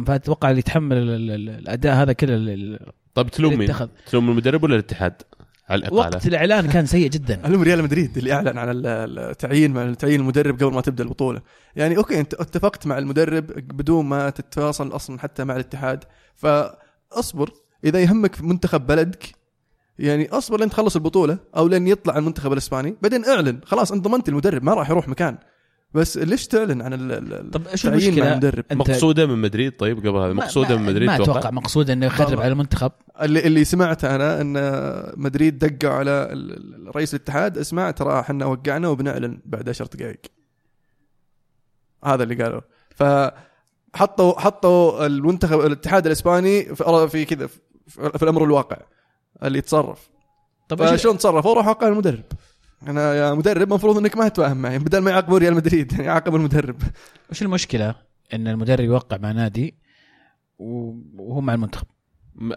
فأتوقع 0.07 0.49
اللي 0.49 0.59
يتحمل 0.59 0.97
ال- 0.97 1.31
ال- 1.31 1.49
الأداء 1.49 1.95
هذا 1.95 2.13
كله 2.13 2.35
ال- 2.35 2.49
ال- 2.49 2.79
طيب 3.13 3.27
تلوم 3.29 3.57
مين؟ 3.57 3.71
تلوم 4.11 4.29
المدرب 4.29 4.63
ولا 4.63 4.75
الاتحاد؟ 4.75 5.13
على 5.69 5.79
الإقالة. 5.79 5.99
وقت 5.99 6.27
الإعلان 6.27 6.67
كان 6.67 6.85
سيء 6.85 7.09
جدا. 7.09 7.41
المهم 7.45 7.61
ريال 7.63 7.83
مدريد 7.83 8.17
اللي 8.17 8.33
أعلن 8.33 8.57
عن 8.57 8.69
ال- 8.69 8.85
التعيين 9.19 9.71
مع 9.73 9.93
تعيين 9.93 10.19
المدرب 10.19 10.63
قبل 10.63 10.73
ما 10.73 10.81
تبدأ 10.81 11.03
البطولة. 11.03 11.41
يعني 11.75 11.97
okay 11.97 12.19
أنت 12.19 12.33
اتفقت 12.33 12.87
مع 12.87 12.97
المدرب 12.97 13.45
بدون 13.47 14.05
ما 14.05 14.29
تتواصل 14.29 14.95
أصلا 14.95 15.19
حتى 15.19 15.43
مع 15.43 15.55
الاتحاد. 15.55 16.03
فأصبر 16.35 17.49
إذا 17.83 17.99
يهمك 17.99 18.41
منتخب 18.41 18.87
بلدك 18.87 19.35
يعني 19.99 20.29
أصبر 20.29 20.59
لين 20.59 20.69
تخلص 20.69 20.95
البطولة 20.95 21.37
أو 21.57 21.67
لين 21.67 21.87
يطلع 21.87 22.17
المنتخب 22.17 22.53
الإسباني 22.53 22.95
بعدين 23.01 23.25
اعلن 23.25 23.59
خلاص 23.65 23.91
أنت 23.91 24.05
ضمنت 24.05 24.29
المدرب 24.29 24.63
ما 24.63 24.73
راح 24.73 24.89
يروح 24.89 25.07
مكان. 25.07 25.37
بس 25.93 26.17
ليش 26.17 26.47
تعلن 26.47 26.81
عن 26.81 26.93
ال- 26.93 27.11
ال- 27.33 27.51
طب 27.51 27.67
إيش 27.67 27.85
المشكلة؟ 27.87 28.31
المدرب؟ 28.31 28.63
مقصودة 28.71 29.25
من 29.25 29.37
مدريد؟ 29.41 29.77
طيب 29.77 29.97
قبل 29.99 30.09
هذا 30.17 30.27
ما- 30.27 30.33
مقصودة 30.33 30.75
ما- 30.75 30.81
من 30.81 30.87
مدريد 30.89 31.07
ما 31.09 31.17
توقع؟ 31.17 31.31
أتوقع 31.31 31.51
مقصود 31.51 31.89
إنه 31.89 32.05
يخرب. 32.05 32.39
على 32.39 32.51
المنتخب. 32.51 32.91
اللي 33.21 33.39
اللي 33.47 33.63
سمعته 33.63 34.15
أنا 34.15 34.41
إن 34.41 34.53
مدريد 35.21 35.59
دقوا 35.59 35.93
على 35.93 36.11
ال- 36.11 36.51
ال- 36.87 36.95
رئيس 36.95 37.13
الاتحاد 37.13 37.57
اسمع 37.57 37.91
ترى 37.91 38.19
إحنا 38.19 38.45
وقعنا 38.45 38.87
وبنعلن 38.87 39.39
بعد 39.45 39.69
10 39.69 39.85
دقائق. 39.85 40.19
هذا 42.05 42.23
اللي 42.23 42.35
قالوا 42.43 42.61
فحطوا 42.95 44.39
حطوا 44.39 45.05
المنتخب 45.05 45.59
الاتحاد 45.59 46.05
الإسباني 46.05 46.75
في 46.75 47.07
في 47.11 47.25
كذا 47.25 47.49
في, 47.89 48.11
في 48.17 48.23
الأمر 48.23 48.43
الواقع 48.43 48.77
اللي 49.43 49.57
يتصرف. 49.57 50.09
طب 50.69 50.81
إيش 50.81 50.91
فشلون 50.91 51.17
تصرفوا 51.17 51.53
راحوا 51.53 51.69
عاقبوا 51.69 51.87
المدرب. 51.87 52.23
أنا 52.87 53.13
يا 53.13 53.33
مدرب 53.33 53.67
المفروض 53.67 53.97
إنك 53.97 54.17
ما 54.17 54.27
تتفاهم 54.27 54.57
معي 54.57 54.79
بدل 54.79 54.97
ما 54.99 55.11
يعاقبوا 55.11 55.37
ريال 55.37 55.55
مدريد 55.55 55.91
يعني 55.91 56.05
يعاقبوا 56.05 56.37
المدرب. 56.37 56.81
وش 57.31 57.41
المشكلة؟ 57.41 57.95
إن 58.33 58.47
المدرب 58.47 58.79
يوقع 58.79 59.17
مع 59.17 59.31
نادي 59.31 59.75
وهو 60.59 61.41
مع 61.41 61.53
المنتخب. 61.53 61.87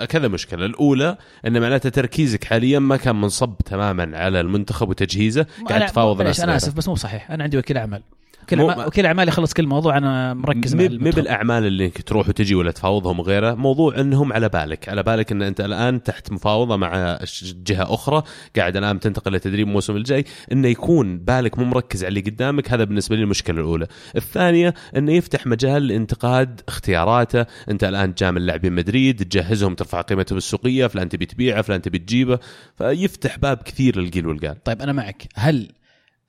كذا 0.09 0.29
مشكلة. 0.29 0.67
الأولى 0.67 1.17
إن 1.47 1.61
معناته 1.61 1.89
تركيزك 1.89 2.45
حاليا 2.45 2.79
ما 2.79 2.97
كان 2.97 3.21
منصب 3.21 3.57
تماما 3.65 4.19
على 4.19 4.41
المنتخب 4.41 4.89
وتجهيزه 4.89 5.47
قاعد 5.69 5.87
تفاوض 5.87 6.23
ناس 6.23 6.41
أنا. 6.41 6.57
آسف 6.57 6.75
بس 6.75 6.89
مو 6.89 6.95
صحيح. 6.95 7.31
أنا 7.31 7.45
عندي 7.45 7.59
وكيل 7.59 7.79
أعمال. 7.79 8.03
وكيل 8.43 8.59
مو- 8.59 8.73
أعمال- 8.73 8.87
وكيل 8.87 9.07
اعمال 9.07 9.29
يخلص 9.29 9.53
كل 9.53 9.67
موضوع 9.67 9.97
أنا 9.99 10.35
مركز 10.35 10.75
مع 10.75 10.83
مي. 10.83 10.89
بالاعمال 11.11 11.67
اللي 11.67 11.89
تروح 11.89 12.29
وتجي 12.29 12.55
ولا 12.55 12.71
تفاوضهم 12.71 13.21
وغيره 13.21 13.55
موضوع 13.55 14.01
إنهم 14.01 14.33
على 14.33 14.49
بالك. 14.49 14.89
على 14.89 15.03
بالك 15.03 15.33
إن 15.33 15.43
أنت 15.43 15.61
الآن 15.61 16.03
تحت 16.03 16.33
مفاوضة 16.33 16.77
مع 16.77 17.19
جهة 17.67 17.95
أخرى 17.95 18.23
قاعد 18.57 18.77
الآن 18.77 19.01
تنتقل 19.01 19.33
لتدريب 19.33 19.69
الموسم 19.69 19.97
الجاي 19.97 20.25
إنه 20.53 20.69
يكون 20.69 21.19
بالك 21.19 21.59
مو 21.59 21.65
مركز 21.65 22.05
على 22.05 22.09
اللي 22.09 22.21
قدامك 22.31 22.71
هذا 22.73 22.85
بالنسبة 22.85 23.17
لي 23.17 23.23
المشكلة 23.23 23.61
الأولى. 23.61 23.87
الثانية 24.17 24.75
إنه 24.97 25.13
يفتح 25.13 25.47
مجال 25.47 25.87
لانتقاد 25.87 26.61
اختياراته. 26.69 27.47
أنت 27.71 27.85
الآن 27.85 28.15
جاء 28.19 28.33
من 28.33 28.43
لاعبين 28.47 28.73
مدريد 28.73 29.25
تجهزهم 29.25 29.75
ترفع 29.75 30.01
قيمته 30.01 30.35
بالسوقيه 30.35 30.87
فلان 30.87 31.09
تبي 31.09 31.27
تبيعه 31.27 31.63
فلان 31.63 31.83
تبي 31.83 31.99
تجيبه 31.99 32.39
فيفتح 32.79 33.39
باب 33.39 33.57
كثير 33.57 33.99
للقيل 34.01 34.27
والقال. 34.27 34.63
طيب 34.65 34.83
أنا 34.83 34.93
معك. 34.93 35.23
هل 35.35 35.69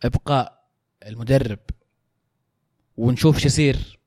إبقاء 0.03 0.63
المدرب 1.07 1.59
ونشوف 2.97 3.37
شو 3.39 3.45
يصير. 3.47 3.99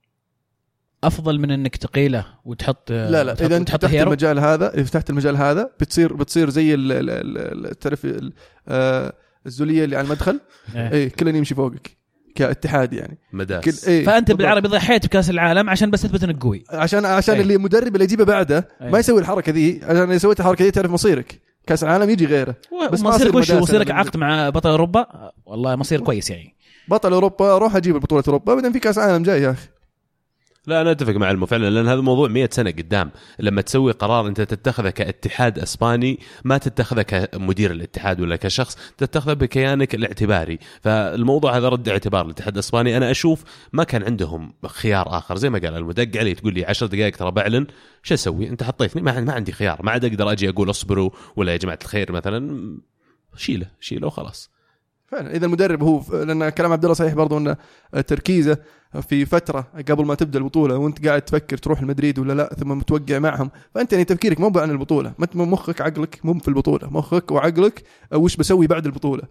أفضل 1.04 1.38
من 1.40 1.50
إنك 1.50 1.76
تقيله 1.76 2.26
وتحط 2.44 2.90
لا 2.90 3.24
لا 3.24 3.32
وتحط- 3.32 3.42
إذا 3.42 3.56
أنت 3.56 3.70
فتحت 3.70 3.90
هيرو 3.94 4.06
المجال 4.10 4.38
هذا 4.38 4.74
إذا 4.74 4.82
فتحت 4.84 5.10
المجال 5.10 5.36
هذا 5.36 5.70
بتصير 5.80 6.12
بتصير 6.12 6.50
زي 6.50 6.74
ال- 6.74 6.92
ال- 6.92 7.10
ال- 7.10 7.66
ال- 7.66 7.78
تعرف 7.78 8.04
ال- 8.04 8.32
آه، 8.68 9.12
الزولية 9.46 9.84
اللي 9.84 9.96
على 9.96 10.04
المدخل؟ 10.04 10.40
إيه. 10.74 10.92
اي 10.92 11.10
كلنا 11.10 11.38
يمشي 11.38 11.54
فوقك 11.54 11.96
كاتحاد 12.34 12.92
يعني. 12.92 13.18
كل 13.30 13.36
مداس 13.36 13.88
إيه 13.88 14.04
فأنت 14.04 14.26
بالضبط. 14.26 14.38
بالعربي 14.38 14.68
ضحيت 14.68 15.06
بكأس 15.06 15.30
العالم 15.30 15.70
عشان 15.70 15.90
بس 15.90 16.02
تثبت 16.02 16.24
إنك 16.24 16.42
قوي. 16.42 16.64
عشان 16.70 17.04
عشان 17.04 17.34
إيه. 17.34 17.42
اللي 17.42 17.54
المدرب 17.54 17.94
اللي 17.94 18.04
يجيبه 18.04 18.24
بعده 18.24 18.68
إيه. 18.82 18.90
ما 18.90 18.98
يسوي 18.98 19.20
الحركة 19.20 19.52
ذي 19.52 19.80
عشان 19.82 20.10
إذا 20.10 20.18
سويت 20.18 20.40
الحركة 20.40 20.64
ذي 20.64 20.70
تعرف 20.70 20.90
مصيرك. 20.90 21.40
كأس 21.66 21.84
العالم 21.84 22.10
يجي 22.10 22.26
غيره. 22.26 22.54
بس 22.92 23.00
مصيرك 23.00 23.34
وش؟ 23.34 23.50
مصيرك 23.52 23.90
عقد 23.90 24.16
مع 24.16 24.50
بطل 24.50 24.70
أوروبا؟ 24.70 25.06
والله 25.46 25.76
مصير 25.76 26.00
كويس 26.00 26.30
يعني. 26.30 26.55
بطل 26.88 27.12
أوروبا 27.12 27.58
روح 27.58 27.76
أجيب 27.76 27.96
بطوله 27.96 28.24
أوروبا 28.28 28.54
بعدين 28.54 28.72
في 28.72 28.78
كأس 28.78 28.98
عالم 28.98 29.22
جاي 29.22 29.42
يا 29.42 29.50
أخي. 29.50 29.68
لا 30.66 30.80
أنا 30.80 30.90
أتفق 30.90 31.12
مع 31.12 31.30
المو 31.30 31.46
فعلا 31.46 31.70
لأن 31.70 31.88
هذا 31.88 32.00
موضوع 32.00 32.28
100 32.28 32.48
سنة 32.52 32.70
قدام. 32.70 33.10
لما 33.38 33.62
تسوي 33.62 33.92
قرار 33.92 34.26
أنت 34.26 34.40
تتخذه 34.40 34.90
كاتحاد 34.90 35.58
إسباني 35.58 36.20
ما 36.44 36.58
تتخذه 36.58 37.02
كمدير 37.02 37.70
الاتحاد 37.70 38.20
ولا 38.20 38.36
كشخص 38.36 38.78
تتخذه 38.98 39.32
بكيانك 39.32 39.94
الاعتباري. 39.94 40.58
فالموضوع 40.80 41.56
هذا 41.56 41.68
رد 41.68 41.88
اعتبار 41.88 42.24
الاتحاد 42.26 42.52
الإسباني. 42.52 42.96
أنا 42.96 43.10
أشوف 43.10 43.44
ما 43.72 43.84
كان 43.84 44.02
عندهم 44.02 44.52
خيار 44.66 45.18
آخر. 45.18 45.36
زي 45.36 45.50
ما 45.50 45.58
قال 45.58 45.76
المدق 45.76 46.20
علي 46.20 46.34
تقول 46.34 46.54
لي 46.54 46.64
10 46.64 46.86
دقائق 46.86 47.16
ترى 47.16 47.30
بعلن. 47.30 47.66
شو 48.02 48.14
أسوي؟ 48.14 48.48
أنت 48.48 48.62
حطيتني؟ 48.62 49.02
ما, 49.02 49.20
ما 49.20 49.32
عندي 49.32 49.52
خيار. 49.52 49.82
ما 49.82 49.90
عاد 49.90 50.04
أقدر 50.04 50.32
أجي 50.32 50.48
أقول 50.48 50.70
اصبروا 50.70 51.10
ولا 51.36 51.52
يا 51.52 51.56
جماعة 51.56 51.78
الخير 51.82 52.12
مثلا. 52.12 52.78
شيله 53.36 53.66
شيله 53.80 54.06
وخلاص. 54.06 54.55
فعلا. 55.08 55.34
إذا 55.36 55.46
المدرب 55.46 55.82
هو 55.82 56.02
لأن 56.24 56.48
كلام 56.48 56.72
عبد 56.72 56.84
الله 56.84 56.94
صحيح 56.94 57.14
برضو 57.14 57.38
انه 57.38 57.56
تركيزه 58.06 58.58
في 59.08 59.24
فترة 59.24 59.66
قبل 59.88 60.04
ما 60.04 60.14
تبدأ 60.14 60.38
البطولة 60.38 60.76
وأنت 60.76 61.06
قاعد 61.06 61.22
تفكر 61.22 61.56
تروح 61.56 61.80
المدريد 61.80 62.18
ولا 62.18 62.32
لا 62.32 62.54
ثم 62.54 62.68
متوقع 62.68 63.18
معهم. 63.18 63.50
فأنت 63.74 63.92
يعني 63.92 64.04
تفكيرك 64.04 64.40
مو 64.40 64.52
عن 64.56 64.70
البطولة. 64.70 65.12
ما 65.18 65.44
مخك 65.44 65.80
عقلك 65.80 66.20
مو 66.24 66.38
في 66.38 66.48
البطولة. 66.48 66.90
مخك 66.90 67.30
وعقلك 67.30 67.82
وش 68.14 68.36
بسوي 68.36 68.66
بعد 68.66 68.86
البطولة. 68.86 69.22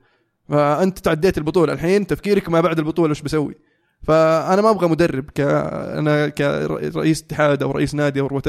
فأنت 0.50 1.00
تعديت 1.00 1.38
البطولة. 1.38 1.74
الحين 1.74 2.08
تفكيرك 2.08 2.50
ما 2.50 2.62
بعد 2.62 2.80
البطولة 2.80 3.12
وش 3.12 3.22
بسوي. 3.22 3.56
فأنا 4.04 4.62
ما 4.62 4.70
أبغى 4.70 4.88
مدرب 4.88 5.30
ك 5.30 5.40
أنا 5.40 6.28
كرئيس 6.28 7.24
اتحاد 7.24 7.64
أو 7.64 7.72
رئيس 7.72 7.96
نادي 7.96 8.20
أو 8.20 8.28
what 8.32 8.48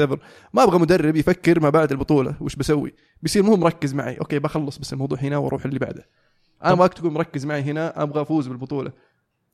ما 0.53 0.63
أبغى 0.63 0.79
مدرب 0.79 1.15
يفكر 1.15 1.59
ما 1.59 1.69
بعد 1.69 1.91
البطولة 1.91 2.35
وش 2.41 2.55
بسوي. 2.55 2.93
بيصير 3.21 3.43
مو 3.43 3.55
مركز 3.55 3.93
معي. 3.93 4.15
Okay 4.15 4.39
بخلص 4.39 4.77
بس 4.77 4.93
الموضوع 4.93 5.17
هنا 5.19 5.37
وأروح 5.37 5.65
اللي 5.65 5.79
بعده. 5.79 6.05
أنا 6.63 6.73
ابغاك 6.73 6.93
تكون 6.93 7.13
مركز 7.13 7.45
معي 7.45 7.61
هنا 7.61 8.03
أبغى 8.03 8.21
أفوز 8.21 8.47
بالبطولة. 8.47 8.91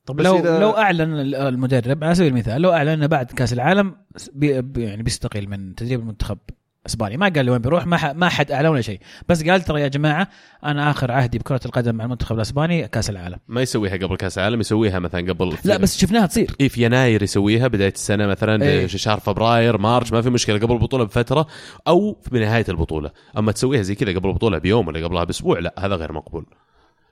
طب 0.06 0.20
لو 0.20 0.42
إذا- 0.42 0.46
لو 0.46 0.70
أعلن 0.70 1.34
المدرب 1.34 2.04
على 2.04 2.14
سبيل 2.14 2.28
المثال 2.32 2.62
لو 2.62 2.72
أعلن 2.72 2.88
إنه 2.88 3.06
بعد 3.06 3.26
كأس 3.26 3.52
العالم 3.52 3.94
بي 4.34 4.62
بي- 4.62 4.82
يعني 4.82 5.02
بيستقيل 5.02 5.48
من 5.50 5.74
تدريب 5.74 6.00
المنتخب 6.00 6.38
إسبانيا. 6.86 7.16
ما 7.16 7.28
قال 7.28 7.44
لي 7.44 7.50
وين 7.50 7.60
بيروح 7.60 7.86
ما 7.86 7.96
ح- 7.96 8.14
ما 8.14 8.28
حد 8.28 8.50
أعلن 8.52 8.66
ولا 8.66 8.80
شيء. 8.80 9.00
بس 9.28 9.44
قال 9.44 9.62
ترى 9.62 9.80
يا 9.80 9.88
جماعة 9.88 10.28
أنا 10.64 10.90
آخر 10.90 11.12
عهدي 11.12 11.38
بكرة 11.38 11.60
القدم 11.66 11.94
مع 11.94 12.04
المنتخب 12.04 12.36
الإسباني 12.36 12.88
كأس 12.88 13.10
العالم. 13.10 13.36
ما 13.48 13.62
يسويها 13.62 13.96
قبل 13.96 14.16
كأس 14.16 14.38
العالم 14.38 14.60
يسويها 14.60 14.98
مثلا 14.98 15.32
قبل 15.32 15.56
لا 15.64 15.76
بس 15.76 15.98
شفناها 15.98 16.26
تصير. 16.26 16.50
اي 16.60 16.68
في 16.68 16.84
يناير 16.84 17.22
يسويها 17.22 17.68
بداية 17.68 17.92
السنة 17.92 18.26
مثلا 18.26 18.64
إيه. 18.64 18.86
في 18.86 18.98
شهر 18.98 19.20
فبراير 19.20 19.78
March 19.78 20.12
ما 20.12 20.22
في 20.22 20.30
مشكلة 20.30 20.58
قبل 20.58 20.72
البطولة 20.72 21.04
بفترة 21.04 21.46
أو 21.88 22.20
في 22.22 22.30
بنهايه 22.30 22.64
البطولة. 22.68 23.10
أما 23.38 23.52
تسويها 23.52 23.82
زي 23.82 23.94
كذا 23.94 24.18
قبل 24.18 24.28
البطولة 24.28 24.58
بيوم 24.58 24.88
ولا 24.88 25.04
قبلها 25.06 25.24
بأسبوع 25.24 25.58
لا 25.58 25.74
هذا 25.78 25.94
غير 25.94 26.12
مقبول. 26.12 26.46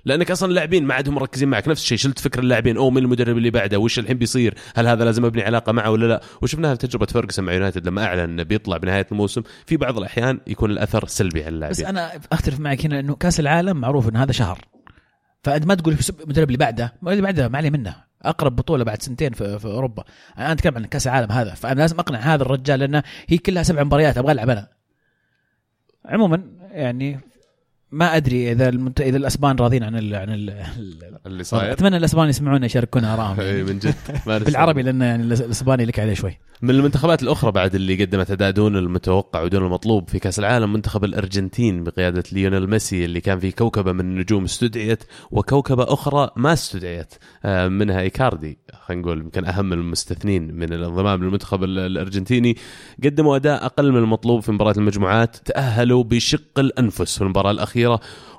لأنك 0.04 0.30
أصلا 0.30 0.48
اللاعبين 0.48 0.84
ما 0.84 0.94
عندهم 0.94 1.14
مركزين 1.14 1.48
معك. 1.48 1.68
نفس 1.68 1.82
الشيء 1.82 1.98
شلت 1.98 2.18
فكر 2.18 2.40
اللاعبين 2.40 2.76
أو 2.76 2.90
من 2.90 2.98
المدرب 2.98 3.36
اللي 3.36 3.50
بعده 3.50 3.78
وش 3.78 3.98
الحين 3.98 4.18
بيصير؟ 4.18 4.54
هل 4.76 4.86
هذا 4.86 5.04
لازم 5.04 5.24
أبني 5.24 5.42
علاقة 5.42 5.72
معه 5.72 5.90
ولا 5.90 6.06
لا؟ 6.06 6.20
وشفناها 6.42 6.74
تجربة 6.74 7.06
فيرجسون 7.06 7.44
مع 7.44 7.52
يونايتد 7.52 7.86
لما 7.86 8.04
أعلن 8.04 8.20
إنه 8.20 8.42
بيطلع 8.42 8.76
بنهاية 8.76 9.06
الموسم. 9.12 9.42
في 9.66 9.76
بعض 9.76 9.98
الأحيان 9.98 10.40
يكون 10.46 10.70
الأثر 10.70 11.06
سلبي 11.06 11.44
على 11.44 11.68
بس 11.68 11.80
اللاعبين 11.80 11.98
أنا 11.98 12.20
أختلف 12.32 12.60
معك 12.60 12.84
هنا 12.86 13.00
إنه 13.00 13.14
كأس 13.14 13.40
العالم 13.40 13.76
معروف 13.76 14.08
إن 14.08 14.16
هذا 14.16 14.32
شهر. 14.32 14.58
فأنت 15.42 15.66
ما 15.66 15.74
تقول 15.74 15.96
المدرب 16.22 16.46
اللي 16.46 16.58
بعده. 16.58 16.94
اللي 17.06 17.22
بعده 17.22 17.48
ما 17.48 17.58
عليه 17.58 17.70
منه. 17.70 17.96
أقرب 18.22 18.56
بطولة 18.56 18.84
بعد 18.84 19.02
سنتين 19.02 19.32
في, 19.32 19.58
في 19.58 19.64
أوروبا. 19.64 20.04
أنا 20.38 20.52
أتكلم 20.52 20.76
عن 20.76 20.84
كأس 20.84 21.06
العالم 21.06 21.32
هذا. 21.32 21.54
فأنا 21.54 21.80
لازم 21.80 21.98
أقنع 21.98 22.18
هذا 22.18 22.42
الرجال 22.42 22.80
لأنه 22.80 23.02
هي 23.28 23.38
كلها 23.38 23.62
سبع 23.62 23.82
مباريات 23.82 24.18
أبغى 24.18 24.32
ألعب 24.32 24.50
أنا. 24.50 24.68
عموما 26.04 26.42
يعني 26.70 27.20
ما 27.92 28.16
أدري 28.16 28.52
إذا 28.52 28.68
المنت... 28.68 29.00
إذا 29.00 29.16
الأسبان 29.16 29.56
راضين 29.56 29.82
عن 29.82 29.96
ال... 29.96 30.14
عن 30.14 30.28
ال... 30.30 30.50
ال- 30.50 31.18
اللي 31.26 31.44
صاير. 31.44 31.72
أتمنى 31.72 31.96
الأسبان 31.96 32.28
يسمعونا 32.28 32.66
يشاركونا 32.66 33.14
آرائهم. 33.14 33.40
يعني. 33.40 33.62
من 33.62 33.78
جد. 33.78 33.94
بالعربي 34.44 34.82
لأن 34.82 35.00
يعني 35.02 35.22
الأسباني 35.22 35.84
لك 35.84 36.00
عليه 36.00 36.14
شوي. 36.14 36.38
من 36.62 36.70
المنتخبات 36.70 37.22
الأخرى 37.22 37.52
بعد 37.52 37.74
اللي 37.74 38.04
قدمت 38.04 38.30
أداء 38.30 38.50
دون 38.50 38.76
المتوقع 38.76 39.42
ودون 39.42 39.64
المطلوب 39.66 40.08
في 40.08 40.18
كأس 40.18 40.38
العالم 40.38 40.72
منتخب 40.72 41.04
الأرجنتين 41.04 41.84
بقيادة 41.84 42.22
ليونيل 42.32 42.70
ميسي 42.70 43.04
اللي 43.04 43.20
كان 43.20 43.38
في 43.38 43.52
كوكبة 43.52 43.92
من 43.92 44.00
النجوم 44.00 44.44
استدعيت 44.44 45.04
وكوكبة 45.30 45.82
أخرى 45.92 46.30
ما 46.36 46.52
استدعيت. 46.52 47.14
آه، 47.44 47.68
منها 47.68 48.00
إيكاردي 48.00 48.58
خلينا 48.82 49.02
نقول 49.02 49.18
يمكن 49.18 49.44
أهم 49.44 49.72
المستثنين 49.72 50.54
من 50.54 50.72
الانضمام 50.72 51.24
للمنتخب 51.24 51.64
ال- 51.64 51.78
الأرجنتيني. 51.78 52.56
قدموا 53.04 53.36
أداء 53.36 53.64
أقل 53.66 53.92
من 53.92 53.98
المطلوب 53.98 54.40
في 54.40 54.52
مباراة 54.52 54.74
المجموعات 54.76 55.36
تأهلوا 55.36 56.04
بشق 56.04 56.58
الأنفس 56.58 57.16
في 57.16 57.22
المباراة 57.24 57.50
الأخيرة. 57.50 57.81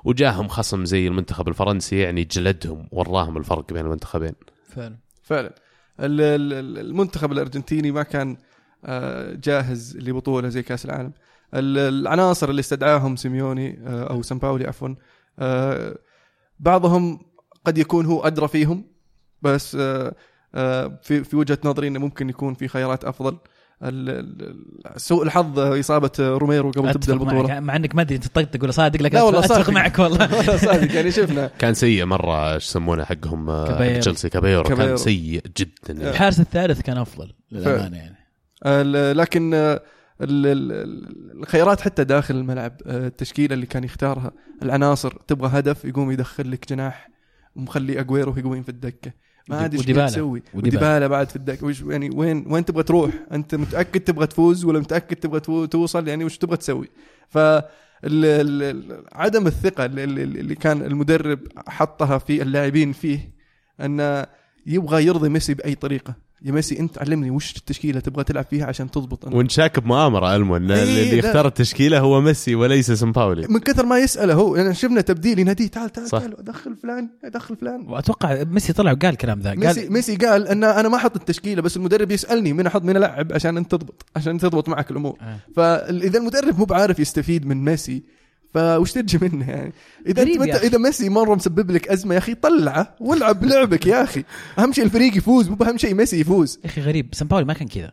وجاهم 0.04 0.48
خصم 0.48 0.84
زي 0.84 1.06
المنتخب 1.06 1.48
الفرنسي 1.48 1.98
يعني 1.98 2.24
جلدهم 2.24 2.88
وراهم 2.92 3.36
الفرق 3.36 3.72
بين 3.72 3.84
المنتخبين. 3.84 4.32
فعلا. 4.68 4.96
فعلا. 5.22 5.54
ال- 6.00 6.20
ال- 6.20 6.52
ال- 6.52 6.78
المنتخب 6.78 7.32
الأرجنتيني 7.32 7.90
ما 7.90 8.02
كان 8.02 8.36
آه، 8.84 9.34
جاهز 9.34 9.96
لبطولة 9.96 10.48
زي 10.48 10.62
كأس 10.62 10.84
العالم. 10.84 11.12
ال- 11.54 11.78
العناصر 11.78 12.50
اللي 12.50 12.60
استدعاهم 12.60 13.16
سيميوني 13.16 13.80
آه، 13.86 14.04
أو 14.10 14.22
سامباولي 14.22 14.66
عفوا 14.66 14.88
آه، 15.38 15.98
بعضهم 16.60 17.20
قد 17.64 17.78
يكون 17.78 18.06
هو 18.06 18.26
أدرى 18.26 18.48
فيهم 18.48 18.84
بس 19.42 19.76
في 19.76 21.24
في 21.24 21.36
وجهة 21.36 21.58
نظري 21.64 21.88
إنه 21.88 21.98
ممكن 21.98 22.28
يكون 22.28 22.54
في 22.54 22.68
خيارات 22.68 23.04
أفضل. 23.04 23.38
سوء 24.96 25.22
الحظ 25.24 25.58
إصابة 25.58 26.10
روميرو 26.18 26.70
قبل 26.70 26.92
تبدأ 26.92 27.12
البطولة. 27.12 27.60
مع 27.60 27.76
إنك 27.76 27.94
ما 27.94 28.02
أدري 28.02 28.18
تطقطق 28.18 28.62
ولا 28.62 28.72
صادق 28.72 29.02
لك 29.02 29.14
لا 29.14 29.22
والله 29.22 29.40
أتفق 29.40 29.54
صادق. 29.54 29.70
معك 29.70 29.98
والله. 29.98 30.34
والله 30.36 30.56
صادق. 30.56 30.94
يعني 30.94 31.10
شفنا. 31.10 31.50
كان 31.58 31.74
سيء 31.74 32.04
مرة 32.04 32.54
إيش 32.54 32.64
يسمونه 32.66 33.04
حقهم 33.04 33.50
آه، 33.50 33.66
كاباييرو. 33.68 34.00
تشيلسي. 34.00 34.28
كاباييرو 34.28 34.62
كان. 34.62 34.96
سيء 34.96 35.42
جدا 35.56 36.10
الحارس 36.10 36.40
الثالث 36.40 36.80
كان 36.80 36.98
أفضل 36.98 37.32
للأمانة 37.52 37.96
يعني. 37.96 38.16
لكن 39.12 39.54
آه، 39.54 39.82
ال- 40.20 40.46
ال- 40.46 40.72
ال- 40.72 41.40
الخيارات 41.42 41.80
حتى 41.80 42.04
داخل 42.04 42.34
الملعب 42.34 42.72
آه، 42.86 43.06
التشكيلة 43.06 43.54
اللي 43.54 43.66
كان 43.66 43.84
يختارها 43.84 44.32
العناصر 44.62 45.10
تبغى 45.28 45.58
هدف 45.58 45.84
يقوم 45.84 46.10
يدخل 46.10 46.50
لك 46.50 46.68
جناح 46.72 47.08
ومخلي 47.56 48.00
اجويرو 48.00 48.34
وهيغوين 48.36 48.62
في 48.62 48.68
الدكة. 48.68 49.12
ما 49.48 49.64
ادري 49.64 49.78
إيش. 49.78 49.86
تسوي 50.12 50.42
وديبالا. 50.54 51.06
بعد 51.06 51.28
في 51.28 51.36
الدكه 51.36 51.66
وش 51.66 51.80
يعني 51.82 52.10
وين 52.14 52.44
وين 52.48 52.64
تبغى 52.64 52.82
تروح 52.82 53.10
أنت 53.32 53.54
متأكد 53.54 54.00
تبغى 54.00 54.26
تفوز 54.26 54.64
ولا 54.64 54.78
متأكد 54.80 55.16
تبغى 55.16 55.40
تو- 55.40 55.64
توصل 55.64 56.08
يعني 56.08 56.24
وش 56.24 56.38
تبغى 56.38 56.56
تسوي 56.56 56.88
ف 57.28 57.38
عدم 59.12 59.46
الثقة 59.46 59.84
اللي 59.84 60.54
كان 60.54 60.82
المدرب 60.82 61.40
حطها 61.66 62.18
في 62.18 62.42
اللاعبين 62.42 62.92
فيه 62.92 63.30
انه 63.80 64.26
يبغى 64.66 65.06
يرضي 65.06 65.28
ميسي 65.28 65.54
بأي 65.54 65.74
طريقة 65.74 66.14
يا 66.44 66.52
ميسي 66.52 66.78
انت 66.80 66.98
علمني 66.98 67.30
وش 67.30 67.56
التشكيلة 67.56 68.00
تبغى 68.00 68.24
تلعب 68.24 68.44
فيها 68.44 68.66
عشان 68.66 68.90
تضبط 68.90 69.26
أنا. 69.26 69.36
ونشاك 69.36 69.78
بمؤامرة 69.78 70.36
المو 70.36 70.56
ان 70.56 70.70
إيه، 70.70 70.82
اللي 70.82 71.20
لا. 71.20 71.28
يختار 71.28 71.46
التشكيلة 71.46 71.98
هو 72.00 72.20
ميسي 72.20 72.54
وليس 72.54 72.92
سمباولي 72.92 73.46
من 73.48 73.58
كثر 73.60 73.86
ما 73.86 73.98
يسأله 73.98 74.34
هو 74.34 74.56
يعني 74.56 74.74
شفنا 74.74 75.00
تبديل 75.00 75.38
يناديه 75.38 75.66
تعال 75.66 75.90
تعال 75.90 76.08
صح. 76.08 76.18
تعال 76.18 76.36
دخل 76.44 76.76
فلان 76.76 77.08
دخل 77.24 77.56
فلان 77.56 77.86
وأتوقع 77.88 78.44
ميسي 78.44 78.72
طلع 78.72 78.92
وقال 78.92 79.10
الكلام 79.10 79.40
ذا 79.40 79.54
ميسي 79.54 79.80
قال 79.80 79.92
ميسي 79.92 80.16
قال 80.16 80.48
إن 80.48 80.64
أنا 80.64 80.88
ما 80.88 80.96
أحط 80.96 81.16
التشكيلة 81.16 81.62
بس 81.62 81.76
المدرب 81.76 82.10
يسألني 82.10 82.52
مين 82.52 82.66
أحط 82.66 82.82
مين 82.82 82.96
العب 82.96 83.32
عشان 83.32 83.56
أنت 83.56 83.70
تضبط 83.70 84.06
عشان 84.16 84.38
تضبط 84.38 84.68
معك 84.68 84.90
الأمور 84.90 85.18
آه. 85.20 85.38
فاذا 85.56 86.18
المدرب 86.18 86.58
مو 86.58 86.64
بعارف 86.64 86.98
يستفيد 86.98 87.46
من 87.46 87.64
ميسي 87.64 88.02
فوش 88.54 88.92
ترجي 88.92 89.18
منه 89.18 89.50
يعني؟ 89.50 89.72
إذا 90.06 90.22
أنت 90.22 90.50
أخي. 90.50 90.66
إذا 90.66 90.78
ميسي 90.78 91.08
مرة 91.08 91.34
مسبب 91.34 91.70
لك 91.70 91.88
أزمة 91.88 92.14
يا 92.14 92.18
أخي 92.18 92.34
طلعه 92.34 92.94
والعب 93.00 93.40
بلعبك 93.40 93.86
يا 93.86 94.02
أخي. 94.02 94.24
أهم 94.58 94.72
شيء 94.72 94.84
الفريق 94.84 95.16
يفوز 95.16 95.48
مو 95.48 95.56
أهم 95.62 95.78
شيء 95.78 95.94
ميسي 95.94 96.20
يفوز. 96.20 96.58
يا 96.64 96.68
أخي 96.68 96.80
غريب 96.80 97.14
سامباولي 97.14 97.44
ما 97.44 97.52
كان 97.52 97.68
كذا. 97.68 97.92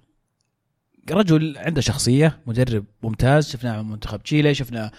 رجل 1.11 1.57
عنده 1.57 1.81
شخصية 1.81 2.39
مدرب 2.47 2.85
ممتاز 3.03 3.49
شفناه 3.49 3.81
مع 3.81 3.81
منتخب 3.81 4.23
تشيلي 4.23 4.53
شفناه 4.53 4.81
آه، 4.85 4.91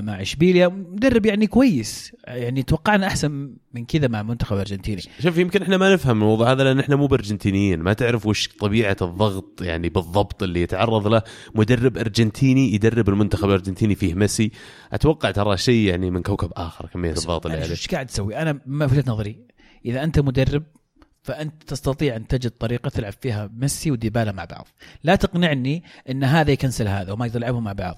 مع 0.00 0.22
إشبيليا. 0.22 0.68
مدرب 0.68 1.26
يعني 1.26 1.46
كويس. 1.46 2.12
يعني 2.26 2.62
توقعنا 2.62 3.06
أحسن 3.06 3.56
من 3.74 3.84
كذا 3.84 4.08
مع 4.08 4.22
منتخب 4.22 4.56
أرجنتيني. 4.56 5.02
شوف 5.20 5.38
يمكن 5.38 5.62
إحنا 5.62 5.76
ما 5.76 5.94
نفهم 5.94 6.22
الموضوع 6.22 6.52
هذا 6.52 6.64
لأن 6.64 6.78
إحنا 6.78 6.96
مو 6.96 7.06
بأرجنتينيين. 7.06 7.78
ما 7.78 7.92
تعرف 7.92 8.26
وش 8.26 8.48
طبيعة 8.48 8.96
الضغط 9.02 9.62
يعني 9.62 9.88
بالضبط 9.88 10.42
اللي 10.42 10.62
يتعرض 10.62 11.06
له. 11.06 11.22
مدرب 11.54 11.98
أرجنتيني 11.98 12.74
يدرب 12.74 13.08
المنتخب 13.08 13.48
الأرجنتيني 13.48 13.94
فيه 13.94 14.14
ميسي. 14.14 14.50
أتوقع 14.92 15.30
ترى 15.30 15.56
شيء 15.56 15.88
يعني 15.88 16.10
من 16.10 16.22
كوكب 16.22 16.52
آخر 16.52 16.86
كميه 16.86 17.10
الضغط 17.10 17.46
اللي 17.46 17.58
عليه 17.58 17.70
إيش 17.70 17.88
قاعد 17.88 18.06
تسوي؟ 18.06 18.36
أنا 18.36 18.60
ما 18.66 18.86
في 18.86 18.98
وجهة 18.98 19.10
نظري 19.10 19.46
إذا 19.84 20.04
أنت 20.04 20.20
مدرب 20.20 20.62
فأنت 21.22 21.62
تستطيع 21.62 22.16
أن 22.16 22.26
تجد 22.26 22.50
طريقة 22.50 22.88
تلعب 22.88 23.12
فيها 23.20 23.50
ميسي 23.54 23.90
وديبالا 23.90 24.32
مع 24.32 24.44
بعض. 24.44 24.68
لا 25.04 25.14
تقنعني 25.14 25.84
إن 26.10 26.24
هذا 26.24 26.50
يكنسل 26.50 26.88
هذا 26.88 27.12
وما 27.12 27.26
يقدر 27.26 27.40
يلعبهم 27.40 27.64
مع 27.64 27.72
بعض. 27.72 27.96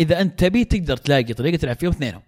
إذا 0.00 0.20
أنت 0.20 0.38
تبي 0.38 0.64
تقدر 0.64 0.96
تلاقي 0.96 1.34
طريقة 1.34 1.56
تلعب 1.56 1.76
فيهم 1.76 1.90
اثنينهم. 1.90 2.22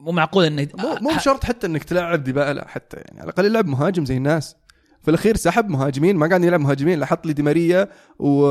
مو 0.00 0.12
معقول 0.12 0.44
إنه 0.44 0.68
مو 0.78 0.94
مو 1.00 1.16
بشرط 1.16 1.44
حتى 1.44 1.66
إنك 1.66 1.84
تلعب 1.84 2.24
ديبالا 2.24 2.68
حتى 2.68 2.96
يعني 2.96 3.20
على 3.20 3.24
الأقل 3.24 3.44
يلعب 3.44 3.66
مهاجم 3.66 4.04
زي 4.04 4.16
الناس. 4.16 4.56
في 5.02 5.08
الأخير 5.08 5.36
سحب 5.36 5.68
مهاجمين 5.68 6.16
ما 6.16 6.28
قاعد 6.28 6.44
يلعب 6.44 6.60
مهاجمين 6.60 7.04
حط 7.04 7.26
لي 7.26 7.32
دي 7.32 7.42
ماريا 7.42 7.88
و... 8.18 8.46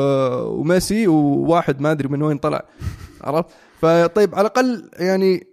وميسي 0.60 1.08
وواحد 1.08 1.82
ما 1.82 1.92
أدري 1.92 2.08
من 2.08 2.22
وين 2.22 2.38
طلع. 2.38 2.66
عرفت؟ 3.22 3.50
فطيب 3.82 4.36
على 4.36 4.42
الأقل 4.42 4.90
يعني 5.00 5.48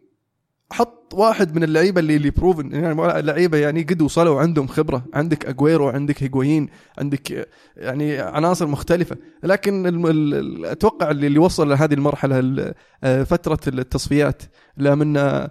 حط 0.73 1.15
واحد 1.15 1.57
من 1.57 1.63
اللعيبة 1.65 2.01
اللي 2.01 2.17
اللي 2.17 2.31
proven 2.31 2.73
يعني 2.73 3.19
اللعيبه 3.19 3.59
يعني 3.59 3.83
قد 3.83 4.03
وصلوا 4.03 4.41
عندهم 4.41 4.67
خبرة 4.67 5.05
عندك 5.15 5.47
اجويرو 5.47 5.89
عندك 5.89 6.23
هيغوين 6.23 6.69
عندك 6.99 7.49
يعني 7.77 8.19
عناصر 8.19 8.67
مختلفة. 8.67 9.17
لكن 9.43 9.87
ال- 9.87 10.07
ال- 10.11 10.35
ال- 10.35 10.65
أتوقع 10.67 11.11
اللي 11.11 11.27
اللي 11.27 11.39
وصل 11.39 11.69
لهذه 11.69 11.95
المرحلة 11.95 12.39
ال- 12.39 12.75
آه، 13.05 13.23
فترة 13.23 13.59
التصفيات 13.69 14.43
لا 14.77 14.95
من 14.95 15.17
آه، 15.17 15.51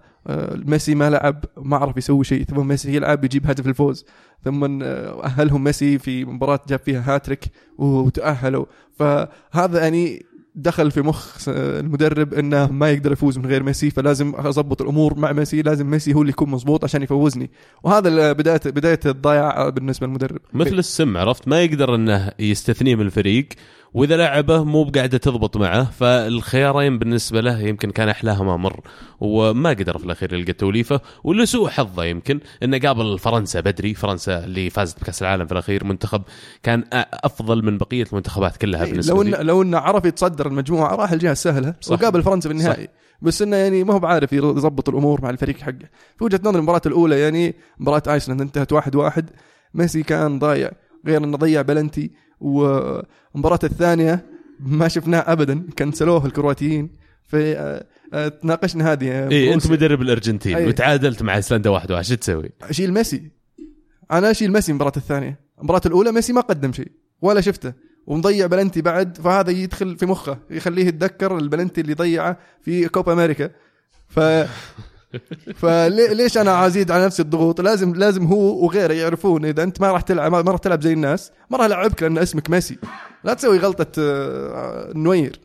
ميسي 0.66 0.95
ما 0.95 1.09
لعب 1.09 1.45
ما 1.57 1.78
عرف 1.78 1.97
يسوي 1.97 2.24
شيء 2.24 2.43
ثم 2.43 2.68
ميسي 2.68 2.95
يلعب 2.95 3.24
يجيب 3.24 3.47
هدف 3.49 3.68
الفوز. 3.68 4.05
ثم 4.43 4.84
آه، 4.84 5.24
أهلهم 5.24 5.64
ميسي 5.64 5.99
في 5.99 6.26
مباراة 6.26 6.59
جاب 6.68 6.80
فيها 6.80 7.16
هاتريك 7.16 7.43
وتأهلوا. 7.78 8.66
فهذا 8.97 9.82
يعني 9.84 10.26
دخل 10.56 10.91
في 10.91 11.01
مخ 11.01 11.47
المدرب 11.47 12.34
إنه 12.34 12.72
ما 12.72 12.91
يقدر 12.91 13.12
يفوز 13.12 13.38
من 13.38 13.45
غير 13.45 13.64
ميسي 13.64 13.89
فلازم 13.89 14.34
اضبط 14.36 14.82
الأمور 14.82 15.20
مع 15.20 15.32
ميسي 15.32 15.62
لازم 15.62 15.89
ميسي 15.89 16.14
هو 16.14 16.22
اللي 16.22 16.30
يكون 16.30 16.49
مضبوط 16.49 16.84
عشان 16.84 17.04
يفوزني. 17.04 17.51
وهذا 17.84 18.32
بدايه 18.32 18.62
بداية 18.66 18.99
الضياع 19.06 19.70
بالنسبة 19.70 20.08
للمدرب. 20.08 20.39
مثل 20.54 20.80
السم 20.80 21.18
عرفت؟ 21.18 21.47
ما 21.47 21.64
يقدر 21.64 21.95
إنه 21.95 22.32
يستثنيه 22.39 22.95
من 22.95 23.06
الفريق. 23.06 23.47
وإذا 23.93 24.17
لعبه 24.17 24.63
مو 24.63 24.83
بقاعدة 24.83 25.17
تضبط 25.17 25.57
معه 25.57 25.91
فالخيارين 25.91 26.99
بالنسبة 26.99 27.41
له 27.41 27.59
يمكن 27.59 27.91
كان 27.91 28.09
احلاها 28.09 28.43
ما 28.43 28.57
مر 28.57 28.79
وما 29.19 29.69
قدر 29.69 29.97
في 29.97 30.05
الأخير 30.05 30.33
يلقى 30.33 30.53
توليفة 30.53 31.01
ولسوء 31.23 31.69
حظه 31.69 32.03
يمكن 32.03 32.39
إنه 32.63 32.79
قابل 32.79 33.19
فرنسا 33.19 33.59
بدري 33.59 33.93
فرنسا 33.93 34.43
اللي 34.43 34.69
فازت 34.69 35.01
بكأس 35.01 35.21
العالم 35.21 35.45
في 35.45 35.51
الأخير 35.51 35.83
منتخب 35.83 36.21
كان 36.63 36.83
أفضل 37.13 37.65
من 37.65 37.77
بقية 37.77 38.05
المنتخبات 38.11 38.57
كلها 38.57 38.85
بالنسبة 38.85 39.13
لو 39.15 39.21
انه 39.21 39.37
لو 39.37 39.61
إنه 39.61 39.77
عرف 39.77 40.05
يتصدر 40.05 40.47
المجموعة 40.47 40.95
راح 40.95 41.11
الجهة 41.11 41.31
السهلة 41.31 41.75
صح. 41.81 41.91
وقابل 41.93 42.23
فرنسا 42.23 42.49
في 42.49 42.55
النهائي 42.55 42.87
بس 43.21 43.41
إنه 43.41 43.55
يعني 43.55 43.83
ما 43.83 43.93
هو 43.93 43.99
بعارف 43.99 44.33
يضبط 44.33 44.89
الأمور 44.89 45.21
مع 45.21 45.29
الفريق 45.29 45.57
حقه. 45.57 45.89
في 46.17 46.23
وجهة 46.23 46.39
نظري 46.43 46.57
المباراة 46.57 46.81
الأولى 46.85 47.19
يعني 47.19 47.55
مباراة 47.79 48.03
آيسلند 48.07 48.41
انتهت 48.41 48.73
واحد 48.73 48.95
واحد. 48.95 49.29
ميسي 49.73 50.03
كان 50.03 50.39
ضايع 50.39 50.71
غير 51.07 51.23
إنه 51.23 51.37
ضيع 51.37 51.61
بلنتي 51.61 52.11
والمباراة 52.43 53.59
الثانية 53.63 54.25
ما 54.59 54.87
شفناه 54.87 55.23
ابدا 55.27 55.63
كنسلوه 55.77 56.25
الكرواتيين 56.25 56.89
في 57.23 57.57
آه، 57.57 57.85
آه، 58.13 58.27
تناقشنا 58.27 58.91
هذه 58.91 59.11
آه، 59.11 59.29
اي 59.29 59.53
أنت. 59.53 59.71
مدرب 59.71 60.01
الأرجنتين 60.01 60.55
أي. 60.55 60.67
وتعادلت 60.67 61.23
مع 61.23 61.35
إيسلندا 61.35 61.69
واحد 61.69 61.91
واحد 61.91 62.03
شو 62.03 62.15
تسوي؟ 62.15 62.49
أشيل 62.61 62.93
ميسي 62.93 63.31
أنا 64.11 64.31
أشيل 64.31 64.51
ميسي 64.51 64.71
المباراة 64.71 64.93
الثانية 64.97 65.39
المباراة 65.59 65.81
الأولى 65.85 66.11
ميسي 66.11 66.33
ما 66.33 66.41
قدم 66.41 66.73
شيء 66.73 66.91
ولا 67.21 67.41
شفته 67.41 67.73
ومضيع 68.07 68.47
بلنتي 68.47 68.81
بعد 68.81 69.17
فهذا 69.17 69.51
يدخل 69.51 69.97
في 69.97 70.05
مخه 70.05 70.37
يخليه 70.49 70.85
يتذكر 70.85 71.37
البلنتي 71.37 71.81
اللي 71.81 71.93
ضيعه 71.93 72.37
في 72.61 72.87
كوبا 72.87 73.13
أمريكا 73.13 73.49
ف 74.07 74.19
فليش 75.55 76.38
أنا 76.38 76.68
أزيد 76.68 76.91
على 76.91 77.05
نفسي 77.05 77.22
الضغوط؟ 77.22 77.61
لازم 77.61 77.95
لازم 77.95 78.26
هو 78.26 78.66
وغيره 78.66 78.93
يعرفون 78.93 79.45
إذا 79.45 79.64
أنت 79.64 79.82
ما 79.82 79.91
راح 79.91 80.01
تلعب 80.01 80.32
ما 80.32 80.51
راح 80.51 80.59
تلعب 80.59 80.82
زي 80.82 80.93
الناس 80.93 81.32
ما 81.49 81.57
راح 81.57 81.66
ألعبك 81.66 82.03
لأن 82.03 82.18
اسمك 82.18 82.49
ميسي. 82.49 82.78
لا 83.24 83.34
تسوي 83.34 83.57
غلطة 83.57 83.91
آه، 83.99 84.91
نوير. 84.95 85.39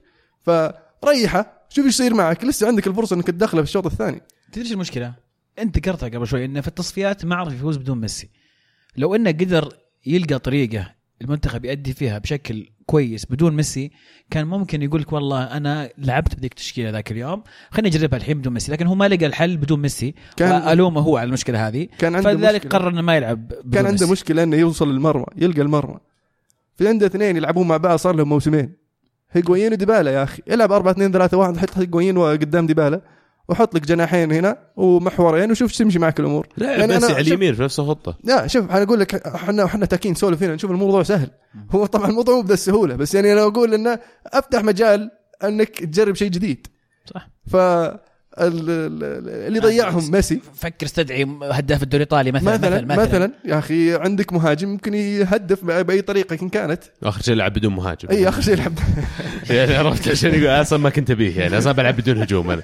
فريحة 1.03 1.66
شوف 1.69 1.85
إيش 1.85 1.95
يصير 1.95 2.14
معك. 2.14 2.45
لسه 2.45 2.66
عندك 2.66 2.87
الفرصة 2.87 3.16
إنك 3.16 3.27
تدخله 3.27 3.62
في 3.62 3.69
الشوط 3.69 3.87
الثاني. 3.87 4.23
تدري 4.53 4.64
إيش 4.64 4.73
المشكلة؟ 4.73 5.14
أنت 5.59 5.77
ذكرتها 5.77 6.09
قبل 6.09 6.27
شوي 6.27 6.45
إنه 6.45 6.61
في 6.61 6.69
التصفيات 6.69 7.25
ما 7.25 7.37
عرف 7.37 7.53
يفوز 7.53 7.77
بدون 7.77 8.01
ميسي. 8.01 8.31
لو 8.97 9.14
إنه 9.14 9.31
قدر 9.31 9.73
يلقى 10.07 10.39
طريقة 10.39 10.97
المنتخب 11.23 11.64
يؤدي 11.64 11.93
فيها 11.93 12.19
بشكل 12.19 12.66
كويس 12.87 13.27
بدون 13.31 13.57
ميسي 13.57 13.91
كان 14.31 14.47
ممكن 14.47 14.83
يقول 14.83 15.01
لك 15.01 15.12
والله 15.12 15.43
أنا 15.43 15.91
لعبت 15.99 16.35
بذيك 16.37 16.53
التشكيلة 16.53 16.91
ذاك 16.91 17.12
اليوم 17.12 17.43
خليني 17.71 17.97
أجربها 17.97 18.16
الحين 18.19 18.39
بدون 18.39 18.53
ميسي 18.53 18.73
لكن 18.73 18.87
هو 18.87 18.95
ما 18.95 19.09
لقى 19.09 19.27
الحل 19.27 19.57
بدون 19.57 19.81
ميسي 19.83 20.14
كان- 20.37 20.53
الومه 20.69 21.01
هو 21.01 21.16
على 21.16 21.27
المشكلة 21.27 21.69
هذه 21.69 21.89
كان 21.99 22.14
عنده 22.14 22.31
فلذلك 22.35 22.64
مشكلة. 22.66 22.71
قرر 22.81 22.89
إنه 22.89 23.03
ما 23.03 23.16
يلعب 23.16 23.49
بدون 23.49 23.73
كان 23.73 23.87
عنده 23.87 24.01
ميسي. 24.07 24.12
مشكلة 24.12 24.43
إنه 24.43 24.57
يوصل 24.57 24.93
للمرمى 24.93 25.27
يلقى 25.37 25.62
المرمى 25.62 25.99
في 26.77 26.89
عنده 26.89 27.07
اثنين 27.07 27.37
يلعبون 27.37 27.69
مع 27.69 27.77
بعض 27.77 27.99
صار 27.99 28.14
لهم 28.14 28.29
موسمين 28.29 28.73
هيغوين 29.31 29.73
وديبالا 29.73 30.11
يا 30.11 30.23
أخي 30.23 30.43
العب 30.51 30.73
4 30.73 30.93
2 30.93 31.12
3 31.12 31.37
1 31.37 31.57
حط 31.57 31.79
هيغوين 31.79 32.19
قدام 32.19 32.66
ديبالا 32.66 33.01
وحط 33.49 33.74
لك 33.74 33.86
جناحين 33.86 34.32
هنا 34.32 34.57
ومحورين 34.76 35.51
وشوف 35.51 35.70
إيش 35.70 35.78
تمشي 35.78 35.99
معك 35.99 36.20
الأمور. 36.20 36.46
لا 36.57 36.70
يعني 36.70 36.94
ميسي 36.94 37.07
أنا 37.07 37.14
على 37.14 37.20
اليمين 37.26 37.55
في 37.55 37.62
نفس 37.62 37.80
الخطة. 37.80 38.18
لا 38.24 38.46
شوف 38.46 38.70
أنا 38.70 38.82
أقول 38.82 39.01
لك 39.01 39.14
إحنا 39.26 39.64
إحنا 39.64 39.86
تاكين 39.86 40.12
نسولف 40.12 40.42
هنا 40.42 40.55
نشوف 40.55 40.70
الموضوع 40.70 41.03
سهل. 41.03 41.30
هو 41.70 41.86
طبعا 41.86 42.11
الموضوع 42.11 42.34
مو 42.34 42.42
بذا 42.42 42.55
السهولة 42.55 42.94
بس 42.96 43.14
يعني 43.14 43.32
أنا 43.32 43.42
أقول 43.42 43.74
إنه 43.74 43.99
أفتح 44.26 44.64
مجال 44.64 45.11
إنك 45.44 45.68
تجرب 45.68 46.14
شيء 46.14 46.28
جديد. 46.30 46.66
صح. 47.14 47.28
ف 47.46 47.57
ال- 47.57 48.70
ال- 48.70 49.46
اللي 49.46 49.59
ضيعهم 49.61 50.11
ميسي. 50.11 50.40
فكر 50.55 50.86
استدعي 50.86 51.26
هداف 51.42 51.82
الدوري 51.82 52.03
الإيطالي 52.03 52.32
مثلا 52.32 52.53
مثلا 52.59 52.84
مثلا, 52.84 53.03
مثلا. 53.07 53.32
يا 53.44 53.59
أخي 53.59 53.94
عندك 53.94 54.32
مهاجم 54.32 54.68
ممكن 54.68 54.94
يهدف 54.94 55.64
بأي 55.64 56.03
طريقة 56.03 56.38
إن 56.42 56.49
كانت. 56.49 56.84
آخر 57.03 57.22
شيء 57.22 57.34
لعب 57.34 57.53
بدون 57.53 57.74
مهاجم. 57.74 58.09
إي 58.11 58.28
آخر 58.28 58.40
شيء 58.42 58.55
يلعب. 58.55 58.72
يعني 59.51 59.74
عرفت 59.76 60.09
عشان 60.09 60.30
يقول 60.34 60.46
أصلا 60.46 60.78
ما 60.78 60.90
كنت 60.90 61.11
أبيه 61.11 61.38
يعني 61.40 61.59
أصلا 61.59 61.72
بلعب 61.72 61.96
بدون 61.96 62.18
هجوم 62.22 62.51
أنا. 62.51 62.62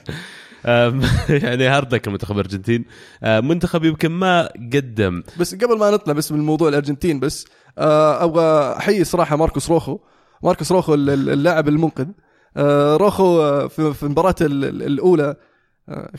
يعني 1.44 1.66
hard 1.68 1.94
luck 1.94 2.06
المنتخب 2.06 2.34
الارجنتين 2.34 2.84
منتخب 3.22 3.84
يمكن 3.84 4.10
ما 4.12 4.48
قدم. 4.72 5.22
بس 5.40 5.54
قبل 5.54 5.78
ما 5.78 5.90
نطلع 5.90 6.12
بس 6.14 6.32
من 6.32 6.40
موضوع 6.40 6.68
الأرجنتين 6.68 7.20
بس 7.20 7.46
آه، 7.78 8.24
أبغى 8.24 8.76
أحيي 8.76 9.04
صراحة 9.04 9.36
ماركوس 9.36 9.70
روخو. 9.70 9.98
ماركوس 10.42 10.72
روخو 10.72 10.94
ال- 10.94 11.10
ال- 11.10 11.30
اللاعب 11.30 11.68
المنقذ. 11.68 12.06
آه، 12.56 12.96
روخو 12.96 13.40
آه، 13.42 13.66
في 13.68 14.02
المباراة 14.02 14.34
ال- 14.40 14.64
ال- 14.64 14.82
الأولى 14.82 15.36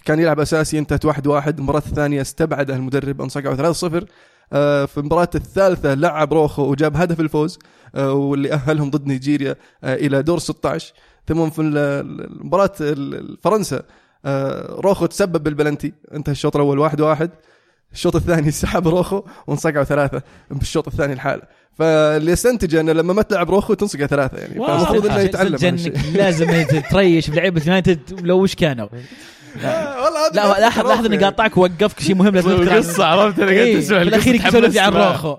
كان 0.06 0.20
يلعب 0.20 0.40
أساسي 0.40 0.80
انتهت 0.80 1.06
واحد 1.06 1.28
واحد. 1.28 1.58
المباراة 1.58 1.84
الثانية 1.88 2.22
استبعده 2.22 2.76
المدرب 2.76 3.22
انصقعوا 3.22 3.56
3 3.56 3.74
0 3.76 4.06
في 4.88 4.98
المباراة 4.98 5.30
الثالثة 5.36 5.94
لعب 5.94 6.34
روخو 6.34 6.64
وجاب 6.72 6.98
هدف 6.98 7.20
الفوز 7.20 7.60
واللي 7.98 8.54
أهلهم 8.54 8.90
ضد 8.90 9.08
نيجيريا 9.08 9.56
إلى 9.84 10.24
دور 10.24 10.40
16 10.40 10.94
ثم 11.28 11.50
في 11.50 11.62
ال- 11.62 13.38
فرنسا 13.44 13.84
روخو 14.70 15.06
تسبب 15.06 15.44
بالبلنتي. 15.44 15.94
انتهى 16.14 16.32
الشوط 16.32 16.56
الأول 16.56 16.80
واحد 16.80 17.02
واحد. 17.02 17.30
الشوط 17.94 18.16
الثاني 18.16 18.52
سحب 18.62 18.88
روخو 18.88 19.22
وانصقعوا 19.48 19.84
ثلاثة 19.84 20.22
بالشوط 20.52 20.88
الثاني 20.88 21.14
الحالة. 21.14 21.42
فاللي 21.80 22.34
استنتج 22.34 22.76
إنه 22.76 22.92
لما 22.94 23.14
ما 23.14 23.22
تلعب 23.22 23.50
روخو 23.50 23.74
تنصقع 23.74 24.06
ثلاثة 24.06 24.38
يعني. 24.38 24.54
فالمفروض 24.68 25.06
إنه 25.06 25.20
يتعلم 25.20 25.78
لازم 26.16 26.66
تريش 26.92 27.30
بلعيبه 27.30 27.62
يونايتد 27.66 28.20
لو 28.24 28.40
وش 28.44 28.56
كانوا. 28.56 28.88
آه، 29.64 30.04
والله 30.04 30.30
لا 30.34 30.60
لاحظ 30.60 30.88
لاحظ 30.88 31.06
إني 31.06 31.16
روخو 31.16 31.26
قاطعك 31.26 31.58
ووقفك 31.58 32.00
شيء 32.00 32.16
مهم 32.16 32.36
لازم 32.36 32.50
تذكر. 32.58 32.78
قصة 32.78 33.06
عرفت 33.06 33.40
أنا 33.40 33.46
قاعد 33.52 33.58
إيه، 33.60 33.80
اسمع 33.80 33.98
في 33.98 34.08
الأخير 34.08 34.34
لي 34.68 34.80
عن. 34.80 34.94
روخو. 34.94 35.38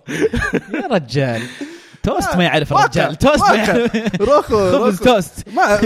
يا 0.74 0.86
رجال. 0.90 1.42
توست 2.06 2.36
ما 2.36 2.44
يعرف 2.44 2.72
الرجال. 2.72 3.16
توست 3.16 3.50
ما. 3.50 3.54
يعرف. 3.54 4.20
روخو 4.20 4.72
خبز 4.72 4.98
توست. 4.98 5.32
ما 5.48 5.80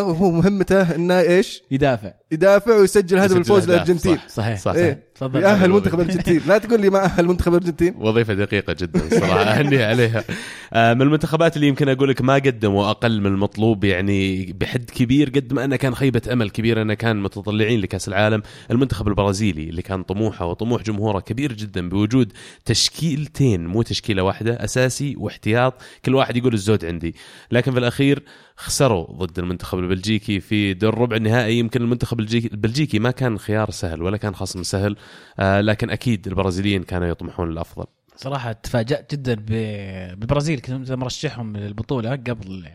هو 0.00 0.30
مهمته 0.30 0.94
إنه 0.94 1.20
إيش؟ 1.20 1.62
يدافع. 1.70 2.12
يدافع 2.32 2.74
ويسجل 2.74 3.18
هدف 3.18 3.36
الفوز 3.36 3.70
للأرجنتين. 3.70 4.16
صح. 4.16 4.28
صحيح. 4.28 4.58
صح 4.58 4.72
إيه 4.72 5.07
تفضل. 5.18 5.42
يأهل 5.42 5.70
منتخب 5.70 6.00
الارجنتين 6.00 6.40
لا 6.46 6.58
تقول 6.58 6.80
لي 6.80 6.90
ما 6.90 7.04
أهل 7.04 7.26
منتخب 7.26 7.52
الارجنتين 7.52 7.94
وظيفة 7.98 8.34
دقيقة 8.34 8.76
جدا 8.80 9.00
صراحة. 9.20 9.42
أهني 9.58 9.82
عليها. 9.82 10.24
آه، 10.72 10.94
من 10.94 11.02
المنتخبات 11.02 11.56
اللي 11.56 11.68
يمكن 11.68 11.88
أقول 11.88 12.08
لك 12.08 12.22
ما 12.22 12.34
قدموا 12.34 12.90
أقل 12.90 13.20
من 13.20 13.26
المطلوب 13.26 13.84
يعني 13.84 14.52
بحد 14.52 14.90
كبير 14.90 15.28
قد 15.28 15.52
ما 15.52 15.64
انه 15.64 15.76
كان 15.76 15.94
خيبة 15.94 16.22
أمل 16.32 16.50
كبيره 16.50 16.82
انه 16.82 16.94
كان 16.94 17.22
متطلعين 17.22 17.80
لكأس 17.80 18.08
العالم. 18.08 18.42
المنتخب 18.70 19.08
البرازيلي 19.08 19.68
اللي 19.68 19.82
كان 19.82 20.02
طموحه 20.02 20.46
وطموح 20.46 20.82
جمهوره 20.82 21.20
كبير 21.20 21.52
جدا 21.52 21.88
بوجود 21.88 22.32
تشكيلتين 22.64 23.66
مو 23.66 23.82
تشكيلة 23.82 24.22
واحدة 24.22 24.64
أساسي 24.64 25.14
واحتياط. 25.18 25.74
كل 26.04 26.14
واحد 26.14 26.36
يقول 26.36 26.54
الزود 26.54 26.84
عندي. 26.84 27.14
لكن 27.50 27.72
في 27.72 27.78
الأخير 27.78 28.22
خسروا 28.56 29.06
ضد 29.24 29.38
المنتخب 29.38 29.78
البلجيكي 29.78 30.40
في 30.40 30.74
دور 30.74 30.98
ربع 30.98 31.16
النهائي. 31.16 31.58
يمكن 31.58 31.82
المنتخب 31.82 32.20
البلجيكي, 32.20 32.48
البلجيكي 32.52 32.98
ما 32.98 33.10
كان 33.10 33.38
خيار 33.38 33.70
سهل 33.70 34.02
ولا 34.02 34.16
كان 34.16 34.34
خصم 34.34 34.62
سهل. 34.62 34.96
لكن 35.38 35.90
أكيد 35.90 36.26
البرازيليين 36.26 36.82
كانوا 36.82 37.08
يطمحون 37.08 37.50
للأفضل. 37.50 37.86
صراحة 38.16 38.52
تفاجأت 38.52 39.14
جدا 39.14 39.34
بالبرازيل. 39.34 40.60
كنت 40.60 40.92
مرشحهم 40.92 41.56
للبطولة 41.56 42.10
قبل 42.10 42.68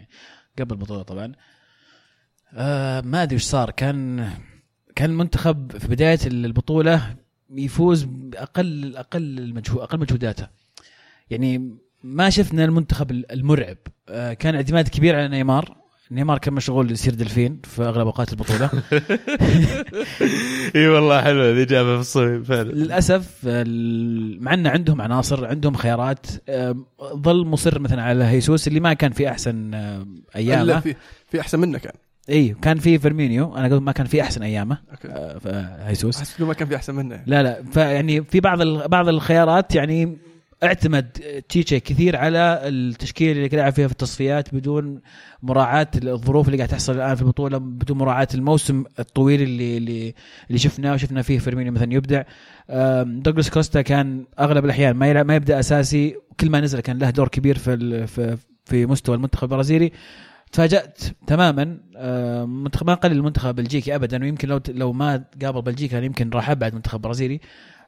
قبل 0.59 0.71
البطولة 0.75 1.01
طبعا. 1.01 1.31
آه 2.53 3.01
ما 3.01 3.23
أدري 3.23 3.35
وش 3.35 3.43
صار. 3.43 3.71
كان 3.71 4.29
كان 4.95 5.09
المنتخب 5.09 5.77
في 5.77 5.87
بداية 5.87 6.19
البطولة 6.25 7.15
يفوز 7.51 8.03
باقل 8.03 8.97
أقل 8.97 9.39
المجهود 9.39 9.81
أقل 9.81 9.99
مجهوداته. 9.99 10.47
يعني 11.29 11.77
ما 12.03 12.29
شفنا 12.29 12.65
المنتخب 12.65 13.11
المرعب. 13.11 13.77
آه، 14.09 14.33
كان 14.33 14.55
اعتماد 14.55 14.87
كبير 14.87 15.15
على 15.15 15.27
نيمار. 15.27 15.82
نيمار 16.13 16.37
كان 16.37 16.53
مشغول 16.53 16.91
يصير 16.91 17.13
دلفين 17.13 17.59
في 17.63 17.83
أغلب 17.83 18.05
أوقات 18.07 18.31
البطولة. 18.33 18.69
إي 20.75 20.87
والله 20.87 21.21
حلوة 21.21 21.51
الاجابه 21.51 21.95
في 21.95 22.01
الصميم 22.01 22.43
فعلا. 22.43 22.71
للأسف 22.71 23.45
مع 24.41 24.53
ان 24.53 24.67
عندهم 24.67 25.01
عناصر 25.01 25.45
عندهم 25.45 25.75
خيارات 25.75 26.25
ظل 27.15 27.45
مصر 27.45 27.79
مثلا 27.79 28.03
على 28.03 28.23
هيسوس 28.23 28.67
اللي 28.67 28.79
ما 28.79 28.93
كان 28.93 29.11
في 29.11 29.29
أحسن 29.29 29.73
أيامه. 30.35 30.79
في 30.79 30.95
في 31.27 31.39
أحسن 31.39 31.59
منه 31.59 31.77
كان. 31.77 31.93
إي 32.29 32.55
كان 32.61 32.77
في 32.77 32.99
فيرمينيو 32.99 33.57
أنا 33.57 33.73
قلت 33.75 33.81
ما 33.81 33.91
كان 33.91 34.05
في 34.05 34.21
أحسن 34.21 34.43
أيامه 34.43 34.77
okay. 34.91 35.07
آه، 35.07 35.87
هيسوس. 35.87 36.17
أحس 36.17 36.39
إنه 36.39 36.47
ما 36.47 36.53
كان 36.53 36.67
في 36.67 36.75
أحسن 36.75 36.95
منه. 36.95 37.23
لا 37.25 37.43
لا 37.43 37.63
فيعني 37.71 38.23
في 38.23 38.39
بعض 38.39 38.61
بعض 38.67 39.07
الخيارات 39.07 39.75
يعني 39.75 40.17
اعتمد 40.63 41.05
تشيتشي 41.49 41.79
كثير 41.79 42.15
على 42.15 42.59
التشكيله 42.63 43.31
اللي 43.31 43.47
قاعد 43.47 43.73
فيها 43.73 43.87
في 43.87 43.93
التصفيات 43.93 44.55
بدون 44.55 45.01
مراعاة 45.43 45.87
الظروف 46.03 46.47
اللي 46.47 46.57
قاعد 46.57 46.69
تحصل 46.69 46.95
الآن 46.95 47.15
في 47.15 47.21
البطولة 47.21 47.57
بدون 47.57 47.97
مراعاة 47.97 48.27
الموسم 48.33 48.83
الطويل 48.99 49.41
اللي 49.41 49.77
اللي 49.77 50.13
اللي 50.47 50.59
شفناه 50.59 50.93
وشفنا 50.93 51.21
فيه 51.21 51.39
فيرمينيو 51.39 51.73
مثلا 51.73 51.93
يبدع. 51.93 52.23
دوغلاس 53.03 53.49
كوستا 53.49 53.81
كان 53.81 54.25
أغلب 54.39 54.65
الأحيان 54.65 54.95
ما 54.95 55.07
يلعب 55.07 55.25
ما 55.25 55.35
يبدأ 55.35 55.59
أساسي 55.59 56.15
كل 56.39 56.49
ما 56.49 56.61
نزل 56.61 56.79
كان 56.79 56.99
له 56.99 57.09
دور 57.09 57.27
كبير 57.27 57.57
في 57.57 58.07
في 58.65 58.85
مستوى 58.85 59.15
المنتخب 59.15 59.43
البرازيلي. 59.43 59.91
تفاجأت 60.51 60.99
تماما 61.27 61.77
منتخب 62.45 62.87
ما 62.87 62.93
قلل 62.93 63.11
المنتخب 63.11 63.49
البلجيكي 63.49 63.95
ابدا 63.95 64.23
ويمكن 64.23 64.47
لو 64.47 64.61
لو 64.69 64.93
ما 64.93 65.23
قابل 65.41 65.61
بلجيكا 65.61 65.97
يمكن 65.97 66.29
راح 66.29 66.49
ابعد 66.49 66.75
منتخب 66.75 67.01
برازيلي. 67.01 67.39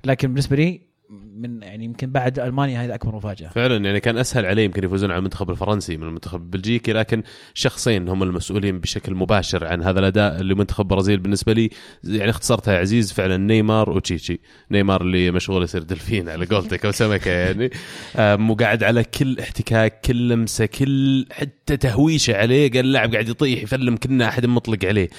لكن 0.06 0.28
بالنسبة 0.28 0.56
لي 0.56 0.95
من 1.10 1.64
يعني 1.64 1.86
يمكن 1.86 2.12
بعد 2.12 2.40
ألمانيا 2.40 2.86
هذه 2.86 2.96
أكبر 2.96 3.16
مفاجأة. 3.16 3.48
فعلا 3.48 3.86
يعني 3.86 4.00
كان 4.00 4.18
أسهل 4.18 4.46
عليه 4.46 4.64
يمكن 4.64 4.84
يفوزون 4.84 5.12
على 5.12 5.20
المنتخب 5.20 5.50
الفرنسي 5.50 5.98
من 5.98 6.04
المنتخب 6.04 6.42
البلجيكي 6.42 6.94
لكن 6.94 7.24
شخصين 7.54 8.10
هم 8.10 8.24
المسؤولين 8.24 8.80
بشكل 8.80 9.16
مباشر 9.16 9.68
عن 9.68 9.84
هذا 9.84 10.00
الأداء 10.00 10.42
اللي 10.42 10.56
منتخب 10.56 10.82
البرازيل 10.82 11.20
بالنسبة 11.20 11.54
لي 11.54 11.70
يعني 12.04 12.30
اختصرتها 12.30 12.74
يا 12.74 12.80
عزيز 12.80 13.14
فعلا 13.14 13.38
نيمار 13.38 13.90
وتشيتشي. 13.90 14.40
نيمار 14.72 15.02
اللي 15.02 15.32
مشغول 15.32 15.64
يصير 15.64 15.84
دلفين 15.84 16.30
على 16.30 16.46
قولتك 16.46 16.86
أو 16.86 16.92
سمكة 16.92 17.32
يعني. 17.32 17.70
وقاعد 18.52 18.84
على 18.84 19.04
كل 19.04 19.40
احتكاك 19.40 20.02
كل 20.02 20.30
لمسة 20.30 20.66
كل 20.66 21.26
حتى 21.32 21.78
تهويشة 21.78 22.38
عليه. 22.38 22.72
قال 22.72 22.80
اللاعب 22.80 23.12
قاعد 23.12 23.30
يطيح 23.30 23.64
يفلم 23.64 23.98
كنا 23.98 24.28
أحد 24.28 24.46
مطلق 24.46 24.86
عليه. 24.86 25.10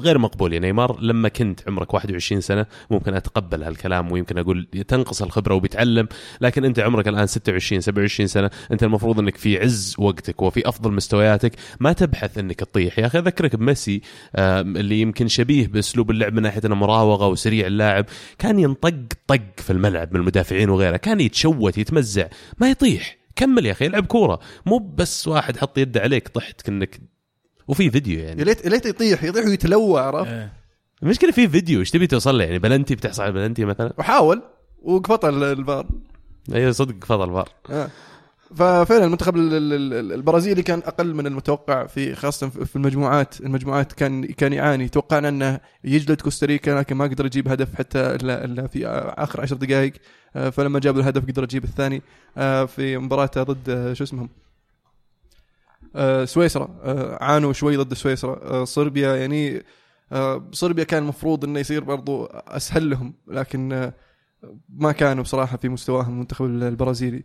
غير 0.00 0.18
مقبول 0.18 0.52
يا 0.52 0.58
نيمار. 0.58 1.00
لما 1.00 1.28
كنت 1.28 1.60
عمرك 1.68 1.94
21 1.94 2.40
سنة 2.40 2.66
ممكن 2.90 3.14
أتقبل 3.14 3.62
هالكلام 3.62 4.12
ويمكن 4.12 4.38
أقول 4.38 4.68
تنقص 5.10 5.22
الخبرة 5.22 5.54
وبيتعلم 5.54 6.08
لكن 6.40 6.64
أنت 6.64 6.78
عمرك 6.78 7.08
الآن 7.08 7.26
26 7.26 7.80
27 7.80 8.26
سنة 8.26 8.50
أنت 8.72 8.82
المفروض 8.82 9.18
أنك 9.18 9.36
في 9.36 9.58
عز 9.58 9.94
وقتك 9.98 10.42
وفي 10.42 10.68
أفضل 10.68 10.92
مستوياتك 10.92 11.52
ما 11.80 11.92
تبحث 11.92 12.38
أنك 12.38 12.60
تطيح. 12.60 12.98
يا 12.98 13.06
أخي 13.06 13.18
أذكرك 13.18 13.56
بميسي 13.56 14.00
اللي 14.36 15.00
يمكن 15.00 15.28
شبيه 15.28 15.66
بأسلوب 15.66 16.10
اللعب 16.10 16.34
من 16.34 16.42
ناحية 16.42 16.60
إنه 16.64 16.74
مراوغة 16.74 17.28
وسريع 17.28 17.66
اللاعب 17.66 18.06
كان 18.38 18.58
ينطق 18.58 18.94
طق 19.26 19.40
في 19.56 19.70
الملعب 19.70 20.14
من 20.14 20.20
المدافعين 20.20 20.70
وغيره 20.70 20.96
كان 20.96 21.20
يتشوت 21.20 21.78
يتمزع 21.78 22.26
ما 22.58 22.70
يطيح. 22.70 23.16
كمل 23.36 23.66
يا 23.66 23.72
أخي 23.72 23.86
العب 23.86 24.06
كورة. 24.06 24.40
مو 24.66 24.78
بس 24.78 25.28
واحد 25.28 25.56
حط 25.56 25.78
يده 25.78 26.00
عليك 26.00 26.28
طحت 26.28 26.62
كأنك 26.62 27.00
وفي 27.68 27.90
فيديو 27.90 28.20
يا 28.20 28.24
يعني 28.24 28.44
ليت 28.44 28.64
يا 28.64 28.70
ليت 28.70 28.86
يطيح 28.86 29.24
يطيح 29.24 29.44
ويتلوى 29.44 30.00
عرفت؟ 30.00 30.30
آه. 30.30 30.50
المشكلة 31.02 31.30
في 31.30 31.48
فيديو 31.48 31.80
إيش 31.80 31.90
تبي 31.90 32.06
توصل 32.06 32.38
له 32.38 32.44
يعني؟ 32.44 32.58
بلنتي 32.58 32.94
بتحصل 32.94 33.22
على 33.22 33.32
بلنتي 33.32 33.64
مثلا؟ 33.64 33.92
وحاول. 33.98 34.42
وقفط 34.82 35.24
ال- 35.24 35.42
الفار. 35.44 35.86
أيوه 36.54 36.72
صدق 36.72 37.04
فضل 37.04 37.32
فار 37.32 37.48
آه. 37.70 37.90
ففعلا 38.56 39.04
المنتخب 39.04 39.36
ال- 39.36 39.54
ال- 39.54 39.72
ال- 39.94 40.12
البرازيلي 40.12 40.62
كان 40.62 40.78
أقل 40.78 41.14
من 41.14 41.26
المتوقع 41.26 41.86
في 41.86 42.14
خاصة 42.14 42.48
في 42.48 42.76
المجموعات. 42.76 43.40
المجموعات 43.40 43.92
كان 43.92 44.24
كان 44.24 44.52
يعاني. 44.52 44.88
توقعنا 44.88 45.28
أنه 45.28 45.60
يجلد 45.84 46.20
كوستاريكا 46.20 46.70
لكن 46.70 46.96
ما 46.96 47.04
قدر 47.04 47.26
يجيب 47.26 47.48
هدف 47.48 47.74
حتى 47.74 47.98
إلا 47.98 48.44
إلا 48.44 48.66
في 48.66 48.86
آخر 48.86 49.40
عشر 49.40 49.56
دقائق. 49.56 49.92
آه، 50.36 50.50
فلما 50.50 50.78
جاب 50.78 50.98
الهدف 50.98 51.22
قدر 51.26 51.42
يجيب 51.42 51.64
الثاني 51.64 52.02
آه، 52.38 52.64
في 52.64 52.98
مباراته 52.98 53.42
ضد 53.42 53.92
شو 53.92 54.04
اسمهم؟ 54.04 54.28
سويسرا. 56.24 56.68
عانوا 57.20 57.52
شوي 57.52 57.76
ضد 57.76 57.94
سويسرا. 57.94 58.64
صربيا 58.64 59.16
يعني 59.16 59.62
صربيا 60.52 60.84
كان 60.84 61.02
المفروض 61.02 61.44
إنه 61.44 61.60
يصير 61.60 61.84
برضو 61.84 62.24
أسهل 62.24 62.90
لهم 62.90 63.14
لكن 63.28 63.92
ما 64.68 64.92
كانوا 64.92 65.22
بصراحة 65.22 65.56
في 65.56 65.68
مستواهم 65.68 66.12
المنتخب 66.12 66.44
البرازيلي. 66.44 67.24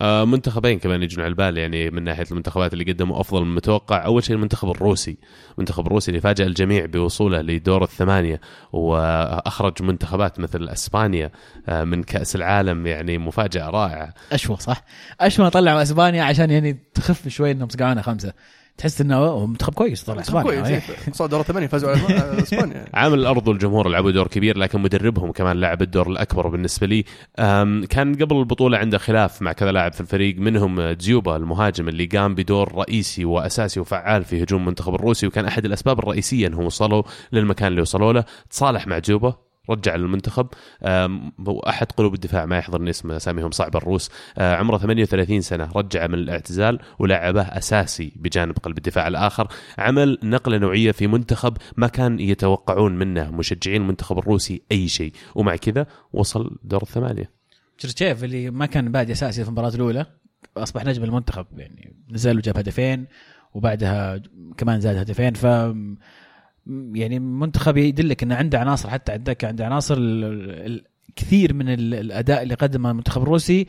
آه، 0.00 0.24
منتخبين 0.24 0.78
كمان 0.78 1.02
يجون 1.02 1.24
على 1.24 1.30
البال 1.30 1.58
يعني 1.58 1.90
من 1.90 2.02
ناحية 2.02 2.24
المنتخبات 2.30 2.72
اللي 2.72 2.92
قدموا 2.92 3.20
أفضل 3.20 3.42
من 3.42 3.48
المتوقع 3.48 4.04
أول 4.04 4.24
شيء 4.24 4.36
المنتخب 4.36 4.70
الروسي. 4.70 5.18
المنتخب 5.54 5.86
الروسي 5.86 6.10
اللي 6.10 6.20
فاجأ 6.20 6.46
الجميع 6.46 6.86
بوصوله 6.86 7.40
لدور 7.40 7.82
الثمانية 7.82 8.40
وأخرج 8.72 9.82
منتخبات 9.82 10.40
مثل 10.40 10.68
أسبانيا 10.68 11.30
آه، 11.68 11.84
من 11.84 12.02
كأس 12.02 12.36
العالم 12.36 12.86
يعني 12.86 13.18
مفاجأة 13.18 13.70
رائعة. 13.70 14.14
اشوى 14.32 14.56
صح؟ 14.56 14.84
اشوى 15.20 15.50
طلعوا 15.50 15.82
أسبانيا 15.82 16.22
عشان 16.22 16.50
يعني 16.50 16.78
تخف 16.94 17.28
شوي 17.28 17.50
إنهم 17.50 17.68
صقعونا 17.68 18.02
خمسة. 18.02 18.32
تحس 18.78 19.00
إنه 19.00 19.46
منتخب 19.46 19.74
كويس 19.74 20.02
طلع 20.02 20.14
منتخب 20.16 20.36
إسبانيا 20.36 20.62
كويس 20.62 20.70
إيه. 20.90 21.12
صار 21.12 21.28
دور 21.28 21.42
ثمانية 21.42 21.66
فازوا 21.66 21.90
على 21.90 22.42
إسبانيا. 22.42 22.84
عامل 22.94 23.18
الأرض 23.18 23.48
والجمهور 23.48 23.88
لعبوا 23.88 24.10
دور 24.10 24.26
كبير 24.26 24.58
لكن 24.58 24.80
مدربهم 24.80 25.32
كمان 25.32 25.60
لعب 25.60 25.82
الدور 25.82 26.06
الأكبر 26.10 26.48
بالنسبة 26.48 26.86
لي. 26.86 27.04
كان 27.86 28.14
قبل 28.14 28.36
البطولة 28.36 28.78
عنده 28.78 28.98
خلاف 28.98 29.42
مع 29.42 29.52
كذا 29.52 29.72
لاعب 29.72 29.92
في 29.92 30.00
الفريق 30.00 30.36
منهم 30.38 30.80
دزيوبا 30.80 31.36
المهاجم 31.36 31.88
اللي 31.88 32.06
قام 32.06 32.34
بدور 32.34 32.74
رئيسي 32.74 33.24
وأساسي 33.24 33.80
وفعال 33.80 34.24
في 34.24 34.42
هجوم 34.42 34.60
المنتخب 34.60 34.94
الروسي 34.94 35.26
وكان 35.26 35.44
أحد 35.46 35.64
الأسباب 35.64 35.98
الرئيسية 35.98 36.46
إنهم 36.46 36.64
وصلوا 36.64 37.02
للمكان 37.32 37.68
اللي 37.68 37.80
وصلوا 37.80 38.12
له. 38.12 38.24
تصالح 38.50 38.86
مع 38.86 38.98
دزيوبا 38.98 39.34
رجع 39.70 39.96
للمنتخب. 39.96 40.46
أم، 40.82 41.32
واحد 41.46 41.92
قلوب 41.92 42.14
الدفاع 42.14 42.46
ما 42.46 42.58
يحضرني 42.58 42.90
اسم 42.90 43.10
أساميهم 43.10 43.50
صعب 43.50 43.76
الروس. 43.76 44.10
أه، 44.38 44.56
عمره 44.56 44.78
38 44.78 45.40
سنة 45.40 45.70
رجع 45.76 46.06
من 46.06 46.14
الاعتزال 46.14 46.78
ولعبه 46.98 47.42
أساسي 47.42 48.12
بجانب 48.16 48.58
قلب 48.58 48.78
الدفاع 48.78 49.08
الآخر. 49.08 49.48
عمل 49.78 50.18
نقلة 50.22 50.58
نوعية 50.58 50.92
في 50.92 51.06
منتخب 51.06 51.56
ما 51.76 51.86
كان 51.86 52.20
يتوقعون 52.20 52.98
منه 52.98 53.30
مشجعين 53.30 53.82
المنتخب 53.82 54.18
الروسي 54.18 54.62
أي 54.72 54.88
شيء. 54.88 55.12
ومع 55.34 55.56
كذا 55.56 55.86
وصل 56.12 56.58
دور 56.64 56.82
الثمانية. 56.82 57.30
تشيرتشيف 57.78 58.24
اللي 58.24 58.50
ما 58.50 58.66
كان 58.66 58.92
بادي 58.92 59.12
أساسي 59.12 59.42
في 59.42 59.48
المباراة 59.48 59.74
الأولى 59.74 60.06
أصبح 60.56 60.84
نجم 60.84 61.04
المنتخب 61.04 61.46
يعني 61.56 61.96
نزل 62.10 62.36
وجاب 62.36 62.58
هدفين 62.58 63.06
وبعدها 63.54 64.22
كمان 64.56 64.80
زاد 64.80 64.96
هدفين. 64.96 65.34
ف 65.34 65.46
يعني 66.94 67.18
منتخب 67.18 67.76
يدلك 67.76 68.22
إنه 68.22 68.34
عنده 68.34 68.58
عناصر 68.58 68.90
حتى 68.90 69.12
عندك 69.12 69.44
عنده 69.44 69.66
عناصر 69.66 69.98
كثير 71.16 71.54
من 71.54 71.68
ال- 71.68 71.94
الأداء 71.94 72.42
اللي 72.42 72.54
قدمه 72.54 72.90
المنتخب 72.90 73.22
الروسي 73.22 73.66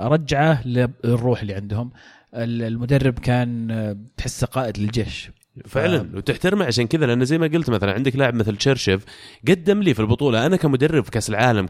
رجعه 0.00 0.66
للروح 0.68 1.40
اللي 1.40 1.54
عندهم. 1.54 1.90
ال- 2.34 2.62
المدرب 2.62 3.18
كان 3.18 3.70
أه، 3.70 3.96
تحسه 4.16 4.46
قائد 4.46 4.78
للجيش. 4.78 5.30
فعلا. 5.68 6.10
وتحترمه 6.14 6.64
عشان 6.64 6.86
كذا 6.86 7.06
لأن 7.06 7.24
زي 7.24 7.38
ما 7.38 7.46
قلت 7.46 7.70
مثلا 7.70 7.92
عندك 7.92 8.16
لاعب 8.16 8.34
مثل 8.34 8.56
تشيرشيف 8.56 9.04
قدم 9.48 9.82
لي 9.82 9.94
في 9.94 10.00
البطولة. 10.00 10.46
أنا 10.46 10.56
كمدرب 10.56 11.04
في 11.04 11.10
كأس 11.10 11.30
العالم 11.30 11.68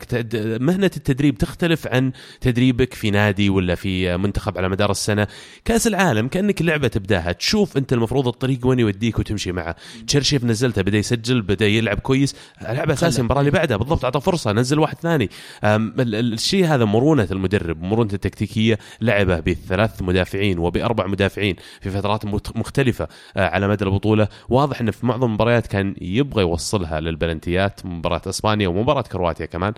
مهنة 0.61 0.91
التدريب 0.97 1.39
تختلف 1.39 1.87
عن 1.87 2.13
تدريبك 2.41 2.95
في 2.95 3.11
نادي 3.11 3.51
ولا 3.51 3.75
في 3.75 4.17
منتخب 4.17 4.59
على 4.59 4.69
مدار 4.69 4.91
السنة. 4.91 5.27
كأس 5.65 5.87
العالم 5.87 6.29
كأنك 6.29 6.63
لعبه 6.63 6.89
تبداها. 6.89 7.33
تشوف 7.33 7.77
أنت 7.77 7.93
المفروض 7.93 8.29
الطريق 8.29 8.67
وين 8.67 8.79
يوديك 8.79 9.19
وتمشي 9.19 9.53
معه. 9.53 9.77
تشيرشيف 10.07 10.45
نزلته 10.45 10.83
بدأ 10.83 10.99
يسجل 10.99 11.43
بدأ 11.43 11.67
يلعب 11.67 11.99
كويس. 11.99 12.37
لعب 12.63 12.91
أساسي 12.91 13.21
المباراة 13.21 13.41
اللي 13.41 13.51
بعدها. 13.51 13.77
بالضبط 13.77 14.05
أعطى 14.05 14.21
فرصة 14.21 14.53
نزل 14.53 14.79
واحد 14.79 14.97
ثاني. 14.97 15.31
الشيء 15.65 16.65
هذا 16.65 16.85
مرونة 16.85 17.29
المدرب 17.31 17.83
مرونته 17.83 18.15
التكتيكية. 18.15 18.79
لعبه 19.01 19.41
بثلاث 19.41 20.03
مدافعين 20.03 20.59
وبأربع 20.59 21.07
مدافعين 21.07 21.57
في 21.81 21.91
فترات 21.91 22.25
مختلفة 22.57 23.09
آه، 23.37 23.49
على 23.49 23.69
مدى 23.81 23.91
البطولة. 23.91 24.29
واضح 24.49 24.81
انه 24.81 24.91
في 24.91 25.07
معظم 25.07 25.27
المباريات 25.27 25.67
كان 25.67 25.95
يبغى 26.01 26.43
يوصلها 26.43 27.01
للبلنتيات 27.01 27.87
مباراة 27.87 28.23
إسبانيا 28.27 28.69
ومباراة 28.69 29.03
كرواتيا 29.03 29.47
كمان. 29.47 29.73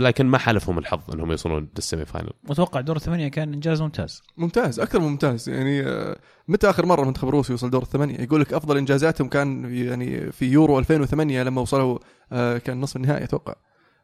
لكن 0.00 0.26
ما 0.26 0.38
حالفهم 0.38 0.78
الحظ 0.78 1.00
إنهم 1.14 1.30
يوصلون 1.30 1.68
لل 1.76 2.04
semi-final 2.04 2.30
متوقع 2.44 2.80
دور 2.80 2.96
الثمانية 2.96 3.28
كان 3.28 3.52
إنجاز 3.52 3.82
ممتاز. 3.82 4.22
ممتاز 4.36 4.80
أكثر 4.80 5.00
من 5.00 5.06
ممتاز. 5.06 5.48
يعني 5.48 5.82
آه، 5.82 6.16
متى 6.48 6.70
آخر 6.70 6.86
مرة 6.86 7.02
المنتخب 7.02 7.28
الروسي 7.28 7.52
وصل 7.52 7.70
دور 7.70 7.82
الثمانية؟ 7.82 8.20
يقول 8.20 8.40
لك 8.40 8.52
أفضل 8.52 8.76
إنجازاتهم 8.76 9.28
كان 9.28 9.74
يعني 9.74 10.32
في 10.32 10.46
يورو 10.46 10.78
2008 10.78 11.42
لما 11.42 11.60
وصلوا 11.60 11.98
آه، 12.32 12.58
كان 12.58 12.80
نصف 12.80 12.96
النهائي 12.96 13.24
أتوقع. 13.24 13.54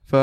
ف 0.05 0.16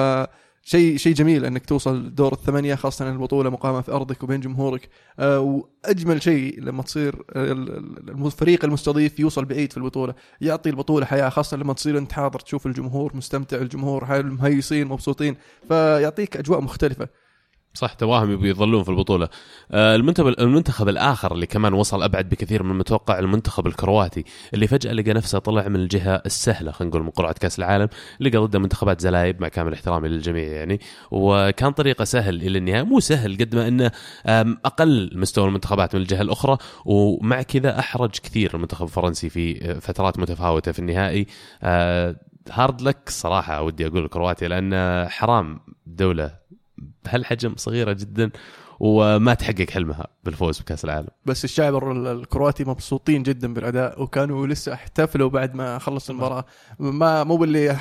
شيء 0.64 0.98
شيء 0.98 1.14
جميل 1.14 1.46
إنك 1.46 1.66
توصل 1.66 2.16
دور 2.16 2.34
الثمانية 2.34 2.76
خاصة 2.76 3.10
البطولة 3.10 3.50
مقامة 3.50 3.82
في 3.82 3.92
أرضك 3.92 4.24
وبين 4.24 4.40
جمهورك. 4.40 4.90
آه، 5.20 5.40
وأجمل 5.40 6.22
شيء 6.22 6.62
لما 6.62 6.84
تصير 6.84 7.16
ال- 7.36 7.78
ال- 8.10 8.26
الفريق 8.26 8.66
المستضيف 8.66 9.20
يوصل 9.20 9.46
بعيد 9.46 9.72
في 9.72 9.78
البطولة 9.78 10.14
يعطي 10.42 10.70
البطولة 10.70 11.06
حياة 11.06 11.30
خاصة 11.30 11.58
لما 11.58 11.74
تصير 11.74 11.98
أنت 11.98 12.12
حاضر 12.12 12.40
تشوف 12.40 12.66
الجمهور 12.68 13.16
مستمتع 13.18 13.58
الجمهور 13.58 14.24
مهيصين 14.24 14.88
مبسوطين 14.88 15.36
فيعطيك 15.68 16.38
أجواء 16.38 16.62
مختلفة. 16.62 17.08
صح 17.74 17.94
تواهم 17.94 18.32
يبي 18.32 18.50
يظلون 18.50 18.84
في 18.84 18.90
البطولة. 18.90 19.30
آه، 19.72 19.96
المنتخب 19.96 20.28
المنتخب 20.28 20.90
الآخر 20.90 21.34
اللي 21.34 21.46
كمان 21.46 21.74
وصل 21.74 22.04
أبعد 22.04 22.30
بكثير 22.30 22.64
من 22.64 22.72
المتوقع 22.72 23.20
المنتخب 23.20 23.68
الكرواتي 23.68 24.24
اللي 24.54 24.68
فجأة 24.68 24.94
لقى 24.94 25.14
نفسه 25.14 25.40
طلع 25.40 25.68
من 25.68 25.76
الجهة 25.76 26.22
السهلة 26.26 26.72
خلينا 26.72 26.90
نقول 26.90 27.04
من 27.04 27.10
قرعة 27.10 27.34
كأس 27.34 27.60
العالم 27.60 27.88
لقى 28.20 28.38
ضده 28.38 28.60
منتخبات 28.60 29.02
زلايب 29.02 29.42
مع 29.42 29.48
كامل 29.48 29.74
احترامي 29.74 30.08
للجميع 30.08 30.44
يعني 30.44 30.80
وكان 31.12 31.72
طريقة 31.72 32.04
سهل 32.04 32.36
إلى 32.42 32.58
النهاية 32.58 32.84
مو 32.84 33.00
سهل 33.00 33.38
قد 33.38 33.56
ما 33.56 33.68
إنه 33.68 33.92
أقل 34.66 35.12
مستوى 35.16 35.48
المنتخبات 35.48 35.96
من 35.96 36.02
الجهة 36.02 36.22
الأخرى 36.22 36.58
ومع 36.86 37.42
كذا 37.42 37.80
أحرج 37.80 38.10
كثير 38.10 38.52
المنتخب 38.56 38.86
الفرنسي 38.86 39.30
في 39.30 39.72
آه، 39.72 39.80
فترات 39.80 40.20
متفاوتة 40.20 40.72
في 40.72 40.80
النهائي. 40.80 41.28
آه، 41.64 42.16
هارد 42.52 42.82
لك 42.82 43.10
صراحة 43.10 43.62
ودي 43.62 43.88
أقول 43.88 44.08
كرواتيا 44.08 44.48
لأن 44.48 45.10
حرام 45.10 45.60
دولة 45.86 46.42
بهالحجم 47.06 47.54
صغيرة 47.58 47.94
جدا 47.94 48.32
وما 48.80 49.34
تحقق 49.34 49.70
حلمها 49.70 50.08
بالفوز 50.24 50.60
بكأس 50.60 50.86
العالم. 50.86 51.08
بس 51.26 51.44
الشعب 51.44 51.76
ال- 51.76 52.08
الكرواتي 52.08 52.64
مبسوطين 52.64 53.24
جدا 53.24 53.54
بالأداء 53.54 54.02
وكانوا 54.04 54.48
لسه 54.48 54.74
احتفلوا 54.74 55.30
بعد 55.30 55.56
ما 55.56 55.78
خلص 55.80 56.10
المباراة. 56.10 56.46
ما 56.80 57.24
مو 57.24 57.38
باللي 57.38 57.78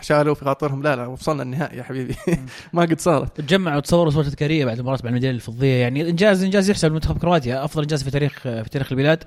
شالوا 0.00 0.34
في 0.34 0.44
خاطرهم 0.44 0.82
لا 0.82 0.96
لا 0.96 1.06
وصلنا 1.06 1.42
النهائي 1.42 1.78
يا 1.78 1.82
حبيبي. 1.82 2.14
ما 2.72 2.82
قد 2.82 3.00
صارت. 3.00 3.40
تجمعوا 3.40 3.76
وتصوروا 3.76 4.10
صور 4.10 4.24
تذكاريه 4.24 4.64
بعد 4.64 4.76
المباراه 4.76 4.96
بعد 4.96 5.06
الميدالية 5.06 5.34
الفضية. 5.34 5.74
يعني 5.80 6.10
إنجاز 6.10 6.44
إنجاز 6.44 6.70
يحسب 6.70 6.90
لمنتخب 6.90 7.18
كرواتيا. 7.18 7.64
أفضل 7.64 7.82
إنجاز 7.82 8.02
في 8.02 8.10
تاريخ 8.10 8.38
في 8.42 8.66
تاريخ 8.70 8.92
البلاد. 8.92 9.24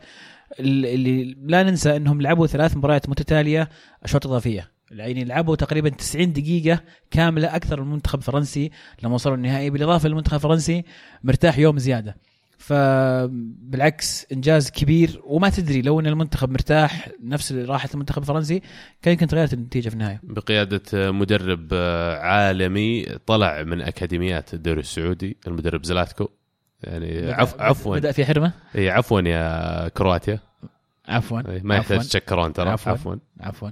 اللي 0.60 1.38
لا 1.44 1.64
ننسى 1.64 1.96
إنهم 1.96 2.22
لعبوا 2.22 2.48
ثلاث 2.48 2.78
مباريات 2.78 3.10
متتالية 3.10 3.70
اشواط 4.04 4.28
إضافية. 4.28 4.73
يعني 5.00 5.24
لعبوا 5.24 5.56
تقريبا 5.56 5.90
90 5.90 6.34
دقيقة 6.34 6.80
كاملة 7.12 7.56
أكثر 7.56 7.82
من 7.82 7.88
المنتخب 7.88 8.20
الفرنسي 8.20 8.72
لما 9.04 9.14
وصلوا 9.14 9.36
النهائي. 9.36 9.70
بالإضافة 9.70 10.10
للمنتخب 10.10 10.36
الفرنسي 10.36 10.84
مرتاح 11.24 11.60
يوم 11.60 11.80
زيادة. 11.80 12.16
فبالعكس 12.58 14.26
إنجاز 14.32 14.70
كبير. 14.72 15.22
وما 15.26 15.50
تدري 15.50 15.82
لو 15.82 16.00
أن 16.00 16.08
المنتخب 16.08 16.50
مرتاح 16.50 17.10
نفس 17.24 17.52
راحة 17.52 17.90
المنتخب 17.94 18.22
الفرنسي 18.22 18.62
كان 19.02 19.12
يمكن 19.12 19.28
تغيرت 19.28 19.54
النتيجة 19.54 19.90
في 19.90 19.96
النهاية. 19.96 20.20
بقيادة 20.24 20.82
آه، 20.94 21.12
مدرب 21.12 21.74
عالمي 22.22 23.06
طلع 23.26 23.64
من 23.64 23.82
أكاديميات 23.82 24.54
الدوري 24.54 24.80
السعودي 24.80 25.38
المدرب 25.48 25.86
زلاتكو. 25.86 26.30
يعني 26.84 27.32
عف 27.32 27.62
عفوا. 27.62 27.98
بدأ 27.98 28.12
في 28.12 28.26
حرمة؟ 28.26 28.52
إي 28.76 28.90
عفوا 28.90 29.22
يا 29.22 29.88
كرواتيا. 29.88 30.40
عفوا. 31.08 31.42
ما 31.64 31.76
يحتاج. 31.76 32.00
تشكرون 32.08 32.54
ترى. 32.54 32.70
عفواً. 32.70 32.92
عفوا. 32.92 33.16
عفوا. 33.40 33.70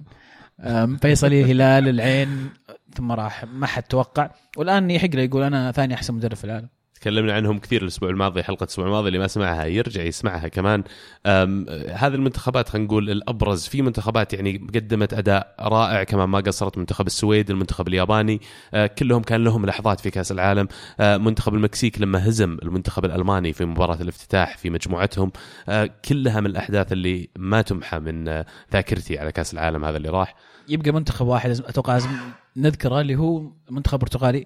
فيصلي 1.01 1.41
الهلال 1.41 1.88
العين 1.88 2.49
ثم 2.95 3.12
راح 3.12 3.45
ما 3.45 3.68
حد 3.68 3.84
توقع. 3.84 4.30
والآن 4.57 4.91
يحق 4.91 5.09
له 5.09 5.22
يقول 5.22 5.43
أنا 5.43 5.72
ثاني 5.72 5.93
أحسن 5.93 6.14
مدرب 6.14 6.34
في 6.36 6.43
العالم. 6.43 6.70
تكلمنا 7.02 7.34
عنهم 7.34 7.60
كثير 7.60 7.82
الأسبوع 7.82 8.10
الماضي 8.10 8.43
حلقة 8.43 8.64
الأسبوع 8.64 8.86
الماضي 8.86 9.08
اللي 9.08 9.20
ما 9.20 9.28
سمعها 9.28 9.66
يرجع 9.66 10.02
يسمعها 10.02 10.47
كمان. 10.47 10.84
هذه 11.26 12.16
المنتخبات 12.16 12.70
خلينا 12.70 12.88
نقول 12.88 13.10
الأبرز 13.10 13.68
في 13.68 13.82
منتخبات 13.82 14.34
يعني 14.34 14.58
قدمت 14.76 15.14
أداء 15.14 15.56
رائع 15.60 16.04
كمان 16.04 16.30
ما 16.30 16.39
قصرت 16.39 16.78
منتخب 16.78 17.08
السويد 17.08 17.49
المنتخب 17.49 17.88
الياباني 17.88 18.41
أه، 18.74 18.88
كلهم 18.88 19.22
كان 19.22 19.43
لهم 19.43 19.66
لحظات 19.66 19.99
في 19.99 20.10
كأس 20.10 20.32
العالم. 20.32 20.68
أه، 20.99 21.18
منتخب 21.18 21.54
المكسيك 21.54 22.02
لما 22.02 22.30
هزم 22.30 22.58
المنتخب 22.64 23.06
الألماني 23.06 23.54
في 23.54 23.66
مباراة 23.66 24.02
الافتتاح 24.02 24.58
في 24.58 24.70
مجموعتهم. 24.70 25.32
أه، 25.70 25.89
كلها 26.06 26.39
من 26.39 26.45
الأحداث 26.45 26.91
اللي 26.91 27.30
ما 27.36 27.62
تمحى 27.62 27.99
من 27.99 28.43
ذاكرتي 28.74 29.20
على 29.20 29.32
كأس 29.32 29.54
العالم 29.54 29.86
هذا 29.86 29.97
اللي 29.97 30.10
راح. 30.10 30.36
يبقى 30.70 30.91
منتخب 30.91 31.28
واحد 31.28 31.49
أتوقع 31.49 31.93
لازم 31.93 32.10
نذكره 32.58 33.02
اللي 33.02 33.16
هو 33.16 33.52
منتخب 33.70 33.99
برتغالي. 33.99 34.45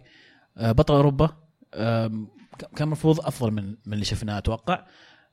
بطل 0.57 0.93
أوروبا. 0.93 1.29
كان 2.75 2.87
المفروض 2.87 3.19
أفضل 3.19 3.51
من 3.51 3.75
من 3.85 3.93
اللي 3.93 4.05
شفناه 4.05 4.37
أتوقع 4.37 4.85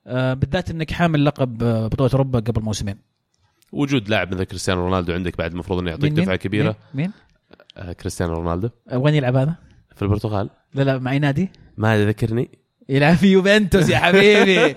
أه، 0.06 0.34
بالذات 0.34 0.70
إنك 0.70 0.90
حامل 0.90 1.24
لقب 1.24 1.62
أه، 1.62 1.86
بطولة 1.86 2.10
أوروبا 2.12 2.38
قبل 2.38 2.62
موسمين 2.62 2.96
وجود 3.72 4.08
لاعب 4.08 4.34
مثل 4.34 4.44
كريستيانو 4.44 4.80
رونالدو 4.80 5.12
عندك 5.12 5.38
بعد 5.38 5.52
المفروض 5.52 5.78
إنه 5.78 5.90
يعطيك؟ 5.90 6.12
دفعة 6.12 6.36
كبيرة 6.36 6.76
مين؟ 6.94 7.04
مين؟ 7.04 7.12
أه، 7.76 7.92
كريستيانو 7.92 8.34
رونالدو 8.34 8.68
وين 8.92 9.14
يلعب 9.14 9.36
هذا؟ 9.36 9.54
في 9.96 10.02
البرتغال 10.02 10.50
لا 10.74 10.82
لا 10.82 10.98
مع 10.98 11.12
أي 11.12 11.18
نادي؟ 11.18 11.48
ما 11.76 12.06
ذكرني 12.06 12.50
يلعب 12.88 13.16
في 13.16 13.26
يوفنتوس 13.26 13.88
يا 13.88 13.98
حبيبي 13.98 14.54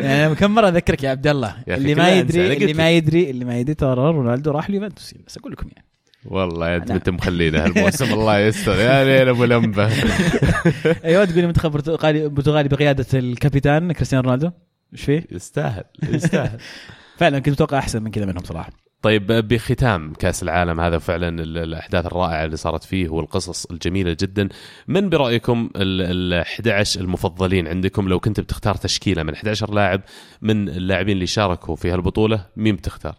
يعني 0.00 0.34
كم 0.34 0.54
مرة 0.54 0.68
أذكرك 0.68 1.02
يا 1.04 1.10
عبد 1.10 1.26
الله 1.26 1.56
اللي 1.68 1.94
ما 1.94 2.18
يدري 2.18 2.56
اللي. 2.56 2.74
ما 2.74 2.90
يدري 2.90 3.30
اللي 3.30 3.44
ما 3.44 3.58
يدري 3.58 3.74
ترى 3.74 4.10
رونالدو 4.10 4.50
راح 4.50 4.68
اليوفنتوس 4.68 5.14
بس 5.26 5.38
أقول 5.38 5.52
لكم 5.52 5.68
يعني 5.76 5.86
والله 6.26 6.70
يا 6.70 6.76
انت. 6.76 6.90
انت 6.90 7.08
مخلينا 7.08 7.64
هالموسم 7.66 8.12
الله 8.14 8.38
يستر 8.38 8.78
يا 8.80 9.04
ليل 9.04 9.28
أبو 9.28 9.44
لمبه 9.44 9.86
أيوه 11.04 11.24
تقول 11.24 11.40
لي 11.40 11.46
منتخب 11.46 11.70
برتغالي 11.70 12.28
برتغالي 12.28 12.68
بقيادة 12.68 13.06
الكابيتان 13.14 13.92
كريستيانو 13.92 14.24
رونالدو 14.24 14.50
إيش 14.92 15.02
فيه؟ 15.04 15.26
يستاهل 15.30 15.84
يستاهل 16.02 16.58
فعلا 17.18 17.38
كنت 17.38 17.54
أتوقع 17.54 17.78
أحسن 17.78 18.02
من 18.02 18.10
كذا 18.10 18.24
منهم 18.26 18.44
صراحة 18.44 18.70
طيب 19.02 19.26
بختام 19.26 20.12
كأس 20.12 20.42
العالم 20.42 20.80
هذا 20.80 20.98
فعلا 20.98 21.28
ال- 21.42 21.58
الأحداث 21.58 22.06
الرائعة 22.06 22.44
اللي 22.44 22.56
صارت 22.56 22.84
فيه 22.84 23.08
والقصص 23.08 23.64
الجميلة 23.66 24.16
جدا 24.20 24.48
من 24.88 25.08
برأيكم 25.08 25.70
ال 25.76 26.02
ال 26.32 26.40
11 26.40 27.00
المفضلين 27.00 27.68
عندكم 27.68 28.08
لو 28.08 28.20
كنت 28.20 28.40
بتختار 28.40 28.74
تشكيلة 28.74 29.22
من 29.22 29.32
11 29.34 29.74
لاعب 29.74 30.00
من 30.42 30.68
اللاعبين 30.68 31.14
اللي 31.14 31.26
شاركوا 31.26 31.76
في 31.76 31.90
هالبطولة 31.90 32.46
مين 32.56 32.76
بتختار؟ 32.76 33.14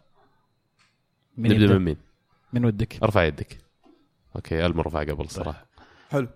من 1.38 1.50
نبدأ؟ 1.52 1.74
من 1.78 1.86
مين؟ 1.86 1.98
من 2.54 2.66
ودك؟ 2.66 3.04
ارفع 3.04 3.24
يدك. 3.24 3.58
أوكي 4.36 4.66
الم 4.66 4.82
رفع 4.82 5.00
قبل 5.04 5.30
صراحة. 5.30 5.66
حلو. 6.12 6.28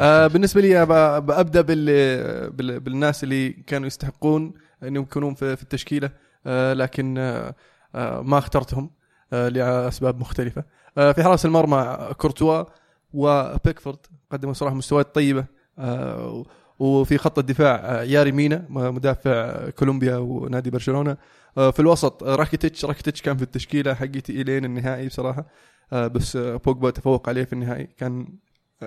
آه 0.00 0.26
بالنسبة 0.26 0.60
لي 0.60 0.86
ببدا 1.20 1.60
بال 1.60 2.50
بال 2.50 2.80
بالناس 2.80 3.24
اللي 3.24 3.48
كانوا 3.50 3.86
يستحقون 3.86 4.54
انهم 4.82 5.02
يكونون 5.02 5.34
في, 5.34 5.56
في 5.56 5.62
التشكيلة 5.62 6.10
آه 6.46 6.72
لكن 6.72 7.18
آه 7.18 7.54
آه 7.94 8.20
ما 8.22 8.38
اخترتهم 8.38 8.90
آه 9.32 9.48
لأسباب 9.48 10.20
مختلفة. 10.20 10.64
آه 10.98 11.12
في 11.12 11.22
حراس 11.24 11.46
المرمى 11.46 11.98
كورتوا 12.18 12.64
وبيكفورد 13.12 13.98
قدموا 14.32 14.52
صراحة 14.54 14.74
مستويات 14.74 15.14
طيبة 15.14 15.44
آه 15.78 16.44
وفي 16.78 17.18
خط 17.18 17.38
الدفاع 17.38 17.74
آه 17.74 18.02
ياري 18.02 18.32
مينا 18.32 18.66
مدافع 18.70 19.70
كولومبيا 19.70 20.16
ونادي 20.16 20.70
برشلونة 20.70 21.16
في 21.56 21.80
الوسط. 21.80 22.22
آه 22.22 22.34
راكيتيتش 22.34 22.84
راكيتيتش 22.84 23.22
كان 23.22 23.36
في 23.36 23.42
التشكيلة 23.42 23.94
حقتي 23.94 24.42
إلين 24.42 24.64
النهائي 24.64 25.08
بصراحة. 25.08 25.46
آه 25.92 26.06
بس 26.06 26.36
آه 26.36 26.56
بوجبا 26.56 26.90
تفوق 26.90 27.28
عليه 27.28 27.44
في 27.44 27.52
النهائي. 27.52 27.88
كان 27.98 28.28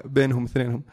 بينهم 0.05 0.43
اثنينهم. 0.43 0.83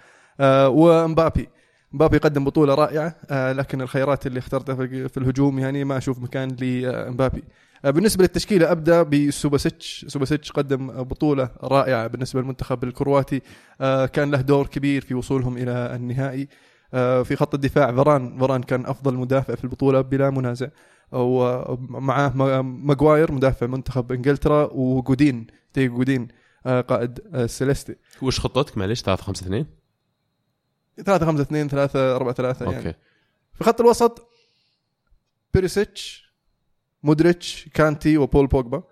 آه 0.41 0.69
ومبابي. 0.69 1.49
مبابي 1.93 2.19
قدم 2.19 2.45
بطولة 2.45 2.75
رائعة 2.75 3.17
آه 3.31 3.53
لكن 3.53 3.81
الخيارات 3.81 4.27
اللي 4.27 4.39
اخترتها 4.39 4.75
في 5.09 5.17
الهجوم 5.17 5.59
يعني 5.59 5.85
ما 5.85 5.97
أشوف 5.97 6.19
مكان 6.19 6.57
لمبابي 6.61 7.45
آه 7.85 7.91
بالنسبة 7.91 8.23
للتشكيلة 8.23 8.73
أبدأ 8.73 9.03
بسوباسيتش. 9.03 10.07
سوباسيتش 10.09 10.53
قدم 10.53 11.03
بطولة 11.03 11.51
رائعة 11.63 12.07
بالنسبة 12.07 12.41
للمنتخب 12.41 12.85
الكرواتي. 12.85 13.43
آه 13.81 14.07
كان 14.07 14.31
له 14.31 14.41
دور 14.41 14.67
كبير 14.67 15.03
في 15.03 15.15
وصولهم 15.15 15.57
إلى 15.57 15.97
النهائي. 15.97 16.49
آه 16.95 17.23
في 17.23 17.37
خط 17.37 17.55
الدفاع 17.55 17.93
فاران 17.93 18.39
فاران 18.39 18.63
كان 18.63 18.87
أفضل 18.87 19.15
مدافع 19.15 19.55
في 19.55 19.65
البطولة 19.65 20.01
بلا 20.01 20.31
منازع. 20.31 20.69
ومعاه 21.13 22.63
ماجواير 22.63 23.33
مدافع 23.33 23.67
منتخب 23.67 24.13
إنجلترا 24.13 24.71
وجودين 24.73 25.47
دييغو 25.73 25.97
جودين 25.97 26.29
آه 26.67 26.81
قائد 26.81 27.21
آه 27.35 27.45
السيليستي 27.45 27.97
وش 28.23 28.41
خطتك 28.41 28.79
معليش؟ 28.79 29.03
3 29.03 29.23
5 29.23 29.45
2 29.45 29.67
3 31.05 31.27
5 31.27 31.43
2 31.43 31.69
3 31.69 32.17
4 32.17 32.35
3 32.35 32.65
يعني. 32.65 32.77
okay. 32.77 32.99
في 33.55 33.65
خط 33.65 33.81
الوسط 33.81 34.29
بيريسيتش 35.55 36.27
مودريتش 37.03 37.69
كانتي 37.75 38.19
وبول 38.19 38.47
بوجبا 38.47 38.83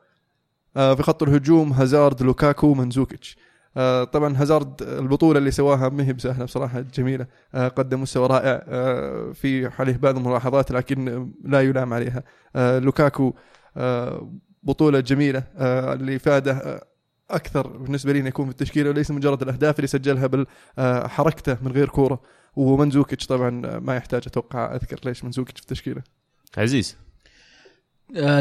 في 0.74 1.02
خط 1.02 1.22
الهجوم 1.22 1.72
هازارد 1.72 2.22
لوكاكو 2.22 2.74
مانزوكيتش 2.74 3.36
آه 3.76 4.04
طبعا 4.04 4.36
هازارد 4.36 4.82
البطولة 4.82 5.38
اللي 5.38 5.50
سواها 5.50 5.88
ما 5.88 6.04
هي 6.06 6.12
بسهلة 6.12 6.44
بصراحة 6.44 6.80
جميلة. 6.80 7.26
آه 7.54 7.68
قدم 7.68 8.02
مستوى 8.02 8.26
رائع 8.26 8.64
آه 8.68 9.32
في 9.32 9.70
عليه 9.78 9.96
بعض 9.96 10.16
الملاحظات 10.16 10.72
لكن 10.72 11.30
لا 11.44 11.60
يلام 11.60 11.92
عليها. 11.92 12.22
لوكاكو 12.56 13.34
بطولة 14.62 15.00
جميلة 15.00 15.44
اللي 15.58 16.18
فاده 16.18 16.80
أكثر 17.30 17.66
بالنسبة 17.76 18.12
لي 18.12 18.28
يكون 18.28 18.44
في 18.44 18.50
التشكيلة 18.50 18.90
وليس 18.90 19.10
مجرد 19.10 19.42
الأهداف 19.42 19.76
اللي 19.76 19.86
سجلها 19.86 20.26
بحركته 20.78 21.56
من 21.62 21.72
غير 21.72 21.88
كورة. 21.88 22.20
ومنزوكيتش 22.56 23.26
طبعا 23.26 23.50
ما 23.78 23.96
يحتاج 23.96 24.22
أتوقع 24.26 24.74
أذكر 24.74 25.00
ليش 25.04 25.24
منزوكيتش 25.24 25.60
في 25.60 25.66
التشكيلة. 25.66 26.02
عزيز. 26.58 26.96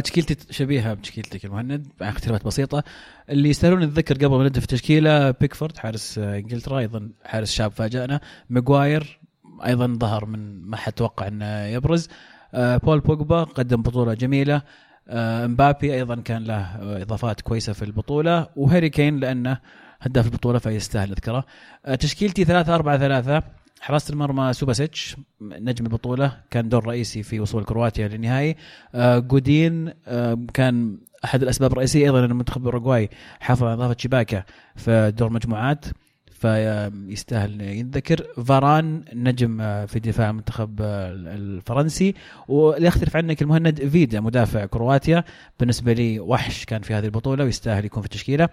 تشكيلتي 0.03 0.53
شبيهة 0.53 0.93
بتشكيلتك 0.93 1.45
المهند 1.45 1.87
مع 2.01 2.09
اختلافات 2.09 2.45
بسيطة. 2.45 2.83
اللي 3.29 3.49
يستاهلون 3.49 3.83
الذكر 3.83 4.15
قبل 4.15 4.27
ما 4.29 4.43
نبدأ 4.43 4.59
في 4.59 4.65
التشكيلة 4.65 5.31
بيكفورد 5.31 5.77
حارس 5.77 6.17
آه، 6.17 6.37
إنجلترا 6.37 6.79
أيضا 6.79 7.09
حارس 7.25 7.51
شاب 7.51 7.71
فاجأنا. 7.71 8.19
ماجواير 8.49 9.19
أيضا 9.65 9.87
ظهر 9.99 10.25
من 10.25 10.61
ما 10.61 10.77
حد 10.77 10.93
توقع 10.93 11.27
إنه 11.27 11.65
يبرز. 11.65 12.09
آه، 12.53 12.77
بول 12.77 12.99
بوجبا 12.99 13.43
قدم 13.43 13.81
بطولة 13.81 14.13
جميلة. 14.13 14.61
آه، 15.09 15.47
مبابي 15.47 15.93
أيضا 15.93 16.15
كان 16.15 16.43
له 16.43 16.55
آه، 16.55 17.01
إضافات 17.01 17.41
كويسة 17.41 17.73
في 17.73 17.85
البطولة. 17.85 18.47
وهاري 18.55 18.89
كين 18.89 19.19
لأنه 19.19 19.57
هداف 20.01 20.25
البطولة 20.25 20.59
فيستاهل 20.59 21.11
أذكره. 21.11 21.45
آه، 21.85 21.95
تشكيلتي 21.95 22.45
3 22.45 22.75
4 22.75 22.97
3 22.97 23.43
حراسة 23.83 24.11
المرمى 24.11 24.53
سوباسيتش 24.53 25.17
نجم 25.41 25.85
البطولة 25.85 26.37
كان 26.51 26.69
دور 26.69 26.87
رئيسي 26.87 27.23
في 27.23 27.39
وصول 27.39 27.63
كرواتيا 27.63 28.07
للنهائي. 28.07 28.55
آه، 28.95 29.19
جودين 29.19 29.93
آه، 30.07 30.37
كان 30.53 30.97
أحد 31.25 31.43
الأسباب 31.43 31.71
الرئيسية 31.71 32.05
أيضا 32.05 32.19
أن 32.19 32.31
المنتخب 32.31 32.61
الاوروغواي 32.61 33.09
حافظ 33.39 33.63
على 33.63 33.73
نظافة 33.73 33.95
شباكه 33.99 34.45
في 34.75 35.13
دور 35.17 35.29
مجموعات 35.29 35.85
فيستاهل 36.31 37.61
ينذكر. 37.61 38.43
فاران 38.45 39.05
نجم 39.13 39.61
آه، 39.61 39.85
في 39.85 39.99
دفاع 39.99 40.29
المنتخب 40.29 40.81
الفرنسي. 40.81 42.13
واللي 42.47 42.87
يختلف 42.87 43.15
عنك 43.15 43.41
المهند 43.41 43.87
فيدا 43.87 44.19
مدافع 44.19 44.65
كرواتيا. 44.65 45.23
بالنسبة 45.59 45.93
لي 45.93 46.19
وحش 46.19 46.65
كان 46.65 46.81
في 46.81 46.93
هذه 46.93 47.05
البطولة 47.05 47.43
ويستاهل 47.43 47.85
يكون 47.85 48.01
في 48.01 48.05
التشكيلة. 48.05 48.49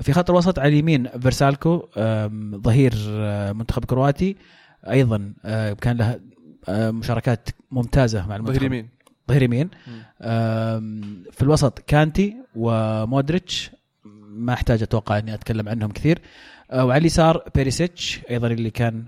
في 0.00 0.12
خط 0.12 0.30
الوسط 0.30 0.58
على 0.58 0.68
اليمين 0.68 1.08
فيرسالكو 1.08 1.88
ظهير 2.54 2.94
منتخب 3.52 3.84
كرواتي. 3.84 4.36
أيضا 4.90 5.32
آه، 5.44 5.72
كان 5.72 5.96
له 5.96 6.20
آه، 6.68 6.90
مشاركات 6.90 7.48
ممتازة 7.70 8.26
مع 8.26 8.36
المنتخب. 8.36 8.56
ظهير 8.58 8.72
يمين. 8.72 8.88
ظهير 9.28 9.42
يمين. 9.42 9.70
في 11.32 11.42
الوسط 11.42 11.78
كانتي 11.78 12.36
ومودريتش 12.56 13.70
ما 14.28 14.52
أحتاج 14.52 14.82
أتوقع 14.82 15.18
أني 15.18 15.34
أتكلم 15.34 15.68
عنهم 15.68 15.90
كثير. 15.90 16.18
آه، 16.70 16.84
وعلى 16.84 17.00
اليسار 17.00 17.42
بيريسيتش 17.54 18.20
أيضا 18.30 18.46
اللي 18.46 18.70
كان 18.70 19.06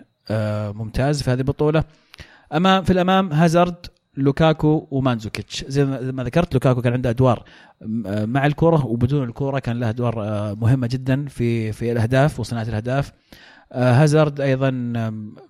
ممتاز 0.75 1.23
في 1.23 1.31
هذه 1.31 1.39
البطولة. 1.39 1.85
أما 2.55 2.83
في 2.83 2.93
الأمام 2.93 3.33
هازارد 3.33 3.87
لوكاكو 4.17 4.89
ومانزوكيتش. 4.91 5.65
زي 5.69 5.85
ما 5.85 6.25
ذكرت 6.25 6.55
لوكاكو 6.55 6.83
كان 6.83 6.93
عنده 6.93 7.11
أدوار 7.11 7.45
مع 8.07 8.47
الكره 8.47 8.87
وبدون 8.87 9.29
الكره 9.29 9.59
كان 9.59 9.81
له 9.81 9.89
أدوار 9.89 10.15
مهمة 10.55 10.87
جدا 10.87 11.27
في 11.27 11.73
في 11.73 11.93
الأهداف 11.93 12.41
وصناعة 12.41 12.63
الأهداف. 12.63 13.13
هازارد 13.73 14.41
أيضا 14.41 14.71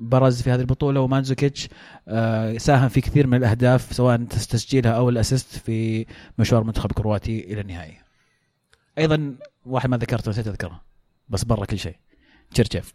برز 0.00 0.42
في 0.42 0.50
هذه 0.50 0.60
البطولة 0.60 1.00
ومانزوكيتش 1.00 1.68
آه، 2.08 2.56
ساهم 2.56 2.88
في 2.88 3.00
كثير 3.00 3.26
من 3.26 3.38
الأهداف 3.38 3.92
سواء 3.92 4.24
تسجيلها 4.24 4.92
أو 4.92 5.08
الأسيست 5.08 5.58
في 5.58 6.06
مشوار 6.38 6.62
المنتخب 6.62 6.90
الكرواتي 6.90 7.52
إلى 7.52 7.60
النهائي. 7.60 7.98
أيضا 8.98 9.36
واحد 9.66 9.88
ما 9.88 9.96
ذكرته 9.96 10.30
نسيت 10.30 10.46
أذكره 10.46 10.80
بس 11.28 11.44
برا 11.44 11.64
كل 11.64 11.78
شيء 11.78 11.96
تشيرشيف 12.50 12.94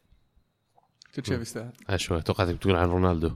تشوف 1.22 1.42
يستاهل. 1.42 1.72
اشوى 1.90 2.22
توقعتك 2.22 2.54
بتقول 2.56 2.76
عن 2.76 2.88
رونالدو. 2.88 3.32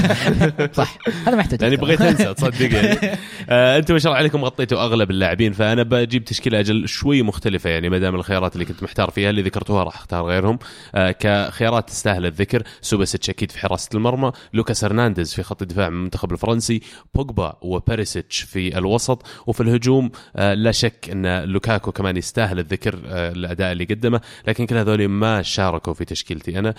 صح 0.72 0.98
هذا 1.26 1.36
ما 1.36 1.40
يحتاج. 1.40 1.62
يعني. 1.62 1.76
بغيت 1.76 2.00
أنسى 2.00 2.34
تصدق 2.34 2.74
يعني. 2.74 3.18
آه 3.50 3.78
أنتم 3.78 3.94
ما 3.94 3.98
شاء 4.00 4.10
الله 4.10 4.18
عليكم 4.18 4.44
غطيتوا 4.44 4.78
أغلب 4.84 5.10
اللاعبين 5.10 5.52
فأنا 5.52 5.82
بجيب 5.82 6.24
تشكيلة 6.24 6.60
أجل 6.60 6.88
شوي 6.88 7.22
مختلفة 7.22 7.70
يعني 7.70 7.88
ما 7.88 7.98
دام 7.98 8.14
الخيارات 8.14 8.54
اللي 8.54 8.64
كنت 8.64 8.82
محتار 8.82 9.10
فيها 9.10 9.30
اللي 9.30 9.42
ذكرتوها 9.42 9.84
راح 9.84 9.96
أختار 9.96 10.24
غيرهم. 10.26 10.58
آه 10.94 11.10
كخيارات 11.10 11.88
تستاهل 11.88 12.26
الذكر 12.26 12.62
سوباسيتش 12.80 13.30
أكيد 13.30 13.50
في 13.50 13.58
حراسة 13.58 13.88
المرمى 13.94 14.32
لوكاس 14.52 14.84
هرنانديز 14.84 15.34
في 15.34 15.42
خط 15.42 15.62
الدفاع 15.62 15.88
من 15.88 15.96
المنتخب 15.96 16.32
الفرنسي 16.32 16.80
بوجبا 17.14 17.56
وبيريسيتش 17.62 18.40
في 18.40 18.78
الوسط 18.78 19.26
وفي 19.46 19.60
الهجوم 19.60 20.10
آه 20.36 20.54
لا 20.54 20.72
شك 20.72 21.08
أن 21.12 21.44
لوكاكو 21.44 21.92
كمان 21.92 22.16
يستاهل 22.16 22.58
الذكر 22.58 23.00
آه 23.06 23.32
الأداء 23.32 23.72
اللي 23.72 23.84
قدمه 23.84 24.20
لكن 24.48 24.66
كل 24.66 24.76
هذول 24.76 25.08
ما 25.08 25.42
شاركوا 25.42 25.94
في 25.94 26.04
تشكيلتي 26.04 26.58
أنا. 26.58 26.68
آه 26.68 26.74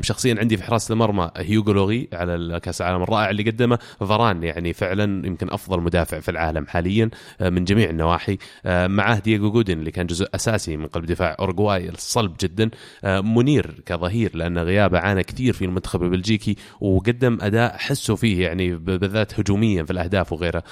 شخصيا 0.00 0.36
عندي 0.38 0.56
في 0.56 0.62
حراسه 0.62 0.92
المرمى 0.92 1.30
هيوغو 1.36 1.72
لوريس 1.72 2.08
على 2.12 2.60
كاس 2.60 2.80
العالم 2.80 3.02
الرائع 3.02 3.30
اللي 3.30 3.42
قدمه. 3.42 3.78
فاران 4.00 4.42
يعني 4.42 4.72
فعلا 4.72 5.26
يمكن 5.26 5.50
أفضل 5.50 5.80
مدافع 5.80 6.20
في 6.20 6.30
العالم 6.30 6.66
حاليا 6.66 7.10
من 7.40 7.64
جميع 7.64 7.90
النواحي. 7.90 8.38
معاه 8.66 9.18
دييغو 9.18 9.50
جودن 9.50 9.78
اللي 9.78 9.90
كان 9.90 10.06
جزء 10.06 10.28
أساسي 10.34 10.76
من 10.76 10.86
قلب 10.86 11.06
دفاع 11.06 11.36
اورجواي 11.38 11.88
الصلب 11.88 12.34
جدا. 12.40 12.70
مونييه 13.04 13.80
كظهير 13.86 14.36
لأن 14.36 14.58
غيابه 14.58 14.98
عانى 14.98 15.22
كثير 15.22 15.52
في 15.52 15.64
المنتخب 15.64 16.02
البلجيكي 16.02 16.56
وقدم 16.80 17.38
أداء 17.40 17.76
حسوا 17.76 18.16
فيه 18.16 18.44
يعني 18.44 18.76
بالذات 18.76 19.40
هجوميا 19.40 19.84
في 19.84 19.90
الأهداف 19.90 20.32
وغيره. 20.32 20.62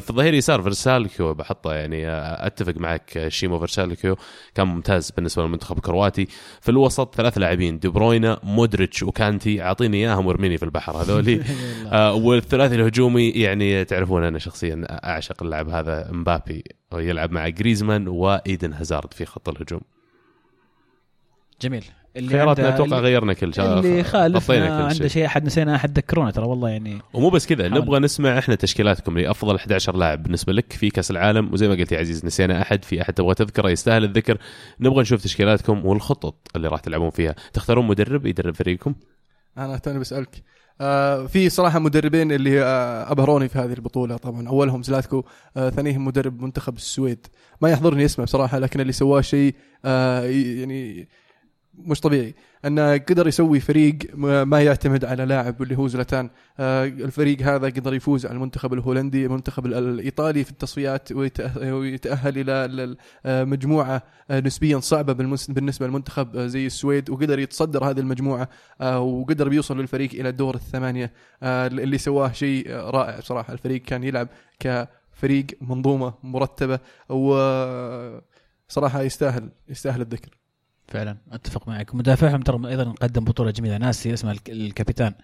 في 0.00 0.10
الظهير 0.10 0.34
يسار 0.34 0.62
فيرسالكيو 0.62 1.34
بحطه 1.34 1.74
يعني 1.74 2.04
أتفق 2.46 2.74
معك 2.76 3.28
شيمو 3.28 3.58
فيرسالكيو 3.58 4.16
كان 4.54 4.66
ممتاز 4.66 5.10
بالنسبة 5.10 5.42
للمنتخب 5.42 5.76
الكرواتي. 5.76 6.28
في 6.60 6.68
الوسط 6.68 7.14
ثلاث 7.14 7.38
لاعبين 7.38 7.78
بروينا 7.90 8.40
مودريتش 8.42 9.02
وكانتي. 9.02 9.62
أعطيني 9.62 9.96
إياهم 9.96 10.26
وارميني 10.26 10.58
في 10.58 10.64
البحر. 10.64 11.02
هذولي 11.02 11.42
آه، 11.92 12.14
والثلاثي 12.14 12.74
الهجومي 12.74 13.28
يعني 13.28 13.84
تعرفون 13.84 14.24
أنا 14.24 14.38
شخصيا 14.38 14.86
أعشق 15.04 15.42
اللاعب 15.42 15.68
هذا 15.68 16.08
مبابي 16.12 16.64
يلعب 16.94 17.32
مع 17.32 17.48
جريزمان 17.48 18.08
وإيدن 18.08 18.72
هازارد 18.72 19.12
في 19.14 19.24
خط 19.24 19.48
الهجوم. 19.48 19.80
جميل. 21.60 21.84
اللي 22.20 22.30
خياراتنا 22.30 22.68
أتوقع 22.68 22.98
غيرنا 22.98 23.32
كل 23.32 23.54
شيء. 23.54 23.64
اللي 23.64 24.04
خالف 24.04 24.50
غطينا 24.50 24.66
كل 24.66 24.72
عنده 24.72 25.08
شيء. 25.08 25.26
أحد 25.26 25.46
نسينا 25.46 25.76
أحد 25.76 25.98
ذكرونا 25.98 26.30
ترى 26.30 26.46
والله 26.46 26.68
يعني. 26.68 26.98
ومو 27.12 27.30
بس 27.30 27.46
كذا. 27.46 27.68
نبغى 27.68 27.98
نسمع 27.98 28.38
إحنا 28.38 28.54
تشكيلاتكم 28.54 29.18
لافضل 29.18 29.54
11 29.56 29.96
لاعب 29.96 30.22
بالنسبة 30.22 30.52
لك 30.52 30.72
في 30.72 30.90
كأس 30.90 31.10
العالم. 31.10 31.52
وزي 31.52 31.68
ما 31.68 31.74
قلت 31.74 31.92
يا 31.92 31.98
عزيز 31.98 32.26
نسينا 32.26 32.62
أحد. 32.62 32.84
في 32.84 33.02
أحد 33.02 33.14
تبغى 33.14 33.34
تذكره 33.34 33.70
يستاهل 33.70 34.04
الذكر. 34.04 34.38
نبغى 34.80 35.00
نشوف 35.02 35.22
تشكيلاتكم 35.22 35.86
والخطط 35.86 36.48
اللي 36.56 36.68
راح 36.68 36.80
تلعبون 36.80 37.10
فيها. 37.10 37.34
تختارون 37.52 37.86
مدرب 37.86 38.26
يدرب 38.26 38.54
فريقكم؟ 38.54 38.94
أنا 39.58 39.78
توني 39.78 39.98
بسألك. 39.98 40.42
آه 40.80 41.26
في 41.26 41.48
صراحة 41.48 41.78
مدربين 41.78 42.32
اللي 42.32 42.62
آه 42.62 43.12
أبهروني 43.12 43.48
في 43.48 43.58
هذه 43.58 43.72
البطولة. 43.72 44.16
طبعا 44.16 44.48
أولهم 44.48 44.82
زلاتكو 44.82 45.24
آه 45.56 45.70
ثانيهم 45.70 46.04
مدرب 46.04 46.42
منتخب 46.42 46.76
السويد. 46.76 47.26
ما 47.62 47.70
يحضرني 47.70 48.04
اسمه 48.04 48.24
بصراحة 48.24 48.58
لكن 48.58 48.80
اللي 48.80 48.92
سواه 48.92 49.20
شيء 49.20 49.54
آه 49.84 50.22
يعني 50.24 51.08
مش 51.74 52.00
طبيعي 52.00 52.34
انه 52.64 52.96
قدر 52.96 53.28
يسوي 53.28 53.60
فريق 53.60 53.98
ما 54.44 54.62
يعتمد 54.62 55.04
على 55.04 55.24
لاعب 55.24 55.62
اللي 55.62 55.78
هو 55.78 55.88
زلاتان. 55.88 56.30
آه 56.58 56.84
الفريق 56.84 57.42
هذا 57.42 57.66
قدر 57.66 57.94
يفوز 57.94 58.26
على 58.26 58.34
المنتخب 58.34 58.72
الهولندي 58.72 59.26
المنتخب 59.26 59.66
ال- 59.66 59.74
الإيطالي 59.74 60.44
في 60.44 60.50
التصفيات 60.50 61.12
ويتأهل 61.12 62.38
إلى 62.38 62.52
ال- 62.52 62.96
آه، 63.26 63.44
مجموعة 63.44 64.02
آه، 64.30 64.40
نسبيا 64.40 64.78
صعبة 64.78 65.12
بالنسبة 65.48 65.86
للمنتخب 65.86 66.38
زي 66.38 66.66
السويد 66.66 67.10
وقدر 67.10 67.38
يتصدر 67.38 67.84
هذه 67.84 68.00
المجموعة 68.00 68.48
وقدر 68.82 69.48
بيوصل 69.48 69.80
للفريق 69.80 70.10
إلى 70.14 70.32
دور 70.32 70.54
الثمانية. 70.54 71.12
اللي 71.42 71.98
سواه 71.98 72.32
شيء 72.32 72.70
رائع 72.70 73.18
بصراحه 73.18 73.52
الفريق 73.52 73.82
كان 73.82 74.04
يلعب 74.04 74.28
كفريق 74.60 75.46
منظومة 75.60 76.14
مرتبة 76.22 76.78
و 77.08 77.34
صراحة 78.68 79.02
يستاهل 79.02 79.50
يستاهل 79.68 80.00
الذكر. 80.00 80.39
فعلا 80.90 81.16
أتفق 81.32 81.68
معك. 81.68 81.94
مدافعهم 81.94 82.40
ترى 82.42 82.68
أيضا 82.70 82.84
قدم 83.02 83.24
بطولة 83.24 83.50
جميلة. 83.50 83.76
ناسي 83.78 84.14
اسمه 84.14 84.30
الك- 84.32 84.50
الكابيتان 84.50 85.14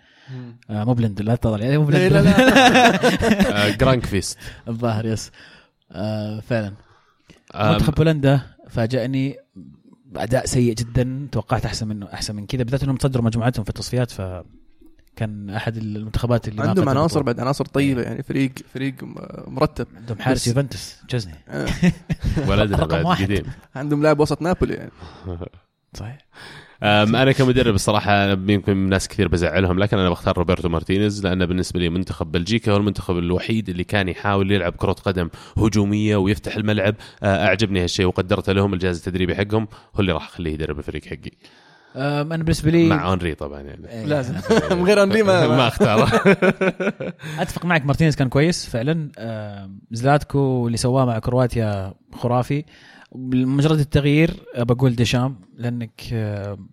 آه 0.71 0.85
مو 0.85 0.95
بلند 0.95 1.23
لا 1.23 1.35
تطلع. 1.35 1.53
عليه 1.53 1.79
مو 1.79 1.91
إيه، 1.91 2.09
بلند 2.09 2.13
لا، 2.27 3.67
آه، 3.67 3.71
جرانكفيست. 3.77 4.39
الظاهر 4.69 5.07
yes. 5.07 5.31
آه 5.93 6.41
فعلا. 6.41 6.73
منتخب 7.55 7.95
بولندا 7.95 8.41
فاجأني 8.69 9.37
اداء 10.17 10.47
سيء 10.47 10.75
جدا. 10.75 11.29
توقعت 11.33 11.65
أحسن 11.65 11.89
منه 11.89 12.07
أحسن 12.13 12.37
من 12.37 12.47
كذا. 12.47 12.63
بالذات 12.63 12.83
إنهم 12.83 12.97
تصدروا 12.97 13.25
مجموعتهم 13.25 13.65
في 13.65 13.71
التصفيات 13.71 14.11
فكان 15.17 15.51
أحد 15.51 15.77
المنتخبات 15.77 16.49
اللي 16.49 16.63
عندهم 16.63 16.89
عناصر. 16.89 17.23
بعد 17.23 17.41
عناصر 17.41 17.65
طيبة 17.65 18.03
يعني 18.03 18.23
فريق 18.23 18.53
فريق 18.75 18.95
مرتب. 19.47 19.87
عندهم 19.97 20.19
حارس 20.19 20.47
يوفنتوس 20.47 20.97
تشزني 21.09 21.35
آه، 21.49 21.67
ولدنا 22.49 22.77
رقم 22.77 23.05
واحد. 23.05 23.47
عندهم 23.75 24.03
لاعب 24.03 24.21
وسط 24.21 24.43
نابولي 24.43 24.75
يعني. 24.75 24.91
صحيح. 25.95 26.19
أم، 26.83 27.17
أنا 27.17 27.33
كمدرب 27.33 27.75
الصراحة 27.75 28.31
يمكن 28.31 28.77
ناس 28.89 29.09
كثير 29.09 29.29
بزعلهم 29.29 29.79
لكن 29.79 29.99
أنا 29.99 30.11
بختار 30.11 30.39
روبرتو 30.39 30.69
مارتينيز 30.69 31.27
لأنه 31.27 31.45
بالنسبة 31.45 31.81
لي 31.81 31.89
منتخب 31.89 32.33
بلجيكا 32.33 32.73
هو 32.73 32.77
المنتخب 32.77 33.19
الوحيد 33.19 33.69
اللي 33.69 33.85
كان 33.85 34.09
يحاول 34.09 34.51
يلعب 34.53 34.73
كرة 34.77 34.93
قدم 34.93 35.29
هجومية 35.59 36.17
ويفتح 36.17 36.57
الملعب. 36.57 36.95
أعجبني 37.25 37.83
هالشيء 37.85 38.07
وقدرته 38.07 38.53
لهم 38.53 38.75
الجهاز 38.75 38.97
التدريبي 38.99 39.35
حقهم 39.35 39.69
هو 39.95 40.01
اللي 40.01 40.13
راح 40.13 40.29
أخليه 40.29 40.53
يدرب 40.55 40.79
الفريق 40.79 41.05
حقي. 41.05 41.31
أنا 41.97 42.37
بالنسبة 42.37 42.71
لي 42.71 42.89
مع 42.89 43.09
أنري 43.11 43.35
طبعا 43.35 43.61
يعني. 43.61 43.89
إيه، 43.89 44.05
لازم 44.05 44.35
من 44.71 44.85
غير 44.85 45.03
أنري 45.03 45.23
ما, 45.23 45.49
ما 45.57 45.69
اختاره 45.69 46.05
أتفق 47.43 47.65
معك 47.65 47.87
مارتينيز 47.87 48.17
كان 48.17 48.29
كويس 48.29 48.67
فعلا. 48.69 49.09
زلاتكو 49.91 50.67
اللي 50.67 50.77
سواه 50.77 51.05
مع 51.05 51.19
كرواتيا 51.19 51.95
خرافي. 52.13 52.65
مجرد 53.15 53.79
التغيير 53.79 54.31
بقول 54.59 54.95
ديشام 54.95 55.37
لأنك 55.57 56.01
أمام 56.13 56.69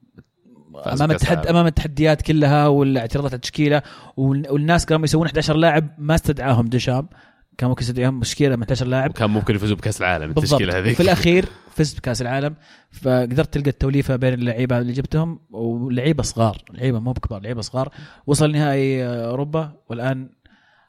بكأس 0.73 1.01
التحد 1.01 1.31
العالم. 1.37 1.49
أمام 1.49 1.67
التحديات 1.67 2.21
كلها 2.21 2.67
والاعتراضات 2.67 3.31
على 3.31 3.35
التشكيلة 3.35 3.81
وال- 4.17 4.51
والناس 4.51 4.85
قاموا 4.85 5.03
يسوون 5.05 5.25
11 5.27 5.55
لاعب 5.55 5.87
ما 5.97 6.15
استدعاهم 6.15 6.67
ديشام. 6.67 7.07
كان 7.57 7.69
ممكن 7.69 7.81
يستدعيهم 7.81 8.19
تشكيله 8.19 8.55
من 8.55 8.61
11 8.61 8.85
لاعب 8.85 9.09
وكان 9.09 9.29
ممكن 9.29 9.55
يفوزوا 9.55 9.77
بكأس 9.77 10.01
العالم 10.01 10.29
التشكيلة 10.29 10.79
هذيك 10.79 10.95
في 10.95 11.03
الأخير 11.03 11.45
فزت 11.75 11.97
بكأس 11.97 12.21
العالم 12.21 12.55
فقدرت 12.91 13.53
تلقى 13.53 13.69
التوليفة 13.69 14.15
بين 14.15 14.33
اللعيبة 14.33 14.79
اللي 14.79 14.93
جبتهم 14.93 15.39
ولعيبة 15.51 16.23
صغار 16.23 16.57
لعيبة 16.73 16.99
مو 16.99 17.11
بكبار 17.11 17.41
لعيبة 17.41 17.61
صغار. 17.61 17.89
وصل 18.27 18.51
نهائي 18.51 19.05
أوروبا 19.05 19.71
والآن 19.89 20.29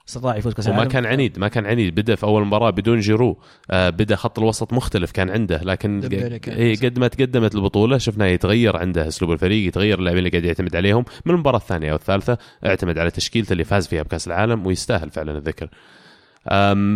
استطاع 0.09 0.37
يفوز 0.37 0.55
كاس 0.55 0.67
وما 0.67 0.75
العالم. 0.75 0.91
كان 0.91 1.07
عنيد 1.07 1.39
ما 1.39 1.49
كان 1.49 1.67
عنيد. 1.67 1.95
بدأ 1.95 2.15
في 2.15 2.25
أول 2.25 2.47
مباراة 2.47 2.71
بدون 2.71 3.01
جيرو 3.01 3.41
آه 3.71 3.91
بدأ 3.91 4.17
خط 4.17 4.39
الوسط 4.39 4.73
مختلف 4.73 5.11
كان 5.13 5.31
عنده 5.31 5.61
لكن 5.63 6.01
كان 6.43 6.55
إيه 6.57 6.77
قد 6.77 6.99
ما 6.99 7.09
تقدمت 7.09 7.55
البطولة 7.55 7.99
شفناه 7.99 8.27
يتغير 8.27 8.77
عنده. 8.77 9.09
أسلوب 9.09 9.33
الفريق 9.33 9.69
يتغير 9.69 9.99
اللاعبين 9.99 10.19
اللي 10.19 10.31
قاعد 10.31 10.45
يعتمد 10.45 10.77
عليهم. 10.77 11.05
من 11.27 11.35
المباراة 11.35 11.59
الثانية 11.59 11.91
أو 11.91 11.97
الثالثة 11.97 12.39
اعتمد 12.67 12.99
على 12.99 13.11
تشكيلته 13.11 13.53
اللي 13.53 13.65
فاز 13.65 13.87
فيها 13.87 14.03
بكأس 14.03 14.27
العالم 14.27 14.67
ويستاهل 14.67 15.11
فعلا 15.11 15.39
الذكر. 15.39 15.69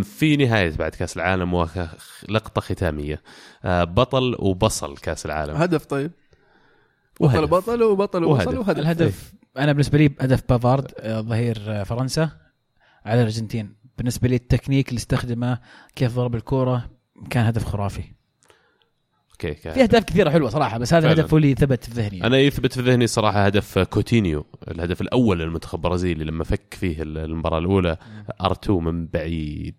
في 0.03 0.37
نهاية 0.37 0.77
بعد 0.77 0.91
كأس 0.95 1.17
العالم 1.17 1.55
ولقطه 1.55 2.61
ختامية. 2.61 3.23
آه 3.65 3.85
بطل 3.85 4.37
وبصل 4.39 4.97
كأس 4.97 5.27
العالم. 5.27 5.57
هدف 5.57 5.85
طيب. 5.85 6.11
بطل 7.21 7.25
وهدف. 7.25 7.51
بطل 7.51 7.83
وبطل 7.83 8.25
وبصل 8.25 8.47
وهدف. 8.47 8.59
وهدف. 8.59 8.79
الهدف 8.79 9.33
أنا 9.59 9.73
بالنسبة 9.73 9.99
لي 9.99 10.11
هدف 10.21 10.43
بافارد 10.49 10.93
آه، 10.99 11.21
ظهير 11.21 11.63
آه، 11.69 11.83
فرنسا 11.83 12.31
على 13.05 13.21
الأرجنتين. 13.21 13.77
بالنسبة 13.99 14.29
لي 14.29 14.35
التكنيك 14.35 14.89
اللي 14.89 14.99
استخدمه 14.99 15.59
كيف 15.97 16.17
ضرب 16.17 16.35
الكورة 16.35 16.91
كان 17.31 17.47
هدف 17.47 17.65
خرافي. 17.65 18.18
okay 19.45 19.55
كان. 19.55 19.74
في 19.74 19.82
أهداف 19.82 20.05
كثيرة 20.05 20.30
حلوة 20.30 20.51
صراحة 20.51 20.78
بس 20.78 20.95
هذا 20.95 21.01
فعلاً. 21.01 21.14
الهدف 21.14 21.32
هو 21.32 21.36
اللي 21.36 21.55
ثبت 21.55 21.84
في 21.84 21.91
ذهني. 21.91 22.24
أنا 22.26 22.39
يثبت 22.39 22.72
في 22.72 22.80
ذهني 22.80 23.07
صراحة 23.07 23.47
هدف 23.47 23.78
كوتينيو 23.78 24.47
الهدف 24.68 25.01
الأول 25.01 25.39
للمنتخب 25.39 25.78
البرازيلي 25.78 26.24
لما 26.24 26.45
فك 26.45 26.74
فيه 26.80 27.03
المباراة 27.03 27.59
الأولى 27.59 27.97
R2 28.43 28.71
من 28.70 29.07
بعيد. 29.07 29.74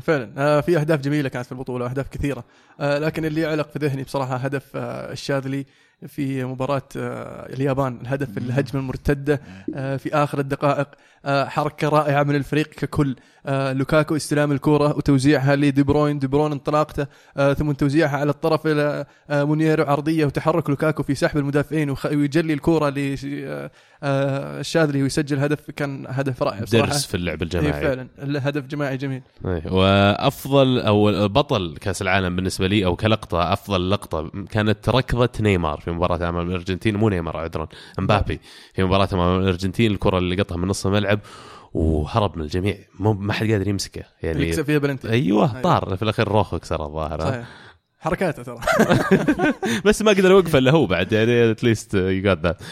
فعلا. 0.00 0.32
آه 0.38 0.60
في 0.60 0.78
أهداف 0.78 1.00
جميلة 1.00 1.28
كانت 1.28 1.46
في 1.46 1.52
البطولة 1.52 1.86
أهداف 1.86 2.08
كثيرة. 2.08 2.44
آه 2.80 2.98
لكن 2.98 3.24
اللي 3.24 3.40
يعلق 3.40 3.70
في 3.70 3.78
ذهني 3.78 4.02
بصراحة 4.02 4.36
هدف 4.36 4.76
آه 4.76 5.12
الشاذلي 5.12 5.66
في 6.06 6.44
مباراة 6.44 6.88
اليابان 6.96 8.00
الهدف 8.02 8.38
الهجمة 8.38 8.80
المرتدة 8.80 9.40
في 9.74 10.10
آخر 10.14 10.38
الدقائق. 10.38 10.88
آه 11.24 11.44
حركة 11.44 11.88
رائعة 11.88 12.22
من 12.22 12.34
الفريق 12.34 12.66
ككل. 12.66 13.16
آه 13.46 13.72
لوكاكو 13.72 14.16
استلام 14.16 14.52
الكرة 14.52 14.96
وتوزيعها 14.96 15.56
لدي 15.56 15.82
بروين 15.82 16.18
دي 16.18 16.26
بروين 16.26 16.52
انطلاقته 16.52 17.06
آه 17.36 17.52
ثم 17.52 17.72
توزيعها 17.72 18.16
على 18.16 18.30
الطرف 18.30 18.66
إلى 18.66 19.04
آه 19.30 19.44
مونييه 19.44 19.84
عرضية 19.84 20.26
وتحرك 20.26 20.70
لوكاكو 20.70 21.02
في 21.02 21.14
سحب 21.14 21.38
المدافعين 21.38 21.94
ويخلي 22.04 22.52
الكرة 22.52 22.88
للشاذلي 24.02 25.02
ويسجل 25.02 25.38
هدف. 25.38 25.70
كان 25.70 26.06
هدف 26.08 26.42
رائع 26.42 26.60
بصراحة 26.60 26.86
درس 26.86 27.06
في 27.06 27.14
اللعب 27.14 27.36
إيه 27.36 27.42
الجماعي 27.42 27.82
فعلا. 27.82 28.08
الهدف 28.22 28.66
جماعي 28.66 28.96
جميل. 28.96 29.22
إيه، 29.46 29.72
وأفضل 29.72 30.80
أو 30.80 31.28
بطل 31.28 31.76
كأس 31.80 32.02
العالم 32.02 32.36
بالنسبة 32.36 32.66
لي 32.66 32.84
أو 32.84 32.96
كلقطة 32.96 33.52
أفضل 33.52 33.90
لقطة 33.90 34.30
كانت 34.50 34.88
ركضة 34.88 35.30
نيمار 35.40 35.80
في 35.80 35.90
مباراة 35.90 36.28
أمام 36.28 36.48
الأرجنتين. 36.48 36.96
مو 36.96 37.08
نيمار 37.08 37.36
عذرا 37.36 37.68
امبابي 37.98 38.40
في 38.74 38.84
مباراة 38.84 39.08
أمام 39.12 39.40
الأرجنتين. 39.40 39.92
الكرة 39.92 40.18
اللي 40.18 40.36
قطها 40.36 40.56
من 40.56 40.68
نص 40.68 40.86
الملعب. 40.86 41.09
وهرب 41.72 42.36
من 42.36 42.42
الجميع. 42.42 42.76
مو 42.98 43.12
ما 43.12 43.32
حد 43.32 43.50
قادر 43.50 43.68
يمسكه. 43.68 44.00
اللي 44.00 44.32
يعني 44.32 44.48
يكسب 44.48 44.64
فيها 44.64 44.78
بلنتي. 44.78 45.10
أيوه 45.10 45.50
أيوة. 45.50 45.60
طار 45.60 45.96
في 45.96 46.02
الأخير 46.02 46.28
روخو 46.28 46.58
كسر 46.58 46.86
الظاهر؟ 46.86 47.20
صحيح. 47.20 47.46
حركاته 48.00 48.42
ترى. 48.42 48.60
بس 49.86 50.02
ما 50.02 50.10
قدر 50.10 50.30
يوقفه 50.30 50.58
إلا 50.58 50.70
هو 50.70 50.86
بعد 50.86 51.12
يعني 51.12 51.50
at 51.50 51.63
least 51.63 51.94
you 51.94 52.22
got 52.22 52.38
that 52.38 52.62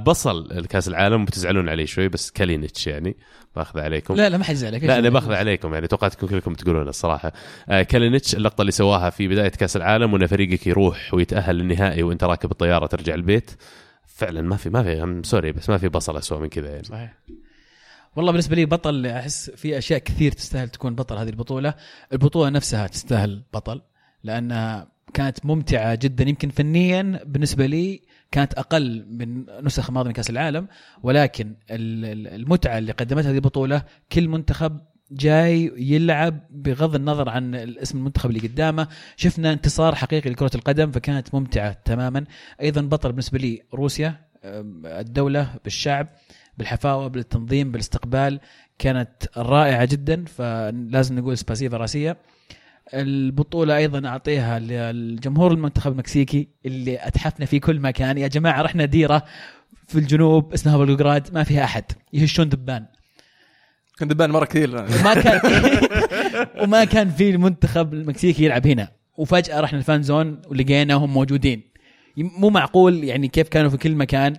بصل 0.00 0.52
الكاس 0.52 0.88
العالم 0.88 1.24
بتزعلون 1.24 1.68
عليه 1.68 1.84
شوي 1.84 2.08
بس 2.08 2.30
كالينيتش 2.30 2.86
يعني. 2.86 3.16
بأخذ 3.56 3.80
عليكم. 3.80 4.14
لا 4.14 4.28
لا 4.28 4.38
ما 4.38 4.44
حد 4.44 4.54
يزعلك 4.54 4.84
لا 4.84 4.98
أنا 4.98 5.08
بأخذ 5.08 5.32
عليكم 5.32 5.74
يعني 5.74 5.86
توقعتكم 5.86 6.26
كلكم 6.26 6.54
تقولون 6.54 6.88
الصراحة. 6.88 7.32
آه 7.68 7.82
كالينيتش 7.82 8.34
اللقطة 8.34 8.60
اللي 8.60 8.72
سواها 8.72 9.10
في 9.10 9.28
بداية 9.28 9.48
كأس 9.48 9.76
العالم 9.76 10.12
وإن 10.12 10.26
فريقك 10.26 10.66
يروح 10.66 11.14
ويتأهل 11.14 11.56
للنهائي 11.56 12.02
وأنت 12.02 12.24
راكب 12.24 12.50
الطيارة 12.50 12.86
ترجع 12.86 13.14
البيت. 13.14 13.50
فعلا 14.06 14.42
ما 14.42 14.56
في 14.56 14.70
ما 14.70 14.82
في 14.82 15.20
sorry 15.24 15.52
بس 15.52 15.70
ما 15.70 15.78
في 15.78 15.88
بصل 15.88 16.16
اسوء 16.16 16.38
من 16.38 16.48
كذا 16.48 16.68
يعني. 16.68 16.84
صحيح. 16.84 17.14
والله 18.16 18.32
بالنسبة 18.32 18.56
لي 18.56 18.64
بطل 18.64 19.06
أحس 19.06 19.50
في 19.50 19.78
أشياء 19.78 19.98
كثير 19.98 20.32
تستاهل 20.32 20.68
تكون 20.68 20.94
بطل 20.94 21.16
هذه 21.16 21.28
البطولة. 21.28 21.74
البطولة 22.12 22.50
نفسها 22.50 22.86
تستاهل 22.86 23.42
بطل 23.54 23.82
لأنها 24.24 24.88
كانت 25.14 25.46
ممتعة 25.46 25.94
جدا. 25.94 26.28
يمكن 26.28 26.48
فنيا 26.48 27.20
بالنسبة 27.26 27.66
لي 27.66 28.02
كانت 28.30 28.54
أقل 28.54 29.06
من 29.10 29.44
نسخ 29.64 29.90
ماضيه 29.90 30.08
من 30.08 30.14
كأس 30.14 30.30
العالم 30.30 30.68
ولكن 31.02 31.54
ال- 31.70 32.04
ال- 32.04 32.40
المتعة 32.40 32.78
اللي 32.78 32.92
قدمتها 32.92 33.30
هذه 33.30 33.34
البطولة 33.36 33.82
كل 34.12 34.28
منتخب 34.28 34.80
جاي 35.10 35.72
يلعب 35.76 36.40
بغض 36.50 36.94
النظر 36.94 37.28
عن 37.28 37.54
الاسم 37.54 37.98
المنتخب 37.98 38.30
اللي 38.30 38.48
قدامه. 38.48 38.88
شفنا 39.16 39.52
انتصار 39.52 39.94
حقيقي 39.94 40.30
لكرة 40.30 40.50
القدم 40.54 40.90
فكانت 40.90 41.34
ممتعة 41.34 41.72
تماما. 41.84 42.24
أيضا 42.60 42.80
بطل 42.80 43.08
بالنسبة 43.08 43.38
لي 43.38 43.62
روسيا 43.74 44.30
أم، 44.44 44.86
الدولة 44.86 45.54
بالشعب 45.64 46.08
بالحفاوه 46.60 47.08
بالتنظيم 47.08 47.72
بالاستقبال 47.72 48.40
كانت 48.78 49.08
رائعة 49.36 49.84
جدا 49.84 50.24
فلازم 50.24 51.18
نقول 51.18 51.38
سباسيفا 51.38 51.76
رأسية. 51.76 52.16
البطولة 52.94 53.76
أيضا 53.76 54.08
أعطيها 54.08 54.58
للجمهور 54.58 55.52
المنتخب 55.52 55.92
المكسيكي 55.92 56.48
اللي 56.66 57.06
أتحفنا 57.06 57.46
في 57.46 57.58
كل 57.60 57.80
مكان. 57.80 58.18
يا 58.18 58.28
جماعة 58.28 58.62
رحنا 58.62 58.84
ديرة 58.84 59.24
في 59.88 59.98
الجنوب 59.98 60.52
اسمها 60.52 60.76
بلغراد 60.76 61.34
ما 61.34 61.44
فيها 61.44 61.64
أحد 61.64 61.84
يهشون 62.12 62.48
دبان. 62.48 62.86
كان 63.98 64.08
دبان 64.08 64.30
مرة 64.30 64.44
كثير. 64.44 64.76
وما 64.76 65.14
كان 65.14 65.40
وما 66.62 66.84
كان 66.84 67.10
في 67.10 67.30
المنتخب 67.30 67.94
المكسيكي 67.94 68.44
يلعب 68.44 68.66
هنا. 68.66 68.88
وفجأة 69.16 69.60
رحنا 69.60 69.78
الفان 69.78 70.02
زون 70.02 70.42
ولقيناهم 70.48 71.14
موجودين. 71.14 71.62
مو 72.16 72.50
معقول 72.50 73.04
يعني 73.04 73.28
كيف 73.28 73.48
كانوا 73.48 73.70
في 73.70 73.76
كل 73.76 73.94
مكان. 73.94 74.36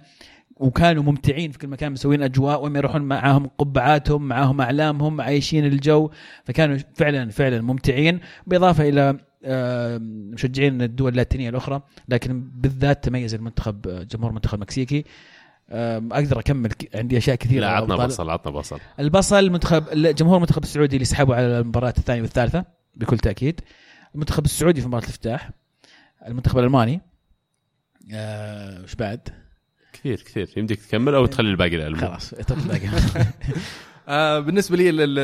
وكانوا 0.62 1.04
ممتعين 1.04 1.52
في 1.52 1.58
كل 1.58 1.68
مكان 1.68 1.92
مسوين 1.92 2.24
أجواء 2.24 2.64
وهم 2.64 2.76
يروحون 2.76 3.02
معاهم 3.02 3.48
قبعاتهم 3.58 4.28
معاهم 4.28 4.62
أعلامهم 4.62 5.22
عايشين 5.22 5.66
الجو. 5.66 6.10
فكانوا 6.46 6.78
فعلا 6.96 7.30
فعلا 7.30 7.62
ممتعين. 7.62 8.20
بالاضافه 8.48 8.90
إلى 8.90 9.18
مشجعين 10.34 10.82
الدول 10.82 11.12
اللاتينية 11.12 11.50
الأخرى 11.50 11.82
لكن 12.10 12.50
بالذات 12.56 13.04
تميز 13.04 13.34
المنتخب 13.34 14.08
جمهور 14.08 14.30
المنتخب 14.30 14.56
المكسيكي 14.56 15.06
أقدر 15.72 16.40
أكمل 16.40 16.72
عندي 16.96 17.18
أشياء 17.18 17.36
كثيرة. 17.36 17.62
لا 17.62 17.70
عطنا. 17.70 17.96
بصل 17.96 18.30
عطنا 18.30 18.52
بصل. 18.52 18.80
البصل 19.00 19.40
المنتخب 19.40 19.84
جمهور 19.94 20.36
المنتخب 20.36 20.64
السعودي 20.64 20.96
اللي 20.96 21.06
سحبوا 21.06 21.36
على 21.36 21.60
المباراة 21.60 21.94
الثانية 21.98 22.22
والثالثة 22.22 22.66
بكل 22.96 23.18
تأكيد. 23.18 23.62
المنتخب 24.16 24.46
السعودي 24.46 24.82
في 24.82 24.88
مباراة 24.88 25.04
الافتتاح. 25.04 25.50
المنتخب 26.28 26.60
الألماني. 26.60 27.02
آه، 28.14 28.84
وش 28.84 28.96
بعد؟ 28.96 29.30
كثير 30.02 30.22
كثير. 30.22 30.50
يمديك 30.58 30.82
تكمل 30.86 31.16
أو 31.16 31.26
تخلي 31.26 31.50
الباقي 31.50 31.70
للألمون 31.78 32.00
خلاص 32.02 32.34
اترك 32.34 32.58
الباقي. 32.58 32.90
آه 34.08 34.40
بالنسبة 34.40 34.78
لي 34.78 34.90
ال- 34.90 35.02
ال- 35.02 35.18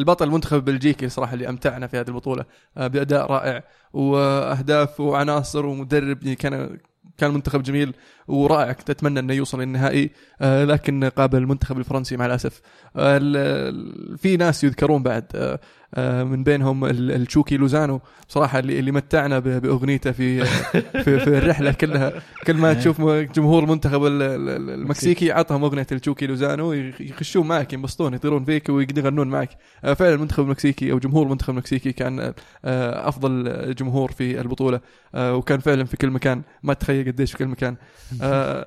البطل 0.00 0.26
المنتخب 0.26 0.56
البلجيكي 0.56 1.08
صراحة 1.08 1.34
اللي 1.34 1.48
أمتعنا 1.48 1.86
في 1.86 1.96
هذه 1.96 2.08
البطولة 2.08 2.44
آه 2.76 2.86
بأداء 2.86 3.26
رائع 3.32 3.64
وأهداف 3.92 5.00
وعناصر 5.00 5.66
ومدرب 5.66 6.22
يعني 6.22 6.36
كان 6.36 6.78
كان 7.18 7.34
منتخب 7.34 7.62
جميل 7.62 7.94
ورائع. 8.28 8.72
كنت 8.72 8.90
أتمنى 8.90 9.20
إنه 9.20 9.34
يوصل 9.34 9.60
للنهائي 9.60 10.10
آه 10.40 10.64
لكن 10.64 11.04
قابل 11.04 11.38
المنتخب 11.38 11.78
الفرنسي 11.78 12.16
مع 12.16 12.26
الأسف. 12.26 12.60
ال- 12.96 13.36
ال- 13.36 14.18
في 14.18 14.36
ناس 14.36 14.64
يذكرون 14.64 15.02
بعد 15.02 15.58
من 15.98 16.44
بينهم 16.44 16.84
ال- 16.84 17.10
الشوكي 17.10 17.56
لوزانو. 17.56 18.00
بصراحه 18.28 18.58
اللي 18.58 18.78
اللي 18.78 18.92
متعنا 18.92 19.38
بأغنيته 19.38 20.10
في 20.12 20.44
في, 21.04 21.18
في 21.20 21.38
الرحلة 21.38 21.72
كلها. 21.72 22.12
كل 22.46 22.54
ما 22.56 22.74
تشوف 22.74 23.00
جمهور 23.02 23.62
المنتخب 23.64 24.04
ال- 24.04 24.22
ال- 24.22 24.70
المكسيكي 24.70 25.32
عطهم 25.32 25.64
أغنية 25.64 25.86
الشوكي 25.92 26.26
لوزانو 26.26 26.72
يخ- 26.72 27.00
يخشون 27.00 27.46
معك 27.48 27.72
ينبسطون 27.72 28.14
يطيرون 28.14 28.44
فيك 28.44 28.68
ويغنون 28.68 29.28
معك. 29.28 29.48
آه، 29.84 29.94
فعلا 29.94 30.14
المنتخب 30.14 30.44
المكسيكي 30.44 30.92
أو 30.92 30.98
جمهور 30.98 31.26
المنتخب 31.26 31.50
المكسيكي 31.50 31.92
كان 31.92 32.20
آه، 32.64 33.08
أفضل 33.08 33.74
جمهور 33.74 34.12
في 34.12 34.40
البطولة. 34.40 34.80
آه، 35.14 35.34
وكان 35.34 35.60
فعلا 35.60 35.84
في 35.84 35.96
كل 35.96 36.10
مكان. 36.10 36.42
ما 36.62 36.74
تخيل 36.74 37.06
قديش 37.12 37.32
في 37.32 37.38
كل 37.38 37.46
مكان. 37.46 37.76
آه، 38.22 38.66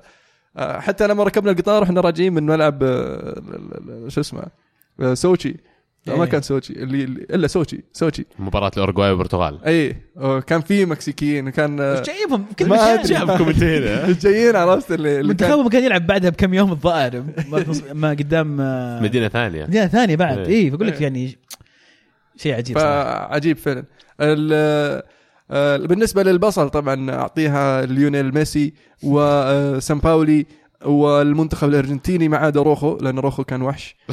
آه، 0.56 0.80
حتى 0.80 1.06
لما 1.06 1.24
ركبنا 1.24 1.50
القطار 1.50 1.82
وإحنا 1.82 2.00
راجعين 2.00 2.32
من 2.32 2.46
ملعب 2.46 2.82
آه، 2.82 3.42
شو 4.08 4.20
اسمه 4.20 4.42
آه، 5.00 5.14
سوتشي. 5.14 5.56
لا، 6.06 6.16
ما 6.16 6.24
إيه. 6.24 6.30
كان 6.30 6.42
سوتشي 6.42 6.72
اللي 6.72 7.04
اللي- 7.04 7.26
إلا 7.30 7.46
سوتشي 7.46 7.84
سوتشي. 7.92 8.26
مباراة 8.38 8.70
الاورجواي 8.76 9.10
والبرتغال. 9.10 9.64
اي 9.64 9.96
كان 10.46 10.60
في 10.60 10.84
مكسيكيين 10.86 11.50
كان 11.50 11.80
آه، 11.80 12.00
وش 12.00 12.06
جايبهم 12.06 12.44
كل 12.58 12.68
ما 12.68 12.94
أدري. 12.94 13.14
جابكم 13.14 13.48
انت 13.48 13.62
هنا 13.62 14.12
جايين 14.12 14.56
عرفت؟ 14.56 14.92
اللي, 14.92 15.22
منتخبهم 15.22 15.68
كان 15.68 15.84
يلعب 15.84 16.06
بعدها 16.06 16.30
بكم 16.30 16.54
يوم 16.54 16.72
الظاهر. 16.72 17.24
ما- 17.50 17.64
ما 17.92 18.10
قدام 18.10 18.60
آه، 18.60 19.02
مدينة 19.02 19.28
ثانية. 19.28 19.64
مدينة 19.64 19.86
ثانية 19.86 20.16
بعد. 20.16 20.38
إيه. 20.38 20.46
اي 20.64 20.70
فأقول 20.70 20.86
لك 20.86 20.94
إيه. 20.94 21.02
يعني 21.02 21.38
شيء 22.36 22.54
عجيب 22.54 22.78
صراحة. 22.78 23.28
فعجيب 23.28 23.56
فعلا. 23.58 23.84
ال- 24.20 25.02
آه، 25.50 25.76
بالنسبة 25.76 26.22
للبصل 26.22 26.70
طبعا 26.70 27.10
أعطيها 27.10 27.86
ليونيل 27.86 28.34
ميسي 28.34 28.72
وسان 29.02 29.98
باولي. 29.98 30.46
والمنتخب 30.84 31.68
الأرجنتيني 31.68 32.28
ما 32.28 32.36
عدا 32.36 32.62
روخو 32.62 32.98
لأن 33.00 33.18
روخو 33.18 33.44
كان 33.44 33.62
وحش. 33.62 33.96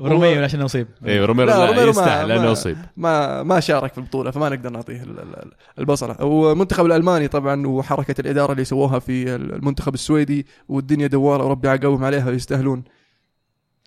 روميو 0.00 0.44
عشان 0.44 0.62
اصيب 0.62 0.86
اي 1.06 1.24
روميرو 1.24 1.48
لا، 1.48 1.66
روميرو 1.66 1.90
يستاهل 1.90 2.28
لأنه 2.28 2.42
ما- 2.42 2.52
اصيب 2.52 2.76
ما 2.96 3.42
ما 3.42 3.60
شارك 3.60 3.92
في 3.92 3.98
البطولة 3.98 4.30
فما 4.30 4.48
نقدر 4.48 4.70
نعطيه 4.70 5.02
ال- 5.02 5.20
ال- 5.20 5.52
البصره 5.78 6.24
والمنتخب 6.24 6.86
الألماني 6.86 7.28
طبعا 7.28 7.66
وحركة 7.66 8.20
الإدارة 8.20 8.52
اللي 8.52 8.64
سووها 8.64 8.98
في 8.98 9.34
المنتخب 9.34 9.94
السويدي 9.94 10.46
والدنيا 10.68 11.06
دوارة 11.06 11.44
وربي 11.44 11.68
عقبهم 11.68 12.04
عليها 12.04 12.28
ويستاهلون. 12.30 12.84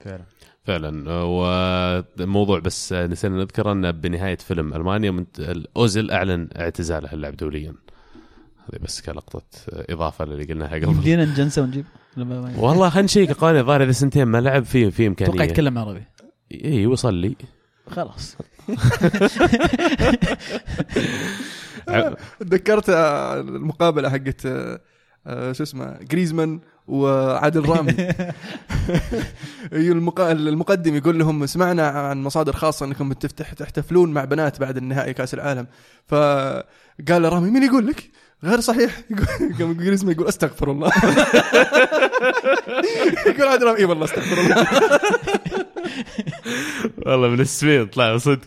فعلا. 0.05 0.23
فعلا. 0.63 1.13
والموضوع 1.23 2.59
بس 2.59 2.93
نسينا 2.93 3.37
نذكر 3.37 3.71
ان 3.71 3.91
بنهاية 3.91 4.37
فيلم 4.37 4.73
ألمانيا 4.73 5.11
منت- 5.11 5.39
الأوزيل 5.39 6.11
أعلن 6.11 6.47
اعتزاله 6.57 7.13
اللعب 7.13 7.35
دوليا. 7.37 7.73
هذه 8.73 8.79
بس 8.83 9.01
كلقطة 9.01 9.41
إضافة 9.69 10.25
للي 10.25 10.43
قلناها 10.43 10.75
قبل. 10.75 10.83
يمدينا 10.83 11.25
نجنسه 11.25 11.61
ونجيب 11.61 11.85
والله 12.57 12.89
خلينا 12.89 13.05
نشيك 13.05 13.31
القوانين 13.31 13.61
الظاهر 13.61 13.83
إذا 13.83 13.91
سنتين 13.91 14.23
ما 14.23 14.41
لعب 14.41 14.63
في 14.65 14.91
في 14.91 15.07
أتوقع 15.07 15.27
امكانيه 15.27 15.43
يتكلم 15.43 15.77
عربي. 15.77 16.03
اي 16.63 16.85
وصل 16.85 17.13
لي 17.13 17.35
خلاص. 17.89 18.37
تذكرت 22.39 22.89
آه، 22.89 23.39
المقابلة 23.41 24.09
حقت 24.09 24.45
آه، 24.45 24.81
آه، 25.27 25.51
شو 25.51 25.63
اسمه 25.63 25.97
جريزمان 26.01 26.59
وعادل 26.87 27.65
رامي 27.69 27.91
المقا- 29.73 30.19
المقدم 30.31 30.95
يقول 30.95 31.19
لهم 31.19 31.45
سمعنا 31.45 31.87
عن 31.87 32.23
مصادر 32.23 32.53
خاصة 32.53 32.85
أنكم 32.85 33.09
بتفتح 33.09 33.53
تحتفلون 33.53 34.11
مع 34.13 34.25
بنات 34.25 34.59
بعد 34.59 34.77
النهائي 34.77 35.13
كأس 35.13 35.33
العالم. 35.33 35.67
فقال 36.07 37.33
رامي 37.33 37.49
مين 37.49 37.63
يقول 37.63 37.87
لك؟ 37.87 38.09
غير 38.43 38.59
صحيح. 38.59 39.01
يقول- 39.11 39.53
قام 39.59 39.73
جريزمان 39.73 40.11
يقول 40.11 40.27
أستغفر 40.27 40.71
الله. 40.71 40.89
يقول 43.27 43.63
رامي 43.63 43.79
إي 43.79 43.85
والله 43.85 44.05
أستغفر 44.05 44.41
الله. 44.41 44.67
والله 47.05 47.27
من 47.27 47.39
السمين 47.39 47.85
طلع 47.87 48.17
صدق. 48.17 48.39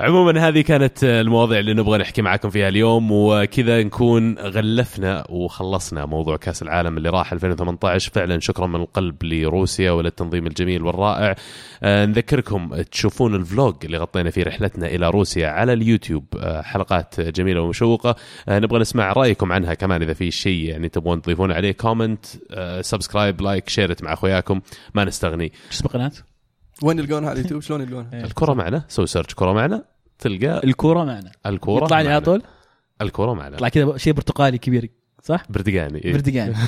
عموما 0.00 0.48
هذه 0.48 0.60
كانت 0.60 1.04
المواضيع 1.04 1.58
اللي 1.58 1.74
نبغى 1.74 1.98
نحكي 1.98 2.22
معاكم 2.22 2.50
فيها 2.50 2.68
اليوم 2.68 3.08
وكذا 3.12 3.82
نكون 3.82 4.38
قفلنا 4.38 5.24
وخلصنا 5.28 6.06
موضوع 6.06 6.36
كأس 6.36 6.62
العالم 6.62 6.96
اللي 6.96 7.08
راح 7.08 7.32
2018 7.32 8.12
فعلا 8.12 8.40
شكرا 8.40 8.66
من 8.66 8.80
القلب 8.80 9.24
لروسيا 9.24 9.90
وللتنظيم 9.90 10.46
الجميل 10.46 10.82
والرائع. 10.82 11.34
آه، 11.82 12.06
نذكركم 12.06 12.82
تشوفون 12.82 13.34
ال 13.34 13.42
vlog 13.42 13.74
اللي 13.84 13.98
غطينا 13.98 14.30
فيه 14.30 14.42
رحلتنا 14.42 14.86
إلى 14.86 15.10
روسيا 15.10 15.48
على 15.48 15.72
اليوتيوب. 15.72 16.24
آه، 16.38 16.62
حلقات 16.62 17.20
جميلة 17.20 17.60
ومشوقة. 17.60 18.16
آه، 18.48 18.58
نبغى 18.58 18.80
نسمع 18.80 19.12
رأيكم 19.12 19.52
عنها 19.52 19.74
كمان 19.74 20.02
إذا 20.02 20.12
في 20.12 20.30
شيء 20.30 20.64
يعني 20.64 20.88
تبغون 20.88 21.22
تضيفون 21.22 21.52
عليه. 21.52 21.72
comment 21.72 22.26
subscribe 22.80 23.40
like 23.40 23.68
share 23.68 24.02
مع 24.02 24.12
أخوياكم. 24.12 24.60
ما 24.94 25.04
نستغني. 25.04 25.52
شو 25.70 25.76
اسم 25.76 25.84
القناة؟ 25.86 26.12
وين 26.82 26.98
يلقونها 26.98 27.30
على 27.30 27.38
اليوتيوب؟ 27.38 27.62
شلون 27.62 27.80
يلقونها؟ 27.80 28.24
الكرة 28.24 28.54
معنا. 28.54 28.84
سوي 28.88 29.06
search 29.06 29.34
كرة 29.34 29.52
معنا. 29.52 29.89
تلقى 30.20 30.60
الكورة 30.64 31.04
معنا 31.04 31.30
الكورة 31.46 31.84
يطلع 31.84 32.00
لي 32.00 32.08
على. 32.08 32.20
طول 32.20 32.42
الكورة 33.02 33.34
معنا 33.34 33.54
يطلع 33.56 33.68
كذا 33.68 33.96
شيء 33.96 34.12
برتقالي 34.12 34.58
كبير 34.58 34.90
صح؟ 35.22 35.42
بردقاني 35.50 36.04
إيه. 36.04 36.12
بردقان 36.12 36.54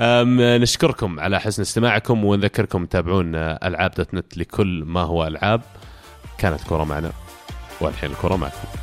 أم 0.00 0.40
نشكركم 0.40 1.20
على 1.20 1.40
حسن 1.40 1.62
استماعكم 1.62 2.24
ونذكركم 2.24 2.86
تتابعون 2.86 3.34
ألعاب 3.34 3.90
dot 3.90 4.14
net 4.14 4.38
لكل 4.38 4.84
ما 4.86 5.00
هو 5.00 5.26
ألعاب 5.26 5.62
كانت 6.38 6.60
كرة 6.68 6.84
معنا 6.84 7.12
والحين 7.80 8.10
الكرة 8.10 8.36
معكم 8.36 8.75